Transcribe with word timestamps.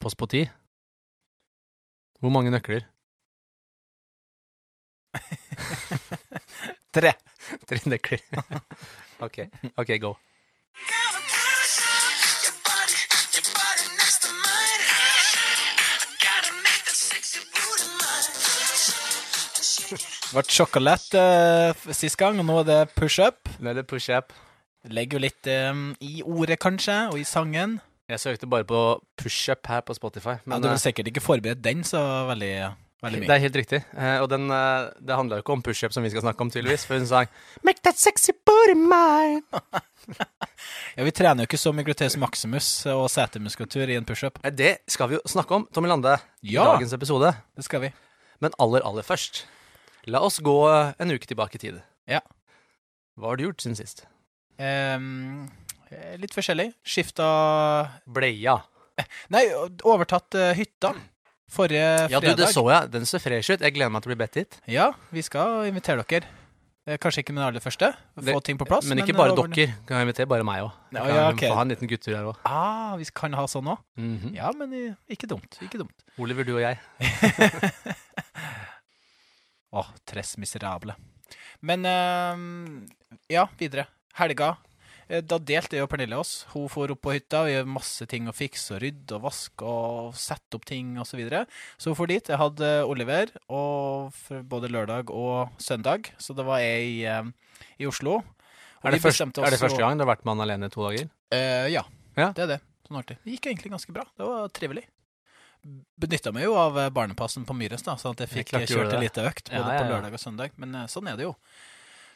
på 0.00 0.10
Spoti. 0.12 0.42
Hvor 2.20 2.32
mange 2.32 2.50
nøkler? 2.52 2.80
Tre. 6.94 7.12
Tre 7.68 7.78
nøkler. 7.86 8.20
ok, 9.26 9.38
ok, 9.76 9.90
go. 10.00 10.14
Det 20.30 20.36
ble 20.36 20.54
sjokolade 20.54 21.20
uh, 21.74 21.88
sist 21.90 22.14
gang, 22.20 22.38
og 22.38 22.46
nå 22.46 22.60
er 22.60 22.66
det 22.68 22.82
push-up. 22.94 23.48
Nå 23.58 23.72
er 23.72 23.80
det 23.80 23.88
push-up. 23.90 24.30
Legger 24.86 25.18
jo 25.18 25.24
litt 25.24 25.48
um, 25.50 25.88
i 26.00 26.22
ordet, 26.22 26.60
kanskje, 26.62 27.08
og 27.10 27.18
i 27.18 27.26
sangen. 27.26 27.80
Jeg 28.10 28.18
søkte 28.22 28.48
bare 28.50 28.66
på 28.66 28.78
push-up 29.20 29.66
her 29.70 29.82
på 29.86 29.94
Spotify. 29.94 30.38
Men 30.44 30.56
ja, 30.56 30.62
du 30.64 30.68
vil 30.68 30.74
har 30.74 30.82
sikkert 30.82 31.10
ikke 31.12 31.22
forberedt 31.22 31.60
den 31.62 31.84
så 31.86 32.00
veldig, 32.30 32.50
veldig 33.04 33.20
det 33.22 33.34
er 33.36 33.42
helt 33.44 33.58
riktig. 33.60 33.80
Eh, 33.94 34.16
og 34.18 34.26
den, 34.32 34.48
eh, 34.50 34.88
det 34.98 35.14
handla 35.16 35.38
jo 35.38 35.44
ikke 35.44 35.54
om 35.54 35.62
push-up, 35.62 35.94
som 35.94 36.02
vi 36.02 36.10
skal 36.10 36.24
snakke 36.24 36.42
om, 36.42 36.50
tydeligvis. 36.50 36.88
For 36.88 36.98
hun 36.98 37.06
sang 37.06 37.30
Make 37.62 37.84
that 37.86 38.00
sexy 38.02 38.34
body 38.46 38.74
mine. 38.74 39.44
Ja, 40.96 41.04
Vi 41.06 41.12
trener 41.14 41.44
jo 41.44 41.48
ikke 41.48 41.60
så 41.60 41.70
mye 41.72 41.86
gluteus 41.86 42.16
maximus 42.20 42.66
og 42.90 43.06
setemuskulatur 43.12 43.88
i 43.92 43.96
en 43.96 44.04
pushup. 44.08 44.40
Det 44.56 44.80
skal 44.90 45.08
vi 45.12 45.16
jo 45.18 45.22
snakke 45.30 45.54
om, 45.54 45.66
Tommy 45.72 45.88
Lande, 45.88 46.16
i 46.42 46.54
Ja. 46.56 46.64
dagens 46.72 46.92
episode. 46.96 47.30
Det 47.56 47.64
skal 47.64 47.80
vi. 47.84 47.92
Men 48.42 48.50
aller, 48.58 48.82
aller 48.82 49.06
først, 49.06 49.44
la 50.10 50.20
oss 50.26 50.40
gå 50.40 50.56
eh, 50.68 50.92
en 50.98 51.14
uke 51.14 51.28
tilbake 51.30 51.56
i 51.60 51.62
tid. 51.62 51.80
Ja. 52.10 52.20
Hva 53.16 53.30
har 53.32 53.36
du 53.38 53.44
gjort 53.46 53.62
siden 53.62 53.78
sist? 53.78 54.04
Um, 54.58 55.46
eh, 55.46 55.69
litt 56.22 56.34
forskjellig. 56.36 56.70
Skifta 56.86 57.28
Bleia. 58.06 58.58
Nei, 59.32 59.46
overtatt 59.88 60.34
eh, 60.38 60.52
hytta. 60.58 60.92
Forrige 61.50 61.86
fredag. 62.06 62.12
Ja, 62.12 62.20
du, 62.20 62.28
det 62.44 62.50
så 62.54 62.62
jeg. 62.70 62.90
Den 62.92 63.06
ser 63.10 63.18
fresh 63.24 63.50
ut. 63.56 63.62
Jeg 63.64 63.74
gleder 63.74 63.90
meg 63.90 64.04
til 64.04 64.10
å 64.10 64.14
bli 64.14 64.20
bedt 64.20 64.36
hit. 64.38 64.58
Ja, 64.70 64.90
vi 65.10 65.22
skal 65.26 65.64
invitere 65.70 66.04
dere. 66.06 66.28
Eh, 66.88 66.96
Kanskje 67.00 67.20
ikke 67.24 67.34
med 67.34 67.42
den 67.42 67.48
aller 67.50 67.60
første, 67.64 67.90
få 68.16 68.22
Det- 68.24 68.44
ting 68.46 68.56
på 68.60 68.64
plass. 68.68 68.86
Men 68.88 68.98
ikke 69.02 69.12
men 69.12 69.18
bare 69.20 69.32
over- 69.34 69.48
dere. 69.52 69.74
Kan 69.88 69.98
jeg 69.98 70.06
invitere 70.08 70.28
bare 70.30 70.44
meg 70.46 70.62
òg. 70.62 70.70
Ja, 70.94 71.06
ja, 71.08 71.28
okay. 71.32 71.48
Få 71.50 71.54
ha 71.58 71.62
en 71.66 71.68
liten 71.74 71.88
guttur 71.90 72.14
her 72.16 72.24
òg. 72.30 72.36
Ah, 72.44 72.94
vi 72.96 73.04
kan 73.12 73.32
ha 73.36 73.44
sånn 73.50 73.66
òg? 73.72 73.78
Ja, 74.36 74.52
men 74.56 74.72
eh, 74.72 74.94
ikke 75.10 75.26
dumt. 75.28 75.58
Ikke 75.60 75.78
dumt. 75.82 76.06
Oliver, 76.18 76.44
du 76.44 76.54
og 76.56 76.62
jeg. 76.62 76.78
Åh, 79.72 79.86
tres 80.04 80.36
miserable. 80.38 80.94
Men 81.60 81.84
uh, 81.86 82.36
ja, 83.30 83.48
videre. 83.58 83.86
Helga. 84.18 84.56
Eh, 85.10 85.22
Da 85.26 85.38
delte 85.42 85.76
jeg 85.76 85.84
og 85.84 85.90
Pernille 85.90 86.18
oss. 86.20 86.44
Hun 86.54 86.68
får 86.70 86.94
opp 86.94 87.02
på 87.02 87.14
hytta 87.16 87.42
og 87.44 87.50
gjør 87.50 87.66
masse 87.74 88.06
ting 88.10 88.28
å 88.30 88.34
fikse 88.36 88.76
og 88.76 88.82
rydde 88.84 89.16
og 89.18 89.24
vaske 89.26 89.66
og 89.66 90.14
sette 90.18 90.58
opp 90.58 90.64
ting 90.68 90.94
osv. 91.02 91.10
Så, 91.10 91.18
videre. 91.18 91.44
så 91.76 91.90
hun 91.90 91.98
får 91.98 92.12
dit. 92.12 92.30
Jeg 92.30 92.38
hadde 92.38 92.68
Oliver 92.86 93.32
og 93.50 94.14
både 94.48 94.70
lørdag 94.70 95.10
og 95.10 95.50
søndag, 95.58 96.12
så 96.22 96.36
da 96.38 96.46
var 96.46 96.62
jeg 96.62 96.86
i, 96.86 97.00
eh, 97.10 97.32
i 97.82 97.88
Oslo. 97.90 98.20
Er 98.80 98.94
det, 98.94 99.02
først, 99.02 99.20
er 99.20 99.50
det 99.52 99.60
første 99.60 99.76
gang 99.82 99.98
du 99.98 100.06
har 100.06 100.14
vært 100.14 100.24
med 100.24 100.38
han 100.38 100.46
alene 100.46 100.70
i 100.70 100.72
to 100.72 100.80
dager? 100.86 101.10
Uh, 101.34 101.66
ja, 101.68 101.82
Ja. 102.16 102.30
det 102.32 102.46
er 102.46 102.48
det. 102.54 102.60
Sånn 102.88 102.96
artig. 102.96 103.18
Det 103.26 103.34
gikk 103.34 103.50
egentlig 103.50 103.72
ganske 103.74 103.92
bra. 103.92 104.06
Det 104.16 104.24
var 104.24 104.48
trivelig. 104.56 104.86
Benytta 106.00 106.32
meg 106.32 106.46
jo 106.46 106.54
av 106.56 106.78
barnepassen 106.96 107.44
på 107.44 107.52
Myres, 107.52 107.82
da, 107.84 107.98
sånn 108.00 108.14
at 108.16 108.22
jeg 108.24 108.30
fikk 108.32 108.54
jeg 108.56 108.70
kjørt 108.70 108.94
en 108.96 109.02
liten 109.04 109.26
økt 109.28 109.50
både 109.52 109.60
Ja, 109.60 109.74
ja, 109.76 109.82
på 109.82 109.90
lørdag 109.90 110.16
og 110.16 110.22
søndag. 110.22 110.56
Men 110.56 110.72
sånn 110.88 111.10
er 111.12 111.18
det 111.20 111.26
jo. 111.28 111.34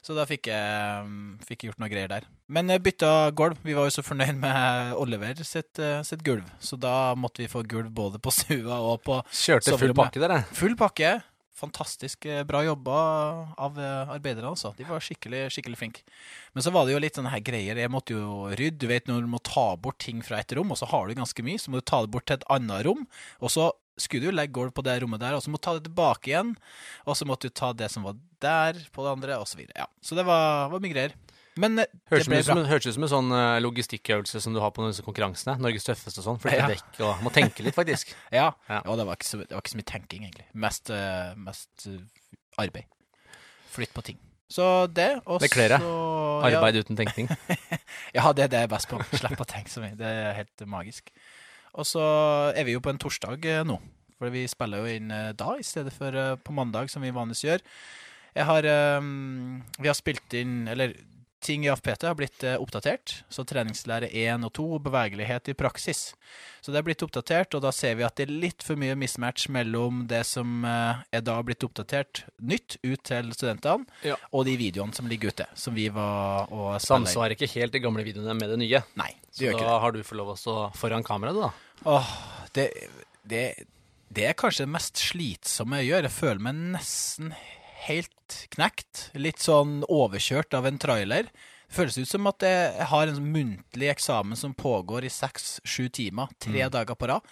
Så 0.05 0.12
da 0.12 0.27
fikk 0.28 0.50
jeg, 0.50 1.05
mm, 1.08 1.36
fikk 1.48 1.62
jeg 1.62 1.70
gjort 1.70 1.80
noe 1.80 1.88
greier 1.88 2.10
der. 2.10 2.24
Men 2.52 2.69
jeg 2.69 2.83
bytta 2.84 3.10
gulv. 3.36 3.60
Vi 3.64 3.72
var 3.77 3.88
jo 3.88 3.94
så 3.94 4.05
fornøyd 4.05 4.36
med 4.36 4.96
Oliver 5.00 5.38
sitt, 5.48 5.78
eh, 5.80 6.02
sitt 6.05 6.24
gulv, 6.27 6.44
så 6.61 6.77
da 6.77 7.14
måtte 7.16 7.41
vi 7.41 7.48
få 7.48 7.62
gulv 7.64 7.88
både 7.94 8.20
på 8.20 8.33
stua 8.34 8.83
og 8.84 9.00
på 9.06 9.22
Kjørte 9.33 9.78
full 9.80 9.96
pakke, 9.96 10.20
dere. 10.20 10.42
Full 10.52 10.77
pakke. 10.77 11.14
Fantastisk 11.55 12.27
eh, 12.27 12.42
bra 12.44 12.61
jobba 12.66 12.98
av 13.56 13.79
eh, 13.80 14.12
arbeiderne, 14.12 14.51
altså. 14.52 14.74
De 14.77 14.84
var 14.84 15.01
skikkelig 15.01 15.46
skikkelig 15.55 15.80
flinke. 15.80 16.05
Men 16.52 16.67
så 16.67 16.73
var 16.74 16.84
det 16.84 16.96
jo 16.96 17.00
litt 17.00 17.17
sånne 17.17 17.33
her 17.33 17.45
greier. 17.46 17.80
Jeg 17.80 17.92
måtte 17.95 18.18
jo 18.18 18.50
rydde. 18.50 18.83
Du 18.83 18.90
vet 18.90 19.08
når 19.08 19.24
du 19.24 19.30
må 19.30 19.40
ta 19.40 19.70
bort 19.80 20.02
ting 20.05 20.20
fra 20.27 20.42
et 20.42 20.52
rom, 20.58 20.74
og 20.74 20.80
så 20.83 20.90
har 20.90 21.08
du 21.08 21.17
ganske 21.17 21.46
mye, 21.46 21.62
så 21.62 21.73
må 21.73 21.80
du 21.80 21.86
ta 21.89 22.02
det 22.05 22.12
bort 22.12 22.27
til 22.29 22.36
et 22.36 22.46
annet 22.52 22.84
rom. 22.84 23.06
Og 23.40 23.55
så 23.55 23.70
skulle 24.00 24.27
du 24.30 24.34
legge 24.34 24.52
gulv 24.56 24.72
på 24.74 24.82
det 24.86 24.96
rommet 25.02 25.20
der, 25.22 25.34
og 25.36 25.42
så 25.44 25.50
måtte 25.52 25.62
du 25.62 25.68
ta 25.70 25.74
det 25.78 25.84
tilbake 25.90 26.30
igjen. 26.32 26.55
Og 27.06 27.16
så 27.18 27.27
måtte 27.28 27.50
du 27.50 27.55
ta 27.55 27.72
det 27.72 27.90
som 27.92 28.02
var 28.06 28.16
der, 28.42 28.80
på 28.92 29.05
det 29.06 29.12
andre, 29.16 29.38
og 29.38 29.46
så 29.48 29.56
videre. 29.60 29.77
Ja. 29.84 29.86
Så 30.02 30.16
det 30.18 30.24
var, 30.27 30.68
var 30.72 30.82
mye 30.82 30.92
greier. 30.94 31.14
Men 31.56 31.78
eh, 31.78 31.86
Høres 32.10 32.27
det 32.27 32.32
ble 32.32 32.40
bra. 32.42 32.64
høres 32.66 32.86
ut 32.88 32.94
som 32.96 33.05
en 33.06 33.12
sånn 33.12 33.28
eh, 33.38 33.60
logistikkøvelse 33.62 34.40
som 34.42 34.56
du 34.56 34.58
har 34.58 34.72
på 34.74 34.82
disse 34.88 35.05
konkurransene. 35.06 35.55
Norges 35.62 35.86
tøffeste 35.86 36.18
og 36.18 36.27
sånn. 36.27 36.40
Flytte 36.42 36.58
Ja. 36.64 36.66
dekk 36.72 36.98
og 37.06 37.22
Må 37.22 37.30
tenke 37.30 37.62
litt, 37.62 37.77
faktisk. 37.78 38.10
Ja. 38.34 38.48
Ja. 38.66 38.80
Og 38.90 38.98
det, 38.98 39.06
var 39.06 39.14
ikke 39.20 39.28
så, 39.28 39.38
det 39.44 39.55
var 39.55 39.62
ikke 39.62 39.74
så 39.77 39.78
mye 39.78 39.90
tenking, 39.92 40.24
egentlig. 40.26 40.48
Mest, 40.66 40.90
eh, 40.90 41.30
mest 41.38 41.86
arbeid. 42.58 42.90
Flytt 43.74 43.94
på 43.94 44.02
ting. 44.11 44.18
Så 44.50 44.66
det, 44.92 45.08
og 45.26 45.40
Det 45.40 45.48
kler 45.55 45.72
deg. 45.76 45.80
så 45.86 45.94
Arbeid 46.50 46.76
uten 46.82 46.98
tenkning. 46.98 47.30
Ja, 48.14 48.32
det 48.34 48.44
er 48.44 48.50
det 48.50 48.58
jeg 48.64 48.68
er 48.68 48.74
best 48.74 48.90
på. 48.90 48.98
Slipp 49.14 49.40
å 49.42 49.46
tenke 49.48 49.70
så 49.70 49.80
mye. 49.82 49.94
Det 49.98 50.06
er 50.11 50.34
helt 50.36 50.66
magisk. 50.70 51.11
Og 51.74 51.86
så 51.89 52.05
er 52.55 52.67
vi 52.67 52.77
jo 52.77 52.83
på 52.83 52.92
en 52.92 53.01
torsdag 53.02 53.46
eh, 53.51 53.64
nå. 53.67 53.79
For 54.18 54.30
vi 54.33 54.46
spiller 54.51 54.83
jo 54.83 54.96
inn 54.98 55.11
eh, 55.14 55.33
da, 55.36 55.57
i 55.58 55.67
stedet 55.67 55.95
for 55.95 56.14
eh, 56.14 56.36
på 56.39 56.55
mandag, 56.55 56.90
som 56.92 57.02
vi 57.02 57.14
vanligvis 57.14 57.45
gjør. 57.48 57.64
Jeg 58.35 58.46
har 58.48 58.67
Vi 58.67 59.86
har 59.86 59.95
spilt 59.95 60.35
inn 60.35 60.67
Eller 60.67 60.96
ting 61.44 61.66
i 61.66 61.70
AFPT 61.72 62.06
har 62.08 62.16
blitt 62.18 62.42
eh, 62.48 62.56
oppdatert. 62.60 63.12
Så 63.32 63.44
treningslære 63.46 64.08
1 64.10 64.46
og 64.48 64.52
2 64.56 64.64
bevegelighet 64.86 65.50
i 65.52 65.55
praksis. 65.58 66.00
Så 66.64 66.72
det 66.72 66.80
er 66.80 66.86
blitt 66.86 67.02
oppdatert, 67.05 67.55
og 67.58 67.62
da 67.66 67.70
ser 67.77 67.98
vi 67.98 68.06
at 68.06 68.16
det 68.16 68.24
er 68.27 68.32
litt 68.46 68.64
for 68.64 68.80
mye 68.80 68.96
mismatch 68.96 69.50
mellom 69.52 70.06
det 70.10 70.22
som 70.27 70.64
eh, 70.64 71.02
er 71.14 71.24
da 71.27 71.36
blitt 71.44 71.66
oppdatert 71.68 72.22
nytt 72.40 72.78
ut 72.82 73.02
til 73.05 73.30
studentene, 73.36 73.84
Ja. 74.08 74.16
og 74.32 74.46
de 74.48 74.56
videoene 74.60 74.96
som 74.96 75.06
ligger 75.10 75.34
ute, 75.34 75.46
som 75.55 75.77
vi 75.77 75.86
var 75.92 76.48
og. 76.50 76.78
Samsvarer 76.84 77.36
ikke 77.36 77.50
helt 77.58 77.76
de 77.76 77.84
gamle 77.84 78.02
videoene 78.06 78.34
med 78.40 78.50
det 78.55 78.58
nye. 78.64 78.80
Nei, 78.98 79.11
det 79.28 79.36
Så 79.36 79.44
gjør 79.46 79.58
ikke 79.58 79.68
da 79.68 79.74
det. 79.76 79.82
har 79.84 79.92
du 79.92 80.02
fått 80.02 80.18
lov 80.22 80.32
å 80.34 80.38
stå 80.40 80.56
foran 80.80 81.05
kameraet, 81.06 81.44
da. 81.44 81.52
Åh, 81.92 82.11
det, 82.56 82.70
det, 83.28 83.44
det 84.14 84.24
er 84.30 84.36
kanskje 84.38 84.64
det 84.64 84.72
mest 84.72 85.00
slitsomme 85.05 85.82
jeg 85.82 85.90
gjør. 85.92 86.08
Jeg 86.08 86.16
føler 86.16 86.44
meg 86.48 86.58
nesten 86.78 87.34
helt 87.89 88.39
knekt. 88.55 89.08
Litt 89.14 89.42
sånn 89.45 89.83
overkjørt 89.89 90.55
av 90.58 90.67
en 90.68 90.78
trailer. 90.80 91.28
Det 91.64 91.77
føles 91.78 91.96
ut 91.98 92.08
som 92.11 92.27
at 92.30 92.45
jeg 92.46 92.86
har 92.90 93.08
en 93.11 93.17
sånn 93.17 93.33
muntlig 93.34 93.89
eksamen 93.90 94.39
som 94.39 94.52
pågår 94.55 95.06
i 95.08 95.11
seks-sju 95.11 95.89
timer, 95.96 96.28
tre 96.39 96.68
dager 96.70 96.94
på 96.94 97.08
rad. 97.11 97.24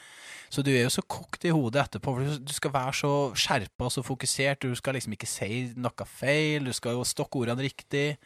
Så 0.53 0.65
du 0.67 0.73
er 0.75 0.83
jo 0.83 0.91
så 0.93 1.05
kokt 1.07 1.45
i 1.47 1.53
hodet 1.55 1.85
etterpå, 1.87 2.13
for 2.17 2.25
du- 2.27 2.39
du 2.45 2.53
skal 2.53 2.73
være 2.75 2.93
så 2.93 3.13
skjerpa 3.39 3.87
og 3.87 3.93
så 3.95 4.03
fokusert. 4.05 4.61
Du 4.61 4.75
skal 4.75 4.95
liksom 4.95 5.13
ikke 5.15 5.29
si 5.31 5.73
noe 5.77 6.07
feil, 6.07 6.65
du 6.65 6.73
skal 6.73 6.93
jo 6.99 7.05
stokke 7.05 7.39
ordene 7.41 7.63
riktig. 7.63 8.17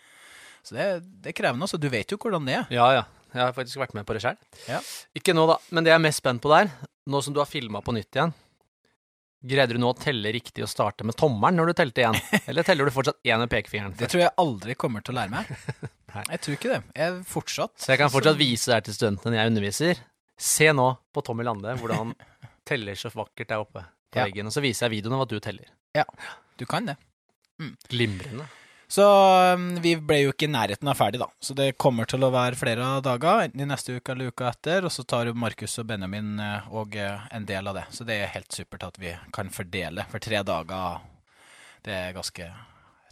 Så 0.64 0.74
det, 0.74 0.86
det 1.22 1.30
er 1.30 1.42
krevende. 1.42 1.62
altså. 1.62 1.78
Du 1.78 1.88
vet 1.88 2.08
jo 2.10 2.16
hvordan 2.18 2.46
det 2.46 2.54
er. 2.54 2.66
Ja, 2.70 2.88
ja. 2.92 3.04
Jeg 3.34 3.42
har 3.44 3.52
faktisk 3.52 3.76
vært 3.76 3.92
med 3.94 4.06
på 4.06 4.14
det 4.14 4.22
sjøl. 4.22 4.36
Ja. 4.66 4.80
Ikke 5.14 5.34
nå, 5.34 5.46
da. 5.46 5.58
Men 5.70 5.84
det 5.84 5.90
jeg 5.92 5.98
er 6.00 6.06
mest 6.06 6.18
spent 6.22 6.40
på 6.42 6.48
der, 6.48 6.70
nå 7.06 7.22
som 7.22 7.34
du 7.34 7.40
har 7.40 7.46
filma 7.46 7.82
på 7.82 7.92
nytt 7.92 8.10
igjen 8.16 8.32
Greide 9.46 9.74
du 9.76 9.78
nå 9.78 9.90
å 9.92 9.96
telle 9.98 10.30
riktig 10.32 10.62
og 10.64 10.70
starte 10.70 11.04
med 11.06 11.14
tommelen 11.18 11.58
når 11.60 11.70
du 11.70 11.72
telte 11.78 12.00
igjen? 12.02 12.16
Eller 12.48 12.64
teller 12.66 12.88
du 12.88 12.90
fortsatt 12.94 13.18
én 13.28 13.38
med 13.42 13.50
pekefingeren? 13.52 13.92
Det 13.98 14.08
tror 14.10 14.22
jeg 14.24 14.32
aldri 14.42 14.74
kommer 14.80 15.04
til 15.04 15.14
å 15.14 15.18
lære 15.20 15.30
meg. 15.34 15.50
Jeg 16.32 16.40
tror 16.40 16.54
ikke 16.56 16.70
det. 16.72 16.78
Jeg 16.96 17.16
fortsatt 17.28 17.74
Så 17.84 17.90
jeg 17.92 17.98
kan 18.00 18.08
fortsatt 18.10 18.38
vise 18.40 18.70
det 18.70 18.76
her 18.78 18.84
til 18.86 18.94
studentene 18.96 19.36
jeg 19.36 19.50
underviser. 19.50 19.98
Se 20.40 20.70
nå 20.72 20.86
på 21.12 21.22
Tommy 21.26 21.44
Lande 21.44 21.74
hvordan 21.76 21.98
han 22.00 22.14
teller 22.64 22.96
så 22.96 23.10
vakkert 23.12 23.50
der 23.52 23.60
oppe 23.60 23.82
på 23.84 24.22
Ja. 24.22 24.24
veggen. 24.24 24.48
Og 24.48 24.54
så 24.56 24.62
viser 24.64 24.86
jeg 24.86 24.94
videoen 25.02 25.18
av 25.18 25.26
at 25.26 25.34
du 25.34 25.36
teller. 25.44 25.68
Ja, 25.98 26.06
Du 26.56 26.64
kan 26.64 26.86
det. 26.88 26.96
Glimrende. 27.92 28.46
Så 28.88 29.04
um, 29.54 29.66
vi 29.82 29.96
ble 29.98 30.20
jo 30.22 30.32
ikke 30.32 30.46
i 30.46 30.52
nærheten 30.52 30.88
av 30.88 30.98
ferdig, 30.98 31.18
da. 31.18 31.26
Så 31.42 31.56
det 31.58 31.72
kommer 31.80 32.06
til 32.06 32.22
å 32.22 32.30
være 32.30 32.58
flere 32.58 32.86
dager, 33.02 33.42
enten 33.48 33.64
i 33.64 33.66
neste 33.66 33.96
uke 33.98 34.14
eller 34.14 34.30
uka 34.30 34.46
etter. 34.52 34.86
Og 34.86 34.94
så 34.94 35.02
tar 35.02 35.26
jo 35.26 35.34
Markus 35.38 35.74
og 35.82 35.88
Benjamin 35.90 36.36
òg 36.38 36.78
og 36.78 36.96
eh, 37.02 37.26
en 37.34 37.48
del 37.48 37.66
av 37.66 37.80
det. 37.80 37.86
Så 37.90 38.06
det 38.06 38.20
er 38.20 38.34
helt 38.36 38.54
supert 38.54 38.86
at 38.86 39.00
vi 39.02 39.16
kan 39.34 39.50
fordele. 39.52 40.06
For 40.12 40.22
tre 40.22 40.42
dager, 40.46 41.02
det 41.86 41.96
er 41.98 42.14
ganske 42.16 42.50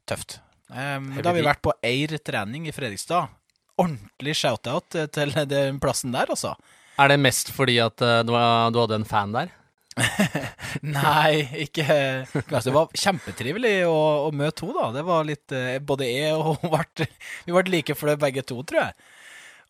tøft. 0.06 0.38
Um, 0.70 1.10
da 1.18 1.28
har 1.28 1.36
vi 1.36 1.44
vært 1.44 1.64
på 1.64 1.74
Eir 1.84 2.14
trening 2.22 2.70
i 2.70 2.74
Fredrikstad. 2.74 3.34
Ordentlig 3.80 4.38
shout-out 4.38 4.94
eh, 4.94 5.10
til 5.10 5.34
den 5.50 5.82
plassen 5.82 6.14
der, 6.14 6.30
altså. 6.30 6.54
Er 7.02 7.10
det 7.10 7.18
mest 7.18 7.50
fordi 7.50 7.80
at 7.82 7.98
eh, 8.04 8.22
du, 8.22 8.30
du 8.30 8.80
hadde 8.84 9.02
en 9.02 9.08
fan 9.08 9.34
der? 9.34 9.50
Nei, 10.82 11.44
ikke 11.62 11.84
altså, 12.26 12.66
Det 12.66 12.74
var 12.74 12.94
kjempetrivelig 12.98 13.74
å, 13.86 13.98
å 14.26 14.30
møte 14.34 14.64
henne, 14.64 14.74
da. 14.80 14.88
Det 14.96 15.04
var 15.06 15.28
litt 15.28 15.54
eh, 15.54 15.76
Både 15.78 16.08
jeg 16.08 16.32
og 16.34 16.64
hun 16.64 16.72
ble 16.72 17.06
Vi 17.46 17.54
ble 17.54 17.64
like 17.76 17.96
flau 17.98 18.16
begge 18.18 18.42
to, 18.46 18.58
tror 18.66 18.80
jeg. 18.88 19.06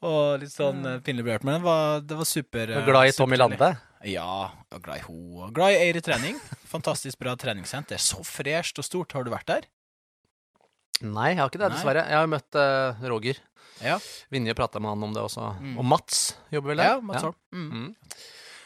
Og 0.04 0.42
litt 0.42 0.52
sånn 0.52 0.82
uh, 0.84 0.98
pinlig 1.04 1.24
berørt. 1.24 1.44
Men 1.46 1.58
det 1.58 1.64
var, 1.64 2.02
det 2.04 2.18
var 2.18 2.28
super 2.28 2.68
Du 2.68 2.74
eh, 2.74 2.80
er 2.82 2.88
glad 2.88 3.08
i 3.08 3.14
Tommy. 3.16 3.38
Lande? 3.40 3.70
Ja, 4.04 4.50
og 4.52 4.84
glad 4.84 5.00
i 5.00 5.04
henne. 5.06 5.48
Glad 5.56 5.76
i 5.76 5.80
Eire 5.86 6.02
trening. 6.04 6.40
Fantastisk 6.68 7.20
bra 7.22 7.32
treningssenter. 7.40 8.00
Så 8.00 8.20
fresht 8.26 8.80
og 8.80 8.88
stort. 8.88 9.16
Har 9.16 9.24
du 9.24 9.32
vært 9.32 9.48
der? 9.48 9.68
Nei, 11.04 11.32
jeg 11.32 11.40
har 11.40 11.50
ikke 11.50 11.62
det, 11.62 11.72
dessverre. 11.74 12.04
Jeg 12.08 12.20
har 12.20 12.30
møtt 12.30 12.60
uh, 12.60 13.08
Roger. 13.12 13.40
Ja. 13.82 13.96
Vinje 14.32 14.54
prata 14.56 14.80
med 14.80 14.92
han 14.92 15.08
om 15.08 15.14
det 15.16 15.24
også. 15.24 15.50
Mm. 15.60 15.76
Og 15.80 15.88
Mats 15.94 16.24
jobber 16.52 16.74
vel 16.74 16.82
der? 16.82 16.92
Ja, 16.92 17.00
Mats 17.04 17.24
Holm. 17.24 17.36
Mm. 17.52 17.70
Mm. 17.72 18.20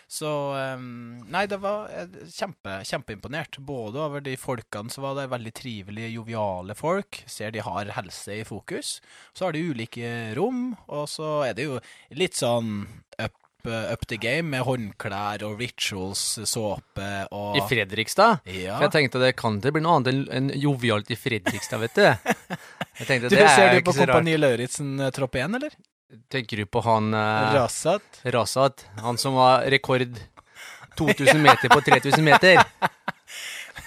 Så 0.08 0.28
um, 0.56 1.19
Nei, 1.28 1.44
det 1.50 1.58
var 1.60 1.90
eh, 1.93 2.08
kjempe, 2.32 2.78
kjempeimponert. 2.88 3.58
Både 3.60 4.00
over 4.00 4.25
de 4.25 4.38
folkene 4.40 4.88
som 4.93 5.05
var 5.05 5.19
der, 5.19 5.28
veldig 5.28 5.52
trivelige, 5.52 6.14
joviale 6.16 6.76
folk. 6.78 7.20
Ser 7.28 7.52
de 7.52 7.60
har 7.64 7.93
helse 7.99 8.38
i 8.40 8.46
fokus. 8.49 8.99
Så 9.37 9.44
har 9.46 9.52
de 9.56 9.66
ulike 9.69 10.32
rom, 10.38 10.72
og 10.88 11.05
så 11.12 11.43
er 11.50 11.58
det 11.58 11.69
jo 11.69 11.76
litt 12.16 12.40
sånn 12.40 12.81
up, 13.20 13.37
up 13.69 14.06
the 14.08 14.16
game 14.22 14.49
med 14.55 14.64
håndklær 14.64 15.44
og 15.44 15.60
rituals, 15.60 16.25
såpe 16.49 17.10
og 17.37 17.60
I 17.60 17.66
Fredrikstad? 17.69 18.49
Ja. 18.49 18.78
For 18.78 18.88
jeg 18.88 18.94
tenkte 18.96 19.22
det 19.22 19.34
kan 19.37 19.60
det 19.60 19.75
bli 19.76 19.84
noe 19.84 20.00
annet 20.00 20.32
enn 20.32 20.49
jovialt 20.56 21.12
i 21.12 21.20
Fredrikstad, 21.20 21.84
vet 21.84 22.00
du. 22.00 22.08
Jeg 22.99 23.06
tenkte 23.06 23.28
Du, 23.31 23.37
det 23.37 23.44
ser 23.52 23.69
er 23.69 23.76
du 23.76 23.78
ikke 23.78 23.93
på. 23.93 24.00
Kompani 24.00 24.32
Lauritzen 24.40 24.96
eh, 24.99 25.12
tropp 25.14 25.37
1, 25.38 25.55
eller? 25.60 25.76
Tenker 26.32 26.62
du 26.62 26.64
på 26.66 26.81
han 26.87 27.12
uh, 27.12 27.52
Rasat? 27.55 28.22
Rasat? 28.32 28.87
Han 29.05 29.19
som 29.20 29.37
var 29.37 29.66
rekord 29.69 30.16
2000 30.96 31.43
meter 31.43 31.69
på 31.69 31.82
3000 31.84 32.25
meter? 32.25 32.62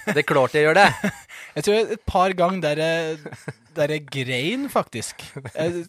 Det 0.05 0.21
er 0.21 0.25
klart 0.25 0.53
jeg 0.57 0.65
gjør 0.65 0.77
det. 0.79 0.87
Jeg 1.51 1.65
tror 1.65 1.89
et 1.95 2.03
par 2.07 2.33
ganger 2.37 2.61
der 2.63 2.79
jeg, 2.79 3.17
der 3.77 3.91
jeg 3.91 4.05
grein, 4.09 4.63
faktisk. 4.71 5.19
Jeg, 5.53 5.83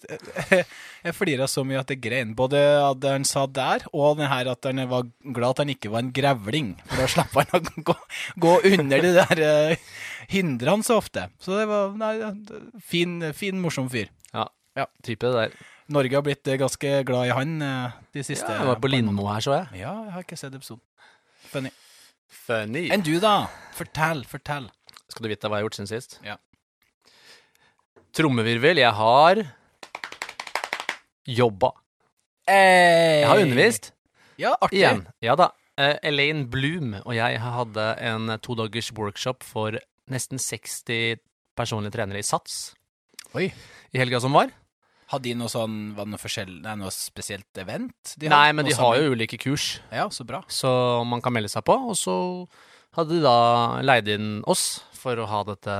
jeg, 0.51 0.65
jeg 1.07 1.15
flira 1.17 1.47
så 1.49 1.63
mye 1.65 1.81
at 1.81 1.93
jeg 1.95 2.01
grein. 2.03 2.33
Både 2.37 2.59
at 2.83 3.07
han 3.07 3.25
sa 3.29 3.45
der, 3.47 3.87
og 3.95 4.19
den 4.19 4.29
her 4.33 4.51
at 4.53 4.69
han 4.69 4.83
var 4.91 5.07
glad 5.23 5.55
at 5.55 5.63
han 5.63 5.73
ikke 5.73 5.93
var 5.95 6.03
en 6.05 6.13
grevling. 6.17 6.73
For 6.91 7.05
da 7.05 7.09
slapp 7.15 7.39
han 7.39 7.55
å 7.57 7.85
gå, 7.93 7.97
gå 8.43 8.57
under 8.73 9.05
de 9.07 9.13
der 9.21 9.45
eh, 9.47 9.93
hindrene 10.35 10.85
så 10.85 10.99
ofte. 11.01 11.29
Så 11.41 11.57
det 11.61 11.69
var 11.71 11.95
nei, 12.01 12.17
fin, 12.83 13.21
fin, 13.37 13.61
morsom 13.63 13.89
fyr. 13.93 14.11
Ja, 14.35 14.49
Ja. 14.81 14.89
type 15.07 15.29
det 15.29 15.37
der. 15.39 15.57
Norge 15.93 16.17
har 16.17 16.25
blitt 16.27 16.49
eh, 16.49 16.59
ganske 16.61 16.93
glad 17.09 17.29
i 17.29 17.35
han 17.37 17.57
eh, 17.65 17.97
de 18.17 18.25
siste 18.25 18.49
Ja, 18.49 18.63
jeg 18.63 18.71
var 18.71 18.81
på 18.83 18.91
Lindmo 18.91 19.27
her, 19.29 19.45
så 19.45 19.57
jeg. 19.59 19.83
Ja, 19.83 19.95
jeg 20.07 20.15
har 20.17 20.27
ikke 20.27 20.39
sett 20.41 20.55
episoden. 20.57 20.83
Funny. 21.53 21.73
Funny. 22.33 22.87
Enn 22.95 23.05
du, 23.05 23.13
da? 23.23 23.35
Fortell, 23.77 24.25
fortell. 24.29 24.71
Skal 25.13 25.27
du 25.27 25.33
vite 25.33 25.49
hva 25.51 25.59
jeg 25.59 25.63
har 25.63 25.69
gjort 25.69 25.79
siden 25.79 25.91
sist? 25.91 26.17
Ja. 26.25 26.39
Trommevirvel. 28.17 28.81
Jeg 28.81 28.93
har 28.97 29.43
jobba. 31.29 31.73
Jeg 32.49 33.29
har 33.29 33.43
undervist. 33.45 33.93
Ja, 34.41 34.57
artig. 34.59 34.81
Igjen. 34.81 35.05
Ja 35.23 35.37
da. 35.39 35.53
Eh, 35.81 35.97
Elaine 36.05 36.47
Bloom 36.53 36.97
og 37.01 37.15
jeg 37.17 37.39
hadde 37.41 37.85
en 38.05 38.33
todagers 38.45 38.91
workshop 38.97 39.45
for 39.47 39.79
nesten 40.13 40.41
60 40.41 41.21
personlige 41.57 41.95
trenere 41.95 42.21
i 42.21 42.27
SATS 42.27 42.75
Oi. 43.39 43.47
i 43.93 44.01
helga 44.01 44.21
som 44.21 44.35
var. 44.37 44.53
Hadde 45.13 45.29
de 45.29 45.35
noe 45.37 45.51
sånn, 45.53 45.93
var 45.97 46.07
det 46.09 46.15
noe, 46.15 46.21
forskjell, 46.23 46.53
nei, 46.65 46.75
noe 46.81 46.91
spesielt 46.95 47.61
event? 47.61 48.15
De 48.19 48.31
Nei, 48.33 48.47
men 48.57 48.65
de 48.69 48.73
har 48.79 48.97
jo 48.97 49.13
ulike 49.13 49.37
kurs, 49.43 49.75
Ja, 49.93 50.07
så 50.09 50.25
bra. 50.25 50.41
så 50.49 50.71
man 51.05 51.21
kan 51.21 51.35
melde 51.37 51.51
seg 51.53 51.65
på. 51.69 51.77
Og 51.93 51.97
så 52.01 52.15
hadde 52.97 53.19
de 53.19 53.23
da 53.25 53.81
leid 53.85 54.09
inn 54.09 54.43
oss 54.49 54.81
for 54.97 55.19
å 55.21 55.27
ha 55.29 55.43
dette, 55.45 55.77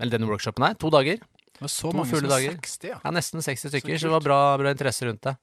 eller 0.00 0.12
denne 0.16 0.28
workshopen 0.30 0.64
her. 0.66 0.74
To 0.80 0.90
dager. 0.94 1.20
Det 1.54 1.62
var 1.62 1.70
så 1.70 1.90
To 1.90 1.96
mange 1.98 2.10
fulle 2.10 2.26
som 2.26 2.34
dager. 2.34 2.56
60, 2.58 2.88
ja. 2.90 2.98
Ja, 3.04 3.10
Nesten 3.14 3.42
60 3.44 3.70
stykker, 3.70 3.94
Så 3.98 4.06
så, 4.06 4.08
det 4.08 4.16
var 4.16 4.24
bra, 4.26 4.40
bra 4.58 4.72
interesse 4.74 5.06
rundt 5.06 5.22
det. 5.22 5.36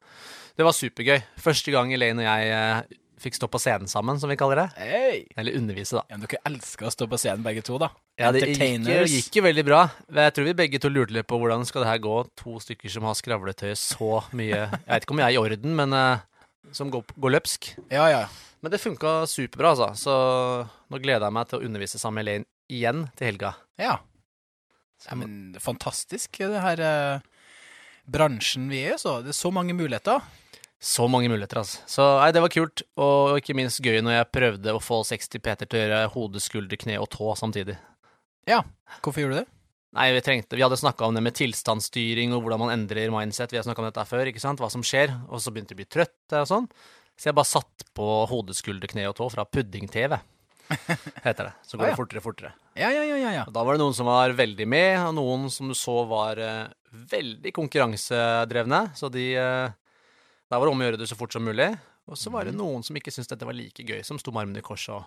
Det 0.57 0.65
var 0.67 0.75
supergøy. 0.75 1.21
Første 1.39 1.71
gang 1.71 1.93
Elaine 1.95 2.19
og 2.19 2.27
jeg 2.27 2.51
eh, 2.51 2.97
fikk 3.21 3.37
stå 3.37 3.47
på 3.51 3.59
scenen 3.61 3.89
sammen, 3.91 4.19
som 4.19 4.31
vi 4.31 4.37
kaller 4.39 4.63
det. 4.63 4.67
Hey. 4.77 5.23
Eller 5.39 5.57
undervise, 5.59 5.99
da. 5.99 6.03
Ja, 6.09 6.17
men 6.17 6.25
dere 6.25 6.41
elsker 6.49 6.89
å 6.89 6.93
stå 6.93 7.07
på 7.11 7.19
scenen 7.21 7.45
begge 7.45 7.63
to, 7.65 7.77
da. 7.81 7.91
Ja, 8.19 8.31
det 8.35 8.43
gikk, 8.49 9.29
jo 9.37 9.45
veldig 9.45 9.65
bra. 9.67 9.83
Jeg 10.17 10.35
tror 10.35 10.47
vi 10.49 10.57
begge 10.57 10.81
to 10.81 10.91
lurte 10.91 11.15
litt 11.15 11.29
på 11.29 11.39
hvordan 11.41 11.65
skal 11.69 11.85
det 11.85 11.91
her 11.91 12.01
gå. 12.03 12.17
To 12.41 12.57
stykker 12.61 12.93
som 12.93 13.07
har 13.07 13.17
skravletøy 13.17 13.71
så 13.79 14.11
mye 14.37 14.65
Jeg 14.65 14.85
vet 14.87 15.07
ikke 15.07 15.15
om 15.15 15.23
jeg 15.23 15.31
er 15.31 15.37
i 15.37 15.41
orden, 15.41 15.75
men 15.77 15.95
uh, 15.95 16.23
som 16.75 16.91
går, 16.93 17.05
går 17.15 17.35
løpsk. 17.37 17.73
Ja, 17.93 18.07
ja. 18.11 18.23
Men 18.61 18.73
det 18.73 18.81
funka 18.81 19.21
superbra, 19.29 19.73
altså. 19.73 19.91
Så 19.97 20.15
nå 20.91 21.01
gleder 21.01 21.27
jeg 21.27 21.37
meg 21.37 21.49
til 21.49 21.61
å 21.61 21.69
undervise 21.69 22.01
sammen 22.01 22.21
med 22.21 22.27
Elaine 22.27 22.49
igjen 22.71 23.07
til 23.17 23.31
helga. 23.31 23.55
Ja. 23.81 23.97
ja 25.07 25.17
men 25.17 25.57
fantastisk, 25.61 26.39
det 26.39 26.61
her 26.63 26.83
uh, 26.85 27.47
bransjen 28.11 28.69
vi 28.71 28.85
er 28.85 28.95
i, 28.95 29.01
så. 29.01 29.19
Det 29.25 29.33
er 29.33 29.39
så 29.41 29.51
mange 29.53 29.75
muligheter. 29.77 30.21
Så 30.81 31.05
mange 31.11 31.29
muligheter, 31.29 31.59
altså. 31.61 31.83
Så 31.85 32.05
nei, 32.17 32.31
det 32.33 32.41
var 32.41 32.49
kult, 32.53 32.81
og 32.97 33.35
ikke 33.37 33.53
minst 33.57 33.83
gøy 33.85 33.99
når 34.01 34.15
jeg 34.15 34.29
prøvde 34.33 34.73
å 34.73 34.81
få 34.81 35.03
60 35.05 35.43
Peter 35.45 35.69
til 35.69 35.77
å 35.77 35.81
gjøre 35.83 35.99
hode, 36.15 36.41
skulder, 36.41 36.79
kne 36.81 36.95
og 36.97 37.09
tå 37.13 37.35
samtidig. 37.37 37.75
Ja. 38.49 38.63
Hvorfor 39.05 39.21
gjorde 39.21 39.35
du 39.37 39.41
det? 39.43 39.49
Nei, 39.91 40.07
vi 40.15 40.21
trengte 40.23 40.55
Vi 40.55 40.63
hadde 40.63 40.79
snakka 40.79 41.03
om 41.05 41.13
det 41.17 41.21
med 41.21 41.35
tilstandsstyring 41.37 42.31
og 42.33 42.41
hvordan 42.45 42.63
man 42.63 42.73
endrer 42.73 43.11
mindset. 43.13 43.51
Vi 43.53 43.59
har 43.59 43.65
snakka 43.67 43.83
om 43.83 43.89
dette 43.89 44.07
før, 44.09 44.29
ikke 44.31 44.41
sant? 44.41 44.61
Hva 44.63 44.71
som 44.71 44.81
skjer. 44.87 45.13
Og 45.29 45.43
så 45.43 45.53
begynte 45.53 45.75
vi 45.75 45.81
å 45.81 45.83
bli 45.83 45.89
trøtte 45.99 46.41
og 46.41 46.49
sånn. 46.49 46.69
Så 47.19 47.29
jeg 47.29 47.37
bare 47.37 47.51
satt 47.51 47.85
på 47.93 48.07
hode, 48.31 48.55
skulder, 48.57 48.89
kne 48.89 49.03
og 49.11 49.17
tå 49.19 49.27
fra 49.29 49.43
Pudding-TV, 49.45 50.15
heter 51.27 51.49
det. 51.51 51.53
Så 51.67 51.77
går 51.77 51.83
Ah, 51.83 51.91
ja. 51.91 51.93
det 51.93 51.99
fortere 51.99 52.21
og 52.23 52.25
fortere. 52.25 52.53
Ja, 52.79 52.89
ja, 52.89 53.03
ja, 53.05 53.17
ja. 53.19 53.33
ja. 53.35 53.43
Og 53.45 53.53
da 53.53 53.65
var 53.67 53.75
det 53.77 53.83
noen 53.83 53.93
som 53.99 54.07
var 54.09 54.33
veldig 54.33 54.67
med, 54.71 54.95
og 55.09 55.13
noen 55.19 55.45
som 55.53 55.69
du 55.69 55.75
så 55.77 55.99
var 56.09 56.39
uh, 56.41 56.71
veldig 57.11 57.53
konkurransedrevne. 57.53 58.81
Så 58.97 59.11
de 59.13 59.27
eh, 59.37 59.75
Da 60.51 60.59
var 60.59 60.67
det 60.67 60.73
om 60.75 60.81
å 60.83 60.87
gjøre 60.89 60.99
det 60.99 61.07
så 61.09 61.15
fort 61.15 61.31
som 61.33 61.45
mulig. 61.47 61.69
Og 62.11 62.17
så 62.19 62.27
Mhm. 62.29 62.33
var 62.35 62.43
det 62.45 62.53
noen 62.57 62.83
som 62.83 62.95
ikke 62.99 63.11
syntes 63.13 63.29
dette 63.31 63.45
var 63.47 63.53
like 63.55 63.83
gøy, 63.87 64.03
som 64.03 64.19
sto 64.19 64.31
med 64.35 64.41
armene 64.43 64.59
i 64.59 64.65
kors 64.65 64.83
og 64.91 65.05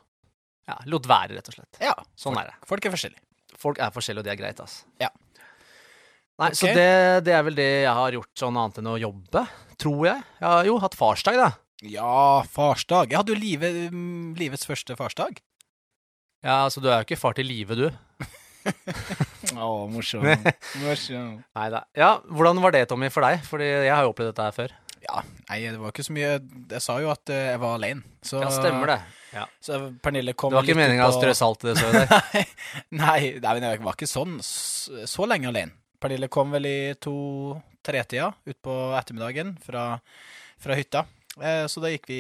ja, 0.67 0.79
lot 0.89 1.05
være, 1.07 1.35
rett 1.37 1.49
og 1.51 1.55
slett. 1.59 1.77
ja. 1.81 1.93
Sånn 2.17 2.39
er 2.41 2.47
det. 2.49 2.55
Folk 2.67 2.85
er 2.87 2.91
forskjellige. 2.95 3.21
Folk 3.61 3.79
er 3.79 3.91
forskjellige, 3.93 4.19
og 4.19 4.25
det 4.25 4.33
er 4.33 4.41
greit, 4.41 4.61
altså. 4.65 4.85
Ja. 5.01 5.11
Nei, 6.41 6.49
så 6.57 6.67
det, 6.75 7.25
det 7.25 7.35
er 7.37 7.43
vel 7.47 7.55
det 7.55 7.67
jeg 7.85 7.93
har 7.95 8.11
gjort 8.17 8.33
sånn 8.35 8.57
annet 8.59 8.79
enn 8.81 8.89
å 8.91 8.99
jobbe, 8.99 9.45
tror 9.79 10.07
jeg. 10.09 10.25
Jeg 10.41 10.49
har 10.49 10.65
jo 10.65 10.79
hatt 10.83 10.97
farsdag, 10.99 11.37
da. 11.39 11.51
Ja, 11.83 12.43
farsdag. 12.49 13.11
Jeg 13.13 13.19
hadde 13.21 13.35
jo 13.35 13.39
livet, 13.39 13.93
mm, 13.93 14.35
livets 14.41 14.65
første 14.67 14.97
farsdag. 14.97 15.39
Ja, 16.43 16.65
altså 16.65 16.81
du 16.83 16.89
er 16.89 17.03
jo 17.03 17.07
ikke 17.07 17.21
far 17.21 17.35
til 17.37 17.47
live, 17.47 17.77
du. 17.77 17.91
Å, 19.55 19.69
morsom. 19.93 20.25
morsom. 20.83 21.45
Nei 21.55 21.69
da. 21.71 21.85
Ja, 21.95 22.19
hvordan 22.25 22.61
var 22.65 22.73
det, 22.75 22.87
Tommy, 22.89 23.11
for 23.13 23.21
deg? 23.27 23.43
Fordi 23.47 23.69
jeg 23.69 23.93
har 23.95 24.03
jo 24.07 24.13
opplevd 24.15 24.33
dette 24.33 24.49
her 24.49 24.57
før. 24.57 24.75
Ja, 25.05 25.21
nei, 25.51 25.59
det 25.69 25.79
var 25.81 25.93
ikke 25.93 26.05
så 26.07 26.15
mye 26.17 26.31
Jeg 26.73 26.81
sa 26.83 26.95
jo 27.03 27.11
at 27.13 27.29
eh, 27.35 27.51
jeg 27.53 27.61
var 27.63 27.77
alene. 27.79 28.03
Så, 28.25 28.41
Ja, 28.43 28.51
stemmer 28.55 28.87
det. 28.95 28.99
Ja. 29.35 29.45
Så 29.61 29.79
Pernille 30.03 30.33
kom 30.39 30.53
Det 30.53 30.57
var 30.61 30.65
ikke 30.67 30.77
litt 30.77 30.83
meninga 30.85 31.09
å 31.11 31.17
strø 31.17 31.33
salt 31.37 31.65
i 31.67 31.73
det 31.73 31.77
såret 31.81 32.13
der. 32.13 32.47
nei, 33.03 33.19
nei, 33.43 33.55
men 33.59 33.67
jeg 33.69 33.83
var 33.85 33.97
ikke 33.99 34.09
sånn 34.11 34.39
så, 34.47 35.05
så 35.11 35.27
lenge 35.29 35.51
alene. 35.51 35.75
Pernille 36.01 36.29
kom 36.33 36.53
vel 36.55 36.67
i 36.69 36.79
to-tre-tida 37.01 38.31
utpå 38.51 38.75
ettermiddagen 38.99 39.55
fra, 39.65 39.85
fra 40.61 40.77
hytta. 40.79 41.05
Eh, 41.43 41.65
så 41.67 41.83
da 41.83 41.91
gikk 41.91 42.07
vi 42.07 42.19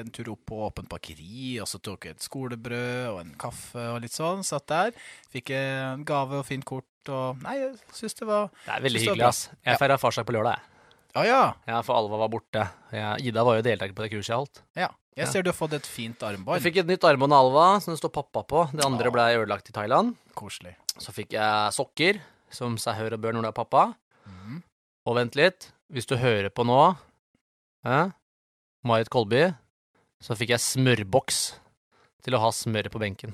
en 0.00 0.10
tur 0.10 0.32
opp 0.32 0.42
på 0.50 0.58
åpent 0.66 0.88
bakeri, 0.90 1.54
og 1.62 1.68
så 1.70 1.78
tok 1.78 2.08
jeg 2.08 2.16
et 2.16 2.24
skolebrød 2.26 3.12
og 3.12 3.20
en 3.22 3.34
kaffe 3.38 3.84
og 3.94 4.00
litt 4.02 4.16
sånn. 4.16 4.42
Satt 4.46 4.66
der. 4.72 4.96
Fikk 5.32 5.52
en 5.54 6.02
gave 6.08 6.40
og 6.42 6.46
fint 6.48 6.66
kort 6.66 6.90
og 7.06 7.38
Nei, 7.44 7.52
jeg 7.60 7.76
syns 7.94 8.16
det 8.18 8.26
var 8.26 8.48
Det 8.64 8.72
er 8.74 8.80
veldig 8.82 9.02
hyggelig, 9.04 9.26
ass. 9.28 9.44
Jeg 9.62 9.76
Ja. 9.76 9.78
feira 9.78 9.94
farsdag 10.02 10.26
på 10.26 10.34
lørdag, 10.34 10.56
jeg. 10.58 10.72
Å 11.16 11.24
ja. 11.24 11.42
Ja, 11.64 11.80
for 11.86 11.96
Alva 11.96 12.18
var 12.20 12.30
borte. 12.32 12.66
Ida 13.24 13.44
var 13.46 13.56
jo 13.58 13.64
deltaker 13.64 13.96
på 13.96 14.04
det 14.04 14.12
kurset 14.12 14.34
jeg 14.34 14.40
holdt. 14.42 14.62
ja. 14.76 14.92
Jeg 15.16 15.30
ser 15.32 15.40
du 15.40 15.48
har 15.48 15.56
fått 15.56 15.72
et 15.72 15.86
fint 15.88 16.20
armbånd. 16.28 16.58
Jeg 16.58 16.66
fikk 16.66 16.82
et 16.82 16.88
nytt 16.90 17.04
armbånd 17.08 17.32
av 17.32 17.46
Alva 17.46 17.80
som 17.80 17.94
det 17.94 17.96
står 18.02 18.10
pappa 18.12 18.42
på. 18.44 18.66
Det 18.76 18.84
andre 18.84 19.08
ble 19.08 19.22
ødelagt 19.38 19.70
i 19.70 19.72
Thailand. 19.72 20.12
Koselig. 20.36 20.74
Så 21.00 21.14
fikk 21.16 21.32
jeg 21.38 21.72
sokker, 21.72 22.18
som 22.52 22.76
seg 22.76 22.98
hør 22.98 23.16
og 23.16 23.22
bør 23.24 23.38
når 23.38 23.46
du 23.46 23.48
er 23.48 23.54
pappa. 23.56 23.84
Mm. 24.28 24.58
Og 25.08 25.16
vent 25.16 25.38
litt, 25.40 25.70
hvis 25.88 26.04
du 26.10 26.18
hører 26.20 26.50
på 26.52 26.66
nå, 26.68 26.82
eh, 27.88 28.12
Marit 28.84 29.08
Kolby, 29.08 29.46
så 30.20 30.36
fikk 30.36 30.52
jeg 30.52 30.66
smørboks 30.66 31.40
til 32.26 32.36
å 32.36 32.42
ha 32.44 32.52
smør 32.52 32.92
på 32.92 33.00
benken. 33.00 33.32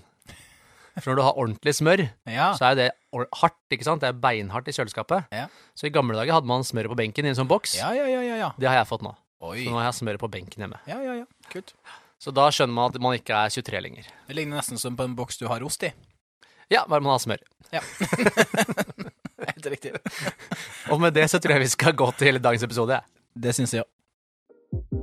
For 1.01 1.11
når 1.13 1.17
du 1.17 1.23
har 1.23 1.39
ordentlig 1.41 1.73
smør, 1.79 2.03
Ja. 2.29 2.53
så 2.59 2.71
er 2.71 2.75
det 2.77 2.91
hardt, 3.41 3.57
ikke 3.73 3.85
sant? 3.85 4.01
Det 4.03 4.09
er 4.11 4.13
beinhardt 4.21 4.69
i 4.69 4.73
kjøleskapet. 4.77 5.25
Ja. 5.33 5.47
Så 5.75 5.87
i 5.89 5.91
gamle 5.95 6.15
dager 6.19 6.33
hadde 6.37 6.47
man 6.51 6.63
smør 6.63 6.89
på 6.93 6.97
benken 7.01 7.25
i 7.25 7.29
en 7.33 7.35
sånn 7.39 7.49
boks. 7.49 7.77
ja, 7.79 7.93
ja, 7.97 8.05
ja, 8.07 8.21
ja, 8.21 8.37
ja. 8.37 8.51
Det 8.59 8.69
har 8.69 8.77
jeg 8.83 8.89
fått 8.91 9.03
nå. 9.03 9.15
Oi. 9.43 9.65
Så 9.65 9.71
nå 9.73 9.79
har 9.81 9.89
jeg 9.91 9.95
smør 10.03 10.19
på 10.19 10.31
benken 10.31 10.61
hjemme. 10.63 10.79
Ja, 10.87 11.01
ja, 11.03 11.15
ja. 11.23 11.25
Kult. 11.51 11.73
Så 12.23 12.31
da 12.35 12.45
skjønner 12.55 12.73
man 12.77 12.91
at 12.93 13.01
man 13.03 13.17
ikke 13.19 13.35
er 13.35 13.49
23 13.51 13.81
lenger. 13.83 14.05
Det 14.29 14.37
ligner 14.37 14.57
nesten 14.61 14.79
som 14.79 14.95
på 14.97 15.03
en 15.09 15.17
boks 15.19 15.39
du 15.41 15.49
har 15.49 15.65
ost 15.67 15.83
i. 15.83 15.93
Ja, 16.71 16.85
bare 16.87 17.01
man 17.03 17.17
har 17.17 17.19
smør. 17.25 17.41
Helt 19.43 19.67
riktig. 19.67 19.93
Og 20.93 21.01
med 21.01 21.15
det 21.15 21.27
så 21.33 21.41
tror 21.43 21.57
jeg 21.57 21.65
vi 21.67 21.73
skal 21.75 21.93
gå 21.99 22.13
til 22.21 22.39
dagens 22.39 22.63
episode. 22.69 23.01
Det 23.35 23.55
syns 23.57 23.75
jeg 23.75 23.83
òg. 23.83 25.02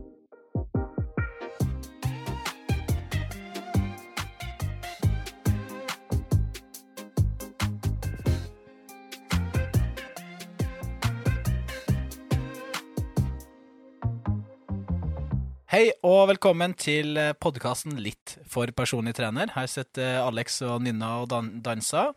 Hei 15.69 15.91
og 16.01 16.31
velkommen 16.31 16.71
til 16.73 17.13
podkasten 17.38 17.99
Litt 18.01 18.31
for 18.49 18.71
personlig 18.73 19.11
trener. 19.19 19.51
Her 19.53 19.67
sitter 19.69 20.15
Alex 20.23 20.55
og 20.65 20.79
Nynna 20.81 21.11
og 21.21 21.27
dan 21.29 21.51
danser. 21.61 22.09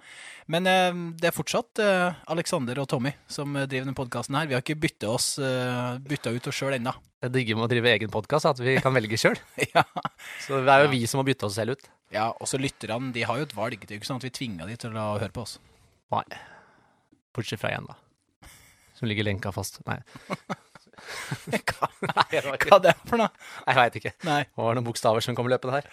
Men 0.49 0.65
eh, 0.71 1.03
det 1.21 1.29
er 1.29 1.37
fortsatt 1.37 1.83
eh, 1.85 2.17
Alexander 2.33 2.81
og 2.81 2.89
Tommy 2.89 3.13
som 3.29 3.53
eh, 3.53 3.67
driver 3.69 3.85
denne 3.91 3.99
podkasten 3.99 4.39
her. 4.41 4.49
Vi 4.49 4.57
har 4.57 4.65
ikke 4.65 4.79
bytta, 4.81 5.11
oss, 5.13 5.35
eh, 5.37 6.01
ut 6.01 6.49
oss 6.49 6.63
sjøl 6.63 6.79
ennå. 6.79 6.97
Det 7.21 7.33
digge 7.37 7.59
med 7.59 7.67
å 7.67 7.71
drive 7.75 7.93
egen 7.93 8.15
podkast, 8.17 8.49
at 8.49 8.65
vi 8.65 8.79
kan 8.81 8.97
velge 8.97 9.21
sjøl. 9.21 9.37
ja. 9.77 9.85
Så 10.47 10.65
det 10.65 10.73
er 10.73 10.87
jo 10.87 10.95
vi 10.97 11.05
som 11.05 11.21
må 11.21 11.29
bytte 11.29 11.51
oss 11.51 11.61
selv 11.61 11.77
ut. 11.77 11.87
ja, 12.17 12.31
og 12.33 12.49
så 12.49 12.57
lytterne, 12.57 13.13
de 13.13 13.29
har 13.29 13.37
jo 13.37 13.51
et 13.51 13.57
valg. 13.61 13.85
Det 13.85 13.93
er 13.93 14.01
jo 14.01 14.07
ikke 14.07 14.15
sånn 14.15 14.25
at 14.25 14.29
vi 14.31 14.37
tvinger 14.41 14.73
de 14.73 14.81
til 14.81 14.97
å 14.97 15.11
høre 15.19 15.29
på 15.29 15.45
oss. 15.45 15.59
Nei. 16.17 16.25
Bortsett 17.37 17.61
fra 17.61 17.77
én, 17.77 17.85
da. 17.85 18.01
Som 18.97 19.13
ligger 19.13 19.29
lenka 19.29 19.53
fast. 19.53 19.83
Nei, 19.85 20.01
Hva, 21.53 21.89
hva 22.01 22.79
det 22.83 22.93
er 22.95 22.99
for 23.09 23.19
noe? 23.21 23.29
jeg 23.67 23.77
veit 23.79 23.97
ikke. 24.01 24.13
Nei. 24.29 24.41
Det 24.49 24.63
var 24.65 24.75
noen 24.79 24.87
bokstaver 24.87 25.25
som 25.25 25.37
kom 25.39 25.49
løpende 25.51 25.81
her. 25.81 25.89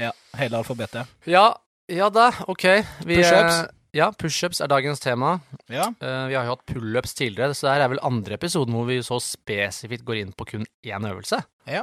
Ja, 0.00 0.10
hele 0.38 0.60
alfabetet. 0.60 1.10
Ja, 1.28 1.44
ja 1.90 2.08
da, 2.14 2.30
ok. 2.48 2.64
Vi, 3.04 3.16
Pushups. 3.20 3.60
eh, 3.64 3.76
Ja, 3.98 4.10
pushups 4.14 4.60
er 4.62 4.68
dagens 4.70 5.00
tema. 5.02 5.40
Ja, 5.68 5.88
Uh, 5.98 6.28
vi 6.30 6.36
har 6.38 6.44
jo 6.46 6.52
hatt 6.54 6.66
pullups 6.70 7.16
tidligere, 7.18 7.56
så 7.58 7.66
det 7.66 7.72
her 7.74 7.86
er 7.88 7.90
vel 7.96 8.02
andre 8.06 8.36
episoden 8.38 8.76
hvor 8.76 8.86
vi 8.86 9.00
så 9.02 9.18
spesifikt 9.24 10.04
går 10.06 10.20
inn 10.22 10.30
på 10.38 10.46
kun 10.52 10.66
én 10.86 11.08
øvelse. 11.10 11.42
ja. 11.66 11.82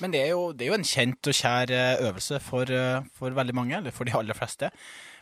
Men 0.00 0.14
det 0.14 0.20
er, 0.24 0.30
jo, 0.32 0.46
det 0.56 0.64
er 0.64 0.70
jo 0.72 0.76
en 0.78 0.86
kjent 0.88 1.28
og 1.28 1.34
kjær 1.36 1.70
eh, 1.76 1.98
øvelse 2.08 2.38
for, 2.40 2.70
eh, 2.72 3.04
for 3.18 3.34
veldig 3.36 3.54
mange, 3.54 3.76
eller 3.76 3.92
for 3.92 4.08
de 4.08 4.14
aller 4.16 4.34
fleste. 4.34 4.70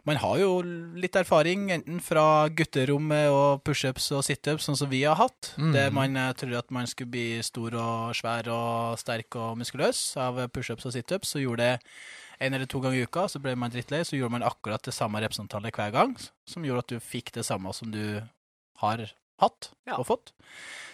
Man 0.09 0.19
har 0.19 0.39
jo 0.41 0.55
litt 0.99 1.15
erfaring 1.15 1.69
enten 1.71 2.01
fra 2.03 2.49
gutterommet 2.51 3.29
og 3.31 3.63
pushups 3.67 4.09
og 4.17 4.25
situps, 4.27 4.67
sånn 4.67 4.79
som 4.81 4.91
vi 4.91 5.05
har 5.07 5.15
hatt. 5.21 5.53
Mm. 5.55 5.71
Det 5.77 5.85
man 5.95 6.19
eh, 6.19 6.33
trodde 6.39 6.59
at 6.59 6.75
man 6.75 6.91
skulle 6.91 7.13
bli 7.15 7.27
stor 7.47 7.77
og 7.79 8.17
svær 8.19 8.51
og 8.51 8.99
sterk 8.99 9.39
og 9.39 9.61
muskuløs 9.61 10.03
av 10.19 10.43
pushups 10.51 10.89
og 10.91 10.97
situps, 10.97 11.37
så 11.37 11.45
gjorde 11.45 11.69
det 11.69 11.95
en 12.43 12.59
eller 12.59 12.67
to 12.67 12.83
ganger 12.83 12.99
i 12.99 13.07
uka, 13.07 13.29
så 13.31 13.39
ble 13.39 13.55
man 13.55 13.71
drittlei, 13.71 14.03
så 14.03 14.19
gjorde 14.19 14.35
man 14.41 14.47
akkurat 14.47 14.83
det 14.83 14.95
samme 14.97 15.23
representantallet 15.23 15.79
hver 15.79 15.95
gang, 15.95 16.17
som 16.51 16.67
gjorde 16.67 16.83
at 16.83 16.95
du 16.97 17.09
fikk 17.13 17.31
det 17.37 17.47
samme 17.47 17.71
som 17.77 17.95
du 17.95 18.19
har 18.83 19.07
hatt 19.43 19.71
Ja. 19.87 19.99
og 19.99 20.07
fått. 20.09 20.33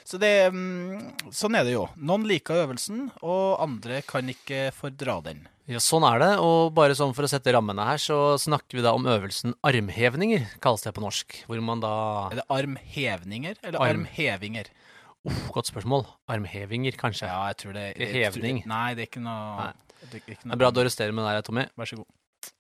Så 0.09 0.17
det, 0.19 0.49
mm, 0.51 1.29
sånn 1.37 1.55
er 1.59 1.65
det 1.69 1.75
jo. 1.75 1.83
Noen 2.01 2.25
liker 2.27 2.63
øvelsen, 2.65 3.11
og 3.21 3.59
andre 3.61 4.01
kan 4.09 4.25
ikke 4.33 4.71
fordra 4.73 5.19
den. 5.23 5.43
Ja, 5.69 5.77
sånn 5.85 6.01
er 6.09 6.19
det, 6.23 6.31
og 6.41 6.73
bare 6.73 6.95
sånn 6.97 7.13
for 7.15 7.27
å 7.27 7.29
sette 7.29 7.53
rammene 7.53 7.85
her, 7.85 8.01
så 8.01 8.39
snakker 8.41 8.79
vi 8.79 8.85
da 8.87 8.95
om 8.97 9.05
øvelsen 9.05 9.53
armhevninger, 9.69 10.47
kalles 10.65 10.81
det 10.87 10.95
på 10.97 11.05
norsk. 11.05 11.43
Hvor 11.47 11.61
man 11.61 11.81
da 11.85 11.93
Er 12.33 12.41
det 12.41 12.47
armhevninger 12.49 13.57
eller 13.63 13.79
Arm. 13.85 14.07
armhevinger? 14.07 14.71
Uff, 15.29 15.51
godt 15.53 15.69
spørsmål. 15.69 16.07
Armhevinger, 16.31 16.97
kanskje. 16.97 17.29
Ja, 17.29 17.43
jeg 17.53 17.59
tror 17.61 17.75
det 17.77 17.99
Det 17.99 18.09
Hevning. 18.15 18.63
tror-. 18.63 18.67
Nei, 18.73 18.95
det 18.95 19.03
er 19.03 19.11
ikke 19.13 19.21
noe 19.29 19.57
Nei. 19.61 19.73
Det 20.09 20.15
er 20.15 20.21
ikke 20.25 20.43
Det 20.43 20.53
er 20.53 20.57
bra 20.57 20.71
du 20.71 20.81
arresterer 20.81 21.13
med 21.13 21.25
den 21.27 21.35
der, 21.37 21.43
Tommy. 21.43 21.67
Vær 21.77 21.85
så 21.91 21.97
god. 22.01 22.07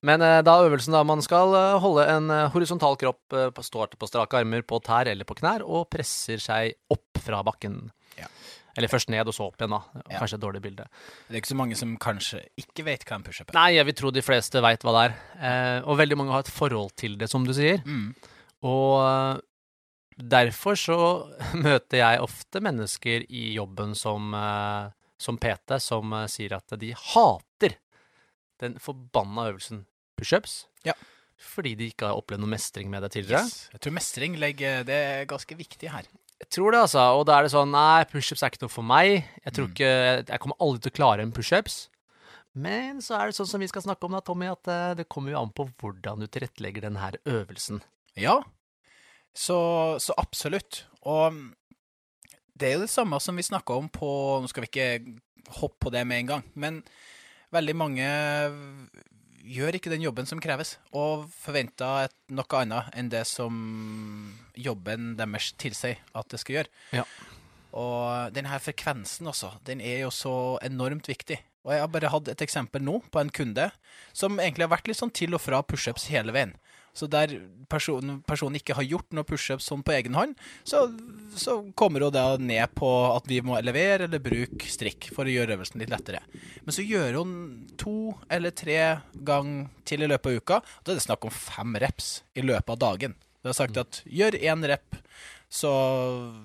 Men 0.06 0.22
eh, 0.22 0.40
da 0.46 0.54
øvelsen 0.64 0.94
da 0.94 1.00
man 1.06 1.22
skal 1.24 1.54
eh, 1.58 1.76
holde 1.82 2.04
en 2.12 2.30
eh, 2.30 2.46
horisontal 2.54 2.96
kropp, 3.00 3.20
på- 3.54 3.64
står 3.66 3.96
på 3.98 4.08
strake 4.10 4.38
armer 4.40 4.62
på 4.66 4.78
tær 4.86 5.10
eller 5.10 5.26
på 5.28 5.36
knær, 5.40 5.64
og 5.66 5.88
presser 5.90 6.38
seg 6.42 6.76
opp 6.94 7.18
fra 7.24 7.40
bakken. 7.46 7.80
Ja. 8.18 8.28
Eller 8.78 8.90
først 8.92 9.10
ned, 9.10 9.26
og 9.26 9.34
så 9.34 9.48
opp 9.48 9.58
igjen, 9.58 9.74
da. 9.74 10.02
Kanskje 10.20 10.36
et 10.38 10.44
dårlig 10.44 10.60
bilde. 10.62 10.84
Det 11.26 11.34
er 11.34 11.40
ikke 11.42 11.50
så 11.50 11.58
mange 11.58 11.74
som 11.80 11.96
kanskje 11.98 12.44
ikke 12.62 12.84
vet 12.86 13.02
hva 13.08 13.16
en 13.18 13.24
pushup 13.26 13.48
er. 13.50 13.56
Nei, 13.58 13.70
jeg 13.74 13.88
vil 13.88 13.96
tro 13.98 14.12
de 14.14 14.22
fleste 14.22 14.62
veit 14.62 14.84
hva 14.86 14.92
det 14.94 15.02
er. 15.08 15.82
Og 15.88 15.98
veldig 15.98 16.18
mange 16.20 16.36
har 16.36 16.44
et 16.46 16.52
forhold 16.52 16.92
til 17.00 17.16
det, 17.18 17.26
som 17.32 17.42
du 17.48 17.50
sier. 17.56 17.82
Mm. 17.88 18.12
Og 18.70 19.42
derfor 20.30 20.78
så 20.78 20.98
møter 21.66 22.00
jeg 22.04 22.22
ofte 22.22 22.62
mennesker 22.62 23.26
i 23.30 23.48
jobben 23.56 23.96
som, 23.98 24.30
som 25.18 25.38
PT 25.42 25.80
som 25.82 26.14
sier 26.30 26.54
at 26.58 26.78
de 26.78 26.92
hater 26.94 27.74
den 28.60 28.78
forbanna 28.82 29.48
øvelsen 29.52 29.84
pushups. 30.18 30.66
Ja. 30.86 30.94
Fordi 31.38 31.76
de 31.78 31.90
ikke 31.92 32.08
har 32.10 32.18
opplevd 32.18 32.42
noe 32.42 32.50
mestring 32.50 32.88
med 32.90 33.02
det 33.06 33.12
tidligere. 33.14 33.44
Yes. 33.46 33.68
Jeg 33.72 33.80
tror 33.84 33.94
mestring 33.94 34.34
legger 34.42 34.80
Det 34.88 34.96
er 34.96 35.28
ganske 35.30 35.54
viktig 35.54 35.90
her. 35.92 36.08
Jeg 36.38 36.48
tror 36.54 36.72
det, 36.74 36.80
altså. 36.86 37.04
Og 37.18 37.24
da 37.26 37.36
er 37.38 37.46
det 37.46 37.52
sånn 37.52 37.70
Nei, 37.74 38.04
pushups 38.10 38.42
er 38.42 38.50
ikke 38.50 38.64
noe 38.64 38.72
for 38.74 38.86
meg. 38.86 39.24
Jeg 39.44 39.52
tror 39.54 39.68
Mm. 39.68 39.72
ikke 39.74 39.92
Jeg 40.32 40.40
kommer 40.42 40.56
aldri 40.60 40.80
til 40.82 40.90
å 40.90 40.98
klare 40.98 41.22
en 41.22 41.32
pushups. 41.32 41.88
Men 42.54 42.98
så 43.04 43.14
er 43.20 43.26
det 43.30 43.36
sånn 43.38 43.46
som 43.46 43.60
vi 43.60 43.68
skal 43.70 43.82
snakke 43.82 44.04
om 44.08 44.12
da, 44.16 44.20
Tommy, 44.20 44.46
at 44.50 44.66
eh, 44.66 44.94
det 44.98 45.08
kommer 45.08 45.30
jo 45.30 45.42
an 45.42 45.50
på 45.54 45.68
hvordan 45.78 46.18
du 46.18 46.26
tilrettelegger 46.26 46.82
denne 46.88 47.12
øvelsen. 47.26 47.82
Ja, 48.18 48.40
så, 49.34 49.58
så 50.02 50.14
absolutt. 50.18 50.86
Og 51.06 51.36
det 52.58 52.66
er 52.68 52.74
jo 52.78 52.80
det 52.86 52.90
samme 52.90 53.20
som 53.22 53.36
vi 53.38 53.42
snakka 53.46 53.76
om 53.78 53.86
på 53.88 54.08
Nå 54.42 54.48
skal 54.50 54.64
vi 54.66 54.70
ikke 54.72 55.18
hoppe 55.60 55.78
på 55.86 55.92
det 55.94 56.02
med 56.06 56.18
en 56.24 56.26
gang, 56.32 56.42
men 56.58 56.80
veldig 57.54 57.76
mange 57.78 58.08
gjør 59.48 59.78
ikke 59.78 59.92
den 59.92 60.04
jobben 60.04 60.28
som 60.28 60.40
kreves, 60.42 60.76
og 60.92 61.26
forventer 61.32 62.08
et, 62.08 62.16
noe 62.34 62.60
annet 62.60 62.92
enn 62.98 63.10
det 63.12 63.24
som 63.28 63.54
jobben 64.58 65.14
deres 65.18 65.52
tilsier 65.60 66.00
at 66.18 66.28
det 66.32 66.40
skal 66.42 66.58
gjøre. 66.58 66.72
Ja. 67.00 67.06
Og 67.78 68.34
denne 68.36 68.58
frekvensen 68.62 69.28
også, 69.28 69.54
den 69.68 69.80
er 69.84 70.02
jo 70.04 70.12
så 70.14 70.34
enormt 70.64 71.08
viktig. 71.08 71.38
Og 71.66 71.74
jeg 71.74 71.82
har 71.84 71.90
bare 71.92 72.12
hatt 72.12 72.30
et 72.32 72.44
eksempel 72.44 72.84
nå 72.84 73.00
på 73.12 73.20
en 73.20 73.32
kunde 73.34 73.68
som 74.16 74.38
egentlig 74.40 74.64
har 74.64 74.72
vært 74.72 74.88
litt 74.88 75.00
sånn 75.00 75.12
til 75.12 75.36
og 75.36 75.42
fra 75.44 75.60
pushups 75.66 76.08
hele 76.12 76.32
veien. 76.32 76.54
Så 76.96 77.06
der 77.10 77.34
personen, 77.70 78.20
personen 78.26 78.58
ikke 78.58 78.76
har 78.78 78.86
gjort 78.86 79.14
noe 79.14 79.26
pushups 79.28 79.68
sånn 79.68 79.84
på 79.86 79.94
egen 79.94 80.16
hånd, 80.18 80.34
så, 80.66 80.86
så 81.38 81.60
kommer 81.78 82.06
hun 82.06 82.14
da 82.14 82.24
ned 82.40 82.74
på 82.78 82.88
at 83.12 83.28
vi 83.30 83.40
må 83.44 83.58
levere 83.62 84.08
eller 84.08 84.22
bruke 84.22 84.70
strikk 84.70 85.10
for 85.14 85.28
å 85.28 85.34
gjøre 85.34 85.58
øvelsen 85.58 85.82
litt 85.82 85.92
lettere. 85.92 86.22
Men 86.64 86.74
så 86.74 86.84
gjør 86.86 87.20
hun 87.20 87.32
to 87.80 87.96
eller 88.32 88.54
tre 88.56 88.80
ganger 89.14 89.68
til 89.88 90.04
i 90.04 90.10
løpet 90.10 90.30
av 90.30 90.42
uka. 90.42 90.60
Da 90.82 90.92
er 90.92 91.00
det 91.00 91.06
snakk 91.06 91.28
om 91.28 91.34
fem 91.34 91.78
reps 91.80 92.12
i 92.34 92.44
løpet 92.44 92.74
av 92.74 92.82
dagen. 92.82 93.16
Du 93.42 93.50
har 93.50 93.56
sagt 93.56 93.78
at 93.80 94.02
gjør 94.04 94.36
én 94.40 94.66
rep 94.66 94.98
så, 95.48 95.72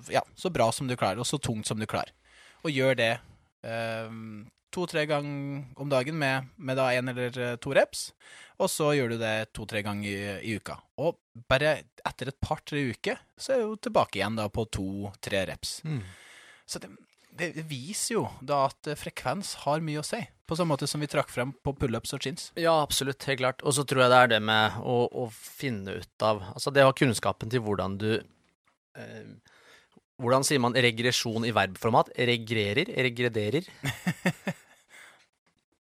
ja, 0.08 0.22
så 0.34 0.50
bra 0.50 0.70
som 0.72 0.88
du 0.88 0.96
klarer, 0.96 1.20
og 1.20 1.28
så 1.28 1.38
tungt 1.38 1.68
som 1.68 1.80
du 1.80 1.86
klarer. 1.90 2.14
Og 2.64 2.72
gjør 2.72 2.96
det 2.96 3.10
eh, 3.66 4.14
to-tre 4.74 5.06
ganger 5.10 5.80
om 5.80 5.92
dagen 5.92 6.18
med, 6.20 6.50
med 6.56 6.78
da 6.80 6.90
én 6.94 7.10
eller 7.10 7.38
eh, 7.38 7.56
to 7.62 7.74
reps. 7.76 8.08
Og 8.62 8.70
så 8.70 8.92
gjør 8.94 9.14
du 9.14 9.18
det 9.22 9.34
to-tre 9.56 9.82
ganger 9.86 10.10
i, 10.10 10.36
i 10.50 10.58
uka. 10.58 10.76
Og 11.02 11.16
bare 11.50 11.78
etter 12.06 12.30
et 12.30 12.40
par-tre 12.42 12.84
uker, 12.92 13.18
så 13.38 13.54
er 13.56 13.64
du 13.64 13.80
tilbake 13.88 14.20
igjen 14.20 14.38
da 14.38 14.46
på 14.52 14.66
to-tre 14.74 15.46
reps. 15.50 15.80
Så 16.66 16.80
det, 16.82 16.92
det 17.34 17.64
viser 17.66 18.18
jo 18.18 18.24
da 18.42 18.64
at 18.68 18.90
eh, 18.90 18.98
frekvens 18.98 19.54
har 19.64 19.82
mye 19.84 20.02
å 20.02 20.06
si. 20.06 20.20
På 20.44 20.56
samme 20.58 20.74
måte 20.74 20.86
som 20.90 21.00
vi 21.00 21.08
trakk 21.10 21.30
frem 21.32 21.54
på 21.64 21.72
pullups 21.78 22.12
og 22.14 22.22
chins. 22.22 22.50
Ja, 22.60 22.76
absolutt. 22.82 23.24
Helt 23.30 23.40
klart. 23.40 23.64
Og 23.64 23.74
så 23.76 23.86
tror 23.88 24.04
jeg 24.04 24.12
det 24.12 24.20
er 24.20 24.32
det 24.36 24.42
med 24.44 24.78
å, 24.84 24.98
å 25.08 25.26
finne 25.32 25.98
ut 26.02 26.24
av 26.26 26.42
Altså 26.52 26.72
det 26.74 26.84
å 26.84 26.90
ha 26.90 26.96
kunnskapen 26.96 27.50
til 27.52 27.64
hvordan 27.64 27.96
du 28.00 28.10
eh, 28.20 29.30
Hvordan 30.20 30.44
sier 30.46 30.60
man 30.62 30.76
regresjon 30.78 31.46
i 31.48 31.50
verbformat? 31.54 32.12
Regrerer? 32.14 32.92
Regrederer? 33.08 33.66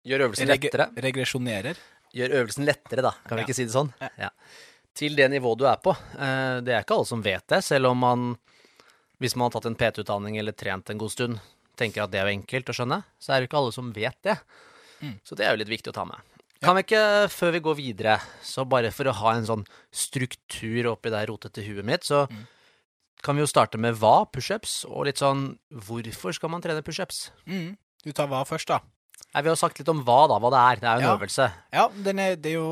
Gjør 0.09 0.25
øvelsen 0.29 0.49
Reg 0.49 0.65
lettere. 0.67 0.89
regresjonerer. 1.05 1.77
Gjør 2.17 2.35
øvelsen 2.41 2.65
lettere, 2.65 3.03
da. 3.05 3.13
Kan 3.29 3.37
vi 3.39 3.45
ikke 3.45 3.55
si 3.59 3.67
det 3.69 3.75
sånn? 3.75 3.91
Ja. 4.01 4.09
Ja. 4.27 4.31
Til 4.99 5.15
det 5.15 5.29
nivået 5.31 5.61
du 5.61 5.67
er 5.69 5.77
på. 5.85 5.93
Eh, 6.17 6.61
det 6.65 6.73
er 6.75 6.83
ikke 6.83 6.97
alle 6.97 7.07
som 7.11 7.21
vet 7.23 7.45
det, 7.53 7.61
selv 7.65 7.87
om 7.93 7.99
man 8.03 8.39
Hvis 9.21 9.35
man 9.35 9.49
har 9.51 9.57
tatt 9.61 9.67
en 9.67 9.75
PT-utdanning 9.75 10.37
eller 10.39 10.53
trent 10.55 10.91
en 10.91 10.99
god 10.99 11.11
stund, 11.11 11.41
tenker 11.77 12.05
at 12.05 12.11
det 12.13 12.21
er 12.21 12.29
jo 12.29 12.37
enkelt 12.39 12.69
å 12.71 12.75
skjønne, 12.79 13.01
så 13.19 13.33
er 13.35 13.41
det 13.41 13.49
ikke 13.49 13.59
alle 13.59 13.73
som 13.75 13.89
vet 13.93 14.15
det. 14.23 14.37
Mm. 15.03 15.17
Så 15.27 15.35
det 15.35 15.45
er 15.47 15.51
jo 15.57 15.59
litt 15.59 15.73
viktig 15.73 15.91
å 15.91 15.97
ta 15.97 16.05
med. 16.07 16.23
Kan 16.63 16.77
vi 16.79 16.85
ikke, 16.87 17.01
før 17.31 17.51
vi 17.57 17.61
går 17.67 17.77
videre, 17.81 18.15
så 18.47 18.63
bare 18.67 18.93
for 18.95 19.11
å 19.11 19.15
ha 19.19 19.33
en 19.35 19.45
sånn 19.47 19.65
struktur 19.91 20.87
oppi 20.93 21.11
det 21.11 21.25
rotete 21.29 21.63
huet 21.67 21.85
mitt, 21.85 22.03
så 22.07 22.29
Mm. 22.31 22.47
kan 23.23 23.35
vi 23.37 23.43
jo 23.43 23.47
starte 23.51 23.77
med 23.79 23.95
hva, 23.99 24.25
pushups, 24.31 24.85
og 24.89 25.07
litt 25.07 25.19
sånn 25.19 25.59
hvorfor 25.73 26.33
skal 26.35 26.51
man 26.51 26.63
trene 26.63 26.83
pushups? 26.83 27.31
Mm. 27.47 27.77
Du 28.05 28.13
tar 28.13 28.29
hva 28.29 28.45
først, 28.47 28.67
da? 28.69 28.81
Nei, 29.35 29.43
Vi 29.43 29.49
har 29.49 29.57
sagt 29.61 29.79
litt 29.79 29.89
om 29.93 30.03
hva, 30.05 30.27
da, 30.29 30.39
hva 30.41 30.51
det 30.51 30.61
er. 30.65 30.77
Det 30.81 30.89
er 30.89 30.95
jo 30.95 31.01
en 31.01 31.09
Ja. 31.09 31.17
øvelse. 31.19 31.53
Ja, 31.73 31.89
den 32.05 32.19
er, 32.19 32.37
det 32.37 32.47
er 32.53 32.55
jo 32.59 32.69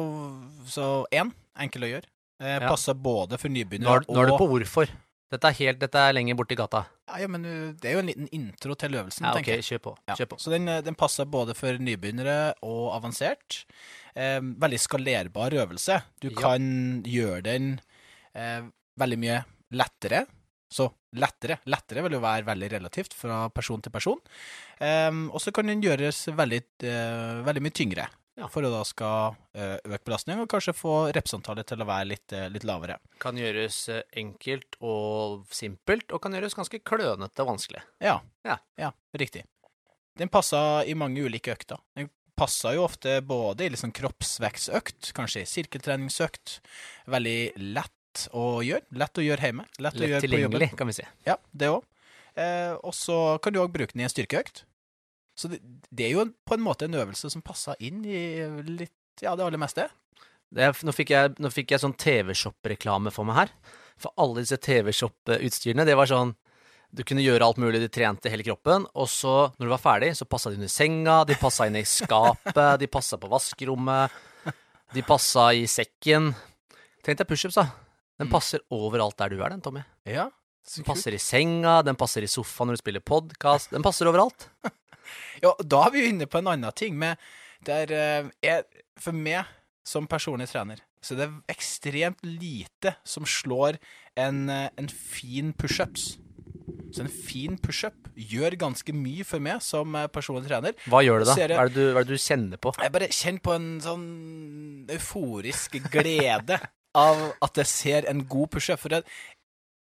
så 0.67 1.05
én, 1.13 1.33
enkel 1.59 1.83
å 1.83 1.91
gjøre. 1.95 2.05
Eh, 2.41 2.59
Ja. 2.61 2.69
Passer 2.69 2.95
både 2.95 3.39
for 3.39 3.49
Nå 3.49 3.55
nybegynnere 3.65 3.97
er, 4.03 4.07
nå 4.09 4.23
er 4.23 4.27
du 4.27 4.37
på 4.39 4.49
hvorfor. 4.49 4.89
Dette 5.31 5.45
er, 5.49 5.53
helt, 5.59 5.79
dette 5.81 5.97
er 5.99 6.13
lenger 6.15 6.37
borti 6.37 6.55
gata. 6.57 6.85
ja, 7.09 7.17
ja, 7.19 7.27
men 7.27 7.45
uh, 7.45 7.73
det 7.73 7.85
er 7.91 7.93
jo 7.95 7.99
en 7.99 8.07
liten 8.07 8.29
intro 8.33 8.75
til 8.77 8.93
øvelsen, 8.95 9.25
Ja, 9.27 9.31
ok, 9.33 9.37
tenker 9.43 9.57
jeg. 9.57 9.65
kjør 9.65 9.83
på. 9.83 9.97
Ja. 10.09 10.15
Kjør 10.15 10.29
på. 10.31 10.37
Så 10.39 10.51
den, 10.51 10.69
eh, 10.69 10.81
den 10.83 10.95
passer 10.95 11.25
både 11.27 11.55
for 11.57 11.73
nybegynnere 11.83 12.55
og 12.63 12.93
avansert. 12.95 13.65
Eh, 14.15 14.39
veldig 14.41 14.79
skalerbar 14.79 15.51
øvelse. 15.51 16.03
Du 16.21 16.29
Ja. 16.31 16.41
kan 16.41 17.03
gjøre 17.03 17.43
den 17.43 17.81
eh, 18.35 18.63
veldig 18.99 19.19
mye 19.19 19.45
lettere. 19.73 20.27
Så 20.71 20.93
lettere. 21.21 21.59
Lettere 21.71 22.05
vil 22.07 22.17
jo 22.17 22.23
være 22.25 22.47
veldig 22.49 22.71
relativt 22.77 23.17
fra 23.17 23.47
person 23.55 23.83
til 23.83 23.95
person. 23.95 24.21
Um, 24.81 25.27
og 25.33 25.43
så 25.43 25.53
kan 25.55 25.69
den 25.71 25.85
gjøres 25.85 26.27
veldig, 26.37 26.63
uh, 26.85 27.43
veldig 27.47 27.65
mye 27.65 27.77
tyngre. 27.77 28.07
Ja. 28.37 28.51
For 28.53 28.67
å 28.69 28.71
da 28.73 28.83
skal 28.85 29.33
uh, 29.33 29.79
øke 29.81 30.05
belastning 30.05 30.43
og 30.43 30.51
kanskje 30.53 30.77
få 30.77 30.97
representantallet 31.17 31.71
til 31.71 31.81
å 31.81 31.89
være 31.89 32.11
litt, 32.11 32.37
uh, 32.37 32.49
litt 32.53 32.67
lavere. 32.69 32.99
Kan 33.23 33.41
gjøres 33.41 33.79
enkelt 34.13 34.77
og 34.85 35.47
simpelt, 35.55 36.11
og 36.13 36.21
kan 36.25 36.37
gjøres 36.37 36.59
ganske 36.59 36.83
klønete 36.85 37.45
og 37.45 37.55
vanskelig. 37.55 37.85
Ja. 38.05 38.21
Ja. 38.45 38.93
riktig. 39.17 39.47
Den 40.17 40.29
passer 40.33 40.85
i 40.89 40.95
mange 40.97 41.25
ulike 41.25 41.53
økter. 41.53 41.81
Den 41.97 42.09
passer 42.37 42.77
jo 42.77 42.85
ofte 42.85 43.19
både 43.25 43.67
i 43.67 43.79
sånn 43.81 43.95
kroppsvekstøkt, 43.97 45.11
kanskje 45.17 45.43
i 45.43 45.49
sirkeltreningsøkt. 45.49 46.59
Veldig 47.13 47.39
lett 47.77 47.96
å 48.33 48.47
gjøre. 48.65 48.85
Lett 49.01 49.21
å 49.21 49.25
gjøre 49.25 49.51
hjemme. 49.51 49.67
Lett, 49.79 49.99
Lett 50.01 50.25
tilgjengelig, 50.25 50.71
kan 50.79 50.89
vi 50.91 50.97
si. 50.99 51.05
Ja, 51.29 51.37
det 51.53 51.71
òg. 51.73 51.85
Eh, 52.37 52.73
og 52.85 52.93
så 52.97 53.39
kan 53.43 53.55
du 53.55 53.63
òg 53.63 53.73
bruke 53.75 53.95
den 53.95 54.05
i 54.05 54.09
en 54.09 54.13
styrkeøkt. 54.13 54.65
Så 55.37 55.51
det, 55.53 55.61
det 55.93 56.09
er 56.09 56.17
jo 56.17 56.25
på 56.49 56.57
en 56.57 56.65
måte 56.65 56.89
en 56.89 56.97
øvelse 56.97 57.29
som 57.33 57.45
passer 57.45 57.77
inn 57.85 58.03
i 58.09 58.21
litt, 58.65 58.97
ja, 59.21 59.35
det 59.37 59.45
aller 59.45 59.61
meste. 59.61 59.89
Det 60.53 60.71
nå, 60.87 60.95
fikk 60.95 61.13
jeg, 61.13 61.35
nå 61.43 61.51
fikk 61.53 61.75
jeg 61.75 61.83
sånn 61.83 61.97
TV-shop-reklame 62.01 63.13
for 63.13 63.29
meg 63.29 63.41
her. 63.43 63.55
For 64.01 64.13
alle 64.21 64.45
disse 64.45 64.59
TV-shop-utstyrene, 64.63 65.87
det 65.89 65.97
var 65.99 66.09
sånn 66.11 66.35
Du 66.97 67.03
kunne 67.05 67.25
gjøre 67.25 67.45
alt 67.45 67.59
mulig, 67.61 67.81
de 67.83 67.89
trente 67.93 68.31
hele 68.31 68.45
kroppen, 68.47 68.85
og 68.95 69.09
så, 69.11 69.51
når 69.59 69.67
du 69.67 69.73
var 69.73 69.81
ferdig, 69.83 70.13
så 70.17 70.25
passa 70.31 70.53
de 70.53 70.57
under 70.61 70.71
senga, 70.71 71.17
de 71.29 71.35
passa 71.37 71.67
inn 71.67 71.77
i 71.77 71.83
skapet, 71.85 72.79
de 72.81 72.87
passa 72.89 73.19
på 73.21 73.29
vaskerommet, 73.29 74.15
de 74.95 75.03
passa 75.05 75.49
i 75.53 75.67
sekken. 75.69 76.31
Tenk 77.05 77.19
deg 77.19 77.29
pushups, 77.29 77.59
da. 77.59 77.67
Den 78.19 78.29
Mm. 78.29 78.33
passer 78.33 78.61
overalt 78.73 79.17
der 79.19 79.29
du 79.29 79.43
er, 79.43 79.51
den, 79.51 79.61
Tommy. 79.61 79.83
Ja, 80.07 80.31
så 80.67 80.77
Den 80.81 80.85
passer 80.89 81.13
i 81.15 81.19
senga, 81.21 81.83
den 81.85 81.97
passer 81.97 82.23
i 82.23 82.27
sofaen 82.27 82.69
når 82.71 82.79
du 82.79 82.83
spiller 82.83 83.01
podkast. 83.05 83.71
Den 83.71 83.83
passer 83.83 84.07
overalt. 84.09 84.49
Ja, 85.41 85.53
da 85.63 85.85
er 85.87 85.91
vi 85.95 86.01
jo 86.03 86.09
inne 86.11 86.27
på 86.27 86.39
en 86.41 86.49
annen 86.51 86.73
ting. 86.75 86.97
Med 86.99 87.17
der 87.63 87.93
eh, 87.95 88.25
er, 88.43 88.65
For 88.99 89.13
meg 89.15 89.45
som 89.87 90.09
personlig 90.11 90.49
trener, 90.51 90.81
så 91.01 91.15
det 91.15 91.29
er 91.29 91.55
ekstremt 91.55 92.19
lite 92.27 92.97
som 93.07 93.23
slår 93.25 93.77
en, 94.17 94.49
eh, 94.51 94.69
en 94.77 94.89
fin 94.89 95.53
pushups. 95.55 96.17
Så 96.91 97.05
en 97.05 97.09
fin 97.13 97.55
pushup 97.59 98.09
gjør 98.17 98.57
ganske 98.59 98.93
mye 98.97 99.23
for 99.25 99.39
meg 99.39 99.63
som 99.63 99.95
eh, 99.95 100.09
personlig 100.09 100.49
trener. 100.49 100.75
Hva 100.91 101.05
gjør 101.07 101.23
det, 101.23 101.29
da? 101.29 101.37
Jeg- 101.39 101.51
Hva 101.55 101.63
er 101.63 101.69
det 101.69 101.75
du, 101.79 101.93
hva 101.95 102.01
er 102.01 102.05
det 102.11 102.17
du 102.19 102.25
kjenner 102.27 102.57
på? 102.59 102.75
Jeg 102.83 102.93
bare 102.93 103.09
kjenner 103.15 103.43
på 103.47 103.55
en 103.55 103.69
sånn 103.87 104.07
euforisk 104.97 105.79
glede 105.93 106.59
av 106.97 107.21
at 107.45 107.61
jeg 107.63 107.71
ser 107.73 108.09
en 108.11 108.25
god 108.31 108.51
pushup. 108.57 108.81
For 108.83 108.97
jeg, 108.97 109.05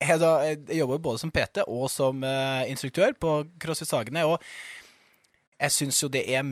jeg, 0.03 0.19
da, 0.23 0.33
jeg 0.49 0.81
jobber 0.81 1.03
både 1.05 1.21
som 1.23 1.31
PT 1.35 1.63
og 1.69 1.87
som 1.93 2.25
uh, 2.27 2.63
instruktør 2.71 3.13
på 3.21 3.37
CrossFit 3.63 3.93
Sagene. 3.93 4.25
Og 4.27 4.41
jeg 5.63 5.71
syns 5.77 6.01
jo 6.03 6.09
det 6.11 6.25
er, 6.33 6.43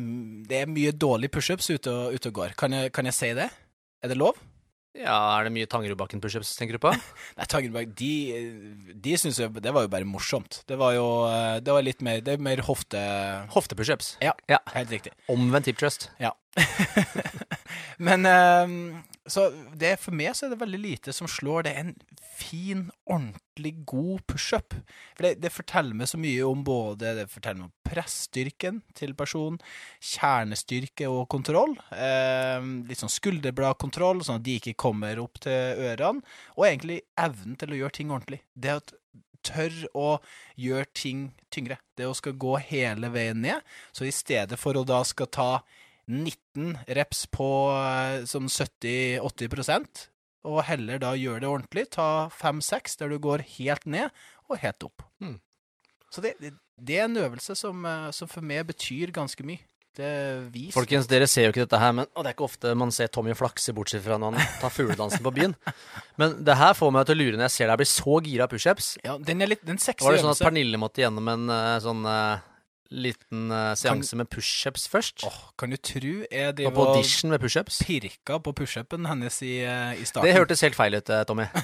det 0.47 0.61
er 0.63 0.71
mye 0.71 0.93
dårlige 0.95 1.33
pushups 1.35 1.67
ute, 1.73 1.91
og- 1.91 2.15
ute 2.15 2.31
og 2.31 2.37
går. 2.43 2.55
Kan 2.61 2.77
jeg, 2.77 2.93
kan 2.95 3.09
jeg 3.11 3.17
si 3.17 3.33
det? 3.41 3.49
Er 4.05 4.13
det 4.13 4.21
lov? 4.21 4.39
Ja, 4.91 5.39
Er 5.39 5.45
det 5.47 5.53
mye 5.55 5.69
Tangerudbakken-pushups, 5.71 6.49
tenker 6.59 6.75
du 6.75 6.81
på? 6.83 6.91
Nei, 7.39 7.45
Tangerudbakken, 7.47 7.93
de, 7.95 8.95
de 8.99 9.13
syns 9.23 9.37
jo 9.39 9.47
Det 9.63 9.71
var 9.75 9.85
jo 9.87 9.91
bare 9.93 10.07
morsomt. 10.09 10.65
Det 10.67 10.75
var 10.81 10.97
jo 10.97 11.05
eh, 11.31 11.61
Det 11.63 11.71
var 11.77 11.85
litt 11.87 12.03
mer 12.03 12.19
Det 12.27 12.33
er 12.35 12.43
mer 12.43 12.59
hofte... 12.67 12.99
Hoftepushups. 13.55 14.17
Ja, 14.25 14.33
Ja. 14.51 14.59
helt 14.75 14.91
riktig. 14.91 15.13
Omvendt 15.31 15.71
hip 15.71 15.79
trust. 15.79 16.09
Ja. 16.19 16.33
Men 18.03 18.27
eh, 18.27 18.75
Så 19.31 19.47
det, 19.79 19.95
for 20.03 20.17
meg 20.17 20.35
så 20.37 20.47
er 20.47 20.55
det 20.55 20.61
veldig 20.61 20.81
lite 20.83 21.15
som 21.15 21.29
slår 21.31 21.67
det 21.67 21.75
er 21.75 21.85
en 21.85 21.95
fin, 22.41 22.87
ordentlig 23.11 23.73
god 23.89 24.23
pushup. 24.31 24.75
For 25.17 25.27
det, 25.27 25.35
det 25.45 25.53
forteller 25.53 25.97
meg 25.97 26.11
så 26.11 26.21
mye 26.21 26.47
om 26.49 26.65
både 26.65 27.15
Det 27.19 27.27
forteller 27.33 27.63
meg 27.63 27.71
om 27.71 27.91
pressstyrken 27.91 28.81
til 28.97 29.17
personen, 29.19 29.59
kjernestyrke 30.13 31.09
og 31.11 31.27
kontroll. 31.33 31.77
Eh, 31.95 32.61
litt 32.89 33.03
sånn 33.03 33.13
skulderbladkontroll, 33.13 34.25
sånn 34.27 34.41
at 34.41 34.47
de 34.47 34.57
ikke 34.61 34.79
kommer 34.79 35.21
opp 35.23 35.43
til 35.45 35.85
ørene. 35.91 36.25
Og 36.57 36.69
egentlig 36.69 37.03
evnen 37.21 37.59
til 37.61 37.75
å 37.75 37.83
gjøre 37.85 37.99
ting 38.01 38.15
ordentlig. 38.15 38.43
Det 38.55 38.79
at 38.79 38.95
tør 39.47 39.77
å 39.97 40.09
gjøre 40.61 40.89
ting 40.97 41.29
tyngre. 41.53 41.79
Det 41.97 42.09
å 42.09 42.17
skal 42.17 42.37
gå 42.41 42.57
hele 42.71 43.11
veien 43.13 43.41
ned. 43.43 43.65
Så 43.93 44.07
i 44.07 44.15
stedet 44.15 44.59
for 44.61 44.77
å 44.77 44.87
da 44.87 45.03
skal 45.09 45.31
ta 45.33 45.51
19 46.09 46.79
reps 46.97 47.27
på 47.33 47.51
sånn 48.29 48.49
som 48.51 48.67
70-80% 48.67 50.09
og 50.49 50.63
heller 50.65 51.01
da 51.03 51.13
gjør 51.19 51.43
det 51.43 51.49
ordentlig, 51.49 51.87
ta 51.97 52.31
5-6 52.33 53.01
der 53.03 53.13
du 53.13 53.19
går 53.23 53.45
helt 53.59 53.85
ned 53.85 54.09
og 54.49 54.61
helt 54.63 54.87
opp. 54.87 55.05
Mm. 55.21 55.37
Så 56.11 56.25
det, 56.25 56.37
det, 56.41 56.55
det 56.81 56.97
er 56.99 57.09
en 57.09 57.21
øvelse 57.21 57.57
som, 57.59 57.85
eh, 57.87 58.09
som 58.17 58.31
for 58.31 58.45
meg 58.45 58.65
betyr 58.71 59.13
ganske 59.15 59.45
mye. 59.47 59.67
Folkens, 60.71 61.09
dere 61.11 61.27
ser 61.29 61.49
jo 61.49 61.51
ikke 61.51 61.65
dette 61.65 61.79
her, 61.83 61.91
men 61.93 62.07
og 62.15 62.23
det 62.23 62.31
er 62.31 62.37
ikke 62.37 62.47
ofte 62.47 62.71
man 62.79 62.93
ser 62.95 63.09
Tommy 63.13 63.35
flakse 63.37 63.75
bortsett 63.77 64.05
fra 64.05 64.17
når 64.23 64.37
han 64.39 64.53
tar 64.63 64.73
fugledansen 64.73 65.21
på 65.27 65.33
byen. 65.35 65.57
Men 66.21 66.39
det 66.47 66.55
her 66.57 66.77
får 66.79 66.93
meg 66.95 67.09
til 67.09 67.19
å 67.19 67.21
lure 67.21 67.41
når 67.41 67.49
jeg 67.49 67.55
ser 67.57 67.73
deg 67.73 67.81
bli 67.83 67.89
så 67.91 68.21
gira 68.25 68.47
av 68.47 68.55
pushups. 68.55 68.93
Ja, 69.05 69.17
den 69.19 69.43
er 69.43 69.51
litt 69.51 69.67
den 69.67 69.83
sexy 69.83 70.07
Var 70.07 70.17
det 70.17 70.23
sånn 70.23 70.33
at. 70.33 70.45
Pernille 70.47 70.81
måtte 70.81 71.03
gjennom 71.03 71.29
en 71.35 71.53
eh, 71.53 71.75
sånn 71.85 72.07
eh, 72.07 72.47
liten 72.91 73.51
uh, 73.55 73.73
seanse 73.79 74.19
med 74.19 74.29
pushups 74.33 74.89
først? 74.91 75.25
Åh, 75.29 75.41
kan 75.59 75.71
du 75.71 75.79
tro 75.79 76.15
jeg 76.27 76.55
på 76.55 76.57
driver 76.59 76.83
og 76.83 76.97
audition 76.97 77.31
med 77.31 77.43
pushups? 77.43 77.83
pirka 77.87 78.39
på 78.43 78.53
pushupen 78.53 79.07
hennes 79.07 79.41
i, 79.47 79.61
uh, 79.63 79.95
i 79.95 80.05
starten? 80.05 80.27
Det 80.27 80.37
hørtes 80.37 80.67
helt 80.67 80.79
feil 80.79 80.99
ut, 80.99 81.11
eh, 81.11 81.25
Tommy. 81.29 81.47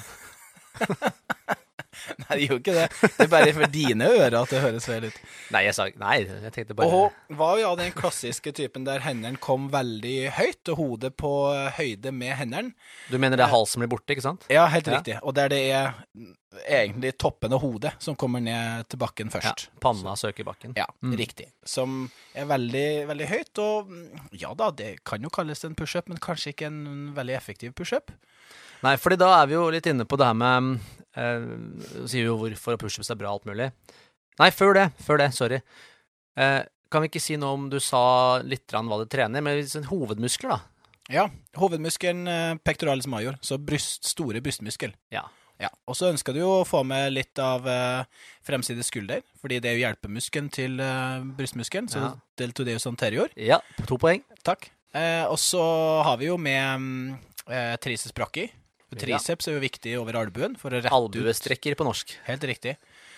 Nei, 2.21 2.35
det 2.37 2.47
gjør 2.47 2.59
ikke 2.61 2.73
det. 2.75 2.85
Det 3.17 3.25
er 3.25 3.29
bare 3.31 3.53
for 3.55 3.71
dine 3.73 4.07
ører 4.11 4.35
at 4.41 4.51
det 4.53 4.61
høres 4.61 4.85
feil 4.89 5.05
ut. 5.07 5.19
Nei, 5.55 5.61
jeg 5.65 5.75
sa 5.77 5.85
Nei, 5.97 6.17
jeg 6.27 6.51
tenkte 6.53 6.75
bare 6.77 6.87
Og 6.87 7.13
hun 7.29 7.37
var 7.39 7.57
jo 7.61 7.71
den 7.79 7.93
klassiske 7.95 8.51
typen 8.57 8.83
der 8.87 8.99
hendene 9.05 9.39
kom 9.41 9.69
veldig 9.73 10.15
høyt, 10.37 10.61
og 10.73 10.77
hodet 10.81 11.13
på 11.17 11.31
høyde 11.79 12.11
med 12.13 12.35
hendene. 12.41 12.73
Du 13.09 13.17
mener 13.17 13.39
det 13.39 13.47
er 13.47 13.53
halsen 13.55 13.81
blir 13.81 13.89
borte, 13.95 14.13
ikke 14.13 14.25
sant? 14.27 14.45
Ja, 14.51 14.67
helt 14.71 14.87
Ja. 14.87 14.99
riktig. 14.99 15.17
Og 15.23 15.33
der 15.39 15.49
det 15.49 15.61
er 15.71 15.93
egentlig 16.67 17.13
toppen 17.21 17.53
og 17.53 17.61
hodet 17.61 17.93
som 18.03 18.15
kommer 18.19 18.41
ned 18.43 18.87
til 18.89 18.99
bakken 19.01 19.29
først. 19.33 19.67
Ja. 19.67 19.79
Panna 19.83 20.15
søker 20.19 20.43
bakken. 20.47 20.73
Ja, 20.77 20.85
Mm. 21.03 21.15
riktig. 21.17 21.47
Som 21.65 22.09
er 22.35 22.45
veldig, 22.45 23.07
veldig 23.07 23.27
høyt. 23.29 23.57
Og 23.63 23.91
ja 24.33 24.53
da, 24.53 24.71
det 24.71 25.03
kan 25.05 25.21
jo 25.21 25.29
kalles 25.29 25.63
en 25.65 25.75
pushup, 25.75 26.07
men 26.09 26.17
kanskje 26.17 26.53
ikke 26.53 26.67
en 26.67 27.13
veldig 27.15 27.35
effektiv 27.37 27.73
pushup. 27.73 28.11
Nei, 28.83 28.95
fordi 28.95 29.17
da 29.17 29.41
er 29.41 29.47
vi 29.49 29.53
jo 29.55 29.69
litt 29.73 29.87
inne 29.89 30.05
på 30.05 30.17
det 30.17 30.25
her 30.27 30.33
med 30.37 30.79
eh, 31.17 32.05
Sier 32.05 32.29
jo 32.29 32.37
hvorfor 32.41 32.77
pushups 32.81 33.11
er 33.13 33.19
bra 33.19 33.33
alt 33.33 33.47
mulig. 33.49 33.71
Nei, 34.37 34.49
før 34.53 34.75
det. 34.77 34.87
Før 35.03 35.21
det, 35.23 35.31
sorry. 35.35 35.61
Eh, 36.37 36.61
kan 36.93 37.03
vi 37.03 37.09
ikke 37.09 37.23
si 37.23 37.35
noe 37.39 37.57
om 37.57 37.65
Du 37.73 37.79
sa 37.83 38.39
litt 38.45 38.71
hva 38.71 39.01
du 39.01 39.07
trener, 39.09 39.43
men 39.43 39.63
hovedmuskler, 39.89 40.55
da? 40.55 40.59
Ja, 41.11 41.25
hovedmuskelen 41.55 42.27
eh, 42.27 42.53
pectoralis 42.67 43.07
major, 43.07 43.37
så 43.41 43.57
bryst, 43.59 44.05
store 44.07 44.41
brystmuskel. 44.43 44.93
Ja. 45.13 45.25
Ja, 45.57 45.71
Og 45.89 45.95
så 45.97 46.11
ønsker 46.11 46.35
du 46.35 46.43
jo 46.43 46.49
å 46.59 46.65
få 46.69 46.83
med 46.85 47.15
litt 47.15 47.39
av 47.41 47.65
uh, 47.65 48.03
fremside 48.45 48.83
skulder, 48.85 49.23
fordi 49.41 49.57
det 49.63 49.71
er 49.71 49.77
jo 49.79 49.81
hjelpemuskelen 49.87 50.51
til 50.53 50.75
uh, 50.77 51.23
brystmuskelen, 51.37 51.87
så 51.89 52.03
Ja. 52.03 52.11
deltoideus 52.37 52.85
anterior. 52.85 53.31
Ja, 53.33 53.57
to 53.89 53.97
poeng. 53.97 54.21
Takk. 54.45 54.69
Uh, 54.93 55.25
og 55.31 55.39
så 55.41 55.63
har 56.05 56.19
vi 56.21 56.29
jo 56.29 56.37
med 56.37 56.75
um, 56.77 57.17
uh, 57.49 57.73
triceps 57.81 58.13
brachii. 58.13 58.51
Triceps 58.95 59.47
er 59.47 59.53
jo 59.57 59.59
viktig 59.59 59.97
over 59.99 60.13
albuen 60.15 60.55
for 60.57 60.69
å 60.71 60.79
rette 60.81 60.93
Albuestrekker 60.95 61.75
på 61.75 61.83
norsk. 61.83 62.15
Helt 62.25 62.43
riktig. 62.43 62.77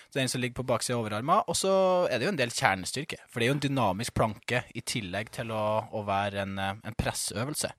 Så 0.10 0.18
Den 0.18 0.28
som 0.30 0.42
ligger 0.42 0.64
på 0.64 0.66
baksida 0.66 0.98
av 0.98 1.06
overarma. 1.06 1.44
Og 1.48 1.56
så 1.56 2.10
er 2.10 2.18
det 2.18 2.26
jo 2.26 2.32
en 2.34 2.40
del 2.40 2.50
kjernestyrke. 2.50 3.20
For 3.30 3.40
det 3.40 3.46
er 3.46 3.52
jo 3.54 3.58
en 3.60 3.68
dynamisk 3.68 4.14
planke 4.18 4.64
i 4.74 4.82
tillegg 4.82 5.30
til 5.32 5.52
å, 5.54 5.86
å 5.94 6.02
være 6.04 6.42
en, 6.42 6.58
eh, 6.58 6.74
en 6.84 6.96
pressøvelse. 6.98 7.70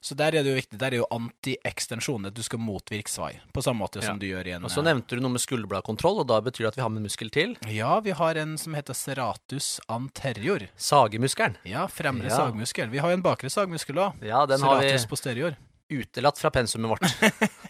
Så 0.00 0.14
der 0.14 0.36
er 0.36 0.44
det 0.44 0.52
jo 0.52 0.58
viktig. 0.60 0.78
Der 0.78 0.92
er 0.94 1.00
jo 1.00 1.06
anti-ekstensjon. 1.10 2.28
Du 2.32 2.42
skal 2.46 2.60
motvirke 2.62 3.10
svai. 3.10 3.40
På 3.52 3.62
samme 3.64 3.80
måte 3.82 4.02
som 4.02 4.14
Ja. 4.14 4.18
du 4.20 4.26
gjør 4.28 4.46
i 4.46 4.50
en 4.52 4.64
Og 4.64 4.70
så 4.70 4.82
nevnte 4.84 5.16
du 5.16 5.20
noe 5.20 5.30
med 5.32 5.40
skulderbladkontroll, 5.40 6.20
og 6.20 6.28
da 6.28 6.40
betyr 6.40 6.58
det 6.58 6.68
at 6.68 6.76
vi 6.76 6.82
har 6.82 6.88
med 6.90 6.98
en 7.00 7.08
muskel 7.08 7.30
til. 7.30 7.56
Ja, 7.66 7.98
vi 8.00 8.10
har 8.12 8.34
en 8.36 8.56
som 8.58 8.74
heter 8.74 8.94
serratus 8.94 9.80
anterior. 9.88 10.68
Sagemuskelen. 10.76 11.56
Ja, 11.64 11.86
fremre 11.88 12.28
Ja. 12.28 12.36
sagmuskel. 12.36 12.90
Vi 12.90 12.98
har 12.98 13.08
jo 13.10 13.14
en 13.16 13.22
bakre 13.22 13.50
sagmuskel 13.50 13.96
òg. 13.96 14.22
Ja, 14.22 14.46
den 14.46 14.60
har 14.60 14.80
vi 14.80 15.06
posterior. 15.08 15.56
Utelatt 15.88 16.40
fra 16.40 16.50
pensumet 16.52 16.90
vårt. 16.90 17.06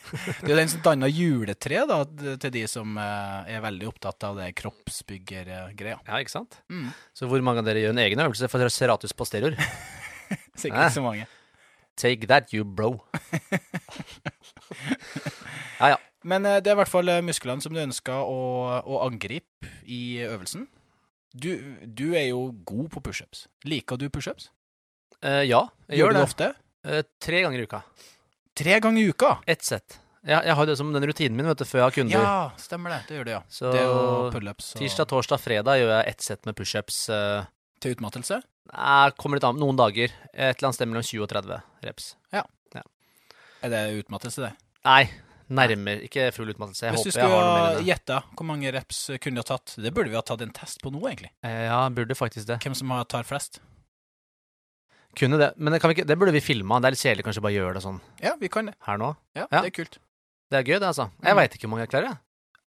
Det 0.08 0.46
er 0.46 0.54
jo 0.54 0.58
den 0.58 0.70
som 0.72 0.82
danner 0.84 1.10
juletre, 1.12 1.82
da, 1.88 1.98
til 2.40 2.52
de 2.54 2.64
som 2.70 2.96
eh, 2.98 3.54
er 3.54 3.64
veldig 3.64 3.88
opptatt 3.90 4.24
av 4.24 4.38
det 4.40 4.54
kroppsbyggergreia. 4.58 5.98
Ja, 6.06 6.20
ikke 6.20 6.32
sant? 6.32 6.60
Mm. 6.72 6.88
Så 7.16 7.28
hvor 7.28 7.42
mange 7.44 7.62
av 7.62 7.68
dere 7.68 7.82
gjør 7.82 7.92
en 7.92 8.02
egen 8.06 8.22
øvelse 8.24 8.48
for 8.48 8.72
Ceratus 8.72 9.12
posterior? 9.16 9.56
Sikkert 10.58 10.88
ikke 10.88 10.96
så 10.96 11.04
mange. 11.04 11.28
Take 11.98 12.28
that, 12.30 12.52
you 12.54 12.64
bro. 12.64 13.02
ja, 15.80 15.94
ja. 15.94 15.96
Men 16.24 16.46
eh, 16.46 16.58
det 16.62 16.72
er 16.72 16.76
i 16.76 16.80
hvert 16.82 16.90
fall 16.90 17.08
eh, 17.10 17.22
musklene 17.24 17.62
som 17.64 17.74
du 17.74 17.80
ønsker 17.82 18.16
å, 18.16 18.40
å 18.80 19.02
angripe 19.06 19.70
i 19.84 20.20
øvelsen. 20.26 20.66
Du, 21.36 21.50
du 21.84 22.14
er 22.16 22.30
jo 22.30 22.48
god 22.66 22.88
på 22.94 23.02
pushups. 23.10 23.46
Liker 23.68 24.00
du 24.00 24.08
pushups? 24.10 24.48
Uh, 25.18 25.42
ja, 25.42 25.66
jeg 25.90 25.98
Gjør 25.98 26.12
gjør 26.12 26.16
det 26.16 26.24
ofte? 26.24 26.48
Eh, 26.88 27.02
tre 27.22 27.42
ganger 27.44 27.60
i 27.62 27.66
uka. 27.68 27.82
Tre 28.58 28.78
ganger 28.80 29.02
i 29.02 29.12
uka? 29.12 29.32
Ett 29.46 29.62
sett. 29.66 29.98
Ja, 30.26 30.40
jeg 30.42 30.54
har 30.58 30.66
det 30.66 30.74
som 30.76 30.90
den 30.92 31.04
rutinen 31.06 31.36
min 31.38 31.46
vet 31.46 31.60
du, 31.60 31.64
før 31.68 31.78
jeg 31.84 31.86
har 31.86 31.94
kunder. 31.94 32.24
Ja, 32.24 32.50
stemmer 32.60 32.90
det. 32.96 33.00
Det 33.08 33.18
gjør 33.18 33.28
du, 33.28 33.30
ja. 33.36 33.42
Så 33.48 33.70
det 33.72 33.80
er 33.80 33.86
jo 33.86 34.30
pullups 34.34 34.72
og 34.74 34.82
tirsdag, 34.82 35.08
torsdag, 35.12 35.40
fredag 35.40 35.78
gjør 35.80 35.92
jeg 35.94 36.10
ett 36.12 36.26
sett 36.26 36.48
med 36.48 36.56
pushups. 36.58 36.98
Uh, 37.12 37.46
til 37.80 37.94
utmattelse. 37.94 38.40
kommer 39.16 39.38
litt 39.38 39.46
an 39.46 39.60
noen 39.60 39.78
dager. 39.78 40.10
Et 40.34 40.50
eller 40.56 40.68
annet 40.68 40.80
sted 40.80 40.90
mellom 40.90 41.06
20 41.06 41.22
og 41.22 41.30
30 41.30 41.62
reps. 41.86 42.10
Ja 42.34 42.44
Er 43.62 43.72
det 43.72 43.80
utmattelse, 44.04 44.42
det? 44.44 44.52
Nei, 44.86 45.08
nærmere. 45.50 46.02
Ikke 46.06 46.28
full 46.34 46.50
utmattelse. 46.52 46.86
Jeg 46.86 46.94
Hvis 46.94 47.14
du 47.14 47.20
håper 47.20 47.30
mer 47.30 47.72
skulle 47.74 47.88
gjette 47.88 48.18
hvor 48.36 48.46
mange 48.46 48.72
reps 48.74 49.00
kunne 49.22 49.38
du 49.38 49.42
ha 49.42 49.48
tatt 49.56 49.74
Det 49.78 49.90
burde 49.94 50.12
vi 50.12 50.18
ha 50.18 50.22
tatt 50.22 50.44
en 50.44 50.52
test 50.54 50.82
på 50.82 50.92
nå, 50.94 51.00
egentlig. 51.08 51.32
Eh, 51.42 51.64
ja, 51.66 51.80
burde 51.90 52.14
faktisk 52.18 52.46
det. 52.46 52.60
Hvem 52.62 52.76
som 52.78 52.90
har- 52.90 53.04
tar 53.04 53.26
flest. 53.26 53.60
Kunne 55.16 55.38
det. 55.40 55.52
Men 55.56 55.72
det, 55.72 55.80
kan 55.80 55.90
vi 55.90 55.94
ikke, 55.96 56.06
det 56.06 56.18
burde 56.18 56.32
vi 56.36 56.40
filma. 56.44 56.80
Det 56.80 56.86
er 56.90 56.94
litt 56.94 57.00
kjedelig 57.02 57.24
kanskje 57.24 57.42
bare 57.42 57.54
gjøre 57.56 57.74
det 57.78 57.82
sånn 57.82 58.00
Ja, 58.22 58.34
vi 58.38 58.48
kan 58.52 58.66
det. 58.66 58.74
her 58.86 58.98
nå. 59.00 59.16
Ja, 59.34 59.46
Ja. 59.50 59.62
Det 59.62 59.66
er 59.72 59.76
kult. 59.82 59.98
Det 60.50 60.58
er 60.58 60.62
gøy, 60.64 60.78
det, 60.80 60.88
altså. 60.88 61.10
Jeg 61.22 61.32
Mm. 61.34 61.36
veit 61.36 61.54
ikke 61.54 61.66
hvor 61.66 61.70
mange 61.76 61.86
jeg 61.86 61.90
klarer, 61.90 62.08
jeg. 62.08 62.18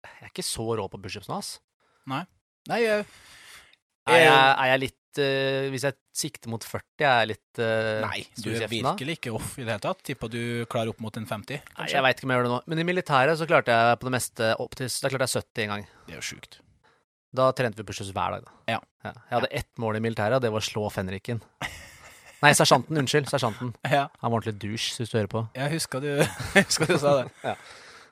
Jeg 0.04 0.24
er 0.24 0.32
ikke 0.32 0.44
så 0.48 0.66
rå 0.78 0.88
på 0.90 1.02
pushups 1.02 1.28
nå, 1.30 1.38
ass. 1.38 1.60
Nei. 2.08 2.26
Jeg, 2.68 3.06
Er 4.08 4.18
jeg, 4.18 4.56
er 4.58 4.66
jeg 4.72 4.80
litt 4.80 5.18
eh, 5.20 5.70
Hvis 5.70 5.84
jeg 5.84 5.94
sikter 6.14 6.50
mot 6.50 6.64
40, 6.64 6.82
er 7.06 7.20
jeg 7.22 7.28
litt 7.28 7.60
uh, 7.60 8.02
nei, 8.08 8.26
du 8.42 8.50
er 8.56 8.68
virkelig 8.68 9.18
ikke 9.20 9.34
off 9.36 9.58
i 9.60 9.64
det 9.64 9.70
hele 9.76 9.80
tatt. 9.80 10.02
Tipper 10.04 10.30
du 10.32 10.66
klarer 10.66 10.90
opp 10.90 11.00
mot 11.02 11.16
en 11.18 11.26
50, 11.28 11.62
Nei, 11.78 11.88
jeg 11.88 12.02
veit 12.02 12.18
ikke 12.18 12.26
om 12.26 12.32
jeg 12.32 12.38
gjør 12.40 12.48
det 12.48 12.52
nå. 12.56 12.60
Men 12.68 12.80
i 12.80 12.84
militæret 12.88 13.38
så 13.38 13.46
klarte 13.48 13.68
jeg 13.76 14.00
på 14.00 14.08
det 14.10 14.14
meste 14.18 14.56
opp 14.58 14.76
til 14.76 14.88
Da 14.88 15.10
klarte 15.14 15.28
jeg 15.28 15.44
70 15.44 15.64
en 15.64 15.70
gang. 15.76 15.88
Det 16.08 16.14
er 16.16 16.20
jo 16.22 16.28
sjukt. 16.32 16.60
Da 17.34 17.52
trente 17.56 17.78
vi 17.78 17.84
pushups 17.88 18.12
hver 18.12 18.32
dag, 18.38 18.44
da. 18.44 18.52
Ja. 18.68 18.80
Jeg 19.06 19.16
hadde 19.32 19.52
ett 19.52 19.70
mål 19.80 19.96
i 19.98 20.04
militæret, 20.04 20.36
og 20.36 20.42
det 20.42 20.52
var 20.52 20.60
å 20.60 20.66
slå 20.66 20.90
fenriken. 20.92 21.42
Nei, 22.42 22.52
sersjanten. 22.58 22.98
Unnskyld. 22.98 23.30
Sersjanten. 23.30 23.76
Ja, 23.86 24.08
Han 24.22 24.32
var 24.32 24.40
ordentlig 24.40 24.58
douche, 24.62 24.96
hvis 24.98 25.12
du 25.12 25.18
hører 25.20 25.30
på. 25.32 25.46
jeg 25.56 25.74
husker 25.76 26.02
du, 26.02 26.10
husker 26.58 26.90
du 26.90 26.98
sa 26.98 27.22
det. 27.22 27.32
Ja. 27.46 27.56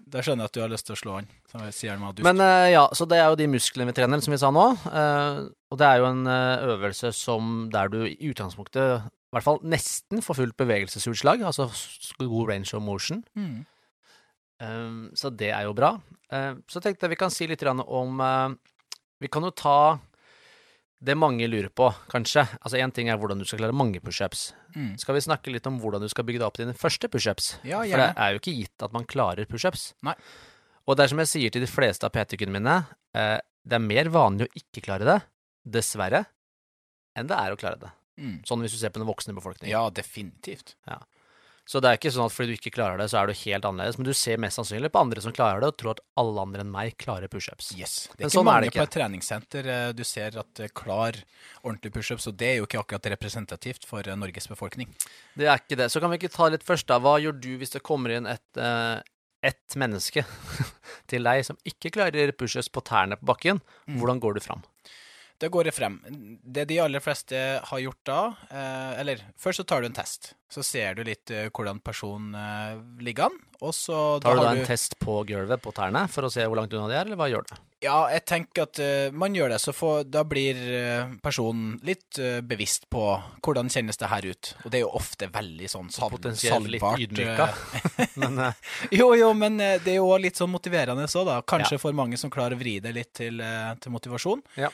Da 0.10 0.24
skjønner 0.26 0.46
jeg 0.46 0.50
at 0.50 0.58
du 0.58 0.62
har 0.64 0.72
lyst 0.72 0.88
til 0.88 0.96
å 0.96 1.00
slå 1.00 1.16
han. 1.20 1.30
som 1.52 1.64
jeg 1.66 1.76
sier 1.78 1.98
han. 1.98 2.22
Men 2.26 2.42
uh, 2.42 2.66
ja, 2.70 2.84
så 2.98 3.06
det 3.10 3.20
er 3.20 3.30
jo 3.30 3.38
de 3.40 3.50
musklene 3.52 3.90
vi 3.90 3.98
trener, 3.98 4.22
som 4.26 4.34
vi 4.34 4.40
sa 4.42 4.52
nå. 4.54 4.66
Uh, 4.86 5.50
og 5.70 5.82
det 5.82 5.90
er 5.90 6.02
jo 6.02 6.08
en 6.10 6.24
uh, 6.30 6.70
øvelse 6.76 7.12
som 7.16 7.68
der 7.74 7.92
du 7.94 8.02
i 8.08 8.32
utgangspunktet 8.32 9.10
i 9.30 9.36
hvert 9.36 9.46
fall 9.46 9.60
nesten 9.62 10.24
får 10.26 10.40
fullt 10.40 10.56
bevegelsesutslag, 10.58 11.44
altså 11.46 11.68
god 12.18 12.50
range 12.50 12.74
of 12.74 12.86
motion. 12.86 13.26
mm. 13.38 13.60
Um, 14.60 15.12
så 15.16 15.30
det 15.32 15.54
er 15.56 15.64
jo 15.64 15.72
bra. 15.72 15.94
Så 16.68 16.82
tenkte 16.84 17.06
jeg 17.06 17.14
vi 17.14 17.18
kan 17.22 17.32
si 17.32 17.46
litt 17.48 17.62
om 17.64 18.18
Vi 19.24 19.30
kan 19.32 19.46
jo 19.48 19.52
ta 19.56 19.76
det 21.00 21.16
mange 21.16 21.48
lurer 21.48 21.70
på, 21.72 21.88
kanskje. 22.12 22.44
Altså 22.60 22.80
Én 22.82 22.92
ting 22.96 23.08
er 23.08 23.20
hvordan 23.20 23.40
du 23.40 23.46
skal 23.48 23.62
klare 23.62 23.76
mange 23.76 24.02
pushups. 24.04 24.50
Mm. 24.76 24.98
Skal 25.00 25.16
vi 25.16 25.24
snakke 25.24 25.54
litt 25.54 25.68
om 25.70 25.78
hvordan 25.80 26.04
du 26.04 26.10
skal 26.12 26.26
bygge 26.28 26.42
deg 26.42 26.48
opp 26.50 26.60
dine 26.60 26.76
første 26.76 27.08
pushups? 27.12 27.54
Ja, 27.64 27.82
For 27.86 28.02
det 28.02 28.10
er 28.12 28.34
jo 28.36 28.42
ikke 28.42 28.56
gitt 28.58 28.86
at 28.86 28.96
man 28.96 29.08
klarer 29.08 29.48
pushups. 29.50 29.94
Og 30.04 30.98
det 30.98 31.06
er 31.06 31.14
som 31.14 31.22
jeg 31.24 31.32
sier 31.32 31.54
til 31.54 31.64
de 31.64 31.70
fleste 31.72 32.08
av 32.08 32.12
PT-kundene 32.16 32.60
mine, 32.60 32.76
eh, 33.16 33.38
det 33.40 33.78
er 33.78 33.86
mer 33.86 34.10
vanlig 34.12 34.48
å 34.50 34.54
ikke 34.60 34.84
klare 34.90 35.08
det, 35.08 35.20
dessverre, 35.78 36.26
enn 37.16 37.30
det 37.30 37.38
er 37.38 37.54
å 37.54 37.60
klare 37.60 37.80
det. 37.80 37.94
Mm. 38.20 38.40
Sånn 38.48 38.64
hvis 38.66 38.76
du 38.76 38.82
ser 38.82 38.92
på 38.92 39.00
den 39.00 39.08
voksne 39.08 39.36
befolkningen. 39.38 39.72
Ja, 39.72 39.86
definitivt. 39.94 40.76
Så 41.70 41.78
det 41.84 41.90
er 41.90 42.00
ikke 42.00 42.10
sånn 42.10 42.26
at 42.26 42.34
fordi 42.34 42.56
du 42.56 42.58
ikke 42.58 42.72
klarer 42.74 42.98
det, 42.98 43.06
så 43.12 43.20
er 43.20 43.30
du 43.30 43.36
helt 43.44 43.66
annerledes, 43.68 44.00
men 44.00 44.08
du 44.08 44.16
ser 44.18 44.40
mest 44.42 44.58
sannsynlig 44.58 44.90
på 44.90 45.04
andre 45.04 45.22
som 45.22 45.34
klarer 45.36 45.62
det, 45.62 45.68
og 45.70 45.76
tror 45.78 45.92
at 45.92 46.00
alle 46.18 46.42
andre 46.42 46.64
enn 46.66 46.72
meg 46.74 46.96
klarer 46.98 47.30
pushups. 47.30 47.68
Yes. 47.78 48.08
Det 48.10 48.24
Men 48.24 48.24
er 48.24 48.26
ikke 48.26 48.34
sånn 48.34 48.42
er 48.42 48.50
mange 48.50 48.66
det 48.66 48.74
på 48.74 48.86
et 48.88 48.96
treningssenter 48.96 49.70
eh, 49.76 49.90
du 49.94 50.02
ser 50.08 50.40
at 50.42 50.62
eh, 50.66 50.72
klar 50.74 51.20
ordentlig 51.62 51.92
pushups, 51.94 52.26
og 52.32 52.40
det 52.42 52.50
er 52.50 52.58
jo 52.58 52.66
ikke 52.66 52.82
akkurat 52.82 53.12
representativt 53.14 53.86
for 53.86 54.02
eh, 54.02 54.18
Norges 54.18 54.50
befolkning. 54.50 54.90
Det 55.38 55.46
er 55.46 55.62
ikke 55.62 55.78
det. 55.84 55.92
Så 55.94 56.02
kan 56.02 56.10
vi 56.10 56.18
ikke 56.18 56.34
ta 56.34 56.50
litt 56.50 56.66
først, 56.66 56.90
da. 56.90 56.98
Hva 57.06 57.20
gjør 57.22 57.38
du 57.38 57.52
hvis 57.62 57.78
det 57.78 57.86
kommer 57.86 58.16
inn 58.18 58.26
et, 58.34 58.48
uh, 58.58 58.98
ett 59.46 59.78
menneske 59.78 60.26
til 61.12 61.30
deg 61.30 61.46
som 61.46 61.62
ikke 61.70 61.94
klarer 62.00 62.34
pushups 62.34 62.74
på 62.74 62.82
tærne 62.82 63.22
på 63.22 63.30
bakken? 63.30 63.62
Mm. 63.86 64.02
Hvordan 64.02 64.26
går 64.26 64.40
du 64.40 64.46
fram? 64.48 64.66
Det 65.40 65.48
går 65.50 65.72
frem. 65.72 66.00
Det 66.44 66.66
de 66.68 66.80
aller 66.84 67.00
fleste 67.00 67.40
har 67.64 67.80
gjort 67.80 68.02
da, 68.04 68.20
eh, 68.52 69.00
eller 69.00 69.22
først 69.40 69.62
så 69.62 69.64
tar 69.64 69.82
du 69.82 69.88
en 69.88 69.96
test. 69.96 70.34
Så 70.52 70.64
ser 70.66 70.98
du 70.98 71.06
litt 71.08 71.32
eh, 71.32 71.48
hvordan 71.48 71.80
personen 71.80 72.36
eh, 72.36 72.82
ligger 73.06 73.30
an, 73.30 73.38
og 73.62 73.72
så 73.76 74.20
Tar 74.20 74.36
du 74.36 74.42
da 74.44 74.52
en 74.58 74.68
test 74.68 74.98
på 75.00 75.22
gulvet 75.30 75.62
på 75.64 75.72
tærne 75.76 76.02
for 76.12 76.28
å 76.28 76.32
se 76.34 76.44
hvor 76.44 76.60
langt 76.60 76.76
unna 76.76 76.90
de 76.92 76.98
er, 76.98 77.08
eller 77.08 77.20
hva 77.20 77.30
gjør 77.32 77.48
du? 77.48 77.56
Ja, 77.86 78.10
jeg 78.12 78.26
tenker 78.28 78.66
at 78.66 78.80
man 79.16 79.32
gjør 79.38 79.54
det, 79.54 79.62
så 79.64 79.72
får, 79.72 80.10
da 80.12 80.26
blir 80.28 80.58
personen 81.24 81.78
litt 81.88 82.20
bevisst 82.44 82.90
på 82.92 83.04
hvordan 83.40 83.72
kjennes 83.72 83.96
det 84.02 84.10
her 84.12 84.28
ut. 84.28 84.52
Og 84.66 84.74
det 84.74 84.82
er 84.82 84.84
jo 84.84 84.92
ofte 85.00 85.30
veldig 85.32 85.72
sånn 85.72 85.88
sal 85.96 86.12
Potensielt 86.12 86.68
litt 86.68 86.84
salgbart, 86.84 87.00
ydmyka. 87.08 87.48
eh, 88.04 88.20
Men 88.20 88.44
Jo, 88.92 89.14
jo, 89.16 89.32
men 89.32 89.56
det 89.64 89.94
er 89.96 90.02
jo 90.02 90.12
litt 90.20 90.40
sånn 90.40 90.52
motiverende 90.52 91.08
så, 91.08 91.24
da. 91.24 91.40
Kanskje 91.48 91.80
for 91.80 91.96
mange 91.96 92.20
som 92.20 92.32
klarer 92.34 92.60
å 92.60 92.60
vri 92.60 92.82
det 92.84 92.92
litt 93.00 93.14
til, 93.22 93.40
til 93.80 93.96
motivasjon. 93.96 94.44
Ja. 94.60 94.74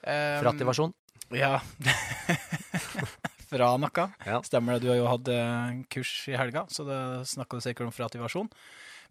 Um, 0.00 0.40
frativasjon? 0.44 0.96
Ja. 1.36 1.60
Fra 3.50 3.72
noe. 3.82 4.06
Ja. 4.26 4.38
Stemmer 4.46 4.76
det, 4.76 4.84
du 4.84 4.92
har 4.92 5.00
jo 5.00 5.10
hatt 5.10 5.28
eh, 5.32 5.82
kurs 5.90 6.12
i 6.30 6.36
helga, 6.38 6.64
så 6.70 6.86
det 6.86 7.00
snakker 7.32 7.58
du 7.58 7.64
sikkert 7.64 7.88
om 7.88 7.94
frativasjon. 7.94 8.48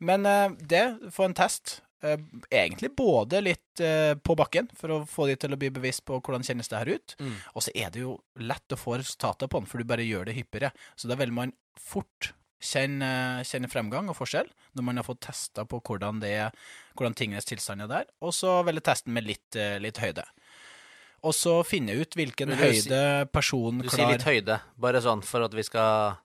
Men 0.08 0.25
eh, 0.28 0.56
det, 0.71 0.84
få 1.15 1.28
en 1.28 1.36
test. 1.36 1.82
Eh, 1.99 2.15
egentlig 2.47 2.93
både 2.95 3.41
litt 3.43 3.84
på 4.23 4.36
bakken, 4.39 4.67
for 4.75 4.91
å 4.91 5.02
få 5.08 5.28
de 5.30 5.36
til 5.39 5.56
å 5.56 5.60
bli 5.60 5.69
bevisst 5.75 6.06
på 6.08 6.17
hvordan 6.19 6.43
kjennes 6.47 6.71
det 6.71 6.80
her 6.80 6.91
ut. 6.95 7.15
Mm. 7.19 7.36
Og 7.54 7.63
så 7.63 7.75
er 7.75 7.91
det 7.91 8.04
jo 8.04 8.17
lett 8.39 8.75
å 8.75 8.80
få 8.80 8.97
resultater 8.99 9.52
på 9.52 9.60
den, 9.60 9.69
for 9.71 9.80
du 9.80 9.88
bare 9.88 10.08
gjør 10.08 10.28
det 10.28 10.36
hyppigere. 10.39 10.71
Så 10.99 11.12
da 11.12 11.19
vil 11.19 11.32
man 11.36 11.56
fort 11.80 12.34
kjenne, 12.60 13.39
kjenne 13.47 13.71
fremgang 13.71 14.12
og 14.12 14.17
forskjell 14.19 14.49
når 14.75 14.84
man 14.84 14.99
har 14.99 15.08
fått 15.08 15.21
testa 15.30 15.63
på 15.67 15.80
hvordan, 15.80 16.19
det 16.19 16.49
hvordan 16.95 17.15
tingenes 17.15 17.47
tilstand 17.47 17.84
er 17.84 17.91
der. 17.91 18.12
Og 18.23 18.36
så 18.36 18.58
velge 18.67 18.84
testen 18.88 19.15
med 19.15 19.28
litt, 19.28 19.60
litt 19.84 19.99
høyde. 20.04 20.28
Og 21.24 21.34
så 21.36 21.58
finne 21.68 21.96
ut 22.00 22.16
hvilken 22.16 22.54
høyde 22.56 23.02
personen 23.34 23.84
Du 23.84 23.90
sier 23.92 24.08
litt 24.14 24.26
høyde, 24.28 24.60
bare 24.80 25.02
sånn 25.04 25.24
for 25.26 25.44
at 25.48 25.54
vi 25.56 25.66
skal 25.68 26.18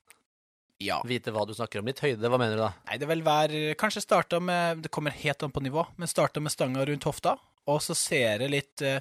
Ja. 0.83 1.01
vite 1.07 1.33
hva 1.35 1.47
du 1.47 1.55
snakker 1.55 1.81
om. 1.81 1.87
Litt 1.87 2.03
høyde, 2.05 2.29
hva 2.29 2.39
mener 2.39 2.57
du 2.59 2.63
da? 2.63 2.73
Nei, 2.91 2.99
det 2.99 3.09
vil 3.09 3.23
være 3.27 3.75
Kanskje 3.81 4.03
starta 4.05 4.41
med 4.43 4.83
Det 4.83 4.91
kommer 4.91 5.11
helt 5.11 5.43
an 5.43 5.55
på 5.55 5.63
nivå, 5.63 5.87
men 5.97 6.09
starta 6.11 6.41
med 6.43 6.53
stanga 6.53 6.85
rundt 6.87 7.05
hofta, 7.09 7.37
og 7.67 7.81
så 7.81 7.95
ser 7.97 8.43
jeg 8.45 8.51
litt 8.53 8.83
uh, 8.83 9.01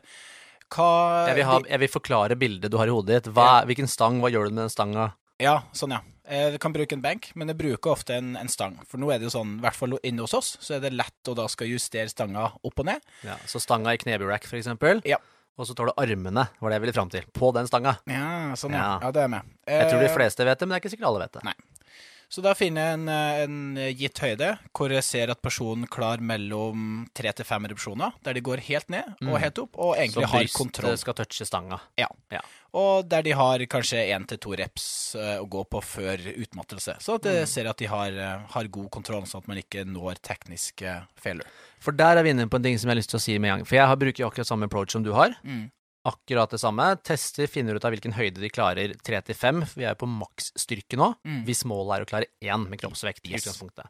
hva 0.74 1.28
Jeg 1.28 1.36
vil, 1.42 1.46
ha, 1.50 1.60
jeg 1.70 1.80
vil 1.84 1.92
forklare 1.92 2.38
bildet 2.40 2.72
du 2.72 2.78
har 2.78 2.88
i 2.88 2.94
hodet 2.96 3.20
ditt. 3.24 3.34
Hva, 3.34 3.64
Hvilken 3.70 3.90
stang, 3.90 4.22
hva 4.24 4.32
gjør 4.34 4.50
du 4.50 4.56
med 4.56 4.64
den 4.66 4.74
stanga? 4.74 5.12
Ja, 5.42 5.64
sånn, 5.76 5.92
ja. 5.94 6.02
Jeg 6.24 6.58
kan 6.64 6.72
bruke 6.72 6.96
en 6.96 7.02
benk, 7.04 7.28
men 7.36 7.52
jeg 7.52 7.58
bruker 7.60 7.92
ofte 7.92 8.16
en, 8.16 8.38
en 8.40 8.48
stang. 8.48 8.78
For 8.88 8.98
nå 9.02 9.10
er 9.12 9.20
det 9.20 9.28
jo 9.28 9.34
sånn, 9.34 9.58
i 9.60 9.64
hvert 9.66 9.76
fall 9.76 9.98
inne 10.08 10.24
hos 10.24 10.34
oss, 10.38 10.54
så 10.64 10.78
er 10.78 10.86
det 10.86 10.94
lett 10.96 11.28
å 11.30 11.36
da 11.36 11.50
skal 11.52 11.68
justere 11.68 12.08
stanga 12.10 12.46
opp 12.64 12.80
og 12.80 12.88
ned. 12.88 13.04
Ja, 13.28 13.36
så 13.50 13.60
stanga 13.60 13.92
i 13.94 14.00
knebøyrack, 14.00 14.48
for 14.48 14.56
eksempel. 14.56 15.02
Ja. 15.10 15.20
Og 15.58 15.68
så 15.70 15.76
tar 15.78 15.86
du 15.86 15.94
armene, 16.02 16.48
var 16.60 16.70
det 16.70 16.80
jeg 16.80 16.82
ville 16.88 16.94
fram 16.98 17.10
til, 17.14 17.26
på 17.34 17.52
den 17.54 17.68
stanga. 17.70 17.98
Ja, 18.10 18.56
sånn, 18.58 18.74
ja. 18.74 19.00
Ja. 19.04 19.12
Det 19.14 19.22
er 19.22 19.28
med. 19.36 19.54
Jeg 19.70 19.90
tror 19.92 20.00
de 20.02 20.10
Eh, 20.10 20.16
fleste 20.16 20.46
vet 20.48 20.58
det, 20.60 20.66
men 20.68 20.74
det 20.74 20.80
er 20.82 20.88
ikke 20.88 20.96
sikkert 20.98 21.10
alle 21.12 21.20
vet 21.28 21.34
det. 21.38 21.44
Nei. 21.46 21.54
Så 22.34 22.42
da 22.42 22.56
finner 22.58 22.82
jeg 22.82 22.94
en, 22.98 23.10
eh, 23.14 23.44
en 23.44 23.76
gitt 23.94 24.18
høyde, 24.18 24.48
hvor 24.74 24.90
jeg 24.90 25.04
ser 25.06 25.30
at 25.30 25.40
personen 25.46 25.86
klarer 25.86 26.18
mellom 26.26 27.06
tre 27.14 27.30
til 27.32 27.46
fem 27.46 27.62
repetisjoner, 27.70 28.16
der 28.26 28.34
de 28.34 28.42
går 28.42 28.58
helt 28.66 28.90
ned 28.90 29.06
og 29.22 29.36
Mm. 29.36 29.40
helt 29.44 29.60
opp, 29.60 29.78
og 29.78 29.96
egentlig 29.96 30.26
har 30.26 30.32
kontroll. 30.32 30.42
brystet 30.42 30.58
kontroll. 30.58 30.98
skal 30.98 31.14
touche 31.14 31.46
stanga. 31.46 31.80
Ja. 31.96 32.08
Ja. 32.32 32.40
Og 32.74 33.08
der 33.08 33.22
de 33.22 33.32
har 33.38 33.60
kanskje 33.60 34.10
én 34.10 34.26
til 34.28 34.40
to 34.40 34.56
reps 34.58 35.14
eh, 35.14 35.38
å 35.38 35.48
gå 35.48 35.62
på 35.70 35.80
før 35.84 36.18
utmattelse. 36.42 36.98
Så 37.00 37.16
at 37.16 37.24
jeg 37.30 37.48
ser 37.48 37.68
at 37.70 37.78
de 37.78 37.86
har, 37.86 38.10
har 38.50 38.64
god 38.68 38.90
kontroll, 38.90 39.22
sånn 39.30 39.44
at 39.44 39.48
man 39.48 39.58
ikke 39.58 39.86
når 39.86 40.16
teknisk 40.24 40.82
eh, 40.82 41.02
failure. 41.16 41.46
For 41.84 41.96
der 42.00 42.20
er 42.20 42.24
vi 42.26 42.32
inne 42.32 42.48
på 42.48 42.60
en 42.60 42.64
ting 42.66 42.78
som 42.80 42.88
jeg 42.90 42.96
har 42.96 43.02
lyst 43.02 43.12
til 43.12 43.20
å 43.20 43.24
si 43.26 43.38
med 43.38 43.52
en 43.52 43.58
gang. 43.60 43.68
For 43.68 43.76
jeg 43.80 43.90
har 43.92 44.00
bruker 44.00 44.24
jo 44.24 44.30
akkurat 44.32 44.50
samme 44.50 44.70
approach 44.70 44.96
som 44.96 45.04
du 45.06 45.12
har. 45.16 45.36
Mm. 45.44 45.66
Akkurat 46.08 46.52
det 46.52 46.60
samme. 46.60 46.86
Tester, 47.04 47.48
finner 47.48 47.78
ut 47.80 47.86
av 47.88 47.94
hvilken 47.96 48.16
høyde 48.16 48.42
de 48.44 48.50
klarer 48.52 48.96
tre 49.04 49.20
til 49.24 49.38
fem. 49.40 49.62
Vi 49.76 49.86
er 49.86 49.94
jo 49.96 50.02
på 50.04 50.10
maksstyrke 50.12 51.00
nå. 51.00 51.14
Mm. 51.28 51.44
Hvis 51.48 51.64
målet 51.70 51.96
er 51.98 52.06
å 52.06 52.10
klare 52.10 52.32
én 52.44 52.66
med 52.72 52.80
kroppsvekt. 52.82 53.24
i 53.28 53.36
Yes. 53.36 53.46
utgangspunktet. 53.46 53.88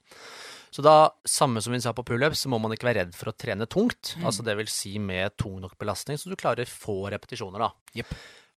Så 0.73 0.81
da, 0.81 1.09
samme 1.25 1.61
som 1.61 1.73
vi 1.73 1.81
sa 1.81 1.93
på 1.93 2.05
pullup, 2.05 2.33
så 2.37 2.49
må 2.49 2.59
man 2.61 2.73
ikke 2.73 2.89
være 2.89 3.03
redd 3.05 3.15
for 3.17 3.29
å 3.29 3.37
trene 3.37 3.65
tungt. 3.69 4.15
Mm. 4.17 4.25
Altså 4.25 4.45
det 4.45 4.55
vil 4.57 4.69
si 4.73 4.97
med 4.97 5.35
tung 5.37 5.59
nok 5.61 5.77
belastning, 5.77 6.17
så 6.17 6.29
du 6.29 6.35
klarer 6.35 6.65
få 6.65 7.11
repetisjoner, 7.13 7.61
da. 7.61 7.71
Yep. 7.97 8.13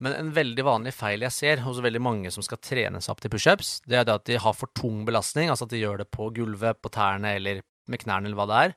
Men 0.03 0.13
en 0.17 0.31
veldig 0.35 0.65
vanlig 0.65 0.93
feil 0.93 1.21
jeg 1.25 1.31
ser 1.31 1.61
hos 1.65 1.79
veldig 1.81 2.01
mange 2.01 2.31
som 2.33 2.43
skal 2.45 2.57
trene 2.61 3.01
seg 3.01 3.13
opp 3.13 3.21
til 3.23 3.31
pushups, 3.33 3.79
det 3.87 3.97
er 4.01 4.05
det 4.05 4.13
at 4.17 4.25
de 4.29 4.37
har 4.41 4.53
for 4.57 4.69
tung 4.77 5.05
belastning, 5.07 5.49
altså 5.49 5.65
at 5.65 5.73
de 5.73 5.81
gjør 5.81 6.01
det 6.03 6.09
på 6.13 6.27
gulvet, 6.35 6.81
på 6.81 6.91
tærne 6.93 7.35
eller 7.37 7.61
med 7.89 8.01
knærne 8.01 8.29
eller 8.29 8.37
hva 8.37 8.47
det 8.49 8.59
er, 8.65 8.75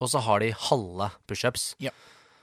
og 0.00 0.08
så 0.12 0.20
har 0.22 0.40
de 0.40 0.52
halve 0.52 1.10
pushups. 1.26 1.74
Ja. 1.82 1.90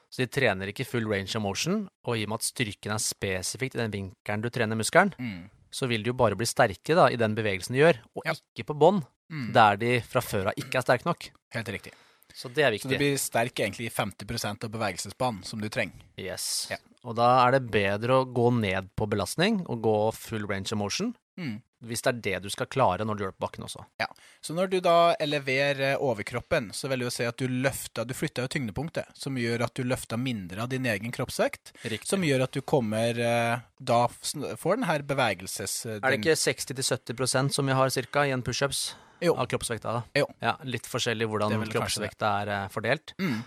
Så 0.10 0.24
de 0.24 0.28
trener 0.32 0.68
ikke 0.72 0.86
full 0.88 1.08
range 1.12 1.36
of 1.36 1.42
motion, 1.44 1.90
og 2.06 2.18
i 2.18 2.24
og 2.24 2.30
med 2.30 2.40
at 2.40 2.48
styrken 2.48 2.94
er 2.96 3.02
spesifikt 3.04 3.76
i 3.76 3.82
den 3.84 3.92
vinkelen 3.92 4.42
du 4.46 4.50
trener 4.50 4.76
muskelen, 4.80 5.14
Mm. 5.20 5.50
så 5.72 5.88
vil 5.88 6.04
de 6.04 6.08
jo 6.12 6.14
bare 6.14 6.36
bli 6.36 6.46
sterke 6.46 6.96
da, 6.96 7.08
i 7.10 7.18
den 7.18 7.36
bevegelsen 7.36 7.74
de 7.76 7.82
gjør, 7.84 8.00
og 8.16 8.24
Ja. 8.26 8.34
ikke 8.56 8.68
på 8.72 8.78
bånd, 8.80 9.04
Mm. 9.32 9.52
der 9.54 9.76
de 9.78 10.02
fra 10.02 10.22
før 10.22 10.48
av 10.48 10.54
ikke 10.56 10.76
er 10.78 10.82
sterke 10.82 11.06
nok. 11.06 11.30
Helt 11.52 11.68
riktig. 11.68 11.92
Så 12.34 12.54
det 12.54 12.64
er 12.66 12.72
viktig. 12.72 12.82
Så 12.88 12.90
du 12.90 12.98
blir 12.98 13.18
sterk 13.18 13.56
egentlig 13.56 13.86
i 13.88 13.90
50% 13.90 14.64
av 14.64 14.70
bevegelsesbanen 14.72 15.44
som 15.46 15.60
du 15.60 15.70
trenger. 15.70 16.02
Yes. 16.18 16.68
Ja. 16.70 16.78
Og 17.04 17.16
da 17.16 17.48
er 17.48 17.52
det 17.60 17.72
bedre 17.72 18.24
å 18.24 18.34
gå 18.34 18.52
ned 18.60 18.90
på 18.98 19.08
belastning 19.10 19.66
og 19.70 19.82
gå 19.82 20.14
full 20.14 20.46
range 20.46 20.72
of 20.74 20.78
motion, 20.78 21.16
Mm. 21.38 21.62
Hvis 21.86 22.02
det 22.06 22.12
er 22.12 22.22
det 22.26 22.40
du 22.44 22.50
skal 22.54 22.68
klare 22.68 23.06
når 23.06 23.16
du 23.18 23.24
gjør 23.24 23.32
det 23.34 23.38
på 23.40 23.46
bakken 23.46 23.64
også. 23.68 23.86
Ja, 24.02 24.08
Så 24.42 24.54
når 24.58 24.70
du 24.72 24.80
da 24.84 25.16
eleverer 25.20 25.96
overkroppen, 26.02 26.72
så 26.74 26.90
vil 26.92 27.00
det 27.00 27.08
jo 27.08 27.14
si 27.16 27.24
at 27.30 27.38
du 27.38 27.48
løfter 27.48 28.06
Du 28.06 28.14
flytter 28.14 28.44
jo 28.46 28.52
tyngdepunktet, 28.56 29.06
som 29.14 29.38
gjør 29.38 29.64
at 29.68 29.74
du 29.78 29.84
løfter 29.84 30.18
mindre 30.18 30.62
av 30.66 30.70
din 30.70 30.86
egen 30.86 31.12
kroppsvekt. 31.16 31.74
Riktig. 31.86 32.08
Som 32.10 32.22
gjør 32.28 32.44
at 32.48 32.52
du 32.58 32.62
kommer 32.62 33.18
eh, 33.20 33.60
Da 33.80 34.08
får 34.10 34.76
den 34.82 34.88
her 34.90 35.02
bevegelses... 35.06 35.86
eh, 35.86 36.00
Er 36.02 36.12
det 36.16 36.20
ikke 36.24 36.36
60-70% 36.38 37.54
som 37.56 37.66
vi 37.70 37.74
har 37.78 37.90
cirka 37.90 38.26
i 38.28 38.32
en 38.36 38.44
pushups 38.46 38.96
av 39.26 39.46
kroppsvekta? 39.48 39.94
da? 40.00 40.04
Jo. 40.20 40.28
Ja, 40.44 40.56
Litt 40.64 40.86
forskjellig 40.90 41.28
hvordan 41.32 41.64
kroppsvekta 41.72 42.34
er 42.44 42.54
eh, 42.58 42.68
fordelt, 42.74 43.14
Mm. 43.20 43.40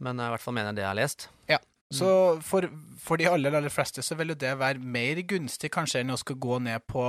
men 0.00 0.18
i 0.20 0.30
hvert 0.32 0.40
fall 0.42 0.54
mener 0.56 0.72
jeg 0.72 0.76
det 0.80 0.82
jeg 0.86 0.90
har 0.90 0.98
lest. 0.98 1.28
Ja. 1.50 1.58
Så 1.92 2.08
for, 2.46 2.66
for 3.02 3.20
de 3.20 3.28
aller, 3.28 3.54
aller 3.58 3.72
fleste 3.72 4.02
så 4.04 4.16
vil 4.18 4.32
jo 4.32 4.38
det 4.40 4.52
være 4.60 4.80
mer 4.80 5.20
gunstig 5.28 5.70
kanskje 5.74 6.00
enn 6.00 6.14
å 6.14 6.18
skal 6.20 6.38
gå 6.40 6.58
ned 6.64 6.84
på 6.88 7.04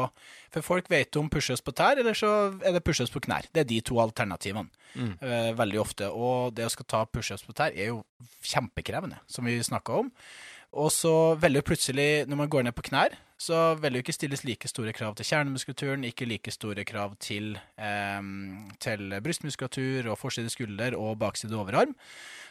For 0.53 0.65
folk 0.65 0.89
vet 0.91 1.15
om 1.17 1.29
pushups 1.33 1.63
på 1.65 1.73
tær, 1.73 1.97
eller 2.01 2.17
så 2.17 2.29
er 2.61 2.75
det 2.75 2.83
pushups 2.85 3.13
på 3.13 3.23
knær. 3.25 3.47
Det 3.53 3.63
er 3.63 3.69
de 3.69 3.79
to 3.81 3.99
alternativene 4.03 4.69
eh, 5.21 5.51
veldig 5.57 5.79
ofte. 5.81 6.09
Og 6.11 6.53
det 6.53 6.67
å 6.67 6.73
skal 6.73 6.89
ta 6.89 7.05
pushups 7.09 7.45
på 7.47 7.55
tær 7.57 7.73
er 7.73 7.93
jo 7.93 8.03
kjempekrevende, 8.45 9.21
som 9.27 9.47
vi 9.49 9.57
snakka 9.63 10.03
om. 10.03 10.11
Og 10.73 10.89
så 10.89 11.35
veldig 11.37 11.61
plutselig, 11.65 12.25
når 12.25 12.39
man 12.39 12.49
går 12.49 12.65
ned 12.65 12.73
på 12.73 12.85
knær, 12.87 13.13
så 13.37 13.75
vil 13.77 13.93
det 13.93 14.03
ikke 14.03 14.15
stilles 14.15 14.43
like 14.47 14.69
store 14.69 14.93
krav 14.95 15.13
til 15.17 15.27
kjernemuskulaturen, 15.27 16.05
ikke 16.07 16.25
like 16.25 16.53
store 16.53 16.85
krav 16.87 17.13
til, 17.21 17.57
eh, 17.77 18.21
til 18.81 19.13
brystmuskulatur 19.21 20.09
og 20.09 20.17
forside 20.17 20.49
skulder 20.49 20.97
og 20.97 21.19
bakside 21.19 21.57
overarm. 21.59 21.93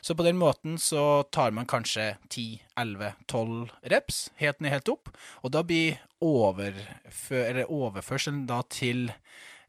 Så 0.03 0.15
på 0.15 0.27
den 0.27 0.39
måten 0.39 0.79
så 0.79 1.25
tar 1.33 1.51
man 1.51 1.67
kanskje 1.67 2.17
10-11-12 2.29 3.71
reps, 3.91 4.31
helt 4.37 4.61
ned, 4.61 4.71
helt 4.71 4.89
opp. 4.89 5.11
Og 5.43 5.53
da 5.53 5.63
blir 5.63 5.99
overfør, 6.21 7.49
eller 7.49 7.71
overførselen 7.71 8.47
da 8.47 8.63
til 8.69 9.11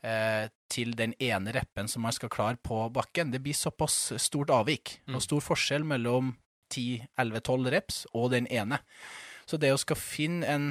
eh, 0.04 0.50
til 0.74 0.96
den 0.98 1.14
ene 1.22 1.54
reppen 1.56 1.88
som 1.88 2.02
man 2.06 2.12
skal 2.16 2.32
klare 2.34 2.58
på 2.58 2.90
bakken. 2.94 3.32
Det 3.32 3.42
blir 3.44 3.54
såpass 3.54 4.14
stort 4.22 4.50
avvik 4.50 5.00
og 5.14 5.22
stor 5.22 5.40
forskjell 5.40 5.86
mellom 5.86 6.34
10-11-12 6.74 7.70
reps 7.74 8.02
og 8.14 8.32
den 8.34 8.50
ene. 8.52 8.82
Så 9.46 9.60
det 9.62 9.74
å 9.74 9.80
skal 9.80 10.00
finne 10.00 10.50
en, 10.50 10.68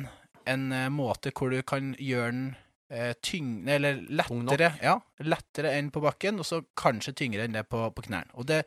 en 0.48 0.66
eh, 0.74 0.90
måte 0.92 1.32
hvor 1.36 1.52
du 1.52 1.60
kan 1.66 1.92
gjøre 2.00 2.32
den 2.32 2.44
eh, 2.92 3.12
tyng, 3.22 3.68
eller 3.68 4.02
lettere, 4.08 4.72
ja, 4.82 4.96
lettere 5.24 5.74
enn 5.78 5.92
på 5.92 6.02
bakken, 6.04 6.40
og 6.40 6.48
så 6.48 6.62
kanskje 6.78 7.16
tyngre 7.22 7.46
enn 7.46 7.56
det 7.56 7.66
på, 7.70 7.84
på 7.94 8.06
knærne. 8.08 8.32
Og 8.40 8.48
det, 8.48 8.62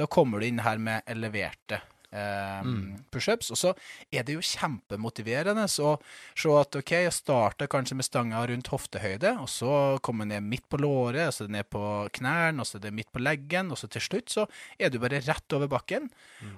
da 0.00 0.08
kommer 0.10 0.40
du 0.40 0.48
inn 0.48 0.64
her 0.64 0.80
med 0.82 1.06
eleverte 1.10 1.82
eh, 2.12 2.70
pushups. 3.12 3.50
Og 3.54 3.58
så 3.60 3.72
er 4.12 4.26
det 4.26 4.36
jo 4.36 4.44
kjempemotiverende 4.44 5.66
å 5.66 5.94
se 6.38 6.54
at 6.60 6.78
OK, 6.80 6.92
jeg 7.06 7.14
starter 7.14 7.70
kanskje 7.70 7.98
med 7.98 8.06
stanga 8.08 8.42
rundt 8.50 8.70
hoftehøyde, 8.72 9.36
og 9.42 9.50
så 9.50 9.72
kommer 10.04 10.26
jeg 10.26 10.34
ned 10.36 10.50
midt 10.52 10.68
på 10.70 10.80
låret, 10.82 11.28
og 11.28 11.34
så 11.34 11.44
er 11.44 11.50
det 11.50 11.56
ned 11.58 11.70
på 11.72 11.84
knærne, 12.20 12.62
og 12.62 12.68
så 12.68 12.78
er 12.78 12.86
det 12.86 12.94
midt 13.00 13.12
på 13.14 13.22
leggen, 13.22 13.72
og 13.72 13.80
så 13.80 13.90
til 13.90 14.04
slutt 14.04 14.34
så 14.34 14.46
er 14.78 14.92
du 14.92 15.00
bare 15.02 15.22
rett 15.26 15.56
over 15.56 15.70
bakken. 15.70 16.10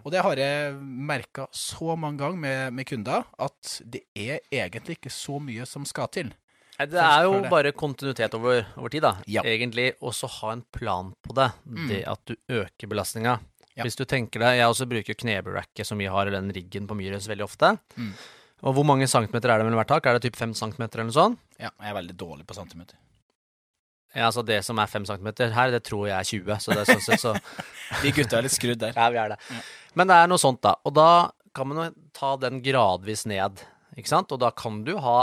Og 0.03 0.13
det 0.15 0.23
har 0.25 0.39
jeg 0.41 0.77
merka 0.83 1.49
så 1.53 1.97
mange 1.97 2.23
ganger 2.23 2.45
med, 2.45 2.79
med 2.79 2.89
kunder, 2.89 3.27
at 3.43 3.79
det 3.85 4.05
er 4.15 4.41
egentlig 4.53 4.99
ikke 5.01 5.13
så 5.13 5.41
mye 5.43 5.67
som 5.69 5.87
skal 5.89 6.11
til. 6.13 6.33
Det 6.83 6.99
er 6.99 7.27
jo 7.29 7.37
bare 7.53 7.71
kontinuitet 7.77 8.33
over, 8.35 8.65
over 8.81 8.91
tid, 8.91 9.05
da. 9.05 9.13
Ja. 9.31 9.45
Egentlig 9.47 9.93
også 10.03 10.27
ha 10.41 10.55
en 10.57 10.65
plan 10.75 11.13
på 11.23 11.35
det. 11.37 11.51
Det 11.91 12.01
at 12.09 12.23
du 12.27 12.35
øker 12.51 12.91
belastninga. 12.91 13.37
Ja. 13.77 13.87
Hvis 13.87 13.97
du 13.97 14.05
tenker 14.05 14.43
deg 14.43 14.59
Jeg 14.59 14.69
også 14.69 14.85
bruker 14.85 15.17
knebelracket 15.17 15.89
som 15.89 16.01
vi 16.01 16.09
har, 16.11 16.27
eller 16.27 16.43
den 16.43 16.53
riggen 16.53 16.89
på 16.89 16.97
Myres 16.99 17.29
veldig 17.31 17.47
ofte. 17.47 17.73
Mm. 17.97 18.13
Og 18.69 18.77
hvor 18.77 18.87
mange 18.87 19.09
centimeter 19.11 19.51
er 19.51 19.59
det 19.59 19.67
mellom 19.67 19.81
hvert 19.81 19.91
tak? 19.95 20.07
Er 20.07 20.19
det 20.19 20.27
typ 20.29 20.37
fem 20.39 20.53
centimeter 20.55 21.01
eller 21.01 21.11
noe 21.11 21.17
sånt? 21.17 21.41
Ja, 21.57 21.73
jeg 21.73 21.91
er 21.91 21.97
veldig 21.97 22.17
dårlig 22.21 22.47
på 22.47 22.57
centimeter. 22.59 22.99
Ja, 24.13 24.27
altså 24.29 24.45
det 24.45 24.59
som 24.67 24.79
er 24.79 24.91
fem 24.93 25.07
centimeter 25.09 25.55
her, 25.57 25.73
det 25.73 25.83
tror 25.89 26.05
jeg 26.11 26.17
er 26.19 26.29
20, 26.29 26.59
så 26.61 26.75
det 26.75 26.83
er 26.83 26.91
sånn 26.91 27.05
sett 27.07 27.23
så 27.23 27.33
De 28.03 28.13
gutta 28.13 28.39
er 28.39 28.45
litt 28.45 28.55
skrudd 28.55 28.81
der. 28.83 28.93
Ja, 28.97 29.09
vi 29.13 29.21
er 29.21 29.33
det. 29.33 29.39
Men 29.99 30.11
det 30.11 30.19
er 30.21 30.29
noe 30.29 30.41
sånt, 30.41 30.61
da. 30.65 30.77
Og 30.85 30.95
da 30.97 31.33
kan 31.57 31.69
man 31.69 31.81
jo 31.81 31.87
ta 32.17 32.35
den 32.41 32.61
gradvis 32.65 33.25
ned, 33.29 33.65
ikke 33.97 34.13
sant? 34.13 34.33
Og 34.33 34.41
da 34.41 34.53
kan 34.57 34.83
du 34.87 34.95
ha, 35.01 35.17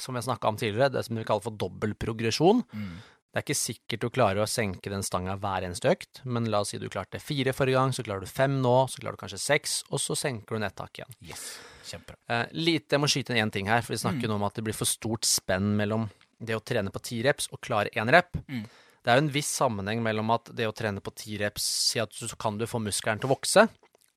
som 0.00 0.16
jeg 0.16 0.26
snakka 0.26 0.50
om 0.50 0.58
tidligere, 0.60 0.92
det 0.96 1.04
som 1.06 1.20
vi 1.20 1.24
kaller 1.28 1.44
for 1.44 1.56
dobbel 1.60 1.94
progresjon. 2.00 2.64
Mm. 2.72 2.96
Det 3.30 3.38
er 3.38 3.44
ikke 3.44 3.54
sikkert 3.54 4.02
du 4.02 4.08
klarer 4.10 4.42
å 4.42 4.48
senke 4.50 4.90
den 4.90 5.04
stanga 5.06 5.36
hver 5.38 5.62
eneste 5.62 5.92
økt, 5.92 6.18
men 6.26 6.48
la 6.50 6.64
oss 6.64 6.72
si 6.72 6.80
du 6.82 6.88
klarte 6.90 7.20
fire 7.22 7.52
forrige 7.54 7.78
gang, 7.78 7.92
så 7.94 8.02
klarer 8.02 8.26
du 8.26 8.30
fem 8.30 8.56
nå, 8.58 8.72
så 8.90 8.98
klarer 8.98 9.14
du 9.14 9.22
kanskje 9.22 9.38
seks, 9.38 9.74
og 9.94 10.02
så 10.02 10.16
senker 10.18 10.58
du 10.58 10.64
nettaket 10.64 11.04
igjen. 11.04 11.18
Yes, 11.30 11.44
kjempebra. 11.86 12.18
Eh, 12.26 12.56
lite, 12.58 12.96
jeg 12.96 13.02
må 13.04 13.10
skyte 13.12 13.36
inn 13.36 13.44
én 13.44 13.54
ting 13.54 13.70
her, 13.70 13.84
for 13.86 13.94
vi 13.94 14.00
snakker 14.02 14.26
nå 14.26 14.34
om 14.40 14.48
at 14.48 14.58
det 14.58 14.66
blir 14.66 14.74
for 14.74 14.90
stort 14.90 15.28
spenn 15.30 15.76
mellom 15.78 16.08
det 16.42 16.58
å 16.58 16.64
trene 16.64 16.90
på 16.90 17.04
ti 17.06 17.20
reps 17.22 17.46
og 17.54 17.62
klare 17.62 17.94
én 17.94 18.10
rep. 18.10 18.34
Mm. 18.50 18.66
Det 19.00 19.12
er 19.12 19.20
jo 19.20 19.24
en 19.28 19.32
viss 19.38 19.54
sammenheng 19.62 20.02
mellom 20.02 20.34
at 20.34 20.50
det 20.56 20.66
å 20.66 20.74
trene 20.76 21.00
på 21.04 21.14
ti 21.14 21.38
reps 21.40 21.64
sier 21.92 22.08
at 22.08 22.16
så 22.16 22.34
kan 22.40 22.58
du 22.58 22.66
få 22.66 22.82
muskelen 22.82 23.22
til 23.22 23.30
å 23.30 23.36
vokse, 23.36 23.68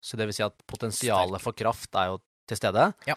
så 0.04 0.18
det 0.18 0.26
vil 0.28 0.36
si 0.36 0.44
at 0.44 0.58
potensialet 0.68 1.44
for 1.44 1.56
kraft 1.56 1.94
er 2.02 2.16
jo 2.16 2.22
til 2.50 2.60
stede. 2.60 2.90
Ja. 3.08 3.16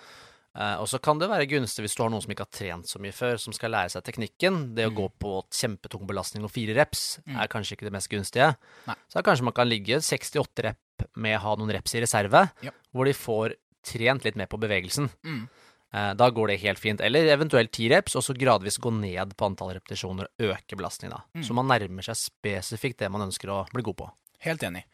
Eh, 0.56 0.76
og 0.80 0.86
så 0.88 0.98
kan 1.04 1.18
det 1.20 1.28
være 1.28 1.46
gunstig 1.50 1.84
hvis 1.84 1.94
du 1.96 2.02
har 2.02 2.08
noen 2.10 2.22
som 2.24 2.32
ikke 2.32 2.46
har 2.46 2.54
trent 2.56 2.88
så 2.88 2.98
mye 3.02 3.12
før, 3.12 3.36
som 3.38 3.52
skal 3.52 3.70
lære 3.74 3.90
seg 3.92 4.04
teknikken. 4.06 4.74
Det 4.74 4.86
å 4.86 4.90
Mm. 4.90 4.96
gå 4.96 5.08
på 5.20 5.32
kjempetung 5.52 6.06
belastning 6.08 6.44
og 6.44 6.50
fire 6.50 6.74
reps 6.74 7.18
er 7.28 7.46
kanskje 7.48 7.76
ikke 7.76 7.84
det 7.90 7.92
mest 7.92 8.08
gunstige. 8.08 8.56
Nei. 8.86 8.94
Så 9.08 9.20
da 9.20 9.22
kanskje 9.22 9.42
man 9.44 9.52
kan 9.52 9.68
ligge 9.68 10.00
68 10.00 10.62
rep 10.64 11.06
med 11.16 11.36
å 11.38 11.42
ha 11.42 11.56
noen 11.56 11.72
reps 11.76 11.94
i 11.94 12.00
reserve, 12.00 12.50
Ja. 12.62 12.70
hvor 12.94 13.04
de 13.04 13.12
får 13.12 13.54
trent 13.84 14.24
litt 14.24 14.34
mer 14.36 14.46
på 14.46 14.58
bevegelsen. 14.58 15.10
Mm. 15.22 15.48
Eh, 15.92 16.14
Da 16.14 16.30
går 16.30 16.48
det 16.48 16.60
helt 16.60 16.78
fint. 16.78 17.00
Eller 17.00 17.28
eventuelt 17.36 17.70
ti 17.70 17.88
reps, 17.88 18.16
og 18.16 18.22
så 18.22 18.34
gradvis 18.36 18.78
gå 18.80 18.90
ned 18.92 19.36
på 19.36 19.46
antall 19.46 19.74
repetisjoner 19.78 20.24
og 20.40 20.56
øke 20.56 20.76
belastningen. 20.76 21.20
Mm. 21.34 21.44
Så 21.44 21.52
man 21.54 21.66
nærmer 21.68 22.02
seg 22.02 22.16
spesifikt 22.16 22.96
det 22.98 23.10
man 23.10 23.28
ønsker 23.28 23.48
å 23.48 23.68
bli 23.72 23.82
god 23.82 23.96
på. 23.96 24.10
Helt 24.40 24.60
enig. 24.62 24.84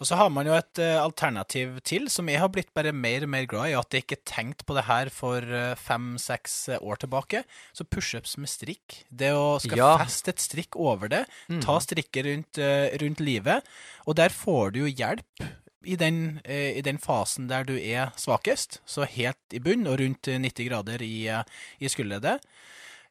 Og 0.00 0.08
så 0.08 0.16
har 0.16 0.30
man 0.32 0.48
jo 0.48 0.54
et 0.56 0.80
uh, 0.80 1.02
alternativ 1.04 1.76
til, 1.84 2.08
som 2.08 2.28
jeg 2.32 2.40
har 2.40 2.48
blitt 2.48 2.70
bare 2.74 2.92
mer 2.96 3.26
og 3.26 3.28
mer 3.34 3.44
glad 3.50 3.68
i, 3.68 3.76
at 3.76 3.92
jeg 3.92 4.06
ikke 4.06 4.20
tenkte 4.24 4.64
på 4.64 4.74
det 4.78 4.86
her 4.88 5.10
for 5.12 5.44
fem-seks 5.76 6.54
år 6.80 7.02
tilbake. 7.04 7.42
Så 7.76 7.84
pushups 7.84 8.38
med 8.40 8.48
strikk. 8.48 9.02
Det 9.12 9.30
å 9.36 9.58
skal 9.60 9.76
Ja. 9.76 9.90
feste 10.00 10.32
et 10.32 10.40
strikk 10.40 10.76
over 10.80 11.08
det, 11.12 11.26
Mm. 11.50 11.60
ta 11.60 11.78
strikket 11.84 12.24
rundt, 12.24 12.58
uh, 12.58 12.88
rundt 12.96 13.20
livet, 13.20 13.62
og 14.06 14.16
der 14.16 14.30
får 14.32 14.72
du 14.72 14.86
jo 14.86 14.94
hjelp. 15.04 15.44
I 15.84 15.96
den, 15.96 16.40
eh, 16.44 16.76
I 16.76 16.82
den 16.84 16.98
fasen 16.98 17.48
der 17.48 17.64
du 17.64 17.72
er 17.78 18.12
svakest, 18.16 18.80
så 18.86 19.06
helt 19.08 19.36
i 19.52 19.58
bunn 19.58 19.86
og 19.86 19.98
rundt 19.98 20.28
eh, 20.28 20.36
90 20.38 20.68
grader 20.68 21.00
i, 21.00 21.26
eh, 21.28 21.42
i 21.80 21.88
skulderleddet. 21.88 22.40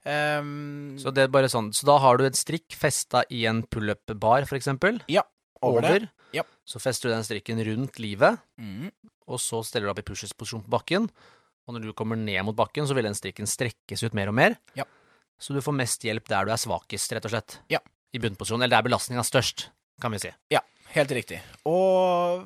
Um, 0.06 0.96
Så 0.98 1.12
det 1.14 1.24
er 1.26 1.34
bare 1.34 1.50
sånn. 1.52 1.72
Så 1.76 1.86
da 1.90 1.98
har 2.02 2.18
du 2.18 2.26
et 2.26 2.38
strikk 2.38 2.72
festa 2.78 3.24
i 3.30 3.46
en 3.50 3.64
pullup-bar, 3.64 4.46
f.eks. 4.48 4.70
ja, 5.10 5.24
over, 5.62 5.82
Over. 5.82 6.10
Så 6.70 6.78
fester 6.82 7.10
du 7.10 7.16
den 7.16 7.26
strikken 7.26 7.62
rundt 7.66 7.98
livet, 8.02 8.38
Mm, 8.62 8.92
og 9.30 9.40
så 9.42 9.64
steller 9.66 9.90
du 9.90 9.94
opp 9.94 10.02
i 10.04 10.06
pushes-posisjon 10.06 10.64
på 10.68 10.74
bakken. 10.74 11.10
Og 11.68 11.74
når 11.76 11.88
du 11.90 11.94
kommer 11.98 12.18
ned 12.18 12.42
mot 12.46 12.56
bakken, 12.58 12.86
så 12.90 12.94
vil 12.98 13.06
den 13.06 13.18
strikken 13.18 13.50
strekkes 13.50 14.04
ut 14.06 14.14
mer 14.18 14.30
og 14.32 14.36
mer. 14.38 14.56
Ja. 14.78 14.86
Så 15.40 15.54
du 15.54 15.62
får 15.62 15.76
mest 15.78 16.04
hjelp 16.06 16.28
der 16.30 16.46
du 16.46 16.52
er 16.54 16.62
svakest, 16.62 17.14
rett 17.14 17.26
og 17.26 17.34
slett. 17.34 17.60
Ja. 17.70 17.80
I 18.14 18.22
bunnposisjon. 18.22 18.62
Eller 18.62 18.78
der 18.80 18.88
belastninga 18.90 19.22
er 19.22 19.28
størst, 19.30 19.68
kan 20.02 20.12
vi 20.14 20.20
si. 20.22 20.32
Ja, 20.54 20.62
helt 20.96 21.14
riktig. 21.14 21.42
Og 21.70 22.46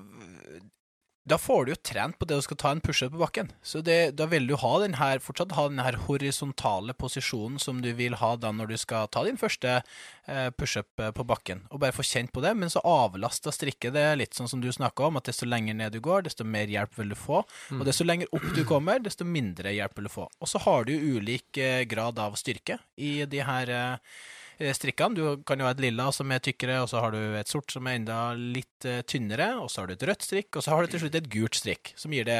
da 1.24 1.38
får 1.40 1.66
du 1.66 1.72
jo 1.72 1.80
trent 1.80 2.18
på 2.20 2.28
det 2.28 2.36
du 2.36 2.44
skal 2.44 2.58
ta 2.60 2.72
en 2.74 2.82
pushup 2.84 3.14
på 3.14 3.22
bakken. 3.22 3.52
Så 3.64 3.80
det, 3.86 4.16
da 4.20 4.26
vil 4.28 4.48
du 4.50 4.58
ha 4.60 4.72
den 4.82 4.98
her, 5.00 5.22
fortsatt 5.24 5.56
ha 5.56 5.70
den 5.72 5.80
her 5.80 5.96
horisontale 6.08 6.96
posisjonen 7.00 7.62
som 7.64 7.80
du 7.84 7.94
vil 7.96 8.18
ha 8.20 8.34
da 8.36 8.52
når 8.52 8.74
du 8.74 8.76
skal 8.82 9.08
ta 9.08 9.24
din 9.24 9.40
første 9.40 9.78
eh, 9.80 10.50
pushup 10.58 11.00
eh, 11.00 11.14
på 11.16 11.26
bakken. 11.28 11.64
Og 11.72 11.80
bare 11.84 11.96
få 11.96 12.04
kjent 12.08 12.34
på 12.36 12.44
det, 12.44 12.52
men 12.60 12.74
så 12.74 12.84
avlasta 12.84 13.56
strikket 13.56 13.96
det 13.96 14.06
litt 14.20 14.36
sånn 14.36 14.52
som 14.52 14.64
du 14.64 14.68
snakka 14.76 15.08
om, 15.08 15.22
at 15.22 15.32
desto 15.32 15.48
lenger 15.48 15.80
ned 15.80 15.96
du 15.96 16.02
går, 16.04 16.28
desto 16.28 16.44
mer 16.44 16.68
hjelp 16.68 17.00
vil 17.00 17.16
du 17.16 17.20
få. 17.20 17.46
Og 17.72 17.88
desto 17.88 18.08
lenger 18.08 18.28
opp 18.36 18.52
du 18.58 18.64
kommer, 18.68 19.00
desto 19.04 19.24
mindre 19.24 19.72
hjelp 19.72 20.00
vil 20.02 20.12
du 20.12 20.16
få. 20.20 20.28
Og 20.44 20.52
så 20.52 20.60
har 20.68 20.84
du 20.84 20.96
jo 20.96 21.20
ulik 21.22 21.56
eh, 21.56 21.86
grad 21.88 22.20
av 22.20 22.36
styrke 22.40 22.82
i 23.00 23.22
de 23.30 23.48
her 23.48 23.72
eh, 23.72 24.16
strikkene. 24.72 25.16
Du 25.18 25.44
kan 25.44 25.60
jo 25.60 25.66
ha 25.68 25.72
et 25.76 25.82
lilla 25.84 26.08
som 26.16 26.32
er 26.32 26.40
tykkere, 26.40 26.80
og 26.84 26.88
så 26.92 27.02
har 27.04 27.12
du 27.12 27.20
et 27.36 27.52
sort 27.52 27.72
som 27.76 27.88
er 27.92 27.98
enda 28.00 28.22
litt 28.38 28.86
eh, 28.88 29.02
tynnere, 29.04 29.52
og 29.60 29.68
så 29.74 29.82
har 29.84 29.88
du 29.92 29.94
et 29.98 30.06
rødt 30.08 30.24
strikk, 30.24 30.56
og 30.56 30.64
så 30.64 30.72
har 30.76 30.84
du 30.88 30.94
til 30.94 31.04
slutt 31.04 31.16
et 31.20 31.28
gult 31.34 31.56
strikk, 31.60 31.92
som 32.00 32.14
gir 32.16 32.24
det 32.30 32.40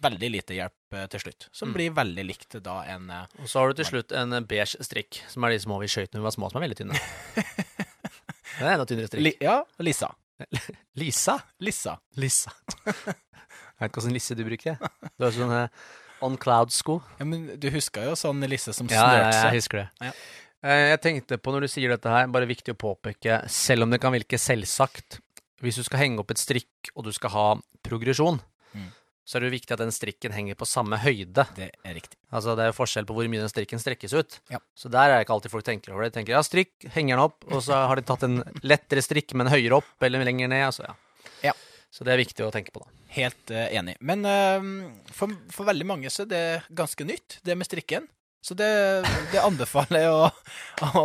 veldig 0.00 0.30
lite 0.32 0.54
hjelp 0.56 0.96
eh, 0.96 1.06
til 1.12 1.20
slutt. 1.24 1.48
Som 1.52 1.70
Mm. 1.70 1.74
blir 1.76 1.90
veldig 1.96 2.24
likt 2.24 2.54
da 2.64 2.78
en 2.88 3.10
eh, 3.10 3.26
Og 3.42 3.48
så 3.52 3.60
har 3.60 3.68
du 3.72 3.80
til 3.82 3.88
slutt 3.90 4.12
en 4.16 4.32
eh, 4.32 4.40
beige 4.48 4.80
strikk, 4.84 5.22
som 5.28 5.44
er 5.44 5.50
de 5.56 5.58
små 5.64 5.80
vi 5.80 5.88
skøyt 5.92 6.12
når 6.12 6.20
vi 6.20 6.28
var 6.28 6.36
små, 6.36 6.48
som 6.52 6.60
er 6.60 6.68
veldig 6.68 6.78
tynne. 6.82 7.00
Det 8.60 8.66
er 8.66 8.74
enda 8.74 8.84
tynnere 8.88 9.08
strikk. 9.08 9.22
li, 9.24 9.32
Ja, 9.40 9.60
Lissa. 9.80 10.10
Lisa? 10.96 11.36
Lissa. 11.66 11.98
Lissa. 12.16 12.52
Jeg 13.80 13.86
vet 13.86 13.90
ikke 13.94 14.00
hvilken 14.02 14.16
lisse 14.16 14.34
du 14.36 14.42
bruker. 14.44 14.80
Du 15.16 15.24
har 15.24 15.32
sånne 15.32 15.60
On 16.24 16.34
Cloud-sko. 16.36 16.98
Ja, 17.20 17.24
men 17.24 17.46
du 17.60 17.68
husker 17.72 18.04
jo 18.10 18.16
sånn 18.18 18.42
Lisse 18.50 18.74
som 18.76 18.88
Ja, 18.92 19.06
ja, 19.16 19.30
snørte 19.30 19.38
jeg 19.54 19.60
husker 19.62 19.78
det. 19.80 19.86
Ja. 20.04 20.10
Eh, 20.62 20.90
Jeg 20.92 21.00
tenkte 21.00 21.38
på 21.40 21.52
når 21.54 21.64
du 21.66 21.68
sier 21.72 21.88
dette 21.94 22.10
her, 22.12 22.26
bare 22.32 22.48
viktig 22.50 22.74
å 22.74 22.78
påpeke, 22.78 23.42
selv 23.48 23.86
om 23.86 23.90
det 23.94 24.00
kan 24.02 24.12
virke 24.12 24.38
selvsagt, 24.40 25.20
hvis 25.60 25.76
du 25.80 25.84
skal 25.84 26.02
henge 26.04 26.20
opp 26.22 26.30
et 26.32 26.40
strikk 26.40 26.90
og 26.94 27.04
du 27.08 27.12
skal 27.12 27.30
ha 27.34 27.46
progresjon, 27.84 28.40
Mm. 28.74 28.92
så 29.26 29.36
er 29.36 29.40
det 29.40 29.48
jo 29.50 29.56
viktig 29.58 29.72
at 29.74 29.80
den 29.82 29.90
strikken 29.90 30.32
henger 30.32 30.54
på 30.54 30.66
samme 30.66 30.96
høyde. 30.98 31.46
Det 31.56 31.70
er 31.84 31.94
riktig. 31.94 32.16
Altså 32.32 32.54
Det 32.56 32.62
er 32.64 32.70
jo 32.70 32.76
forskjell 32.78 33.04
på 33.08 33.14
hvor 33.16 33.28
mye 33.28 33.40
den 33.42 33.48
strikken 33.50 33.78
strekkes 33.82 34.12
ut. 34.14 34.38
Ja. 34.50 34.58
Så 34.76 34.88
der 34.90 35.10
er 35.10 35.18
det 35.18 35.26
ikke 35.26 35.34
alltid 35.34 35.50
folk 35.50 35.64
tenker 35.64 35.92
over 35.92 36.02
det. 36.04 36.12
De 36.12 36.20
tenker 36.20 36.32
ja, 36.36 36.42
strikk, 36.42 36.72
henger 36.94 37.16
den 37.16 37.24
opp, 37.24 37.44
og 37.50 37.62
så 37.62 37.86
har 37.88 37.96
de 37.96 38.02
tatt 38.02 38.22
en 38.28 38.42
lettere 38.62 39.02
strikk, 39.02 39.34
men 39.34 39.48
høyere 39.50 39.80
opp 39.80 40.02
eller 40.06 40.24
lenger 40.24 40.48
ned. 40.48 40.64
Altså, 40.70 40.86
ja. 40.86 40.94
Ja. 41.50 41.52
Så 41.90 42.04
det 42.06 42.12
er 42.14 42.22
viktig 42.22 42.46
å 42.46 42.52
tenke 42.54 42.70
på, 42.70 42.84
da. 42.84 42.90
Helt 43.10 43.50
uh, 43.50 43.66
enig. 43.74 43.96
Men 44.00 44.22
uh, 44.24 44.62
for, 45.10 45.32
for 45.50 45.66
veldig 45.66 45.86
mange 45.86 46.10
så 46.14 46.22
er 46.22 46.30
det 46.30 46.62
ganske 46.70 47.04
nytt, 47.04 47.40
det 47.42 47.56
med 47.58 47.66
strikken. 47.66 48.06
Så 48.40 48.54
det, 48.56 48.66
det 49.34 49.40
anbefaler 49.44 50.00
jeg 50.00 50.12
å, 50.16 50.28
å, 50.96 51.00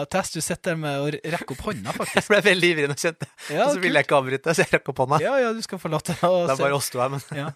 å 0.00 0.04
teste. 0.08 0.40
Du 0.40 0.44
sitter 0.44 0.72
der 0.72 0.78
med 0.80 1.02
å 1.04 1.10
rekke 1.12 1.52
opp 1.52 1.66
hånda, 1.66 1.92
faktisk. 1.92 2.16
Jeg 2.22 2.28
ble 2.32 2.38
veldig 2.46 2.70
ivrig 2.72 2.86
nå, 2.88 2.96
kjente. 2.96 3.28
Ja, 3.52 3.66
Og 3.66 3.74
så 3.74 3.82
ville 3.82 4.00
jeg 4.00 4.08
ikke 4.08 4.16
avbryte, 4.16 4.54
så 4.56 4.64
jeg 4.64 4.72
rakk 4.72 4.88
opp 4.94 5.02
hånda. 5.04 5.18
Ja, 5.20 5.34
ja, 5.42 5.50
du 5.52 5.60
skal 5.66 5.82
få 5.82 5.90
lov 5.92 6.00
til 6.08 6.16
å 6.24 6.30
Det 6.48 6.54
er 6.54 6.62
bare 6.62 6.78
oss 6.78 6.88
to 6.94 7.02
her, 7.02 7.12
men 7.12 7.20
ja, 7.36 7.50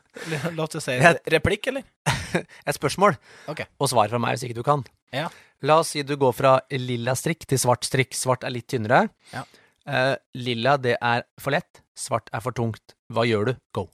Lov 0.52 0.68
til 0.74 0.82
å 0.82 0.84
si 0.84 0.98
replikk, 1.36 1.70
eller? 1.72 1.86
et 2.68 2.76
spørsmål 2.76 3.16
Ok. 3.54 3.64
og 3.80 3.88
svar 3.94 4.12
fra 4.12 4.20
meg 4.20 4.36
hvis 4.36 4.44
ikke 4.50 4.58
du 4.60 4.62
kan. 4.68 4.84
Ja. 5.16 5.30
La 5.64 5.78
oss 5.80 5.94
si 5.96 6.04
du 6.04 6.12
går 6.20 6.36
fra 6.36 6.52
lilla 6.76 7.16
strikk 7.16 7.48
til 7.48 7.60
svart 7.64 7.88
strikk. 7.88 8.12
Svart 8.18 8.44
er 8.44 8.52
litt 8.52 8.68
tynnere. 8.68 9.06
Ja. 9.32 9.46
Uh, 9.88 10.14
lilla, 10.38 10.76
det 10.76 10.98
er 11.00 11.24
for 11.40 11.56
lett. 11.56 11.80
Svart 11.98 12.28
er 12.36 12.44
for 12.44 12.52
tungt. 12.56 12.94
Hva 13.12 13.24
gjør 13.28 13.52
du? 13.52 13.54
Go. 13.76 13.88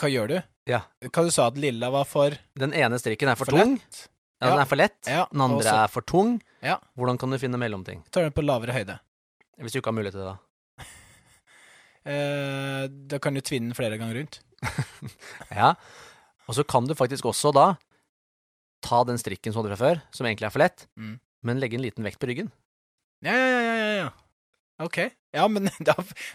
Hva 0.00 0.12
gjør 0.12 0.34
du? 0.34 0.38
Ja. 0.68 0.82
Hva 1.02 1.24
du 1.24 1.30
sa 1.32 1.46
at 1.48 1.56
lilla 1.58 1.88
var 1.90 2.04
for, 2.04 2.30
Den 2.58 2.72
ene 2.76 2.98
strikken 3.00 3.28
er 3.32 3.36
for, 3.36 3.46
for 3.48 3.56
tung. 3.58 3.76
lett? 3.78 4.06
Ja, 4.40 4.46
Ja. 4.46 4.50
Den 4.54 4.60
er 4.62 4.68
for 4.70 4.76
lett. 4.80 4.98
Ja, 5.06 5.24
Den 5.32 5.40
andre 5.44 5.58
også. 5.60 5.74
er 5.84 5.88
for 5.88 6.00
tung. 6.02 6.40
Ja. 6.62 6.78
Hvordan 6.96 7.18
kan 7.18 7.30
du 7.30 7.36
finne 7.38 7.58
mellomting? 7.60 8.02
Tar 8.10 8.22
den 8.22 8.32
på 8.32 8.42
lavere 8.44 8.72
høyde. 8.72 8.98
Hvis 9.60 9.72
du 9.72 9.78
ikke 9.80 9.88
har 9.92 9.96
mulighet 9.98 10.12
til 10.16 10.24
det, 10.24 10.30
da. 10.32 10.38
Eh, 12.10 12.86
da 12.88 13.18
kan 13.20 13.34
du 13.36 13.42
tvinne 13.44 13.68
den 13.68 13.76
flere 13.76 13.98
ganger 14.00 14.16
rundt. 14.16 14.38
Ja. 15.52 15.74
Og 16.48 16.54
så 16.56 16.64
kan 16.66 16.86
du 16.88 16.94
faktisk 16.96 17.24
også 17.28 17.52
da 17.54 17.66
ta 18.82 19.02
den 19.04 19.18
strikken 19.20 19.52
som 19.52 19.62
du 19.62 19.68
hadde 19.68 19.76
fra 19.78 19.90
før, 19.92 20.00
som 20.10 20.26
egentlig 20.26 20.46
er 20.48 20.54
for 20.54 20.62
lett, 20.64 20.86
Mm. 20.96 21.18
men 21.44 21.60
legge 21.60 21.76
en 21.76 21.82
liten 21.84 22.02
vekt 22.04 22.18
på 22.18 22.26
ryggen. 22.30 22.48
Ja, 23.22 23.34
ja, 23.36 23.60
ja, 23.60 23.74
ja, 23.76 23.90
ja. 24.00 24.08
Ok. 24.80 24.98
Ja, 25.34 25.44
men 25.48 25.68
da 25.86 25.94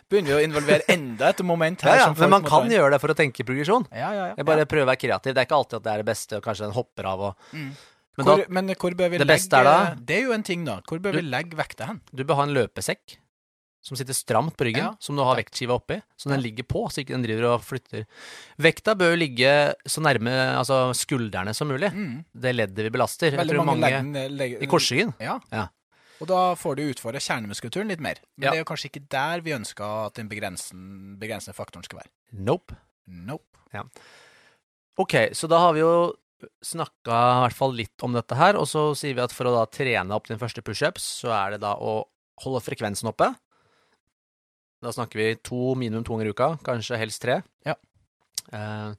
begynner 0.09 0.29
vi 0.31 0.37
å 0.37 0.43
involvere 0.45 0.85
enda 0.93 1.29
et 1.33 1.41
moment 1.43 1.81
her. 1.83 1.97
ja, 1.97 2.05
som 2.13 2.19
men 2.21 2.29
man 2.37 2.45
må 2.45 2.49
kan 2.51 2.69
ta 2.69 2.75
gjøre 2.77 2.91
det 2.95 3.01
for 3.01 3.11
å 3.11 3.17
tenke 3.17 3.43
progresjon. 3.47 3.87
Ja, 3.91 4.13
ja, 4.13 4.27
ja. 4.29 4.35
Jeg 4.37 4.45
bare 4.47 4.65
prøver 4.69 4.85
å 4.85 4.91
være 4.93 5.01
kreativ. 5.01 5.33
Det 5.35 5.41
er 5.43 5.49
ikke 5.49 5.57
alltid 5.59 5.77
at 5.81 5.83
det 5.83 5.91
er 5.95 6.03
det 6.03 6.07
beste, 6.13 6.37
og 6.39 6.45
kanskje 6.45 6.67
den 6.69 6.77
hopper 6.77 7.11
av 7.11 7.19
og 7.31 7.35
Mm. 7.51 7.75
Men 8.15 8.25
hvor, 8.29 8.37
da, 8.39 8.43
men 8.55 8.69
hvor 8.79 8.93
bør 8.95 9.09
vi 9.11 9.17
det 9.19 9.25
legge 9.27 9.57
er 9.59 9.63
da- 9.67 9.95
Det 9.99 10.15
er 10.15 10.21
jo 10.23 10.31
en 10.31 10.43
ting, 10.47 10.61
da. 10.63 10.77
Hvor 10.87 11.01
bør 11.03 11.11
Du- 11.11 11.17
vi 11.19 11.25
legge 11.27 11.57
vekta 11.59 11.85
hen? 11.89 11.99
du 12.15 12.23
bør 12.23 12.35
ha 12.39 12.43
en 12.47 12.53
løpesekk 12.55 13.17
som 13.83 13.97
sitter 13.99 14.13
stramt 14.15 14.55
på 14.55 14.63
ryggen, 14.65 14.85
Ja. 14.85 14.95
som 15.03 15.17
du 15.17 15.21
har 15.21 15.35
vektskiva 15.35 15.75
oppi, 15.75 16.01
så 16.17 16.29
den 16.31 16.39
Ja. 16.39 16.43
ligger 16.47 16.63
på, 16.63 16.85
så 16.89 17.03
ikke 17.03 17.11
den 17.13 17.23
driver 17.23 17.43
og 17.53 17.61
flytter. 17.61 18.05
Vekta 18.57 18.95
bør 18.95 19.11
jo 19.11 19.19
ligge 19.19 19.75
så 19.85 19.99
nærme 20.01 20.31
altså, 20.57 20.95
skuldrene 20.95 21.53
som 21.53 21.67
mulig. 21.67 21.91
Mm. 21.93 22.23
Det 22.33 22.55
leddet 22.55 22.83
vi 22.87 22.89
belaster. 22.89 23.35
Veldig 23.35 23.57
mange, 23.65 23.81
mange, 23.81 24.13
legger 24.13 24.29
legger- 24.31 24.63
I 24.63 24.65
korsryggen. 24.65 25.13
Ja. 25.19 25.39
Ja. 25.51 25.67
Og 26.21 26.27
da 26.27 26.55
får 26.55 26.75
du 26.77 26.83
utfordra 26.93 27.19
kjernemuskulaturen 27.19 27.89
litt 27.91 27.99
mer. 27.99 28.15
Men 28.37 28.45
Ja. 28.47 28.51
det 28.51 28.57
er 28.59 28.63
jo 28.63 28.69
kanskje 28.71 28.89
ikke 28.91 29.07
der 29.09 29.41
vi 29.41 29.51
ønsker 29.51 30.05
at 30.07 30.13
den 30.15 30.29
begrensende, 30.29 31.17
begrensende 31.19 31.55
faktoren 31.55 31.83
skal 31.83 31.99
være. 31.99 32.09
Nope. 32.31 32.75
Nope. 33.07 33.59
Ja. 33.73 33.83
Ok, 34.97 35.11
så 35.35 35.47
da 35.49 35.59
har 35.59 35.73
vi 35.73 35.79
jo 35.81 36.13
snakka 36.63 37.15
i 37.15 37.41
hvert 37.47 37.53
fall 37.57 37.73
litt 37.73 38.03
om 38.03 38.13
dette 38.13 38.35
her, 38.35 38.55
og 38.55 38.65
så 38.67 38.95
sier 38.95 39.13
vi 39.15 39.21
at 39.21 39.31
for 39.33 39.45
å 39.45 39.55
da 39.57 39.65
trene 39.65 40.11
opp 40.15 40.27
din 40.27 40.37
første 40.39 40.61
pushups, 40.63 41.03
så 41.23 41.31
er 41.35 41.51
det 41.55 41.61
da 41.61 41.73
å 41.75 42.05
holde 42.43 42.61
frekvensen 42.63 43.07
oppe. 43.11 43.35
Da 44.81 44.91
snakker 44.91 45.15
vi 45.19 45.35
to, 45.35 45.73
minimum 45.75 46.03
to 46.05 46.13
ganger 46.15 46.27
i 46.27 46.33
uka, 46.35 46.49
kanskje 46.63 46.97
helst 46.99 47.21
tre. 47.23 47.41
Ja. 47.65 47.75
Eh, 48.53 48.93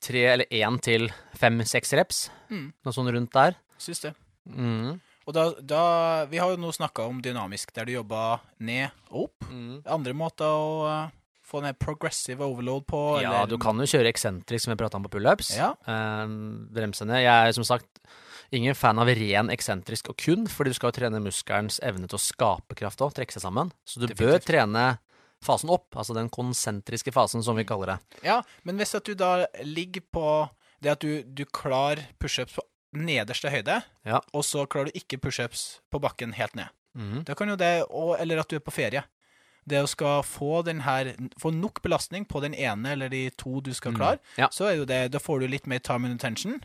tre 0.00 0.24
eller 0.32 0.46
én 0.50 0.80
til 0.82 1.08
fem-seks 1.36 1.92
reps, 1.96 2.30
Mm. 2.50 2.72
noe 2.84 2.92
sånn 2.92 3.12
rundt 3.12 3.32
der. 3.32 3.56
Syns 3.78 4.00
det. 4.00 4.14
Mm. 4.48 5.00
Og 5.30 5.36
da, 5.36 5.46
da 5.62 5.82
Vi 6.30 6.40
har 6.42 6.50
jo 6.50 6.58
nå 6.58 6.72
snakka 6.74 7.06
om 7.06 7.20
dynamisk, 7.22 7.70
der 7.76 7.86
du 7.86 7.94
jobber 7.94 8.42
ned 8.58 8.90
og 9.12 9.28
opp. 9.28 9.50
Mm. 9.50 9.82
Andre 9.86 10.14
måter 10.18 10.50
å 10.50 10.72
uh, 10.88 11.12
få 11.46 11.62
ned 11.62 11.78
progressive 11.78 12.42
overload 12.42 12.88
på? 12.90 13.02
Ja, 13.22 13.42
eller- 13.42 13.52
du 13.52 13.58
kan 13.62 13.78
jo 13.78 13.86
kjøre 13.86 14.10
eksentrisk, 14.10 14.64
som 14.64 14.74
vi 14.74 14.80
prata 14.80 14.98
om 14.98 15.06
på 15.06 15.12
pullups. 15.14 15.52
Ja. 15.58 15.72
Eh, 15.86 16.26
bremsene. 16.74 17.22
Jeg 17.22 17.30
er 17.30 17.54
som 17.54 17.66
sagt 17.66 18.02
ingen 18.50 18.74
fan 18.74 18.98
av 18.98 19.06
ren 19.06 19.50
eksentrisk 19.54 20.10
og 20.10 20.18
kun, 20.18 20.46
fordi 20.50 20.70
du 20.70 20.78
skal 20.78 20.90
jo 20.90 20.98
trene 20.98 21.22
muskelens 21.22 21.78
evne 21.86 22.10
til 22.10 22.18
å 22.18 22.22
skape 22.22 22.74
kraft 22.78 23.02
òg, 23.02 23.14
trekke 23.14 23.34
seg 23.34 23.46
sammen. 23.46 23.70
Så 23.86 24.02
du 24.02 24.08
bør 24.10 24.38
trene 24.42 24.98
fasen 25.42 25.70
opp, 25.72 25.94
altså 25.94 26.14
den 26.14 26.28
konsentriske 26.28 27.14
fasen, 27.14 27.42
som 27.46 27.56
vi 27.56 27.64
kaller 27.64 27.94
det. 27.94 27.98
Ja, 28.26 28.42
men 28.66 28.76
hvis 28.82 28.94
at 28.98 29.06
du 29.06 29.14
da 29.14 29.46
ligger 29.62 30.02
på 30.12 30.26
det 30.80 30.94
at 30.94 31.04
du, 31.04 31.22
du 31.22 31.44
klarer 31.46 32.02
pushups 32.20 32.56
på 32.56 32.64
nederste 32.94 33.50
høyde, 33.50 33.82
Ja. 34.04 34.20
og 34.34 34.42
så 34.44 34.66
klarer 34.66 34.86
du 34.92 34.98
ikke 34.98 35.20
pushups 35.20 35.80
på 35.92 36.00
bakken 36.00 36.32
helt 36.34 36.54
ned, 36.56 36.68
Mm. 36.96 37.24
da 37.24 37.34
kan 37.34 37.48
jo 37.48 37.54
det, 37.56 37.84
og, 37.90 38.16
eller 38.18 38.38
at 38.40 38.48
du 38.48 38.56
er 38.56 38.60
på 38.60 38.72
ferie 38.72 39.04
Det 39.68 39.78
å 39.84 39.86
skal 39.86 40.22
få 40.22 40.64
den 40.64 40.80
her 40.80 41.14
Få 41.38 41.52
nok 41.54 41.82
belastning 41.82 42.24
på 42.26 42.40
den 42.40 42.54
ene 42.54 42.90
eller 42.92 43.08
de 43.08 43.30
to 43.30 43.60
du 43.60 43.72
skal 43.74 43.92
Mm. 43.92 43.98
klare, 43.98 44.18
Ja. 44.38 44.48
så 44.48 44.64
er 44.72 44.76
jo 44.78 44.84
det 44.84 45.12
Da 45.12 45.18
får 45.18 45.40
du 45.40 45.46
litt 45.46 45.66
mer 45.66 45.78
time 45.78 46.06
and 46.08 46.14
attention. 46.18 46.60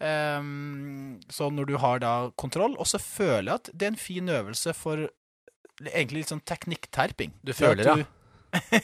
Um, 0.00 1.20
så 1.28 1.50
når 1.52 1.66
du 1.66 1.76
har 1.78 1.98
da 1.98 2.30
kontroll 2.36 2.74
Og 2.78 2.86
så 2.86 2.98
føler 2.98 3.44
jeg 3.52 3.54
at 3.54 3.70
det 3.72 3.82
er 3.86 3.92
en 3.92 3.96
fin 3.96 4.26
øvelse 4.28 4.74
for 4.74 5.08
egentlig 5.82 6.22
litt 6.22 6.28
sånn 6.32 6.42
teknikkterping. 6.44 7.32
Du 7.44 7.52
føler, 7.52 7.82
du- 7.82 8.04
ja, 8.04 8.04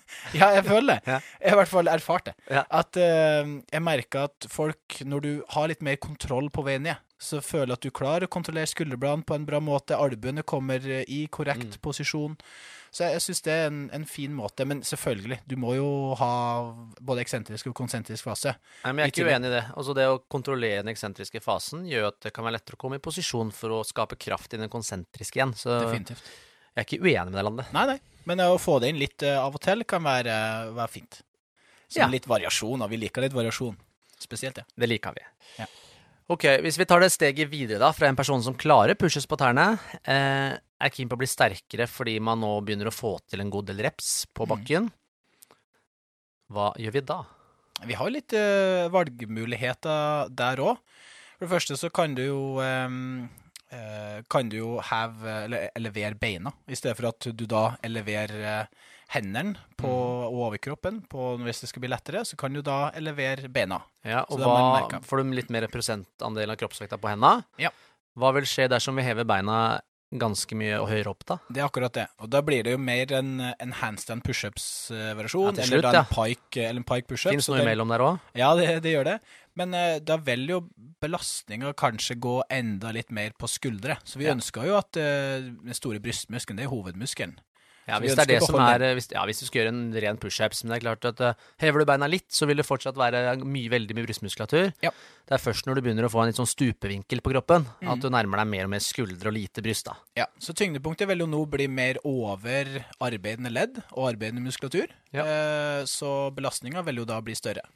jeg 0.34 0.64
føler 0.66 0.94
det. 0.94 0.98
Ja. 1.06 1.20
Jeg 1.40 1.50
har 1.52 1.56
i 1.56 1.60
hvert 1.62 1.72
fall 1.72 1.90
erfart 1.92 2.28
det. 2.30 2.34
Ja. 2.50 2.64
At 2.70 2.96
uh, 2.98 3.54
jeg 3.72 3.82
merker 3.84 4.28
at 4.30 4.48
folk, 4.52 5.00
når 5.04 5.24
du 5.24 5.32
har 5.54 5.70
litt 5.72 5.82
mer 5.84 5.96
kontroll 6.02 6.50
på 6.52 6.64
veien 6.66 6.86
ned, 6.88 7.00
så 7.22 7.38
føler 7.38 7.70
jeg 7.70 7.78
at 7.78 7.84
du 7.86 7.92
klarer 7.94 8.26
å 8.26 8.30
kontrollere 8.34 8.66
skulderbladene 8.66 9.22
på 9.28 9.36
en 9.36 9.44
bra 9.46 9.60
måte, 9.62 9.94
albuene 9.94 10.42
kommer 10.42 10.82
eh, 10.90 11.04
i 11.06 11.20
korrekt 11.30 11.76
Mm. 11.76 11.76
posisjon. 11.84 12.32
Så 12.90 13.04
jeg, 13.04 13.14
jeg 13.14 13.22
syns 13.22 13.42
det 13.46 13.52
er 13.54 13.68
en, 13.68 13.78
en 13.94 14.06
fin 14.10 14.32
måte. 14.34 14.66
Men 14.66 14.82
selvfølgelig, 14.82 15.38
du 15.46 15.54
må 15.56 15.76
jo 15.78 15.86
ha 16.18 16.32
både 16.98 17.22
eksentrisk 17.22 17.70
og 17.70 17.76
konsentrisk 17.78 18.26
fase. 18.26 18.56
Nei, 18.82 18.90
men 18.92 19.04
jeg 19.04 19.12
er 19.12 19.14
ikke 19.14 19.28
uenig 19.30 19.52
i 19.52 19.54
det. 19.54 19.62
Altså 19.78 19.94
Det 19.94 20.08
å 20.10 20.18
kontrollere 20.34 20.82
den 20.82 20.90
eksentriske 20.92 21.40
fasen 21.44 21.86
gjør 21.86 22.10
at 22.10 22.18
det 22.26 22.34
kan 22.34 22.44
være 22.48 22.58
lettere 22.58 22.74
å 22.76 22.82
komme 22.82 22.98
i 22.98 23.04
posisjon 23.06 23.54
for 23.54 23.78
å 23.78 23.84
skape 23.86 24.18
kraft 24.18 24.58
i 24.58 24.60
den 24.60 24.72
konsentriske 24.72 25.38
igjen. 25.38 25.54
Så 25.54 25.78
Definitivt. 25.86 26.26
Jeg 26.76 26.80
er 26.82 26.86
ikke 26.88 27.02
uenig 27.04 27.30
med 27.32 27.38
det 27.40 27.44
landet. 27.44 27.72
Nei, 27.76 27.86
nei. 27.86 27.98
Men 28.24 28.38
å 28.46 28.58
få 28.60 28.78
det 28.80 28.88
inn 28.92 28.98
litt 29.02 29.22
eh, 29.26 29.36
av 29.38 29.54
og 29.54 29.60
til 29.64 29.82
kan 29.84 30.02
være, 30.06 30.34
være 30.76 30.88
fint. 30.90 31.22
Som 31.92 32.02
Ja. 32.06 32.08
litt 32.08 32.24
variasjon, 32.30 32.80
og 32.82 32.88
vi 32.90 32.96
liker 33.02 33.20
litt 33.22 33.34
variasjon. 33.36 33.76
Spesielt, 34.22 34.56
ja. 34.62 34.64
Det 34.78 34.88
liker 34.88 35.12
vi. 35.12 35.24
Ja. 35.58 35.66
Ok, 36.30 36.44
Hvis 36.62 36.78
vi 36.78 36.84
tar 36.88 37.00
det 37.02 37.10
steget 37.12 37.50
videre 37.50 37.78
da, 37.82 37.90
fra 37.92 38.06
en 38.08 38.16
person 38.16 38.40
som 38.42 38.54
klarer 38.54 38.94
pushes 38.96 39.26
på 39.26 39.36
tærne, 39.36 39.78
eh, 40.06 40.54
er 40.80 40.90
keen 40.94 41.08
på 41.10 41.14
å 41.18 41.20
bli 41.20 41.26
sterkere 41.28 41.86
fordi 41.90 42.18
man 42.22 42.40
nå 42.40 42.54
begynner 42.64 42.86
å 42.88 42.94
få 42.94 43.18
til 43.28 43.40
en 43.42 43.50
god 43.50 43.66
del 43.66 43.82
reps 43.84 44.24
på 44.32 44.46
Mm. 44.46 44.48
bakken, 44.54 44.92
hva 46.52 46.72
gjør 46.78 46.92
vi 46.92 47.00
da? 47.00 47.18
Vi 47.84 47.94
har 47.98 48.10
litt 48.14 48.32
eh, 48.32 48.88
valgmuligheter 48.88 50.28
der 50.30 50.56
òg. 50.62 50.78
For 51.38 51.46
det 51.46 51.50
første 51.50 51.76
så 51.76 51.90
kan 51.92 52.14
du 52.14 52.22
jo 52.24 52.42
eh, 52.62 52.88
kan 54.28 54.48
du 54.52 54.56
jo 54.58 54.72
heve, 54.84 55.36
eller 55.46 55.68
elevere 55.78 56.14
beina, 56.20 56.52
i 56.68 56.76
stedet 56.76 56.96
for 56.98 57.08
at 57.08 57.28
du 57.32 57.44
da 57.48 57.62
eleverer 57.82 58.34
eh, 58.44 58.88
hendene 59.14 59.54
på, 59.76 59.88
Mm. 59.88 60.26
og 60.28 60.36
overkroppen. 60.46 61.00
På, 61.08 61.36
hvis 61.42 61.60
det 61.60 61.68
skal 61.68 61.80
bli 61.84 61.90
lettere, 61.92 62.24
så 62.24 62.36
kan 62.36 62.52
du 62.52 62.62
da 62.62 62.90
elevere 62.96 63.48
beina. 63.52 63.80
Ja, 64.04 64.22
og 64.28 64.38
hva. 64.40 65.00
Får 65.04 65.22
du 65.24 65.32
litt 65.36 65.50
mer 65.50 65.66
prosentandel 65.68 66.50
av 66.52 66.56
kroppsvekta 66.60 66.96
på 67.00 67.10
hendene? 67.12 67.44
Ja. 67.60 67.70
Hva 68.16 68.32
vil 68.36 68.44
skje 68.48 68.68
dersom 68.72 68.96
vi 68.96 69.02
hever 69.06 69.24
beina 69.28 69.80
ganske 70.12 70.52
mye 70.60 70.76
og 70.76 70.90
høyere 70.90 71.08
opp, 71.08 71.24
da? 71.24 71.38
Det 71.48 71.60
er 71.62 71.66
akkurat 71.66 71.94
det. 71.96 72.06
Og 72.20 72.28
da 72.28 72.42
blir 72.44 72.62
det 72.66 72.74
jo 72.74 72.80
mer 72.80 73.12
en, 73.16 73.30
en 73.40 73.72
handstand 73.80 74.20
pushups-versjon. 74.26 75.56
Ja, 75.56 75.64
eller 75.64 75.86
ja. 75.88 76.02
en 76.02 76.10
pike, 76.12 76.66
eller 76.68 76.82
en 76.82 76.84
pike 76.88 77.08
pushup. 77.08 77.32
Fins 77.32 77.48
noe 77.48 77.62
imellom 77.62 77.88
der 77.94 78.04
òg? 78.04 78.18
Ja, 78.36 78.50
det, 78.58 78.66
det 78.84 78.92
gjør 78.92 79.08
det. 79.08 79.14
Men 79.58 79.74
eh, 79.76 80.00
da 80.00 80.16
vil 80.16 80.46
jo 80.48 80.60
belastninga 81.02 81.74
kanskje 81.78 82.16
gå 82.22 82.38
enda 82.52 82.92
litt 82.94 83.12
mer 83.12 83.34
på 83.38 83.50
skuldre. 83.50 83.98
Så 84.04 84.20
vi 84.20 84.28
Ja. 84.28 84.34
ønsker 84.36 84.68
jo 84.68 84.78
at 84.78 84.96
eh, 84.96 85.48
den 85.52 85.76
store 85.76 86.00
brystmuskelen, 86.00 86.60
det 86.60 86.68
er 86.68 86.72
hovedmuskelen. 86.72 87.40
Ja, 87.88 87.98
hvis 87.98 88.14
det 88.14 88.22
er 88.22 88.30
det 88.36 88.46
som 88.46 88.60
er 88.62 88.82
eh, 88.86 88.94
hvis, 88.94 89.08
Ja, 89.10 89.24
hvis 89.26 89.40
du 89.42 89.46
skal 89.48 89.62
gjøre 89.62 89.72
en 89.72 89.94
ren 90.04 90.18
pushups, 90.20 90.62
men 90.62 90.70
det 90.70 90.76
er 90.78 90.84
klart 90.84 91.06
at 91.08 91.22
uh, 91.22 91.48
hever 91.58 91.82
du 91.82 91.88
beina 91.90 92.06
litt, 92.06 92.28
så 92.30 92.46
vil 92.46 92.60
det 92.60 92.66
fortsatt 92.66 92.98
være 92.98 93.34
mye, 93.42 93.70
veldig 93.72 93.96
mye 93.98 94.06
brystmuskulatur. 94.06 94.70
Ja. 94.84 94.92
Det 95.26 95.34
er 95.34 95.42
først 95.42 95.66
når 95.66 95.78
du 95.78 95.82
begynner 95.82 96.06
å 96.06 96.12
få 96.12 96.22
en 96.22 96.30
litt 96.30 96.38
sånn 96.38 96.50
stupevinkel 96.50 97.22
på 97.24 97.34
kroppen, 97.34 97.66
mm. 97.82 97.90
at 97.90 98.04
du 98.04 98.06
nærmer 98.12 98.44
deg 98.44 98.52
mer 98.52 98.68
og 98.68 98.72
mer 98.76 98.84
skuldre 98.86 99.32
og 99.32 99.34
lite 99.34 99.64
bryst, 99.66 99.90
da. 99.90 99.96
Ja, 100.22 100.28
Så 100.42 100.54
tyngdepunktet 100.54 101.10
vil 101.10 101.24
jo 101.24 101.28
nå 101.30 101.42
bli 101.50 101.66
mer 101.66 101.98
over 102.06 102.70
arbeidende 103.02 103.50
ledd 103.50 103.82
og 103.90 104.12
arbeidende 104.12 104.46
muskulatur. 104.46 104.94
Ja. 105.10 105.26
Uh, 105.26 105.82
så 105.90 106.30
belastninga 106.36 106.86
vil 106.86 107.02
jo 107.02 107.08
da 107.08 107.18
bli 107.24 107.34
større. 107.38 107.66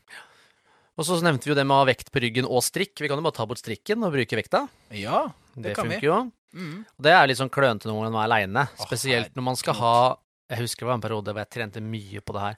Og 0.97 1.05
så 1.05 1.19
nevnte 1.21 1.45
vi 1.45 1.53
jo 1.53 1.57
det 1.59 1.67
med 1.69 1.77
å 1.77 1.83
ha 1.83 1.89
vekt 1.91 2.09
på 2.13 2.23
ryggen 2.25 2.47
og 2.49 2.63
strikk. 2.65 2.95
Vi 3.03 3.09
kan 3.11 3.21
jo 3.21 3.25
bare 3.27 3.37
ta 3.37 3.45
bort 3.49 3.61
strikken 3.61 4.05
og 4.07 4.15
bruke 4.15 4.39
vekta. 4.39 4.63
Ja, 4.97 5.27
det, 5.55 5.63
Det, 5.71 5.75
kan 5.77 5.91
funker 5.91 6.01
vi. 6.01 6.09
jo. 6.09 6.19
Mm. 6.57 6.77
Det 7.05 7.13
er 7.13 7.27
litt 7.29 7.41
sånn 7.41 7.53
klønete 7.53 7.91
når 7.91 7.99
man 8.07 8.14
er 8.16 8.25
aleine, 8.25 8.62
spesielt 8.81 9.35
når 9.37 9.45
man 9.45 9.59
skal 9.61 9.77
ha 9.77 9.97
Jeg 10.49 10.62
husker 10.62 10.87
det 10.87 10.89
var 10.89 10.95
en 10.97 11.03
periode 11.03 11.33
hvor 11.35 11.43
jeg 11.43 11.51
trente 11.53 11.81
mye 11.83 12.20
på 12.23 12.33
det 12.37 12.41
her. 12.45 12.57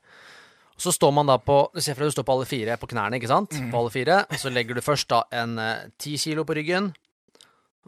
Og 0.76 0.82
så 0.84 0.92
står 0.94 1.10
man 1.16 1.26
da 1.26 1.38
på 1.42 1.56
Du 1.74 1.80
ser 1.80 1.96
for 1.96 2.04
deg 2.04 2.12
du 2.12 2.14
står 2.14 2.26
på 2.28 2.34
alle 2.36 2.46
fire 2.46 2.76
på 2.78 2.86
knærne, 2.92 3.18
ikke 3.18 3.30
sant? 3.32 3.50
Mhm. 3.58 3.70
På 3.72 3.80
alle 3.80 3.90
fire. 3.90 4.18
Og 4.30 4.38
så 4.38 4.52
legger 4.54 4.78
du 4.78 4.84
først 4.84 5.08
da 5.10 5.24
en 5.34 5.58
eh, 5.58 5.88
ti 5.98 6.14
kilo 6.20 6.44
på 6.46 6.54
ryggen. 6.54 6.92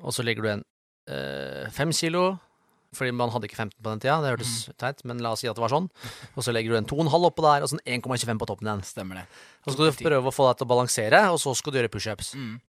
Og 0.03 0.11
så 0.16 0.24
legger 0.27 0.43
du 0.43 0.49
en 0.57 0.64
eh, 1.07 1.68
fem 1.70 1.93
kilo. 1.95 2.41
Fordi 2.95 3.12
man 3.14 3.30
hadde 3.30 3.47
ikke 3.47 3.57
15 3.61 3.76
på 3.82 3.91
den 3.91 4.01
tida. 4.03 4.16
Det 4.22 4.32
hørtes 4.34 4.55
Mm. 4.68 4.74
teit, 4.82 5.05
men 5.05 5.18
la 5.22 5.32
oss 5.32 5.41
si 5.41 5.49
at 5.49 5.55
det 5.57 5.62
var 5.62 5.70
sånn. 5.70 5.88
Og 6.36 6.43
så 6.43 6.53
legger 6.53 6.70
du 6.74 6.76
en 6.76 6.84
2,5 6.91 7.28
oppå 7.30 7.43
der, 7.47 7.62
og 7.62 7.68
så 7.70 7.78
1,25 7.86 8.38
på 8.38 8.47
toppen 8.51 8.66
igjen. 8.66 8.82
Stemmer 8.84 9.14
det. 9.20 9.26
Og 9.66 9.72
så 9.72 9.76
skal 9.76 9.91
du 9.93 10.11
prøve 10.11 10.26
å 10.26 10.34
få 10.34 10.49
deg 10.51 10.59
til 10.59 10.66
å 10.66 10.72
balansere, 10.74 11.20
og 11.30 11.38
så 11.38 11.55
skal 11.57 11.72
du 11.72 11.78
gjøre 11.78 11.93
pushups. 11.93 12.34
Mm. 12.34 12.61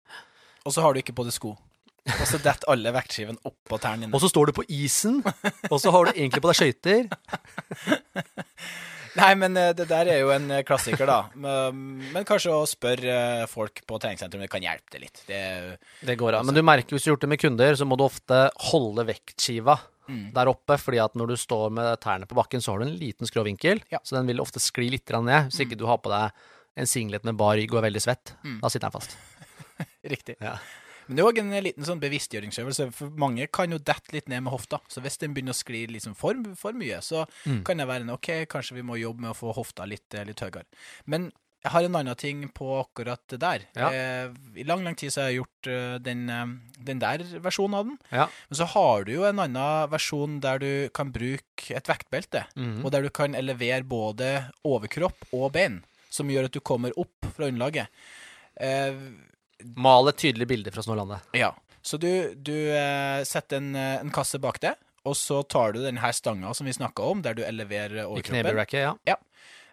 Og 0.65 0.73
så 0.73 0.81
har 0.81 0.93
du 0.93 0.99
ikke 1.01 1.15
på 1.17 1.23
deg 1.25 1.33
sko. 1.33 1.57
Og 2.05 2.25
så 2.25 2.37
detter 2.41 2.65
alle 2.69 2.91
vektskivene 2.93 3.37
oppå 3.45 3.77
tærne 3.79 4.05
dine. 4.07 4.13
Og 4.13 4.21
så 4.21 4.29
står 4.29 4.47
du 4.49 4.53
på 4.57 4.65
isen, 4.69 5.21
og 5.69 5.77
så 5.81 5.91
har 5.93 6.05
du 6.05 6.11
egentlig 6.17 6.41
på 6.41 6.49
deg 6.49 6.57
skøyter. 6.57 7.09
Nei, 9.19 9.31
men 9.35 9.57
eh, 9.59 9.73
det 9.75 9.87
der 9.89 10.07
er 10.07 10.19
jo 10.21 10.29
en 10.31 10.45
eh, 10.55 10.63
klassiker, 10.63 11.05
da. 11.09 11.17
Men, 11.35 11.81
men 12.13 12.23
kanskje 12.27 12.53
å 12.55 12.61
spørre 12.69 13.15
eh, 13.41 13.45
folk 13.51 13.81
på 13.87 13.99
treningssenteret 13.99 14.39
om 14.39 14.45
det 14.45 14.51
kan 14.53 14.63
hjelpe 14.63 14.93
det 14.95 15.01
litt. 15.03 15.23
Det, 15.27 15.41
Det 16.07 16.15
går 16.19 16.37
an. 16.39 16.45
Men 16.47 16.55
du 16.55 16.61
merker 16.63 16.95
hvis 16.95 17.03
du 17.03 17.09
har 17.09 17.15
gjort 17.17 17.25
det 17.25 17.31
med 17.33 17.41
kunder, 17.43 17.75
så 17.75 17.87
må 17.87 17.97
du 17.99 18.05
ofte 18.07 18.45
holde 18.71 19.07
vektskiva 19.11 19.79
Mm. 20.11 20.31
der 20.33 20.49
oppe, 20.49 20.75
fordi 20.81 20.97
at 20.99 21.13
når 21.15 21.29
du 21.29 21.35
står 21.39 21.69
med 21.71 21.99
tærne 22.03 22.25
på 22.27 22.35
bakken, 22.35 22.59
så 22.59 22.73
har 22.73 22.81
du 22.81 22.87
en 22.87 22.95
liten 22.99 23.29
skrå 23.29 23.43
vinkel, 23.45 23.79
Ja. 23.93 23.99
så 24.03 24.17
den 24.17 24.27
vil 24.27 24.41
ofte 24.43 24.59
skli 24.59 24.89
litt 24.91 25.07
ned. 25.07 25.51
Hvis 25.53 25.61
ikke 25.63 25.77
du 25.77 25.85
har 25.87 25.99
på 26.03 26.09
deg 26.11 26.33
en 26.75 26.89
singlet 26.89 27.23
med 27.23 27.37
bar 27.39 27.55
rygg 27.55 27.71
og 27.71 27.79
er 27.79 27.85
veldig 27.87 28.01
svett, 28.01 28.33
Mm. 28.43 28.57
da 28.59 28.67
sitter 28.67 28.89
den 28.89 28.97
fast. 28.97 29.15
riktig. 30.03 30.35
Ja. 30.41 30.57
Men 31.07 31.15
det 31.17 31.23
er 31.23 31.29
òg 31.31 31.39
en 31.39 31.63
liten 31.63 31.83
sånn 31.87 31.99
bevisstgjøringsøvelse, 31.99 32.91
for 32.93 33.09
mange 33.09 33.47
kan 33.51 33.71
jo 33.71 33.77
dette 33.77 34.13
litt 34.13 34.29
ned 34.29 34.43
med 34.43 34.53
hofta. 34.53 34.79
Så 34.87 35.01
hvis 35.01 35.17
den 35.17 35.33
begynner 35.33 35.53
å 35.55 35.61
skli 35.61 35.85
liksom 35.87 36.15
for, 36.15 36.35
for 36.55 36.73
mye, 36.73 37.01
så 37.01 37.25
Mm. 37.45 37.63
kan 37.65 37.77
det 37.77 37.87
være 37.87 38.01
en 38.05 38.09
OK, 38.15 38.27
kanskje 38.47 38.75
vi 38.75 38.81
må 38.83 38.99
jobbe 38.99 39.21
med 39.21 39.31
å 39.31 39.37
få 39.37 39.53
hofta 39.55 39.85
litt, 39.87 40.13
eh, 40.13 40.23
litt 40.25 40.39
høyere. 40.39 40.63
Men 41.07 41.31
jeg 41.63 41.71
har 41.71 41.83
en 41.83 41.95
annen 41.95 42.15
ting 42.17 42.47
på 42.49 42.67
akkurat 42.85 43.19
det 43.29 43.39
der. 43.39 43.61
Ja. 43.75 43.89
Eh, 43.91 44.29
I 44.57 44.63
lang, 44.63 44.83
lang 44.83 44.95
tid 44.95 45.11
så 45.13 45.21
har 45.21 45.29
jeg 45.29 45.41
gjort 45.43 45.67
uh, 45.67 45.97
den, 45.99 46.23
eh, 46.29 46.45
den 46.83 46.99
der 46.99 47.19
versjonen 47.39 47.75
av 47.77 47.85
den. 47.85 47.99
Ja. 48.11 48.25
Men 48.49 48.57
så 48.57 48.65
har 48.65 49.03
du 49.05 49.11
jo 49.13 49.23
en 49.25 49.37
annen 49.39 49.89
versjon 49.91 50.39
der 50.41 50.57
du 50.57 50.89
kan 50.89 51.11
bruke 51.11 51.69
et 51.75 51.85
vektbelte, 51.85 52.45
Mhm. 52.55 52.83
og 52.85 52.91
der 52.91 53.03
du 53.03 53.09
kan 53.09 53.35
elevere 53.35 53.83
både 53.83 54.51
overkropp 54.65 55.27
og 55.33 55.51
bein, 55.53 55.83
som 56.09 56.27
gjør 56.29 56.45
at 56.45 56.51
du 56.53 56.59
kommer 56.61 56.91
opp 56.97 57.25
fra 57.35 57.45
underlaget. 57.45 57.87
Eh, 58.57 58.93
Mal 59.75 60.11
et 60.11 60.21
tydelig 60.21 60.47
bilde 60.49 60.73
fra 60.73 60.85
Snorlandet. 60.85 61.27
ja. 61.37 61.53
Så 61.81 61.97
du, 61.97 62.35
du 62.37 62.53
eh, 62.53 63.23
setter 63.25 63.57
en, 63.57 63.71
eh, 63.73 63.97
en 64.03 64.11
kasse 64.13 64.37
bak 64.37 64.59
deg, 64.61 64.77
og 65.01 65.15
så 65.17 65.39
tar 65.49 65.73
du 65.73 65.79
denne 65.81 66.01
her 66.03 66.13
stanga 66.13 66.51
som 66.53 66.69
vi 66.69 66.75
snakka 66.77 67.07
om, 67.09 67.23
der 67.25 67.33
du 67.33 67.41
eleverer 67.41 68.03
overkroppen. 68.03 68.59
I 68.77 68.83
ja. 69.09 69.15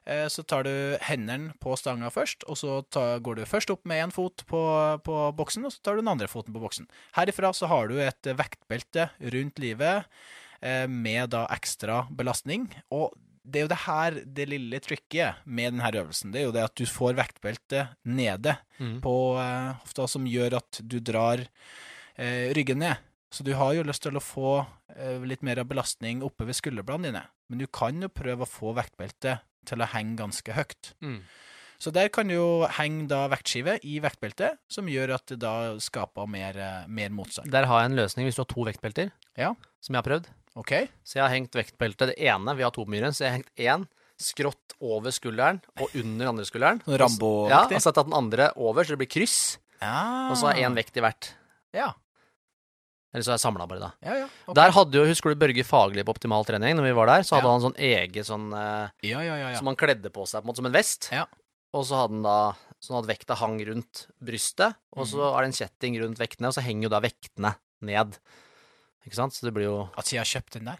Eh, 0.08 0.24
så 0.32 0.42
tar 0.48 0.64
du 0.64 0.72
hendene 1.04 1.52
på 1.60 1.76
stanga 1.76 2.08
først, 2.12 2.46
og 2.48 2.56
så 2.56 2.80
tar, 2.88 3.20
går 3.20 3.42
du 3.42 3.44
først 3.48 3.72
opp 3.74 3.84
med 3.88 4.06
én 4.06 4.14
fot 4.14 4.44
på, 4.48 4.62
på 5.04 5.20
boksen, 5.36 5.68
og 5.68 5.74
så 5.74 5.84
tar 5.84 5.98
du 5.98 6.02
den 6.02 6.12
andre 6.14 6.30
foten 6.32 6.56
på 6.56 6.62
boksen. 6.64 6.88
Herifra 7.18 7.52
så 7.52 7.68
har 7.68 7.92
du 7.92 7.98
et 8.00 8.32
vektbelte 8.38 9.10
rundt 9.36 9.60
livet 9.60 10.08
eh, 10.64 10.86
med 10.88 11.34
da 11.36 11.44
ekstra 11.52 12.06
belastning. 12.08 12.70
Og 12.88 13.12
det 13.48 13.60
er 13.60 13.64
jo 13.64 13.72
det 13.72 13.80
her 13.86 14.16
det 14.38 14.46
lille 14.50 14.80
tricky 14.84 15.24
med 15.44 15.72
denne 15.72 15.90
øvelsen. 16.02 16.32
Det 16.32 16.42
er 16.42 16.48
jo 16.48 16.54
det 16.54 16.64
at 16.68 16.76
du 16.76 16.84
får 16.88 17.16
vektbeltet 17.18 17.96
nede 18.04 18.56
mm. 18.78 18.98
på 19.04 19.14
uh, 19.38 19.74
hofta, 19.82 20.08
som 20.10 20.28
gjør 20.28 20.58
at 20.60 20.80
du 20.84 20.98
drar 21.00 21.42
uh, 21.42 22.46
ryggen 22.56 22.82
ned. 22.84 23.04
Så 23.32 23.44
du 23.44 23.52
har 23.56 23.74
jo 23.76 23.84
lyst 23.84 24.04
til 24.04 24.16
å 24.16 24.24
få 24.24 24.52
uh, 24.62 25.26
litt 25.28 25.44
mer 25.44 25.60
av 25.62 25.68
belastning 25.70 26.22
oppe 26.26 26.48
ved 26.48 26.56
skulderbladene 26.58 27.10
dine. 27.10 27.26
Men 27.48 27.62
du 27.62 27.68
kan 27.72 28.00
jo 28.04 28.12
prøve 28.12 28.44
å 28.44 28.50
få 28.50 28.74
vektbeltet 28.76 29.44
til 29.68 29.84
å 29.84 29.90
henge 29.92 30.18
ganske 30.20 30.56
høyt. 30.56 30.92
Mm. 31.04 31.20
Så 31.78 31.92
der 31.94 32.08
kan 32.10 32.26
du 32.26 32.34
jo 32.34 32.48
henge 32.74 33.06
da 33.10 33.22
vektskive 33.30 33.76
i 33.86 34.00
vektbeltet, 34.02 34.58
som 34.72 34.88
gjør 34.90 35.14
at 35.14 35.30
det 35.30 35.38
da 35.44 35.76
skaper 35.80 36.26
mer, 36.26 36.56
mer 36.90 37.12
motstand. 37.14 37.52
Der 37.54 37.68
har 37.70 37.84
jeg 37.84 37.92
en 37.92 38.00
løsning 38.00 38.26
hvis 38.26 38.38
du 38.38 38.42
har 38.42 38.50
to 38.50 38.66
vektbelter, 38.66 39.12
Ja. 39.38 39.52
som 39.78 39.94
jeg 39.94 40.02
har 40.02 40.08
prøvd. 40.08 40.32
OK? 40.58 40.72
Så 41.06 41.18
jeg 41.20 41.24
har 41.24 41.32
hengt 41.34 41.54
vektbeltet, 41.54 42.12
det 42.12 42.18
ene, 42.28 42.54
vi 42.58 42.64
har 42.66 42.72
to 42.74 42.84
på 42.84 42.90
myren, 42.90 43.14
så 43.14 43.24
jeg 43.26 43.30
har 43.30 43.38
hengt 43.38 43.54
én 43.62 43.86
skrått 44.18 44.74
over 44.82 45.14
skulderen 45.14 45.60
og 45.78 45.92
under 45.94 46.32
andre 46.32 46.44
skulderen. 46.48 46.80
Sånn 46.82 46.98
Rambo-aktig? 46.98 47.76
og 47.78 47.82
så 47.82 47.86
har 47.88 47.92
jeg 47.92 47.98
tatt 48.00 48.10
den 48.10 48.18
andre 48.18 48.48
over, 48.58 48.82
så 48.84 48.96
det 48.96 49.02
blir 49.04 49.12
kryss, 49.14 49.38
Ja. 49.80 50.28
og 50.32 50.36
så 50.40 50.48
har 50.50 50.56
jeg 50.58 50.66
én 50.66 50.74
vekt 50.74 50.96
i 50.98 51.04
hvert. 51.04 51.30
Ja. 51.76 51.92
Eller 53.14 53.24
så 53.24 53.30
har 53.32 53.38
jeg 53.38 53.44
samla 53.46 53.66
bare, 53.70 53.80
da. 53.80 53.90
Ja, 54.04 54.14
ja. 54.24 54.26
okay. 54.44 54.54
Der 54.58 54.74
hadde 54.76 54.98
jo, 54.98 55.04
Husker 55.08 55.32
du 55.32 55.38
Børge 55.40 55.64
Fagerli 55.64 56.02
på 56.04 56.12
Optimal 56.12 56.44
trening? 56.44 56.74
Når 56.76 56.88
vi 56.90 56.96
var 56.98 57.06
der, 57.08 57.22
så 57.24 57.36
hadde 57.38 57.48
Ja. 57.48 57.52
han 57.54 57.64
sånn 57.64 57.78
eget 57.78 58.26
sånn 58.28 58.48
eh, 58.52 58.90
ja, 59.08 59.22
ja, 59.22 59.36
ja, 59.36 59.48
ja. 59.54 59.58
Som 59.58 59.66
han 59.70 59.76
kledde 59.80 60.10
på 60.12 60.26
seg 60.28 60.42
på 60.42 60.44
en 60.44 60.50
måte 60.50 60.60
som 60.60 60.66
en 60.66 60.72
vest. 60.76 61.08
Ja. 61.14 61.24
Og 61.72 61.86
så 61.88 61.96
hadde 62.02 62.18
han 62.18 62.22
da 62.26 62.56
sånn 62.82 62.98
at 62.98 63.08
vekta 63.08 63.34
hang 63.36 63.58
rundt 63.64 64.06
brystet, 64.22 64.74
og 64.96 65.06
så 65.06 65.16
Mhm. 65.22 65.38
er 65.38 65.40
det 65.40 65.48
en 65.48 65.58
kjetting 65.68 66.00
rundt 66.02 66.18
vektene, 66.18 66.46
og 66.48 66.54
så 66.54 66.62
henger 66.62 66.82
jo 66.82 66.88
da 66.90 67.00
vektene 67.00 67.54
ned. 67.82 68.18
Ikke 69.08 69.16
sant? 69.18 69.32
Så 69.34 69.48
det 69.48 69.54
blir 69.56 69.64
jo 69.70 69.78
At 69.96 70.06
de 70.12 70.20
har 70.20 70.28
kjøpt 70.28 70.58
den 70.60 70.68
der? 70.68 70.78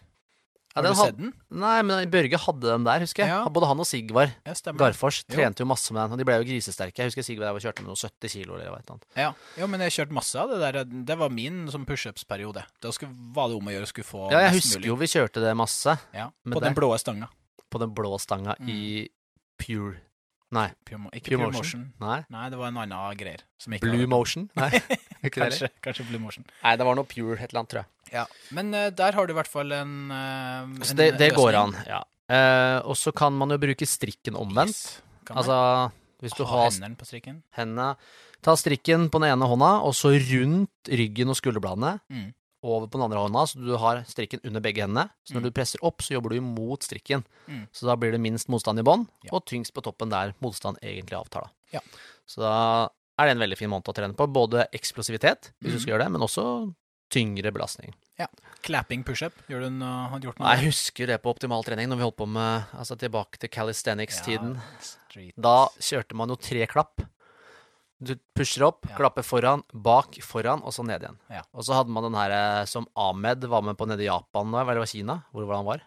ja, 0.77 0.83
Har 0.83 0.85
du 0.85 0.95
sett 1.01 1.17
den? 1.19 1.33
Nei, 1.51 1.79
men 1.83 2.11
Børge 2.13 2.39
hadde 2.39 2.61
den 2.69 2.85
der, 2.87 3.01
husker 3.03 3.25
jeg. 3.25 3.33
Ja. 3.33 3.49
Både 3.51 3.67
han 3.67 3.81
og 3.83 3.87
Sigvar 3.89 4.29
Ja. 4.47 4.53
Garfors 4.79 5.25
trente 5.27 5.65
jo 5.65 5.67
masse 5.67 5.91
med 5.97 6.05
den, 6.05 6.13
og 6.15 6.19
de 6.21 6.27
ble 6.29 6.37
jo 6.39 6.45
grisesterke. 6.47 7.01
Jeg 7.03 7.11
husker 7.11 7.25
Sigvar 7.27 7.51
og 7.57 7.59
kjørte 7.65 7.83
med 7.83 7.89
noen 7.91 7.99
70 7.99 8.31
kilo 8.37 8.55
eller 8.61 8.85
noe. 8.87 9.01
Ja. 9.17 9.33
ja, 9.59 9.67
men 9.67 9.81
jeg 9.81 9.97
kjørte 9.97 10.15
masse 10.15 10.39
av 10.39 10.53
det 10.53 10.61
der. 10.63 10.85
Det 11.09 11.17
var 11.19 11.31
min 11.35 11.65
som 11.73 11.87
pushups-periode. 11.89 12.63
Da 12.85 12.93
skulle, 12.95 13.11
var 13.35 13.49
det 13.51 13.57
om 13.59 13.67
å 13.67 13.75
gjøre 13.75 13.89
skulle 13.91 14.07
få 14.07 14.29
Ja, 14.31 14.45
jeg 14.47 14.61
husker 14.61 14.79
mulig. 14.85 14.93
jo 14.93 14.97
vi 15.03 15.07
kjørte 15.17 15.43
det 15.43 15.57
masse 15.59 15.97
Ja, 16.15 16.29
På 16.47 16.61
den 16.63 16.75
blå 16.79 16.93
stanga. 17.01 17.29
på 17.73 17.79
den 17.83 17.91
blå 17.97 18.15
stanga 18.21 18.55
Mm. 18.61 18.69
i 18.71 19.09
Pure 19.59 19.97
Nei, 20.51 20.71
Pure, 20.87 21.11
ikke 21.13 21.29
Pure 21.35 21.39
Pure, 21.43 21.53
Motion. 21.53 21.59
Motion. 21.59 21.93
nei. 22.01 22.25
Nei, 22.31 22.49
det 22.49 22.57
var 22.57 22.69
en 22.69 22.77
annen 22.79 23.17
greier. 23.19 23.43
Blue 23.83 24.07
Motion? 24.07 24.47
Nei, 24.57 24.71
ikke 25.27 25.41
det 25.41 25.45
heller. 25.49 25.59
Kanskje, 25.59 25.71
kanskje 25.83 26.07
Blue 26.11 26.21
Motion. 26.23 26.45
Nei, 26.63 26.77
det 26.77 26.87
var 26.87 26.95
noe 26.99 27.05
Pure 27.11 27.37
et 27.39 27.49
eller 27.51 27.61
annet, 27.65 27.71
tror 27.75 27.83
jeg. 27.85 27.91
Ja. 28.13 28.25
Men 28.57 28.73
uh, 28.75 28.89
der 28.91 29.13
har 29.19 29.27
du 29.27 29.33
i 29.35 29.37
hvert 29.37 29.51
fall 29.53 29.73
en, 29.73 29.97
uh, 30.11 30.85
Så 30.85 30.95
en 30.95 31.01
det, 31.03 31.11
det 31.21 31.33
går 31.37 31.55
an, 31.59 31.75
ja. 31.87 32.03
Uh, 32.29 32.79
og 32.89 32.97
så 33.01 33.13
kan 33.17 33.33
man 33.33 33.51
jo 33.51 33.59
bruke 33.61 33.87
strikken 33.89 34.37
omvendt. 34.37 34.77
Yes. 34.77 35.03
Altså, 35.33 35.59
hvis 36.21 36.33
du 36.37 36.45
ha 36.45 36.63
har 36.65 36.71
hendene 36.71 36.97
på 36.97 37.05
strikken. 37.09 37.43
hendene 37.57 37.95
Ta 38.41 38.53
strikken 38.55 39.09
på 39.11 39.19
den 39.19 39.33
ene 39.33 39.47
hånda, 39.51 39.69
og 39.83 39.93
så 39.99 40.13
rundt 40.15 40.87
ryggen 40.95 41.29
og 41.33 41.37
skulderbladene. 41.41 41.97
Mm. 42.09 42.29
Over 42.63 42.87
på 42.87 42.99
den 42.99 43.05
andre 43.09 43.25
hånda, 43.25 43.43
så 43.51 43.59
du 43.59 43.73
har 43.83 44.05
strikken 44.07 44.41
under 44.47 44.63
begge 44.63 44.85
hendene. 44.85 45.09
Så 45.27 45.35
når 45.35 45.43
Mm. 45.43 45.49
du 45.49 45.57
presser 45.57 45.83
opp, 45.83 46.03
så 46.03 46.15
jobber 46.15 46.31
du 46.31 46.37
imot 46.39 46.87
strikken. 46.87 47.25
Mm. 47.49 47.65
Så 47.75 47.87
da 47.87 47.97
blir 47.99 48.13
det 48.15 48.21
minst 48.23 48.49
motstand 48.49 48.79
i 48.79 48.83
bånn, 48.87 49.09
Ja. 49.27 49.31
og 49.33 49.45
tyngst 49.47 49.75
på 49.75 49.83
toppen 49.83 50.09
der 50.11 50.35
motstand 50.41 50.79
egentlig 50.83 51.19
avtar. 51.19 51.51
Ja. 51.73 51.81
Så 52.27 52.41
da 52.43 52.89
er 53.19 53.27
det 53.27 53.33
en 53.37 53.43
veldig 53.43 53.59
fin 53.59 53.71
måned 53.71 53.89
å 53.91 53.95
trene 53.95 54.15
på. 54.17 54.27
Både 54.33 54.67
eksplosivitet, 54.73 55.53
hvis 55.61 55.73
du 55.73 55.79
Mm. 55.79 55.81
skal 55.83 55.93
gjøre 55.95 56.05
det, 56.05 56.13
men 56.13 56.21
også 56.23 56.75
tyngre 57.11 57.51
belastning. 57.53 57.95
Ja. 58.19 58.27
Clapping 58.63 59.03
pushup. 59.05 59.33
Gjør 59.49 59.61
du 59.65 59.71
noe, 59.71 60.09
har 60.11 60.19
du 60.21 60.27
gjort 60.29 60.39
noe? 60.39 60.57
Jeg 60.57 60.67
husker 60.69 61.07
det 61.07 61.23
på 61.23 61.31
optimal 61.35 61.65
trening, 61.65 61.89
når 61.89 61.97
vi 61.97 62.03
holdt 62.05 62.17
på 62.19 62.29
med 62.29 62.65
Altså 62.77 62.99
tilbake 62.99 63.39
til 63.39 63.49
calisthenics-tiden. 63.49 64.57
Ja. 65.17 65.33
Da 65.41 65.69
kjørte 65.81 66.15
man 66.15 66.29
jo 66.29 66.37
tre 66.37 66.67
klapp. 66.67 67.01
Du 68.01 68.15
pusher 68.37 68.63
opp, 68.67 68.87
Ja. 68.89 68.95
klapper 68.97 69.23
foran, 69.25 69.63
bak, 69.75 70.15
foran, 70.23 70.63
og 70.63 70.71
så 70.73 70.85
ned 70.87 71.01
igjen. 71.03 71.19
Ja. 71.31 71.43
Og 71.53 71.65
så 71.65 71.75
hadde 71.75 71.89
man 71.91 72.05
den 72.05 72.15
her 72.15 72.31
eh, 72.31 72.65
som 72.67 72.87
Ahmed 72.97 73.43
var 73.45 73.63
med 73.63 73.77
på 73.77 73.89
nede 73.89 74.01
i 74.03 74.07
Japan, 74.07 74.55
eller 74.55 74.75
det 74.75 74.79
var 74.85 74.87
Kina, 74.87 75.25
hvor 75.33 75.47
var 75.47 75.57
han 75.57 75.65
var? 75.67 75.81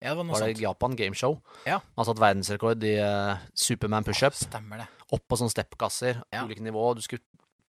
Ja, 0.00 0.10
det 0.10 0.16
var 0.18 0.24
noe 0.24 0.38
Var 0.38 0.46
det. 0.54 0.60
Japan 0.60 0.94
Gameshow? 0.96 1.40
Ja. 1.66 1.80
Han 1.96 2.04
satt 2.04 2.16
verdensrekord 2.18 2.82
i 2.84 2.94
uh, 3.02 3.36
Superman 3.54 4.04
pushup. 4.04 4.32
Stemmer 4.32 4.78
det. 4.78 4.88
Opp 5.12 5.24
på 5.28 5.36
sånne 5.40 5.50
steppkasser, 5.54 6.22
Ja. 6.32 6.44
ulike 6.46 6.62
nivå. 6.62 6.94
Du 6.94 7.00
skulle 7.02 7.22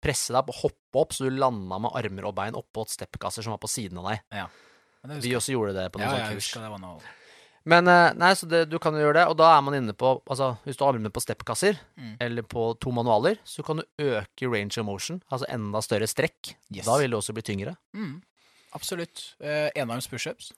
presse 0.03 0.33
deg 0.33 0.39
opp 0.43 0.51
og 0.51 0.59
hoppe 0.63 1.01
opp, 1.03 1.13
så 1.13 1.25
du 1.29 1.31
landa 1.37 1.79
med 1.79 1.91
armer 1.95 2.25
og 2.29 2.35
bein 2.35 2.55
oppå 2.57 2.87
steppkasser 2.89 3.43
som 3.45 3.53
var 3.53 3.59
på 3.63 3.69
siden 3.69 3.99
av 3.99 4.11
deg. 4.11 4.21
Ja. 4.33 4.47
Vi 5.21 5.33
også 5.37 5.53
gjorde 5.55 5.75
det 5.75 5.87
på 5.93 5.99
noen 6.01 6.11
Ja, 6.11 6.17
sånne 6.27 6.35
kurs. 6.37 6.53
det 6.53 6.71
var 6.71 6.79
noe 6.79 7.01
Men 7.65 7.89
eh, 7.89 8.13
nei, 8.17 8.31
så 8.35 8.49
det, 8.49 8.69
du 8.71 8.79
kan 8.79 8.95
jo 8.95 9.01
gjøre 9.01 9.15
det, 9.21 9.27
og 9.29 9.37
da 9.37 9.51
er 9.59 9.61
man 9.63 9.75
inne 9.77 9.93
på 9.93 10.23
Altså, 10.29 10.59
hvis 10.65 10.77
du 10.77 10.85
har 10.85 10.93
armene 10.95 11.11
på 11.13 11.21
steppkasser, 11.21 11.79
Mm. 11.99 12.17
eller 12.21 12.43
på 12.43 12.79
to 12.81 12.91
manualer, 12.91 13.37
så 13.45 13.63
kan 13.65 13.77
du 13.77 13.85
øke 13.99 14.49
range 14.51 14.79
of 14.81 14.87
motion, 14.87 15.23
altså 15.31 15.45
enda 15.49 15.81
større 15.85 16.07
strekk. 16.09 16.55
Yes. 16.73 16.85
Da 16.87 16.97
vil 16.99 17.11
det 17.11 17.19
også 17.21 17.33
bli 17.35 17.43
tyngre. 17.43 17.77
mm. 17.95 18.23
Absolutt. 18.73 19.35
Eh, 19.41 19.71
enarms 19.77 20.07
pushups. 20.09 20.53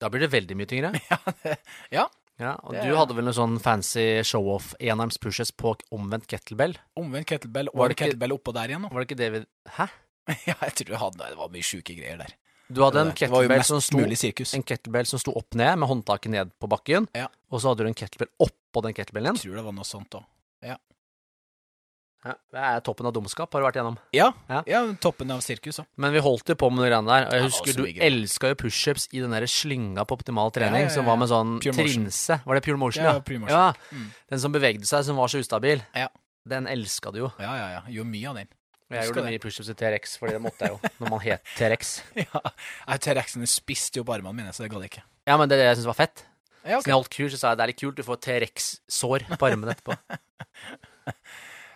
Da 0.00 0.08
blir 0.08 0.20
det 0.20 0.30
veldig 0.30 0.56
mye 0.56 0.66
tyngre. 0.66 0.92
ja, 1.10 1.18
det, 1.42 1.58
ja. 1.92 2.06
Ja, 2.38 2.52
og 2.62 2.72
Det- 2.74 2.82
du 2.84 2.94
hadde 2.96 3.14
vel 3.16 3.24
noen 3.24 3.34
sånn 3.34 3.60
fancy 3.60 4.20
show-off 4.22 4.74
enarms 4.78 5.16
pushes 5.18 5.50
på 5.50 5.74
omvendt 5.90 6.26
kettlebell? 6.28 6.76
Omvendt 6.96 7.26
kettlebell 7.26 7.68
og 7.72 7.90
ikke- 7.90 8.12
kettlebell 8.12 8.32
oppå 8.36 8.52
der 8.52 8.68
igjen 8.68 8.82
nå. 8.82 8.92
Var 8.92 9.04
det 9.04 9.08
ikke 9.08 9.16
det 9.16 9.32
vi 9.32 9.46
Hæ? 9.70 9.88
ja, 10.46 10.54
jeg 10.60 10.74
tror 10.74 10.88
jeg 10.88 10.98
hadde 10.98 11.28
Det 11.30 11.36
var 11.38 11.48
mye 11.48 11.62
sjuke 11.62 11.96
greier 11.96 12.18
der. 12.18 12.32
Du 12.70 12.82
hadde 12.82 12.96
en 12.98 13.12
kettlebell 13.12 13.62
som 13.64 13.80
sto 13.80 13.98
en 13.98 14.62
kettlebell 14.66 15.06
som 15.06 15.18
sto 15.22 15.32
opp 15.38 15.54
ned, 15.54 15.78
med 15.78 15.88
håndtaket 15.88 16.30
ned 16.30 16.50
på 16.60 16.68
bakken, 16.68 17.06
Ja. 17.14 17.28
og 17.50 17.60
så 17.60 17.68
hadde 17.70 17.84
du 17.84 17.86
en 17.86 17.94
kettlebell 17.94 18.28
oppå 18.42 18.82
den 18.82 18.92
kettlebellen 18.92 19.36
Jeg 19.38 19.46
tror 19.46 19.54
det 19.56 19.64
var 19.64 19.72
noe 19.72 19.84
sånt 19.84 20.10
òg. 20.10 20.24
Ja, 20.62 20.76
det 22.24 22.58
er 22.58 22.80
toppen 22.80 23.06
av 23.06 23.12
dumskap, 23.14 23.52
har 23.52 23.60
du 23.62 23.66
vært 23.68 23.76
igjennom. 23.78 23.98
Ja, 24.12 24.32
Ja. 24.50 24.62
ja. 24.66 24.80
toppen 25.00 25.30
av 25.30 25.40
sirkus 25.44 25.78
òg. 25.78 25.86
Men 25.96 26.12
vi 26.12 26.18
holdt 26.24 26.48
jo 26.48 26.54
på 26.58 26.70
med 26.72 26.82
de 26.84 26.90
greiene 26.90 27.06
der. 27.06 27.22
Jeg 27.22 27.30
Ja, 27.30 27.38
det 27.38 27.42
husker 27.46 27.76
du 27.76 27.84
elska 28.08 28.48
jo 28.50 28.54
pushups 28.64 29.08
i 29.12 29.20
den 29.20 29.30
der 29.30 29.42
slynga 29.46 30.04
på 30.06 30.16
optimal 30.18 30.50
trening, 30.50 30.82
Ja, 30.82 30.88
ja, 30.88 30.90
ja, 30.90 30.94
som 30.96 31.04
var 31.06 31.16
med 31.16 31.28
sånn 31.28 31.60
Pure 31.62 31.72
trinse. 31.76 32.40
Var 32.44 32.54
det 32.54 32.64
pure 32.64 32.76
motion, 32.78 33.04
Ja, 33.04 33.12
ja? 33.14 33.20
pure 33.20 33.38
motion. 33.38 33.54
Ja, 33.56 33.72
Mm. 33.92 34.10
Den 34.30 34.38
som 34.40 34.52
bevegde 34.52 34.86
seg, 34.86 35.04
som 35.04 35.16
var 35.16 35.28
så 35.28 35.38
ustabil. 35.38 35.82
Ja. 35.94 36.08
Den 36.46 36.66
elska 36.66 37.12
du 37.12 37.18
jo. 37.18 37.32
Ja, 37.38 37.54
ja, 37.56 37.68
ja. 37.78 37.80
Gjorde 37.88 38.10
mye 38.10 38.28
av 38.28 38.34
den. 38.36 38.48
Jeg 38.90 38.98
Husker 39.00 39.14
gjorde 39.14 39.26
det. 39.26 39.32
mye 39.32 39.42
pushups 39.42 39.68
i 39.68 39.74
T-rex, 39.74 40.16
fordi 40.18 40.32
det 40.32 40.42
måtte 40.42 40.58
jeg 40.62 40.70
jo, 40.70 40.78
når 41.00 41.10
man 41.10 41.20
het 41.20 41.42
T-rex. 41.56 42.02
Ja. 42.16 42.40
Nei, 42.86 42.98
T-rexene 42.98 43.46
spiste 43.46 43.96
jo 43.98 44.04
på 44.04 44.14
armene 44.14 44.32
mine, 44.34 44.52
så 44.54 44.62
det 44.62 44.70
gadd 44.70 44.82
jeg 44.82 44.90
ikke. 44.94 45.02
Ja, 45.26 45.36
men 45.36 45.48
det 45.48 45.58
jeg 45.58 45.76
syntes 45.76 45.86
var 45.90 45.94
fett. 46.06 46.22
Ja, 46.64 46.78
Så 46.78 46.86
når 46.86 46.90
jeg 46.90 46.94
holdt 46.94 47.10
kurs, 47.10 47.32
så 47.34 47.38
sa 47.38 47.48
jeg 47.50 47.58
det 47.58 47.62
er 47.62 47.66
litt 47.72 47.80
kult, 47.82 47.96
du 47.96 48.02
får 48.02 48.20
T-rex-sår 48.22 49.26
på 49.38 49.46
armene 49.50 49.74
etterpå. 49.74 49.98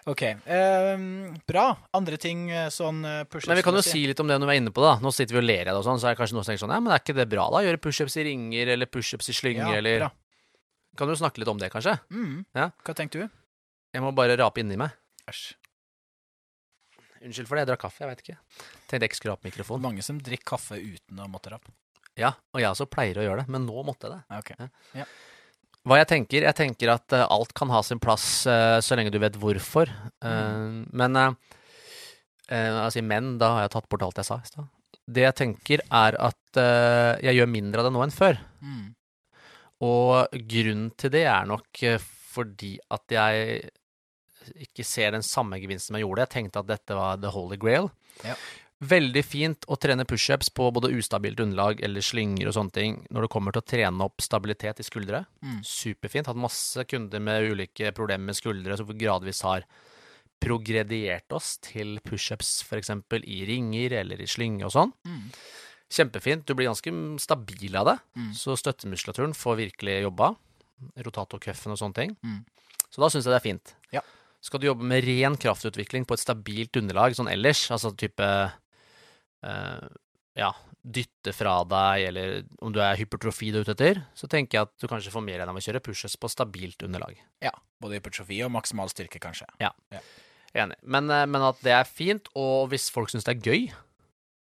OK. 0.08 0.22
Um, 0.46 1.34
bra. 1.48 1.66
Andre 1.96 2.16
ting 2.20 2.46
eh, 2.48 2.70
sånn 2.72 3.02
uh, 3.04 3.22
pushups 3.28 3.50
Men 3.50 3.58
vi 3.60 3.64
kan 3.66 3.76
jo 3.76 3.82
si 3.84 4.06
litt 4.08 4.20
om 4.22 4.30
det 4.30 4.38
når 4.40 4.48
vi 4.48 4.54
er 4.54 4.60
inne 4.62 4.72
på 4.74 4.84
det. 4.84 4.94
Nå 5.04 5.12
sitter 5.12 5.36
vi 5.36 5.42
og 5.42 5.46
ler 5.46 5.68
av 5.68 5.76
det, 5.76 5.82
og 5.82 5.86
sånn, 5.86 6.00
så 6.00 6.08
er 6.08 6.16
det 6.16 6.20
kanskje 6.22 6.38
noen 6.38 6.46
som 6.46 6.52
tenker 6.52 6.64
sånn 6.64 6.74
Ja, 6.74 6.80
men 6.80 6.94
er 6.94 7.02
ikke 7.02 7.16
det 7.18 7.26
bra, 7.30 7.46
da? 7.52 7.62
Gjøre 7.66 7.82
pushups 7.84 8.16
i 8.16 8.26
ringer, 8.30 8.72
eller 8.76 8.88
pushups 8.88 9.28
i 9.28 9.36
slynge, 9.36 9.66
ja, 9.66 9.80
eller 9.82 10.04
bra. 10.06 10.10
Kan 10.98 11.10
du 11.10 11.16
snakke 11.18 11.42
litt 11.42 11.50
om 11.52 11.60
det, 11.60 11.68
kanskje? 11.72 11.98
Mm. 12.12 12.40
Ja. 12.56 12.70
Hva 12.86 12.94
tenkte 12.96 13.22
du? 13.22 13.40
Jeg 13.94 14.04
må 14.04 14.14
bare 14.16 14.38
rape 14.40 14.62
inni 14.62 14.78
meg. 14.80 14.96
Æsj. 15.30 15.50
Unnskyld 17.20 17.50
for 17.50 17.58
det, 17.58 17.66
jeg 17.66 17.70
drakk 17.74 17.82
kaffe, 17.84 18.00
jeg 18.00 18.10
vet 18.10 18.22
ikke. 18.24 18.38
Tenkte 18.88 19.02
jeg 19.04 19.10
ikke 19.10 19.18
skulle 19.18 19.36
ha 19.36 19.40
på 19.40 19.48
mikrofon. 19.50 19.82
Mange 19.84 20.04
som 20.04 20.20
drikker 20.24 20.54
kaffe 20.54 20.80
uten 20.80 21.20
å 21.20 21.28
måtte 21.28 21.52
rape. 21.52 21.74
Ja, 22.18 22.32
og 22.54 22.62
jeg 22.62 22.72
også 22.72 22.88
pleier 22.90 23.20
å 23.20 23.26
gjøre 23.26 23.44
det, 23.44 23.52
men 23.52 23.66
nå 23.68 23.84
måtte 23.86 24.08
jeg 24.08 24.16
det. 24.16 24.22
Ja, 24.32 24.40
OK. 24.40 25.04
Hva 25.88 25.96
jeg 26.02 26.10
tenker? 26.10 26.44
Jeg 26.44 26.56
tenker 26.58 26.92
at 26.92 27.16
uh, 27.16 27.24
alt 27.32 27.54
kan 27.56 27.70
ha 27.72 27.80
sin 27.84 28.00
plass 28.02 28.44
uh, 28.48 28.78
så 28.84 28.98
lenge 28.98 29.12
du 29.14 29.20
vet 29.22 29.38
hvorfor. 29.40 29.88
Eh, 29.88 30.66
Men 30.92 31.16
uh, 31.16 31.32
altså, 32.50 33.02
Men, 33.02 33.36
da 33.40 33.54
har 33.56 33.64
jeg 33.64 33.74
tatt 33.76 33.88
bort 33.88 34.04
alt 34.04 34.20
jeg 34.20 34.28
sa 34.28 34.40
i 34.40 34.50
stad. 34.50 34.68
Det 35.10 35.24
jeg 35.24 35.38
tenker, 35.40 35.80
er 35.90 36.14
at 36.22 36.58
jeg 37.24 37.34
gjør 37.34 37.48
mindre 37.50 37.82
av 37.82 37.86
det 37.88 37.90
nå 37.96 38.02
enn 38.04 38.12
før. 38.14 38.36
Mm. 38.62 38.92
Og 39.82 40.36
grunnen 40.52 40.92
til 41.00 41.10
det 41.10 41.24
er 41.26 41.48
nok 41.50 41.80
fordi 42.30 42.76
at 42.94 43.14
jeg 43.16 43.70
ikke 44.68 44.86
ser 44.86 45.16
den 45.16 45.26
samme 45.26 45.58
gevinsten 45.58 45.90
som 45.90 45.98
jeg 45.98 46.06
gjorde. 46.06 46.28
Jeg 46.28 46.34
tenkte 46.36 46.62
at 46.62 46.68
dette 46.70 46.98
var 46.98 47.18
the 47.18 47.32
holy 47.34 47.58
grail. 47.58 47.90
Ja. 48.22 48.36
Veldig 48.80 49.20
fint 49.26 49.66
å 49.68 49.76
trene 49.76 50.06
pushups 50.08 50.48
på 50.56 50.70
både 50.72 50.88
ustabilt 50.96 51.40
underlag 51.44 51.82
eller 51.84 52.00
slynger 52.00 52.48
og 52.48 52.54
sånne 52.56 52.72
ting 52.72 52.94
når 53.12 53.26
det 53.26 53.30
kommer 53.34 53.52
til 53.52 53.60
å 53.60 53.68
trene 53.68 54.06
opp 54.06 54.24
stabilitet 54.24 54.80
i 54.80 54.86
skuldre. 54.86 55.26
Mm. 55.44 55.58
Superfint. 55.68 56.30
Hatt 56.30 56.40
masse 56.40 56.84
kunder 56.88 57.20
med 57.20 57.50
ulike 57.52 57.92
problemer 57.96 58.30
med 58.30 58.38
skuldre 58.38 58.78
som 58.80 58.88
gradvis 58.96 59.42
har 59.44 59.66
progrediert 60.40 61.28
oss 61.36 61.58
til 61.60 61.98
pushups 62.00 62.62
f.eks. 62.64 62.94
i 63.20 63.42
ringer 63.50 63.98
eller 64.00 64.22
i 64.24 64.28
slynge 64.30 64.64
og 64.64 64.72
sånn. 64.72 64.94
Mm. 65.04 65.26
Kjempefint. 65.90 66.46
Du 66.48 66.56
blir 66.56 66.70
ganske 66.70 66.94
stabil 67.20 67.76
av 67.76 67.90
det. 67.90 67.96
Mm. 68.16 68.32
Så 68.38 68.56
støttemuskulaturen 68.56 69.36
får 69.36 69.60
virkelig 69.60 69.98
jobba. 70.06 70.32
Rotatorcuffen 71.04 71.76
og 71.76 71.82
sånne 71.82 71.98
ting. 72.00 72.16
Mm. 72.24 72.40
Så 72.88 73.04
da 73.04 73.12
syns 73.12 73.28
jeg 73.28 73.34
det 73.34 73.42
er 73.42 73.44
fint. 73.44 73.76
Ja. 73.92 74.04
Skal 74.40 74.62
du 74.62 74.70
jobbe 74.70 74.88
med 74.88 75.04
ren 75.04 75.36
kraftutvikling 75.36 76.08
på 76.08 76.16
et 76.16 76.24
stabilt 76.24 76.80
underlag 76.80 77.12
sånn 77.18 77.28
ellers, 77.28 77.66
altså 77.74 77.92
type 77.92 78.24
ja, 79.40 80.50
dytte 80.80 81.32
fra 81.36 81.58
deg, 81.68 82.06
eller 82.08 82.34
om 82.64 82.72
du 82.72 82.80
er 82.82 82.98
hypertrofi 83.00 83.50
du 83.52 83.60
er 83.60 83.66
ute 83.66 83.74
etter, 83.76 84.00
så 84.16 84.28
tenker 84.30 84.58
jeg 84.58 84.68
at 84.68 84.74
du 84.80 84.88
kanskje 84.88 85.12
får 85.12 85.24
mer 85.26 85.42
enn 85.42 85.52
av 85.52 85.58
å 85.58 85.62
kjøre 85.64 85.82
pushups 85.84 86.16
på 86.20 86.30
stabilt 86.32 86.84
underlag. 86.86 87.18
Ja. 87.44 87.52
Både 87.82 87.98
hypertrofi 87.98 88.40
og 88.46 88.52
maksimal 88.54 88.92
styrke, 88.92 89.20
kanskje. 89.22 89.48
Ja, 89.60 89.72
Enig. 90.50 90.74
Men, 90.82 91.06
eh, 91.14 91.26
men 91.30 91.44
at 91.46 91.60
det 91.62 91.72
er 91.76 91.86
fint, 91.86 92.26
og 92.34 92.70
hvis 92.72 92.88
folk 92.90 93.12
syns 93.12 93.26
det 93.26 93.36
er 93.36 93.44
gøy, 93.52 93.68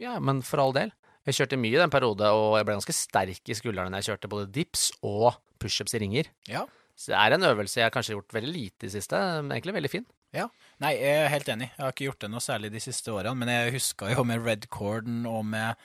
ja, 0.03 0.19
men 0.21 0.43
for 0.45 0.61
all 0.61 0.75
del. 0.75 0.91
Jeg 1.27 1.39
kjørte 1.39 1.59
mye 1.59 1.75
i 1.75 1.81
den 1.81 1.91
periode, 1.91 2.27
og 2.31 2.55
jeg 2.55 2.67
ble 2.67 2.75
ganske 2.77 2.95
sterk 2.95 3.49
i 3.49 3.57
skuldrene 3.57 3.91
når 3.91 4.03
jeg 4.03 4.13
kjørte 4.13 4.29
både 4.31 4.51
dips 4.53 4.91
og 5.03 5.39
pushups 5.59 5.95
i 5.97 6.01
ringer. 6.03 6.29
Ja. 6.47 6.67
Så 6.97 7.11
det 7.11 7.17
er 7.19 7.35
en 7.35 7.47
øvelse 7.49 7.81
jeg 7.81 7.87
har 7.87 7.93
kanskje 7.93 8.13
har 8.13 8.21
gjort 8.21 8.37
veldig 8.37 8.53
lite 8.53 8.87
i 8.87 8.93
siste, 8.93 9.17
men 9.41 9.57
egentlig 9.57 9.75
veldig 9.75 9.91
fin. 9.91 10.05
Nei, 10.33 10.91
jeg 10.93 11.23
er 11.23 11.31
helt 11.33 11.47
enig. 11.49 11.71
Jeg 11.73 11.81
har 11.81 11.93
ikke 11.95 12.05
gjort 12.09 12.21
det 12.25 12.29
noe 12.29 12.43
særlig 12.43 12.69
de 12.73 12.81
siste 12.83 13.13
årene, 13.13 13.33
men 13.39 13.49
jeg 13.49 13.73
huska 13.77 14.11
jo 14.11 14.25
med 14.27 14.43
Red 14.45 14.67
Corden 14.73 15.25
og 15.29 15.45
med 15.49 15.79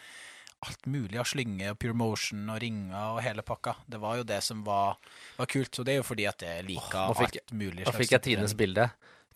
alt 0.63 0.87
mulig 0.87 1.19
av 1.19 1.27
slynge 1.27 1.73
og 1.73 1.79
pure 1.83 1.97
motion 1.97 2.45
og 2.53 2.61
ringer 2.63 3.17
og 3.17 3.23
hele 3.25 3.43
pakka. 3.47 3.75
Det 3.91 3.99
var 4.03 4.21
jo 4.21 4.27
det 4.29 4.39
som 4.47 4.63
var, 4.67 4.99
var 5.39 5.51
kult. 5.51 5.73
Så 5.75 5.87
det 5.87 5.97
er 5.97 6.03
jo 6.03 6.07
fordi 6.07 6.29
at 6.31 6.45
jeg 6.47 6.67
liker 6.69 7.01
oh, 7.09 7.17
fikk- 7.19 7.41
alt 7.41 7.55
mulig. 7.57 7.87
Nå 7.87 7.95
fikk 7.97 8.15
jeg 8.15 8.27
tidenes 8.29 8.55
bilde. 8.59 8.91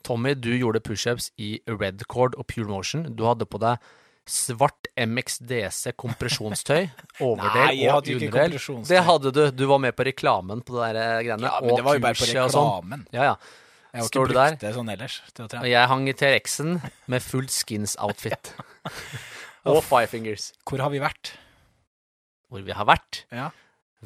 Tommy, 0.07 0.37
du 0.39 0.53
gjorde 0.55 0.83
pushups 0.87 1.33
i 1.43 1.57
red 1.67 2.05
cord 2.07 2.37
og 2.39 2.47
pure 2.53 2.69
motion. 2.71 3.09
Du 3.19 3.25
hadde 3.27 3.49
på 3.49 3.59
deg 3.63 3.83
svart 4.27 4.89
MXDC 4.99 5.93
kompresjonstøy, 6.03 6.89
overdel 7.27 7.69
Nei, 7.71 7.87
og 7.91 8.09
underdel. 8.11 8.57
Det 8.87 9.03
hadde 9.09 9.33
du. 9.35 9.45
Du 9.55 9.69
var 9.71 9.83
med 9.83 9.95
på 9.99 10.07
reklamen 10.07 10.63
på 10.67 10.79
det 10.79 10.89
der 10.95 11.23
greiene. 11.27 11.47
Ja, 11.47 11.61
men 11.63 11.73
og 11.73 11.81
det 11.81 11.87
var 11.87 11.99
jo 11.99 12.05
bare 12.07 12.19
på 12.19 12.27
sånn. 12.27 12.43
reklamen. 12.51 13.07
Ja, 13.15 13.33
ja. 13.33 13.39
Jeg 13.93 14.03
har 14.03 14.09
Står 14.11 14.27
ikke 14.29 14.35
brukt 14.35 14.63
det 14.65 14.73
sånn 14.77 14.93
ellers 14.93 15.19
til 15.33 15.47
å 15.47 15.61
Og 15.63 15.69
jeg 15.71 15.91
hang 15.93 16.09
i 16.11 16.15
T-rexen 16.17 16.73
med 17.13 17.25
full 17.25 17.47
skins-outfit. 17.53 18.53
og 19.71 19.83
five 19.85 20.09
fingers. 20.11 20.51
Hvor 20.69 20.83
har 20.85 20.93
vi 20.93 21.01
vært? 21.03 21.37
Hvor 22.53 22.65
vi 22.67 22.75
har 22.77 22.87
vært. 22.89 23.25
Ja. 23.35 23.51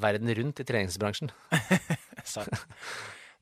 Verden 0.00 0.30
rundt 0.38 0.62
i 0.62 0.66
treningsbransjen. 0.68 1.32
Sant. 2.34 2.54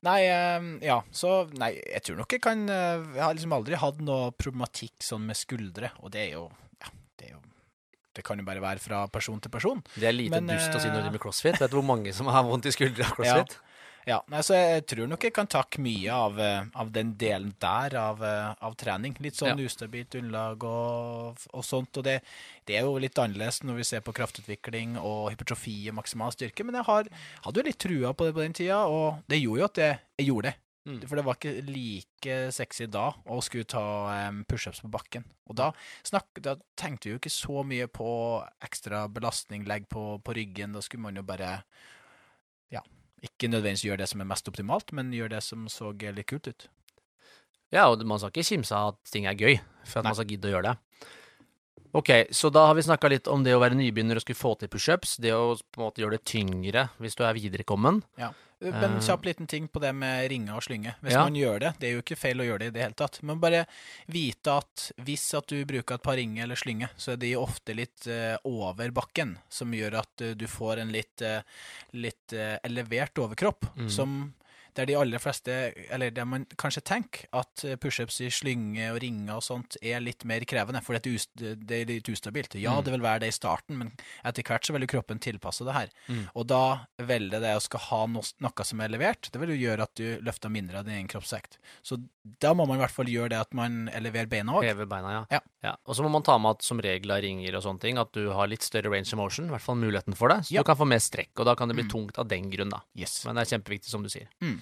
Nei, 0.05 0.19
eh, 0.31 0.65
ja, 0.87 1.01
så 1.11 1.43
Nei, 1.59 1.73
jeg 1.75 2.03
tror 2.07 2.21
nok 2.21 2.31
jeg 2.31 2.39
kan 2.39 2.61
eh, 2.71 3.01
Jeg 3.17 3.19
har 3.19 3.33
liksom 3.35 3.55
aldri 3.57 3.75
hatt 3.81 3.97
noe 3.99 4.29
problematikk 4.31 5.03
sånn 5.03 5.25
med 5.27 5.35
skuldre, 5.35 5.89
og 5.99 6.13
det 6.13 6.21
er 6.21 6.37
jo 6.37 6.45
Ja, 6.79 6.93
det 7.19 7.25
er 7.27 7.33
jo 7.33 7.41
Det 8.15 8.23
kan 8.23 8.39
jo 8.39 8.45
bare 8.47 8.63
være 8.63 8.79
fra 8.83 9.01
person 9.11 9.41
til 9.43 9.51
person. 9.51 9.83
Det 9.95 10.07
er 10.07 10.15
lite 10.15 10.39
Men, 10.39 10.53
dust 10.55 10.71
å 10.71 10.79
si 10.79 10.87
når 10.87 10.95
du 10.95 11.01
driver 11.03 11.17
med 11.17 11.23
crossfit. 11.25 11.59
Vet 11.59 11.73
du 11.73 11.77
hvor 11.81 11.89
mange 11.91 12.15
som 12.15 12.31
har 12.31 12.47
vondt 12.47 12.71
i 12.71 12.75
skuldre 12.75 13.09
av 13.09 13.11
crossfit? 13.19 13.57
Ja, 13.59 13.68
nei, 14.31 14.39
så 14.45 14.55
jeg 14.57 14.85
tror 14.89 15.09
nok 15.11 15.25
jeg 15.27 15.33
kan 15.35 15.49
takke 15.51 15.81
mye 15.85 16.13
av, 16.15 16.39
eh, 16.41 16.69
av 16.81 16.91
den 16.95 17.11
delen 17.19 17.51
der 17.61 17.95
av, 17.99 18.23
eh, 18.25 18.55
av 18.65 18.77
trening. 18.79 19.13
Litt 19.21 19.37
sånn 19.37 19.59
Ja. 19.59 19.65
ustabilt 19.69 20.15
underlag 20.17 20.63
og, 20.63 21.37
og 21.53 21.63
sånt. 21.63 21.99
Og 21.99 22.03
det, 22.07 22.21
det 22.65 22.77
er 22.79 22.87
jo 22.87 22.97
litt 22.97 23.19
annerledes 23.21 23.61
når 23.63 23.75
vi 23.81 23.83
ser 23.83 24.01
på 24.01 24.15
kraftutvikling 24.17 24.97
og 24.97 25.29
hypertrofi 25.33 25.75
og 25.89 25.99
maksimal 25.99 26.33
styrke, 26.33 26.65
men 26.65 26.79
jeg 26.79 26.87
har, 26.89 27.11
hadde 27.43 27.61
jo 27.61 27.67
litt 27.67 27.79
trua 27.79 28.13
på 28.15 28.25
det 28.25 28.33
på 28.33 28.41
den 28.47 28.57
tida, 28.57 28.81
og 28.87 29.21
det 29.29 29.43
gjorde 29.43 29.59
jo 29.59 29.69
at 29.69 29.83
jeg, 29.83 29.99
jeg 30.17 30.27
gjorde 30.31 30.49
det. 30.49 30.55
Mm. 30.89 31.01
For 31.05 31.19
det 31.19 31.25
var 31.27 31.37
ikke 31.37 31.67
like 31.67 32.35
sexy 32.55 32.87
da 32.89 33.09
å 33.29 33.41
skulle 33.45 33.67
ta 33.69 33.83
um, 34.29 34.43
pushups 34.49 34.79
på 34.81 34.89
bakken. 34.89 35.25
Og 35.51 35.57
da, 35.59 35.69
snakk, 36.07 36.39
da 36.41 36.55
tenkte 36.79 37.09
vi 37.09 37.13
jo 37.13 37.19
ikke 37.19 37.33
så 37.33 37.61
mye 37.67 37.89
på 37.91 38.09
ekstra 38.65 39.03
belastning, 39.11 39.67
legg 39.69 39.89
på, 39.91 40.17
på 40.23 40.33
ryggen. 40.37 40.73
Da 40.73 40.81
skulle 40.81 41.03
man 41.03 41.19
jo 41.19 41.25
bare 41.27 41.59
ja, 42.73 42.81
ikke 43.25 43.49
nødvendigvis 43.51 43.85
gjør 43.87 44.01
det 44.01 44.09
som 44.11 44.21
er 44.23 44.29
mest 44.29 44.51
optimalt, 44.51 44.93
men 44.95 45.13
gjør 45.15 45.33
det 45.35 45.41
som 45.45 45.67
så 45.71 45.93
litt 45.93 46.27
kult 46.29 46.47
ut. 46.47 46.67
Ja, 47.73 47.87
og 47.89 48.01
man 48.07 48.19
skal 48.19 48.33
ikke 48.33 48.55
kimse 48.55 48.75
av 48.75 48.95
at 48.95 49.11
ting 49.11 49.27
er 49.29 49.37
gøy, 49.37 49.59
for 49.85 49.99
at 49.99 50.05
Nei. 50.05 50.09
man 50.09 50.17
skal 50.17 50.31
gidde 50.31 50.49
å 50.49 50.53
gjøre 50.55 50.71
det. 50.71 50.77
Ok, 51.99 52.09
så 52.37 52.51
da 52.53 52.67
har 52.69 52.75
vi 52.77 52.85
snakka 52.85 53.09
litt 53.09 53.27
om 53.29 53.41
det 53.45 53.55
å 53.57 53.61
være 53.61 53.77
nybegynner 53.77 54.19
og 54.19 54.21
skulle 54.21 54.37
få 54.37 54.53
til 54.61 54.69
pushups. 54.69 55.15
Det 55.21 55.31
å 55.33 55.55
på 55.57 55.81
en 55.81 55.87
måte 55.87 56.03
gjøre 56.03 56.19
det 56.19 56.25
tyngre 56.29 56.83
hvis 57.01 57.17
du 57.17 57.23
er 57.25 57.37
viderekommen. 57.37 58.03
Men 58.59 58.95
Eh. 58.95 58.99
kjapp 58.99 59.25
liten 59.25 59.47
ting 59.47 59.67
på 59.67 59.79
det 59.79 59.93
med 59.95 60.29
ringer 60.29 60.55
og 60.55 60.63
slynge. 60.63 60.95
Hvis 61.01 61.13
Ja. 61.13 61.23
man 61.23 61.35
gjør 61.35 61.59
det, 61.59 61.73
det 61.79 61.87
er 61.87 61.93
jo 61.93 62.01
ikke 62.01 62.17
feil 62.17 62.41
å 62.41 62.47
gjøre 62.47 62.59
det 62.59 62.67
i 62.67 62.71
det 62.71 62.81
hele 62.81 62.93
tatt, 62.93 63.23
men 63.23 63.39
bare 63.39 63.65
vite 64.07 64.51
at 64.57 64.91
hvis 64.99 65.33
at 65.37 65.47
du 65.47 65.63
bruker 65.65 65.95
et 65.95 66.03
par 66.03 66.15
ringer 66.15 66.43
eller 66.43 66.55
slynge, 66.55 66.89
så 66.97 67.13
er 67.13 67.17
de 67.17 67.35
ofte 67.35 67.73
litt 67.73 68.07
uh, 68.07 68.35
over 68.43 68.91
bakken, 68.91 69.37
som 69.49 69.71
gjør 69.71 69.99
at 69.99 70.21
uh, 70.21 70.33
du 70.33 70.45
får 70.45 70.79
en 70.79 70.91
litt, 70.91 71.21
uh, 71.21 71.41
litt 71.93 72.33
elevert 72.63 73.15
overkropp, 73.15 73.65
mm. 73.77 73.89
som 73.89 74.33
der 74.79 74.87
de 74.89 74.95
aller 74.99 75.19
fleste, 75.21 75.55
eller 75.91 76.11
det 76.15 76.25
man 76.27 76.45
kanskje 76.59 76.81
tenker 76.87 77.27
at 77.35 77.63
eh, 77.67 77.75
pushups 77.81 78.19
i 78.23 78.29
slynge 78.33 78.89
og 78.93 79.01
ringer 79.03 79.35
og 79.37 79.43
sånt 79.45 79.75
er 79.83 79.99
litt 80.03 80.23
mer 80.29 80.45
krevende, 80.47 80.81
for 80.85 80.95
det 80.97 81.05
er, 81.11 81.85
litt 81.89 82.09
ustabilt. 82.11 82.55
Ja, 82.59 82.77
Mm. 82.79 82.83
det 82.85 82.91
vil 82.95 83.01
være 83.03 83.19
det 83.25 83.29
i 83.33 83.35
starten, 83.35 83.77
men 83.77 83.91
etter 84.23 84.43
hvert 84.47 84.63
så 84.65 84.73
vil 84.75 84.85
jo 84.85 84.91
kroppen 84.95 85.19
tilpasse 85.19 85.65
det 85.67 85.73
her. 85.75 85.89
Mm. 86.07 86.29
Og 86.35 86.47
da 86.47 86.85
velger 86.97 87.41
det 87.43 87.53
å 87.57 87.61
skal 87.61 87.79
ha 87.89 88.05
no 88.07 88.21
noe 88.39 88.63
som 88.65 88.79
er 88.81 88.89
levert, 88.89 89.29
det 89.31 89.39
vil 89.41 89.49
jo 89.55 89.59
gjøre 89.67 89.83
at 89.83 89.95
du 89.99 90.19
løfter 90.23 90.49
mindre 90.53 90.79
av 90.79 90.85
din 90.85 90.95
egen 90.95 91.07
kroppsvekt. 91.11 91.57
Så 91.83 91.99
da 92.39 92.53
må 92.53 92.65
man 92.67 92.77
i 92.77 92.83
hvert 92.83 92.93
fall 92.93 93.05
gjøre 93.09 93.29
det 93.33 93.39
at 93.41 93.53
man 93.57 93.89
eleverer 93.93 94.27
beina 94.29 94.53
òg. 94.59 94.63
Hever 94.63 94.85
beina, 94.85 95.25
Ja. 95.31 95.39
ja. 95.63 95.75
Og 95.85 95.95
så 95.95 96.03
må 96.05 96.09
man 96.11 96.23
ta 96.23 96.37
med 96.37 96.51
at 96.57 96.63
som 96.63 96.79
regel 96.79 97.11
av 97.11 97.21
ringer 97.21 97.55
og 97.57 97.63
sånne 97.63 97.79
ting, 97.81 97.97
at 97.97 98.11
du 98.13 98.29
har 98.31 98.47
litt 98.47 98.61
større 98.63 98.91
range 98.93 99.11
of 99.13 99.17
motion, 99.17 99.47
i 99.49 99.49
hvert 99.55 99.61
fall 99.65 99.75
muligheten 99.75 100.15
for 100.15 100.29
det, 100.29 100.45
så 100.45 100.51
Ja. 100.53 100.61
du 100.61 100.65
kan 100.71 100.77
få 100.77 100.87
mer 100.87 100.99
strekk, 101.01 101.31
og 101.37 101.45
da 101.45 101.55
kan 101.55 101.67
det 101.67 101.75
bli 101.75 101.83
Mm. 101.83 101.89
tungt 101.89 102.19
av 102.19 102.27
den 102.27 102.49
grunn, 102.51 102.69
da. 102.69 102.81
Yes. 102.95 103.25
Men 103.25 103.35
det 103.35 103.47
er 103.51 103.57
kjempeviktig, 103.57 103.89
som 103.89 104.03
du 104.03 104.09
sier. 104.09 104.27
Mm. 104.41 104.61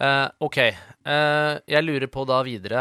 Eh, 0.00 0.28
ok, 0.44 0.58
Uh, 1.06 1.60
jeg 1.70 1.84
lurer 1.86 2.08
på 2.10 2.24
da 2.26 2.40
videre 2.42 2.80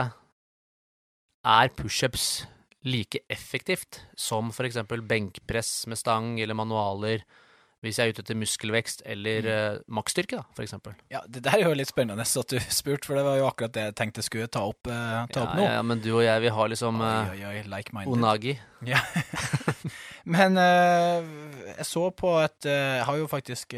Er 1.46 1.70
pushups 1.78 2.46
like 2.84 3.20
effektivt 3.30 4.00
som 4.18 4.50
eksempel 4.66 5.02
benkpress 5.06 5.86
med 5.88 5.98
stang 5.98 6.40
eller 6.42 6.58
manualer, 6.58 7.22
hvis 7.86 7.98
jeg 8.02 8.08
er 8.10 8.14
ute 8.16 8.24
etter 8.26 8.38
muskelvekst 8.38 9.04
eller 9.06 9.42
Mm. 9.46 9.50
eh, 9.54 9.78
maksstyrke, 9.94 10.38
da, 10.38 10.44
eksempel? 10.66 10.96
Ja, 11.14 11.22
det 11.30 11.44
der 11.46 11.60
er 11.60 11.68
jo 11.70 11.74
litt 11.78 11.88
spennende 11.90 12.26
at 12.42 12.50
du 12.50 12.58
spurte, 12.82 13.06
for 13.06 13.16
det 13.16 13.24
var 13.26 13.38
jo 13.38 13.46
akkurat 13.48 13.74
det 13.78 13.84
jeg 13.92 13.96
tenkte 13.96 14.24
skulle 14.26 14.48
ta 14.50 14.66
opp, 14.66 14.86
uh, 14.90 15.26
ta 15.30 15.40
Ja, 15.40 15.46
opp 15.46 15.56
nå. 15.56 15.64
ja, 15.70 15.82
men 15.86 16.02
du 16.02 16.12
og 16.18 16.24
jeg, 16.26 16.42
vi 16.42 16.50
har 16.50 16.68
liksom 16.74 17.00
uh, 17.02 17.30
Oi, 17.30 17.46
oi, 17.46 17.64
like 17.70 17.94
onagi. 18.10 18.58
Ja. 18.86 19.00
Men 20.26 20.58
jeg 20.58 21.86
så 21.86 22.10
på 22.18 22.32
et 22.42 22.66
Jeg 22.66 23.04
har 23.06 23.18
jo 23.18 23.28
faktisk 23.30 23.74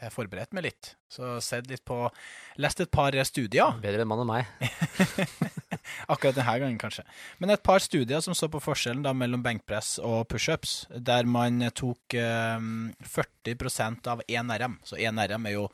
eh, 0.00 0.10
forberedt 0.12 0.54
meg 0.56 0.68
litt. 0.68 0.94
Så 1.12 1.36
sett 1.44 1.68
litt 1.70 1.84
på 1.86 2.06
Lest 2.60 2.80
et 2.80 2.90
par 2.90 3.14
studier. 3.28 3.76
Bedre 3.82 4.04
enn 4.04 4.10
mann 4.10 4.22
enn 4.24 4.30
meg. 4.30 4.46
Akkurat 6.12 6.36
denne 6.36 6.56
gangen, 6.62 6.78
kanskje. 6.80 7.04
Men 7.38 7.52
et 7.54 7.62
par 7.66 7.82
studier 7.84 8.22
som 8.24 8.34
så 8.36 8.48
på 8.52 8.62
forskjellen 8.62 9.04
da 9.04 9.12
mellom 9.16 9.44
benkpress 9.44 9.96
og 10.02 10.26
pushups, 10.32 10.86
der 10.90 11.28
man 11.28 11.60
tok 11.76 12.16
eh, 12.18 12.66
40% 13.16 14.10
av 14.12 14.24
1 14.26 14.56
RM. 14.64 14.80
Så 14.86 14.98
1 14.98 15.22
RM 15.30 15.48
er 15.50 15.56
jo 15.58 15.68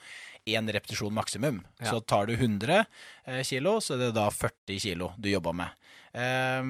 én 0.45 0.73
repetisjon 0.75 1.15
maksimum. 1.15 1.63
Ja. 1.79 1.91
Så 1.91 2.01
tar 2.01 2.27
du 2.27 2.35
100 2.35 2.85
eh, 3.25 3.43
kilo, 3.47 3.79
så 3.81 3.95
er 3.95 4.07
det 4.07 4.13
da 4.19 4.29
40 4.31 4.83
kilo 4.83 5.13
du 5.19 5.31
jobber 5.31 5.55
med. 5.57 5.71
Eh, 6.13 6.63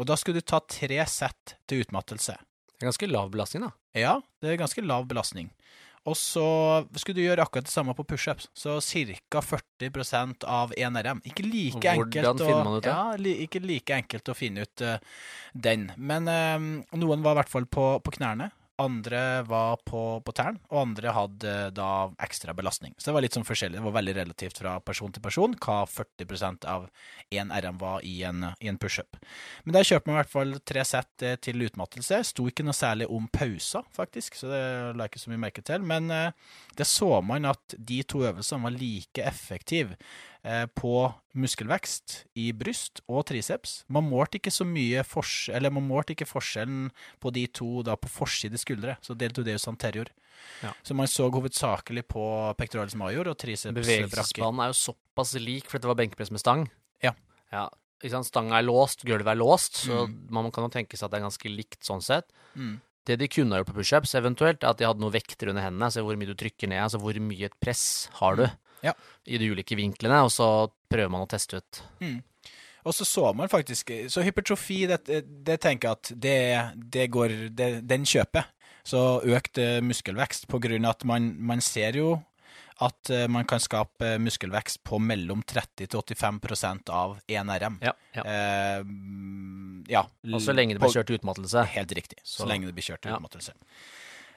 og 0.00 0.08
da 0.08 0.16
skulle 0.16 0.40
du 0.40 0.48
ta 0.48 0.62
tre 0.64 1.02
sett 1.06 1.58
til 1.68 1.84
utmattelse. 1.84 2.38
Det 2.80 2.86
er 2.86 2.88
ganske 2.94 3.10
lav 3.10 3.28
belastning, 3.32 3.66
da. 3.66 3.74
Ja, 3.92 4.12
det 4.40 4.54
er 4.54 4.62
ganske 4.62 4.80
lav 4.80 5.04
belastning. 5.10 5.50
Og 6.08 6.16
så 6.16 6.44
skulle 6.96 7.18
du 7.18 7.26
gjøre 7.26 7.44
akkurat 7.44 7.66
det 7.68 7.72
samme 7.72 7.92
på 7.96 8.06
pushups. 8.08 8.48
Så 8.56 8.78
ca. 8.80 9.42
40% 9.44 10.46
av 10.48 10.72
1 10.76 10.96
RM. 11.04 11.20
Ikke 11.28 11.44
like 11.44 11.92
enkelt 11.92 12.40
å, 12.40 12.78
ut? 12.78 12.88
Ja, 12.88 13.16
li, 13.20 13.34
ikke 13.44 13.60
like 13.60 13.98
enkelt 13.98 14.32
å 14.32 14.36
finne 14.36 14.64
ut 14.64 14.84
uh, 14.86 14.96
den. 15.52 15.90
Men 16.00 16.30
uh, 16.30 16.96
noen 16.96 17.26
var 17.26 17.36
i 17.36 17.40
hvert 17.42 17.52
fall 17.52 17.68
på, 17.68 17.92
på 18.00 18.16
knærne. 18.16 18.48
Andre 18.80 19.42
var 19.48 19.80
på, 19.86 20.02
på 20.24 20.34
tern, 20.36 20.56
og 20.70 20.82
andre 20.82 21.12
hadde 21.14 21.54
da 21.76 21.90
ekstra 22.22 22.54
belastning. 22.56 22.94
Så 22.96 23.10
det 23.10 23.16
var 23.16 23.24
litt 23.24 23.36
sånn 23.36 23.46
forskjellig. 23.46 23.78
Det 23.78 23.84
var 23.84 23.96
veldig 23.98 24.14
relativt 24.16 24.60
fra 24.62 24.78
person 24.84 25.12
til 25.12 25.24
person 25.24 25.56
hva 25.60 25.82
40% 25.90 26.66
av 26.70 26.88
én 27.34 27.52
RM 27.52 27.80
var 27.80 28.06
i 28.06 28.16
en, 28.28 28.48
i 28.60 28.70
en 28.72 28.80
pushup. 28.80 29.18
Men 29.64 29.76
der 29.76 29.86
kjøper 29.86 30.10
man 30.10 30.16
i 30.16 30.20
hvert 30.22 30.32
fall 30.32 30.56
tre 30.72 30.86
sett 30.88 31.26
eh, 31.26 31.36
til 31.42 31.66
utmattelse. 31.66 32.22
Sto 32.30 32.48
ikke 32.48 32.66
noe 32.66 32.76
særlig 32.76 33.10
om 33.12 33.28
pauser, 33.32 33.84
faktisk, 33.96 34.40
så 34.40 34.50
det 34.52 34.64
la 34.98 35.10
ikke 35.10 35.22
så 35.22 35.32
mye 35.32 35.44
merke 35.44 35.64
til. 35.66 35.84
Men 35.84 36.10
eh, 36.14 36.32
det 36.78 36.88
så 36.88 37.20
man 37.24 37.48
at 37.50 37.76
de 37.76 38.02
to 38.08 38.24
øvelsene 38.24 38.64
var 38.64 38.76
like 38.80 39.28
effektive 39.28 39.98
på 40.74 40.92
muskelvekst 41.36 42.24
i 42.40 42.50
bryst 42.56 43.02
og 43.10 43.26
triceps. 43.28 43.84
Man 43.92 44.06
målte 44.08 44.38
ikke 44.40 44.52
så 44.54 44.64
mye 44.64 45.02
fors 45.06 45.48
eller 45.52 45.70
man 45.74 45.86
målte 45.88 46.14
ikke 46.14 46.28
forskjellen 46.28 46.90
på 47.20 47.32
de 47.36 47.46
to 47.52 47.82
da 47.86 47.96
på 48.00 48.08
forside 48.08 48.58
skuldre, 48.60 48.96
så 49.04 49.16
deltodeus 49.18 49.68
anterior. 49.68 50.08
Ja. 50.64 50.72
Så 50.82 50.94
man 50.96 51.06
så 51.10 51.28
hovedsakelig 51.30 52.06
på 52.08 52.24
pectoralis 52.56 52.96
major 52.96 53.28
og 53.28 53.36
triceps 53.38 53.74
brachii. 53.76 54.06
Bevegelsesbanen 54.08 54.62
er 54.64 54.72
jo 54.72 54.78
såpass 54.80 55.34
lik, 55.40 55.68
for 55.68 55.78
dette 55.78 55.90
var 55.90 55.98
benkepress 56.00 56.32
med 56.32 56.40
stang. 56.40 56.64
Ja. 57.04 57.12
ja. 57.52 57.66
Ikke? 58.00 58.22
Stanga 58.24 58.56
er 58.56 58.64
låst, 58.64 59.04
gulvet 59.04 59.28
er 59.34 59.36
låst, 59.36 59.82
så 59.84 60.06
Mm. 60.08 60.14
man 60.32 60.50
kan 60.50 60.64
jo 60.64 60.70
tenke 60.72 60.96
seg 60.96 61.04
at 61.04 61.10
det 61.12 61.20
er 61.20 61.26
ganske 61.28 61.50
likt 61.52 61.84
sånn 61.84 62.00
sett. 62.02 62.24
Mm. 62.56 62.80
Det 63.04 63.18
de 63.18 63.28
kunne 63.28 63.52
ha 63.52 63.60
gjort 63.60 63.74
på 63.74 63.78
pushups, 63.82 64.14
eventuelt, 64.14 64.62
er 64.64 64.70
at 64.70 64.78
de 64.78 64.86
hadde 64.88 65.00
noen 65.00 65.12
vekter 65.12 65.48
under 65.52 65.62
hendene. 65.62 65.90
Se 65.92 66.00
hvor 66.00 66.16
mye 66.16 66.26
du 66.32 66.34
trykker 66.34 66.68
ned, 66.68 66.80
altså 66.80 67.00
hvor 67.00 67.12
mye 67.20 67.44
et 67.44 67.60
press 67.60 68.08
har 68.20 68.36
du 68.36 68.44
Mm. 68.48 68.56
Ja. 68.82 68.94
i 69.26 69.38
de 69.38 69.50
ulike 69.52 69.76
vinklene, 69.76 70.22
og 70.24 70.30
så 70.32 70.70
prøver 70.90 71.10
man 71.12 71.26
å 71.26 71.30
teste 71.30 71.60
ut. 71.60 71.82
Og 72.84 72.94
så 72.96 73.04
så 73.04 73.34
man 73.36 73.50
faktisk 73.52 73.90
Så 74.08 74.22
hypertrofi, 74.24 74.86
det, 74.88 75.20
det 75.44 75.58
tenker 75.60 75.88
jeg 75.88 75.98
at 75.98 76.12
det, 76.16 76.38
det 76.94 77.10
går 77.12 77.34
det, 77.52 77.68
Den 77.86 78.06
kjøper. 78.08 78.46
Så 78.84 79.20
økt 79.28 79.58
eh, 79.60 79.82
muskelvekst 79.84 80.48
på 80.48 80.58
grunn 80.64 80.88
av 80.88 80.96
at 80.96 81.04
man, 81.04 81.34
man 81.36 81.60
ser 81.60 81.98
jo 82.00 82.14
at 82.80 83.10
eh, 83.12 83.26
man 83.28 83.44
kan 83.44 83.60
skape 83.60 84.14
muskelvekst 84.24 84.80
på 84.88 84.96
mellom 85.04 85.42
30 85.44 85.90
til 85.92 86.00
85% 86.00 86.88
av 86.96 87.18
1 87.28 87.52
RM. 87.60 87.76
Ja, 87.84 87.92
ja. 88.16 88.24
Eh, 88.24 88.80
mm, 88.80 89.84
ja. 89.92 90.06
Og 90.32 90.40
så 90.40 90.54
lenge 90.56 90.74
det 90.74 90.80
blir 90.80 90.96
kjørt 90.96 91.12
utmattelse. 91.18 91.66
Helt 91.76 91.92
riktig. 91.92 92.22
Så, 92.24 92.42
Så- 92.42 92.48
lenge 92.48 92.70
det 92.70 92.74
blir 92.78 92.88
kjørt 92.88 93.04
utmattelse. 93.04 93.52
ja. 93.52 93.66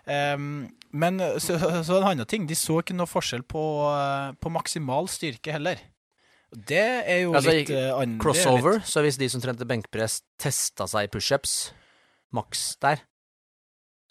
Um, 0.04 0.68
men 0.94 1.18
så, 1.42 1.56
så 1.58 1.98
en 1.98 2.10
annen 2.12 2.28
ting, 2.30 2.46
de 2.50 2.58
så 2.58 2.82
ikke 2.82 2.96
noe 2.98 3.10
forskjell 3.10 3.46
på, 3.50 3.64
eh, 3.90 4.34
på 4.38 4.52
maksimal 4.54 5.08
styrke 5.10 5.56
heller. 5.56 5.80
Det 6.54 6.84
er 7.10 7.24
jo 7.24 7.32
Altså, 7.34 7.56
litt 7.56 7.72
uh, 7.74 7.96
annerledes. 7.98 8.22
Crossover, 8.22 8.78
så 8.86 9.02
hvis 9.02 9.18
de 9.18 9.30
som 9.32 9.42
trente 9.42 9.66
benkpress 9.66 10.20
testa 10.42 10.86
seg 10.92 11.08
i 11.08 11.12
pushups, 11.16 11.72
maks 12.36 12.76
der, 12.84 13.02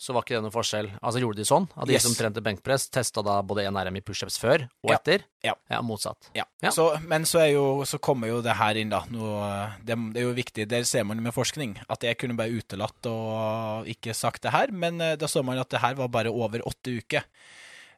så 0.03 0.15
var 0.17 0.25
ikke 0.25 0.35
det 0.35 0.43
noe 0.43 0.55
forskjell. 0.55 0.89
Altså 0.99 1.21
gjorde 1.23 1.39
de 1.39 1.45
sånn? 1.47 1.69
At 1.79 1.87
de 1.87 1.95
Yes. 1.95 2.03
som 2.03 2.15
trente 2.19 2.43
benkpress, 2.43 2.89
testa 2.91 3.23
da 3.23 3.37
både 3.47 3.63
1 3.69 3.77
RM 3.87 4.01
i 4.01 4.03
pushups 4.03 4.39
før 4.43 4.65
og 4.83 4.91
Ja. 4.91 4.97
etter? 4.99 5.23
Ja. 5.47 5.55
ja 5.71 5.79
motsatt. 5.87 6.31
Ja. 6.35 6.45
Ja. 6.63 6.71
Så, 6.75 6.89
men 7.07 7.23
så, 7.29 7.39
er 7.45 7.53
jo, 7.55 7.85
så 7.87 8.01
kommer 8.03 8.27
jo 8.33 8.41
det 8.43 8.57
her 8.59 8.75
inn, 8.81 8.91
da. 8.91 9.05
Noe, 9.15 9.77
det, 9.85 9.95
det 10.15 10.23
er 10.25 10.27
jo 10.27 10.35
viktig, 10.35 10.67
der 10.69 10.83
ser 10.89 11.07
man 11.07 11.23
med 11.23 11.35
forskning, 11.35 11.77
at 11.89 12.03
jeg 12.03 12.19
kunne 12.19 12.37
bare 12.39 12.51
utelatt 12.51 13.07
og 13.07 13.87
ikke 13.95 14.15
sagt 14.19 14.43
det 14.43 14.53
her, 14.53 14.73
men 14.75 15.01
eh, 15.01 15.15
da 15.17 15.31
så 15.31 15.45
man 15.47 15.59
at 15.63 15.71
det 15.71 15.81
her 15.85 15.95
var 15.95 16.09
bare 16.09 16.35
over 16.35 16.67
åtte 16.67 16.99
uker. 16.99 17.23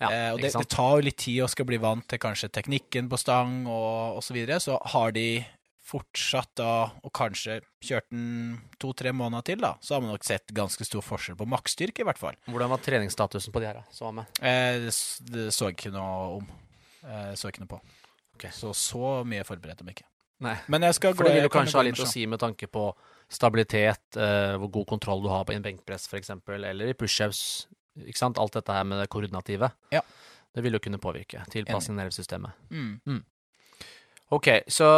Ja, 0.02 0.08
eh, 0.10 0.30
og 0.34 0.40
det, 0.42 0.52
det 0.52 0.68
tar 0.68 0.96
jo 0.98 1.04
litt 1.06 1.20
tid 1.22 1.40
å 1.44 1.48
skal 1.48 1.64
bli 1.68 1.78
vant 1.80 2.04
til 2.10 2.18
kanskje 2.20 2.50
teknikken 2.52 3.08
på 3.08 3.16
stang 3.20 3.62
og, 3.64 4.18
og 4.18 4.22
så 4.26 4.34
videre, 4.36 4.60
så 4.60 4.76
har 4.92 5.12
de 5.16 5.44
fortsatt 5.84 6.54
da, 6.56 6.70
og 7.04 7.12
kanskje 7.16 7.58
kjørt 7.84 8.06
den 8.12 8.56
to-tre 8.80 9.12
måneder 9.12 9.44
til, 9.50 9.60
da, 9.60 9.74
så 9.84 9.96
har 9.96 10.04
man 10.04 10.14
nok 10.14 10.24
sett 10.24 10.54
ganske 10.56 10.86
stor 10.86 11.04
forskjell 11.04 11.36
på 11.36 11.48
maksstyrke, 11.52 12.00
i 12.00 12.08
hvert 12.08 12.20
fall. 12.20 12.38
Hvordan 12.48 12.72
var 12.72 12.80
treningsstatusen 12.84 13.52
på 13.52 13.60
de 13.60 13.68
her, 13.68 13.82
da, 13.82 13.94
som 13.94 14.08
var 14.08 14.16
med? 14.22 14.40
Eh, 14.40 14.88
det, 15.28 15.50
så 15.54 15.68
jeg 15.68 15.76
ikke 15.76 15.92
noe 15.94 16.38
om. 16.38 16.48
Eh, 17.04 17.34
så 17.36 17.52
ikke 17.52 17.64
noe 17.66 17.74
på. 17.74 17.80
Ok. 18.34 18.48
Så 18.56 18.72
så 18.76 19.18
mye 19.28 19.44
forberedte 19.46 19.84
jeg 19.84 19.90
meg 19.90 19.98
ikke. 19.98 20.08
Nei. 20.44 20.56
Men 20.72 20.88
jeg 20.88 20.96
skal 20.96 21.14
For 21.16 21.28
det 21.28 21.36
vil 21.36 21.46
jo 21.46 21.52
kanskje 21.52 21.78
ha 21.78 21.84
litt 21.86 22.00
å 22.02 22.08
si 22.08 22.24
med 22.28 22.40
tanke 22.42 22.68
på 22.68 22.88
stabilitet, 23.32 24.18
eh, 24.20 24.54
hvor 24.60 24.72
god 24.80 24.88
kontroll 24.96 25.22
du 25.24 25.30
har 25.32 25.44
på 25.46 25.54
en 25.54 25.64
benkpress 25.64 26.08
f.eks., 26.10 26.32
eller 26.56 26.90
i 26.90 26.96
pushups. 26.98 27.66
Ikke 28.02 28.18
sant? 28.18 28.40
Alt 28.42 28.56
dette 28.56 28.74
her 28.74 28.88
med 28.88 29.00
det 29.00 29.10
koordinative. 29.12 29.70
Ja. 29.94 30.02
Det 30.54 30.62
vil 30.64 30.76
jo 30.76 30.82
kunne 30.82 31.00
påvirke 31.02 31.44
Tilpassing 31.50 31.96
i 31.96 32.00
nervesystemet. 32.02 32.66
Mm. 32.70 33.22
Ok, 34.34 34.48
så 34.70 34.88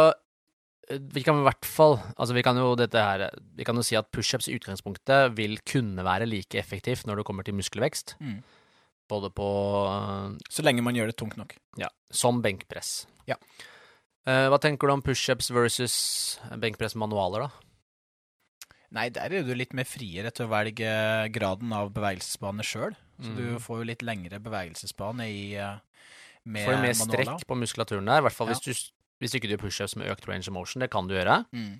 vi 0.89 1.21
kan 1.23 1.35
i 1.35 1.43
hvert 1.43 1.65
fall 1.67 1.97
Altså, 2.17 2.33
vi 2.33 2.41
kan 2.43 2.55
jo 2.55 2.69
dette 2.79 2.95
her 2.95 3.29
Vi 3.57 3.65
kan 3.67 3.75
jo 3.75 3.83
si 3.83 3.95
at 3.99 4.07
pushups 4.11 4.47
i 4.47 4.55
utgangspunktet 4.57 5.33
vil 5.35 5.57
kunne 5.67 6.03
være 6.05 6.25
like 6.29 6.55
effektivt 6.55 7.03
når 7.05 7.17
det 7.17 7.25
kommer 7.27 7.43
til 7.43 7.53
muskelvekst, 7.59 8.15
Mm. 8.21 8.41
både 9.09 9.29
på 9.35 9.47
eh, 9.91 10.37
Så 10.49 10.63
lenge 10.63 10.81
man 10.83 10.95
gjør 10.95 11.07
det 11.11 11.17
tungt 11.17 11.37
nok. 11.37 11.55
Ja, 11.77 11.89
som 12.11 12.41
benkpress. 12.41 13.05
Ja. 13.27 13.35
Eh, 14.27 14.47
hva 14.51 14.59
tenker 14.59 14.87
du 14.87 14.93
om 14.93 15.01
pushups 15.01 15.49
versus 15.51 16.39
benkpress-manualer, 16.51 17.47
da? 17.47 17.49
Nei, 18.95 19.09
der 19.11 19.33
er 19.35 19.43
du 19.43 19.51
litt 19.55 19.73
mer 19.75 19.83
friere 19.87 20.31
til 20.31 20.45
å 20.47 20.51
velge 20.51 20.87
graden 21.35 21.73
av 21.75 21.89
bevegelsesbane 21.95 22.63
sjøl. 22.63 22.95
Så 23.19 23.35
du 23.35 23.41
Mm. 23.55 23.59
får 23.59 23.77
jo 23.79 23.83
litt 23.83 24.01
lengre 24.03 24.39
bevegelsesbane 24.39 25.27
i 25.27 25.55
eh, 25.55 25.79
med 26.45 26.65
Får 26.65 26.71
du 26.71 26.81
mer 26.81 26.93
manualer. 26.95 27.25
strekk 27.25 27.47
på 27.47 27.57
muskulaturen 27.59 28.05
der, 28.05 28.19
i 28.19 28.21
hvert 28.21 28.31
fall 28.37 28.47
Ja. 28.47 28.53
hvis 28.53 28.63
du 28.63 28.73
hvis 29.21 29.37
ikke 29.37 29.49
du 29.49 29.55
gjør 29.55 29.65
pushups 29.65 29.97
med 29.99 30.11
økt 30.11 30.27
range 30.29 30.47
of 30.47 30.55
motion. 30.55 30.83
Det 30.83 30.91
kan 30.93 31.09
du 31.09 31.15
gjøre. 31.17 31.43
Mm. 31.55 31.77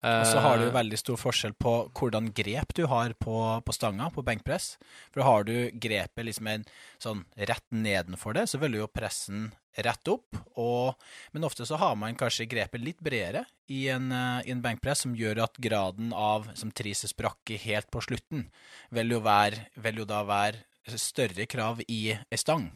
Og 0.00 0.24
så 0.24 0.40
har 0.40 0.56
du 0.56 0.64
jo 0.64 0.70
Eh, 0.70 0.78
veldig 0.78 0.96
stor 0.96 1.18
forskjell 1.20 1.52
på 1.60 1.72
hvordan 1.92 2.30
grep 2.32 2.72
du 2.76 2.86
har 2.88 3.12
på, 3.20 3.36
på 3.60 3.72
stanga, 3.76 4.08
på 4.14 4.24
benkpress. 4.24 4.78
For 5.12 5.26
har 5.26 5.44
du 5.44 5.70
grepet 5.76 6.24
liksom 6.24 6.48
en 6.48 6.64
sånn 7.02 7.26
rett 7.36 7.66
nedenfor 7.68 8.38
det, 8.38 8.46
så 8.48 8.60
vil 8.62 8.72
du 8.72 8.80
jo 8.80 8.88
pressen 8.88 9.50
rett 9.76 10.08
opp. 10.08 10.40
Og, 10.56 10.96
men 11.32 11.44
ofte 11.44 11.68
så 11.68 11.76
har 11.76 11.98
man 12.00 12.16
kanskje 12.16 12.48
grepet 12.48 12.80
litt 12.80 13.00
bredere 13.04 13.44
i 13.68 13.88
en, 13.92 14.08
eh, 14.12 14.48
i 14.48 14.54
en 14.56 14.64
benkpress, 14.64 15.04
som 15.04 15.16
gjør 15.16 15.44
at 15.44 15.60
graden 15.60 16.14
av 16.16 16.48
som 16.56 16.72
trises 16.72 17.12
brakke 17.16 17.60
helt 17.60 17.92
på 17.92 18.00
slutten, 18.08 18.48
vil 18.88 19.18
jo, 19.18 19.20
være, 19.26 19.68
vil 19.84 20.00
jo 20.00 20.08
da 20.08 20.24
være 20.24 20.96
større 20.96 21.44
krav 21.44 21.84
i 21.88 22.16
ei 22.16 22.40
stang. 22.40 22.70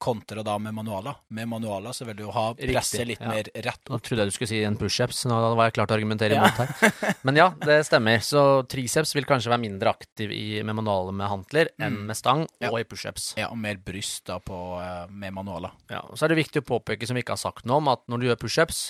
Kontra 0.00 0.40
da 0.46 0.54
med 0.58 0.72
manualer. 0.72 1.18
Med 1.36 1.48
manualer 1.50 1.92
så 1.92 2.06
vil 2.08 2.16
du 2.16 2.22
jo 2.24 2.30
ha 2.32 2.54
presset 2.56 3.04
litt 3.06 3.20
ja. 3.20 3.28
mer 3.28 3.50
rett 3.52 3.90
Nå 3.92 3.98
trodde 4.00 4.24
jeg 4.24 4.30
du 4.30 4.34
skulle 4.38 4.48
si 4.48 4.60
en 4.64 4.78
pushups, 4.80 5.26
nå 5.28 5.36
var 5.58 5.68
jeg 5.68 5.74
klar 5.76 5.90
til 5.90 5.92
å 5.94 5.98
argumentere 5.98 6.38
Ja. 6.38 6.46
imot 6.48 6.62
her. 6.62 7.14
Men 7.28 7.36
ja, 7.36 7.50
det 7.66 7.76
stemmer. 7.84 8.22
Så 8.24 8.44
triceps 8.72 9.12
vil 9.14 9.28
kanskje 9.28 9.52
være 9.52 9.60
mindre 9.66 9.92
aktiv 9.92 10.32
i, 10.32 10.62
med 10.64 10.78
manualer 10.80 11.12
med 11.12 11.28
hantler 11.28 11.68
enn 11.76 11.98
Mm. 12.00 12.06
med 12.08 12.16
stang 12.16 12.46
Ja. 12.62 12.70
og 12.72 12.80
i 12.80 12.84
pushups. 12.88 13.34
Ja, 13.36 13.50
og 13.52 13.58
mer 13.60 13.76
bryst 13.76 14.24
da 14.30 14.38
på, 14.40 14.56
eh, 14.80 15.06
med 15.12 15.34
manualer. 15.36 15.72
Ja, 15.90 16.00
og 16.08 16.16
så 16.16 16.24
er 16.24 16.32
det 16.32 16.40
viktig 16.40 16.62
å 16.64 16.68
påpeke, 16.80 17.06
som 17.06 17.14
vi 17.14 17.22
ikke 17.22 17.36
har 17.36 17.44
sagt 17.44 17.66
noe 17.68 17.76
om, 17.82 17.88
at 17.92 18.00
når 18.08 18.20
du 18.20 18.26
gjør 18.30 18.40
pushups, 18.40 18.80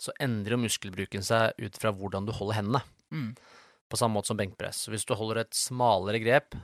så 0.00 0.12
endrer 0.20 0.56
jo 0.56 0.62
muskelbruken 0.64 1.22
seg 1.24 1.52
ut 1.60 1.76
fra 1.76 1.92
hvordan 1.92 2.24
du 2.26 2.32
holder 2.32 2.54
hendene. 2.62 2.82
Mm. 3.12 3.36
På 3.88 3.96
samme 4.00 4.16
måte 4.18 4.26
som 4.32 4.36
benkpress. 4.40 4.88
Hvis 4.88 5.04
du 5.06 5.14
holder 5.14 5.38
et 5.44 5.52
smalere 5.56 6.18
grep, 6.24 6.56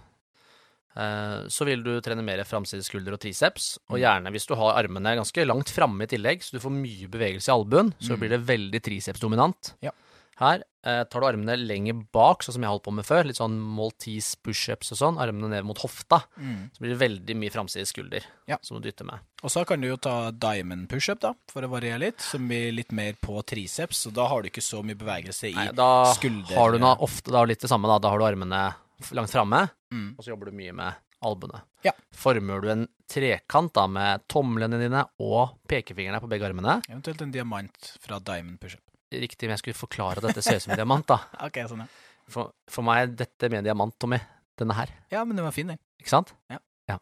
så 1.49 1.65
vil 1.65 1.83
du 1.83 2.01
trene 2.01 2.23
mer 2.25 2.43
framside 2.45 2.85
skulder 2.85 3.13
og 3.15 3.21
triceps. 3.21 3.79
Og 3.91 3.97
Mm. 3.99 4.03
gjerne 4.03 4.31
hvis 4.33 4.47
du 4.47 4.55
har 4.55 4.75
armene 4.83 5.17
ganske 5.17 5.47
langt 5.47 5.71
framme 5.71 6.03
i 6.03 6.07
tillegg, 6.07 6.43
så 6.43 6.53
du 6.53 6.59
får 6.61 6.73
mye 6.73 7.09
bevegelse 7.09 7.49
i 7.49 7.57
albuen, 7.57 7.95
så 8.01 8.13
Mm. 8.17 8.19
blir 8.21 8.29
det 8.31 8.47
veldig 8.47 8.83
tricepsdominant. 8.83 9.75
Ja. 9.83 9.91
Her 10.39 10.63
eh, 10.85 11.05
tar 11.05 11.21
du 11.21 11.27
armene 11.29 11.55
lenger 11.57 11.95
bak, 12.11 12.41
sånn 12.43 12.55
som 12.55 12.63
jeg 12.63 12.69
holdt 12.69 12.83
på 12.83 12.93
med 12.93 13.05
før. 13.07 13.25
Litt 13.25 13.37
sånn 13.37 13.55
Maltese 13.61 14.35
pushups 14.43 14.91
og 14.91 14.99
sånn. 14.99 15.21
Armene 15.21 15.49
ned 15.49 15.65
mot 15.65 15.79
hofta. 15.79 16.25
Mm. 16.37 16.71
Så 16.75 16.79
blir 16.81 16.99
det 16.99 16.99
veldig 16.99 17.37
mye 17.37 17.51
framside 17.53 17.87
skulder 17.87 18.25
Ja. 18.49 18.57
som 18.63 18.81
du 18.81 18.91
dytter 18.91 19.05
med. 19.05 19.21
Og 19.45 19.51
så 19.51 19.65
kan 19.65 19.81
du 19.81 19.87
jo 19.87 19.97
ta 19.97 20.33
diamond 20.33 20.89
pushup, 20.89 21.21
da, 21.21 21.35
for 21.47 21.63
å 21.63 21.71
variere 21.71 22.01
litt, 22.01 22.21
som 22.21 22.49
blir 22.49 22.73
litt 22.75 22.91
mer 22.91 23.13
på 23.13 23.45
triceps, 23.47 24.07
og 24.09 24.15
da 24.15 24.27
har 24.27 24.43
du 24.43 24.49
ikke 24.51 24.61
så 24.63 24.83
mye 24.83 24.97
bevegelse 24.97 25.53
i 25.53 25.55
Nei, 25.55 25.71
da 25.71 26.13
skulder- 26.15 26.57
har 26.57 26.73
du 26.73 26.79
ofte 26.81 27.31
da 27.31 27.45
litt 27.45 27.61
det 27.61 27.71
samme, 27.71 27.87
da. 27.87 27.99
Da 28.01 28.11
har 28.11 28.19
du 28.19 28.25
armene 28.25 28.75
langt 29.17 29.31
framme, 29.33 29.69
Mm. 29.93 30.15
og 30.17 30.25
så 30.25 30.31
jobber 30.33 30.49
du 30.51 30.57
mye 30.57 30.73
med 30.73 30.95
albuene. 31.23 31.61
Ja. 31.85 31.93
Former 32.17 32.61
du 32.63 32.69
en 32.73 32.87
trekant 33.09 33.73
da 33.75 33.87
med 33.87 34.23
tomlene 34.29 34.79
dine 34.81 35.05
og 35.21 35.59
pekefingrene 35.69 36.21
på 36.23 36.29
begge 36.31 36.47
armene, 36.49 36.79
Eventuelt 36.89 37.21
en 37.23 37.31
diamant 37.35 37.93
fra 38.01 38.19
diamond 38.19 38.59
pushup. 38.61 38.81
riktig 39.13 39.45
men 39.47 39.51
jeg 39.57 39.59
skulle 39.61 39.77
forklare 39.77 40.17
at 40.19 40.23
dette 40.31 40.43
ser 40.43 40.57
ut 40.57 40.63
som 40.63 40.73
en 40.73 40.79
diamant, 40.81 41.07
da. 41.07 41.19
Ok, 41.47 41.59
sånn, 41.69 41.85
ja. 41.85 41.87
For, 42.33 42.53
for 42.71 42.83
meg 42.87 43.03
er 43.03 43.07
dette 43.27 43.51
med 43.51 43.59
en 43.61 43.65
diamant, 43.65 43.95
Tommy. 43.99 44.19
Denne 44.59 44.75
her. 44.77 44.89
Ja, 45.11 45.25
men 45.25 45.37
den 45.37 45.45
var 45.45 45.53
fin, 45.53 45.67
den. 45.69 45.79
Ikke 46.01 46.09
sant? 46.13 46.33
Ja. 46.51 46.59
ja. 46.89 46.99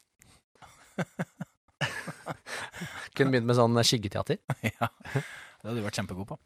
Kunne 3.14 3.30
begynt 3.34 3.46
med 3.48 3.56
sånn 3.58 3.76
skyggeteater. 3.84 4.38
ja. 4.64 4.88
Det 5.60 5.68
hadde 5.68 5.76
du 5.80 5.84
vært 5.84 5.98
kjempegod 6.00 6.28
på. 6.30 6.38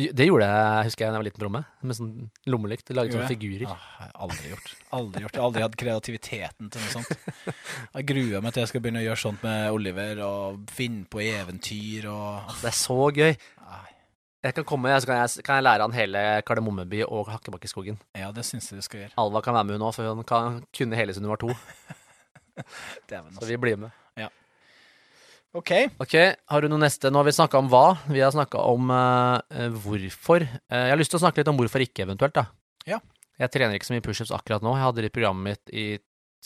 Det 0.00 0.26
gjorde 0.26 0.46
jeg, 0.48 0.86
husker 0.86 1.04
jeg, 1.04 1.10
da 1.10 1.16
jeg 1.16 1.20
var 1.20 1.26
liten 1.26 1.42
på 1.42 1.46
rommet. 1.46 1.70
Med 1.84 1.96
sånn 1.98 2.12
lommelykt. 2.50 2.92
Laget 2.96 3.16
sånne 3.16 3.28
figurer. 3.30 3.66
Ah, 3.68 3.86
jeg 4.00 4.08
har 4.08 4.26
aldri 4.26 4.52
gjort. 4.52 4.72
Aldri 4.96 5.24
gjort. 5.24 5.34
Jeg 5.34 5.42
har 5.42 5.48
aldri 5.48 5.64
hatt 5.66 5.78
kreativiteten 5.82 6.72
til 6.72 6.84
noe 6.84 6.92
sånt. 6.94 7.54
Jeg 7.98 8.08
gruer 8.08 8.44
meg 8.44 8.54
til 8.54 8.64
jeg 8.64 8.72
skal 8.72 8.84
begynne 8.84 9.02
å 9.02 9.06
gjøre 9.08 9.22
sånt 9.24 9.44
med 9.46 9.76
Oliver, 9.76 10.22
og 10.26 10.74
finne 10.74 11.04
på 11.10 11.22
eventyr 11.26 12.08
og 12.12 12.54
Det 12.62 12.70
er 12.72 12.78
så 12.80 13.00
gøy. 13.10 13.34
Jeg 14.40 14.56
kan 14.56 14.64
komme, 14.64 14.94
så 14.96 15.04
kan 15.10 15.18
jeg, 15.20 15.44
kan 15.44 15.58
jeg 15.58 15.64
lære 15.66 15.84
han 15.84 15.92
hele 15.92 16.20
Kardemommeby 16.48 17.02
og 17.04 17.28
Hakkebakkeskogen. 17.28 17.98
Ja, 18.16 18.30
det 18.32 18.46
syns 18.48 18.70
jeg 18.70 18.80
du 18.80 18.86
skal 18.86 19.02
gjøre. 19.02 19.12
Alva 19.20 19.42
kan 19.44 19.52
være 19.58 19.68
med 19.68 19.76
hun 19.76 19.84
òg, 19.84 19.92
for 19.98 20.14
hun 20.16 20.24
kan 20.24 20.62
kunne 20.72 20.96
hele 20.96 21.12
siden 21.12 21.28
hun 21.28 21.34
var 21.34 21.42
to. 21.42 21.52
Så 23.36 23.48
vi 23.48 23.58
blir 23.60 23.76
med. 23.80 23.92
OK. 25.56 25.70
Ok, 25.98 26.14
har 26.46 26.62
du 26.62 26.70
noe 26.70 26.78
neste? 26.78 27.10
Nå 27.10 27.18
har 27.18 27.26
vi 27.26 27.34
snakka 27.34 27.58
om 27.58 27.70
hva. 27.72 27.86
Vi 28.06 28.20
har 28.22 28.30
snakka 28.34 28.62
om 28.70 28.92
uh, 28.94 29.40
hvorfor. 29.82 30.44
Uh, 30.70 30.84
jeg 30.86 30.92
har 30.92 31.00
lyst 31.00 31.10
til 31.10 31.18
å 31.18 31.24
snakke 31.24 31.42
litt 31.42 31.50
om 31.50 31.58
hvorfor 31.58 31.82
ikke, 31.82 32.04
eventuelt. 32.06 32.36
da. 32.36 32.46
Ja. 32.86 33.00
Jeg 33.40 33.50
trener 33.56 33.74
ikke 33.74 33.88
så 33.88 33.96
mye 33.96 34.04
pushups 34.04 34.30
akkurat 34.36 34.62
nå. 34.62 34.76
Jeg 34.76 34.86
hadde 34.86 35.02
det 35.02 35.10
i 35.10 35.16
programmet 35.16 35.48
mitt 35.50 35.74
i 35.74 35.86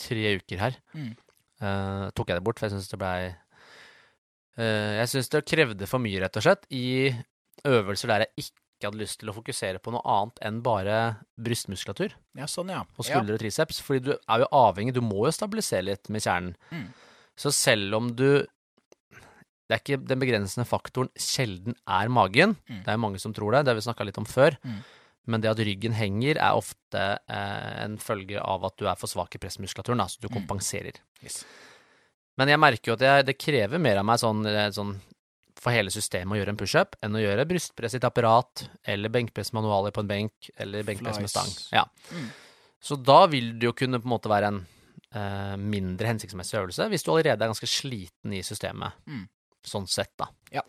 tre 0.01 0.35
uker 0.39 0.63
her. 0.63 0.79
Mm. 0.97 1.13
Uh, 1.61 2.07
tok 2.17 2.31
jeg 2.31 2.39
det 2.39 2.45
bort, 2.47 2.57
for 2.57 2.67
jeg 2.67 2.75
syns 2.75 2.91
det 2.91 2.99
blei 2.99 3.17
Jeg 4.55 5.07
syns 5.11 5.29
det 5.31 5.45
krevde 5.47 5.87
for 5.87 6.03
mye, 6.03 6.19
rett 6.23 6.37
og 6.39 6.43
slett, 6.43 6.65
i 6.71 7.11
øvelser 7.67 8.11
der 8.11 8.23
jeg 8.25 8.45
ikke 8.45 8.87
hadde 8.89 8.99
lyst 9.01 9.19
til 9.21 9.31
å 9.31 9.35
fokusere 9.35 9.81
på 9.83 9.91
noe 9.93 10.03
annet 10.11 10.41
enn 10.47 10.61
bare 10.63 10.97
brystmuskulatur 11.39 12.13
Ja, 12.35 12.47
sånn, 12.51 12.71
ja. 12.73 12.81
og 12.83 13.07
ja. 13.07 13.21
og 13.21 13.39
triceps. 13.39 13.81
Fordi 13.83 14.03
du 14.09 14.13
er 14.15 14.43
jo 14.43 14.49
avhengig, 14.55 14.95
du 14.95 15.03
må 15.03 15.27
jo 15.27 15.35
stabilisere 15.35 15.89
litt 15.91 16.11
med 16.11 16.23
kjernen. 16.25 16.55
Mm. 16.71 16.89
Så 17.39 17.51
selv 17.55 17.99
om 17.99 18.09
du 18.15 18.45
Det 19.65 19.73
er 19.75 19.81
ikke 19.81 19.97
den 20.05 20.19
begrensende 20.21 20.67
faktoren 20.69 21.09
sjelden 21.17 21.73
er 21.89 22.11
magen. 22.13 22.53
Mm. 22.69 22.83
Det 22.85 22.91
er 22.93 23.01
mange 23.01 23.19
som 23.19 23.33
tror 23.33 23.51
det, 23.55 23.63
det 23.65 23.73
har 23.73 23.79
vi 23.79 23.85
snakka 23.87 24.05
litt 24.05 24.19
om 24.21 24.27
før. 24.29 24.57
Mm. 24.63 24.83
Men 25.25 25.41
det 25.41 25.49
at 25.49 25.61
ryggen 25.65 25.95
henger, 25.97 26.37
er 26.37 26.53
ofte 26.59 27.01
eh, 27.17 27.71
en 27.83 27.95
følge 27.97 28.37
av 28.37 28.67
at 28.69 28.75
du 28.77 28.85
er 28.85 28.99
for 28.99 29.09
svak 29.09 29.33
i 29.33 29.41
pressmuskulaturen, 29.41 30.03
altså 30.03 30.19
så 30.19 30.27
du 30.27 30.29
Mm. 30.29 30.35
kompenserer. 30.43 30.99
Yes. 31.23 31.43
Men 32.37 32.51
jeg 32.51 32.59
merker 32.61 32.91
jo 32.91 32.93
at 32.99 33.01
jeg, 33.07 33.25
det 33.25 33.37
krever 33.41 33.79
mer 33.81 33.97
av 33.97 34.05
meg 34.05 34.19
sånn, 34.21 34.45
eh, 34.45 34.69
sånn 34.75 34.99
for 35.57 35.71
hele 35.73 35.89
systemet 35.89 36.35
å 36.35 36.37
gjøre 36.43 36.51
en 36.53 36.57
pushup 36.59 36.93
enn 37.01 37.15
å 37.15 37.21
gjøre 37.23 37.47
brystpress 37.49 37.95
i 37.95 37.97
et 37.97 38.05
apparat, 38.05 38.67
eller 38.85 39.09
benkpress 39.09 39.53
manualer 39.55 39.89
på 39.95 40.03
en 40.03 40.07
benk, 40.11 40.51
eller 40.59 40.83
benkpress 40.83 41.17
med 41.23 41.31
stang. 41.31 41.49
Ja. 41.73 41.85
Mm. 42.11 42.29
Så 42.85 42.97
da 43.01 43.25
vil 43.31 43.53
det 43.57 43.65
jo 43.65 43.73
kunne 43.73 43.97
på 43.97 44.05
en 44.05 44.13
måte 44.13 44.29
være 44.29 44.51
en 44.51 44.59
eh, 45.15 45.55
mindre 45.57 46.05
hensiktsmessig 46.11 46.59
øvelse, 46.59 46.89
hvis 46.91 47.01
du 47.07 47.09
allerede 47.15 47.41
er 47.41 47.49
ganske 47.49 47.65
sliten 47.71 48.33
i 48.35 48.43
systemet. 48.45 48.93
Mm. 49.07 49.23
Sånn 49.65 49.87
sett, 49.89 50.11
da. 50.21 50.27
Ja. 50.53 50.61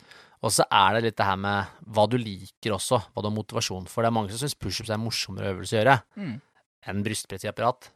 Og 0.45 0.53
så 0.53 0.65
er 0.71 0.95
det 0.97 1.03
litt 1.09 1.17
det 1.19 1.27
her 1.27 1.37
med 1.41 1.67
hva 1.97 2.05
du 2.09 2.17
liker 2.21 2.75
også, 2.77 2.99
hva 3.13 3.23
du 3.25 3.29
har 3.31 3.35
motivasjon 3.37 3.87
for. 3.91 4.03
Det 4.05 4.11
er 4.11 4.17
mange 4.17 4.31
som 4.33 4.41
syns 4.43 4.55
pushups 4.59 4.91
er 4.93 4.99
en 4.99 5.05
morsommere 5.07 5.53
øvelse 5.55 5.77
å 5.77 5.81
gjøre 5.83 5.97
Mm. 6.17 6.41
enn 6.87 7.03
brystpress 7.05 7.45
i 7.45 7.49
apparat. 7.51 7.91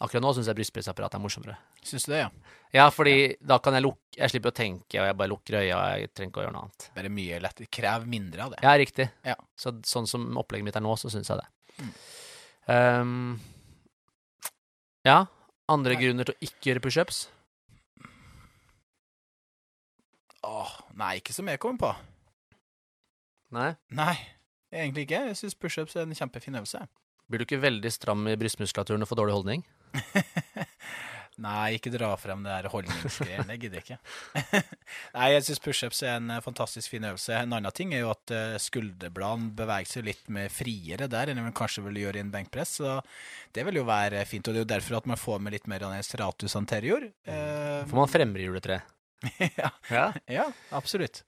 Akkurat 0.00 0.22
nå 0.22 0.30
syns 0.34 0.46
jeg 0.46 0.54
brystpress 0.58 0.88
er 0.88 1.18
morsommere. 1.18 1.56
Syns 1.82 2.04
du 2.06 2.12
det, 2.12 2.18
ja? 2.20 2.30
Ja, 2.74 2.90
fordi 2.90 3.36
da 3.40 3.58
kan 3.58 3.72
jeg 3.74 3.82
lukke 3.82 3.98
Jeg 4.18 4.30
slipper 4.30 4.50
å 4.50 4.54
tenke, 4.54 4.98
og 5.00 5.06
jeg 5.06 5.16
bare 5.16 5.28
lukker 5.30 5.54
øya, 5.62 5.76
og 5.78 6.00
jeg 6.00 6.10
trenger 6.14 6.30
ikke 6.32 6.40
å 6.40 6.44
gjøre 6.44 6.52
noe 6.52 6.62
annet. 6.66 6.90
Bare 6.94 7.08
mye 7.08 7.40
lettere. 7.40 7.68
Krev 7.70 8.06
mindre 8.06 8.42
av 8.42 8.50
det. 8.50 8.58
Ja, 8.62 8.72
riktig. 8.76 9.10
Ja. 9.24 9.34
Så, 9.56 9.70
sånn 9.86 10.08
som 10.10 10.24
opplegget 10.36 10.64
mitt 10.64 10.76
er 10.76 10.80
nå, 10.82 10.96
så 10.98 11.08
syns 11.08 11.28
jeg 11.30 11.38
det. 11.38 11.48
Mm. 11.78 11.92
Um, 12.68 13.40
ja. 15.06 15.26
Andre 15.68 15.94
Nei. 15.94 16.02
grunner 16.02 16.24
til 16.28 16.34
å 16.34 16.42
ikke 16.48 16.70
gjøre 16.72 16.82
pushups? 16.82 17.28
Åh, 20.46 20.74
nei, 20.98 21.16
ikke 21.18 21.34
som 21.34 21.48
jeg 21.50 21.58
kommer 21.62 21.82
på. 21.82 21.90
Nei. 23.56 23.72
Nei, 23.96 24.14
egentlig 24.74 25.06
ikke. 25.08 25.24
Jeg 25.30 25.40
syns 25.40 25.56
pushups 25.58 25.96
er 25.96 26.06
en 26.06 26.14
kjempefin 26.16 26.58
øvelse. 26.60 26.84
Blir 27.28 27.42
du 27.42 27.48
ikke 27.48 27.60
veldig 27.60 27.90
stram 27.92 28.22
i 28.30 28.36
brystmuskulaturen 28.40 29.04
og 29.04 29.10
får 29.10 29.18
dårlig 29.22 29.34
holdning? 29.36 29.64
Nei, 31.38 31.76
ikke 31.76 31.92
dra 31.94 32.08
frem 32.18 32.40
det 32.42 32.50
der 32.50 32.66
holdningsgreiene. 32.72 33.54
Jeg 33.54 33.60
gidder 33.62 33.82
ikke. 33.84 33.98
Nei, 35.14 35.28
jeg 35.36 35.44
syns 35.46 35.60
pushups 35.62 36.00
er 36.02 36.16
en 36.16 36.32
eh, 36.34 36.40
fantastisk 36.42 36.90
fin 36.90 37.06
øvelse. 37.06 37.36
En 37.44 37.54
annen 37.54 37.74
ting 37.78 37.92
er 37.94 38.02
jo 38.02 38.10
at 38.10 38.32
eh, 38.34 38.56
skulderbladene 38.62 39.52
beveger 39.60 39.92
seg 39.92 40.08
litt 40.08 40.24
mer 40.34 40.50
friere 40.50 41.06
der 41.12 41.30
enn 41.30 41.38
man 41.44 41.54
kanskje 41.54 41.84
vil 41.86 42.00
gjøre 42.02 42.18
i 42.18 42.24
en 42.26 42.32
benkpress. 42.34 42.80
Så 42.80 42.96
det 43.54 43.62
vil 43.68 43.78
jo 43.78 43.86
være 43.86 44.24
fint. 44.26 44.50
Og 44.50 44.56
det 44.56 44.64
er 44.64 44.66
jo 44.66 44.72
derfor 44.74 44.98
at 44.98 45.06
man 45.14 45.20
får 45.20 45.38
med 45.46 45.54
litt 45.54 45.70
mer 45.70 45.86
av 45.86 45.94
den 45.94 46.06
stratus 46.08 46.58
anterior. 46.58 47.06
Eh, 47.06 47.84
Får 47.86 48.00
man 48.02 48.10
fremre 48.10 48.48
juletre? 48.48 48.80
Ja, 49.58 49.70
Ja. 49.90 50.12
ja, 50.28 50.44
absolutt. 50.72 51.22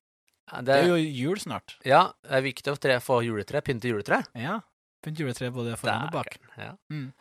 Det, 0.51 0.65
Det 0.67 0.75
er 0.81 0.89
jo 0.89 0.97
jul 0.97 1.39
snart. 1.39 1.77
ja, 1.87 2.13
det 2.27 2.33
er 2.33 2.43
viktig 2.43 2.73
å 2.73 2.79
tre, 2.79 2.97
få 3.01 3.21
juletre. 3.23 3.61
Pynte 3.63 3.87
juletre. 3.91 4.25
Ja. 4.35 4.61
Pynte 5.03 5.23
juletre 5.23 5.51
både 5.55 5.77
foran 5.79 6.09
og 6.09 6.13
bak. 6.13 6.39
Ja. 6.59 6.73
Mm. 6.91 7.13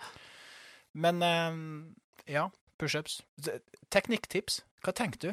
Men 0.95 1.21
eh, 1.23 2.33
ja, 2.33 2.47
pushups. 2.81 3.21
Teknikktips. 3.93 4.61
Hva 4.83 4.93
tenker 4.97 5.19
du? 5.19 5.29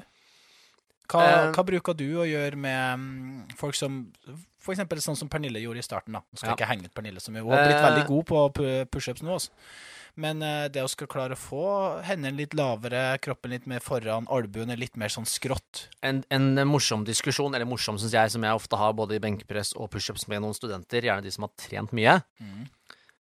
Hva, 1.08 1.22
Eh, 1.22 1.52
hva 1.54 1.62
bruker 1.64 1.94
du 1.94 2.06
å 2.18 2.24
gjøre 2.26 2.56
med 2.58 2.98
mm, 2.98 3.56
folk 3.56 3.76
som 3.78 4.00
For 4.58 4.74
eksempel 4.74 4.98
sånn 4.98 5.14
som 5.16 5.28
Pernille 5.30 5.60
gjorde 5.62 5.78
i 5.78 5.86
starten. 5.86 6.12
da. 6.16 6.20
Nå 6.26 6.36
skal 6.40 6.50
Ja. 6.50 6.56
ikke 6.56 6.66
henge 6.66 6.84
ut 6.88 6.94
Pernille, 6.94 7.20
som 7.22 7.34
hun 7.36 7.46
har 7.46 7.62
blitt 7.64 7.76
Eh, 7.78 7.84
veldig 7.86 8.06
god 8.08 8.24
på 8.26 8.40
pu- 8.52 8.84
pushups 8.90 9.22
nå. 9.22 9.36
Også. 9.38 9.50
Men 10.16 10.40
eh, 10.40 10.66
det 10.72 10.80
å 10.80 10.88
skal 10.88 11.08
klare 11.12 11.36
å 11.36 11.40
få 11.40 11.62
hendene 12.06 12.38
litt 12.38 12.54
lavere, 12.56 13.18
kroppen 13.20 13.52
litt 13.52 13.66
mer 13.68 13.82
foran, 13.84 14.24
albuen 14.32 14.72
er 14.72 14.80
litt 14.80 14.96
mer 14.96 15.12
sånn 15.12 15.26
skrått. 15.28 15.86
En, 16.00 16.22
en 16.32 16.54
morsom 16.68 17.04
diskusjon, 17.04 17.52
eller 17.52 17.68
morsom 17.68 17.98
syns 18.00 18.14
jeg, 18.16 18.32
som 18.32 18.46
jeg 18.48 18.56
ofte 18.56 18.78
har 18.80 18.94
både 18.96 19.18
i 19.18 19.22
benkepress 19.22 19.74
og 19.76 19.90
pushups 19.92 20.24
med 20.32 20.40
noen 20.40 20.56
studenter, 20.56 21.04
gjerne 21.04 21.26
de 21.26 21.34
som 21.34 21.44
har 21.48 21.52
trent 21.60 21.92
mye, 21.96 22.16
Mm. 22.40 22.64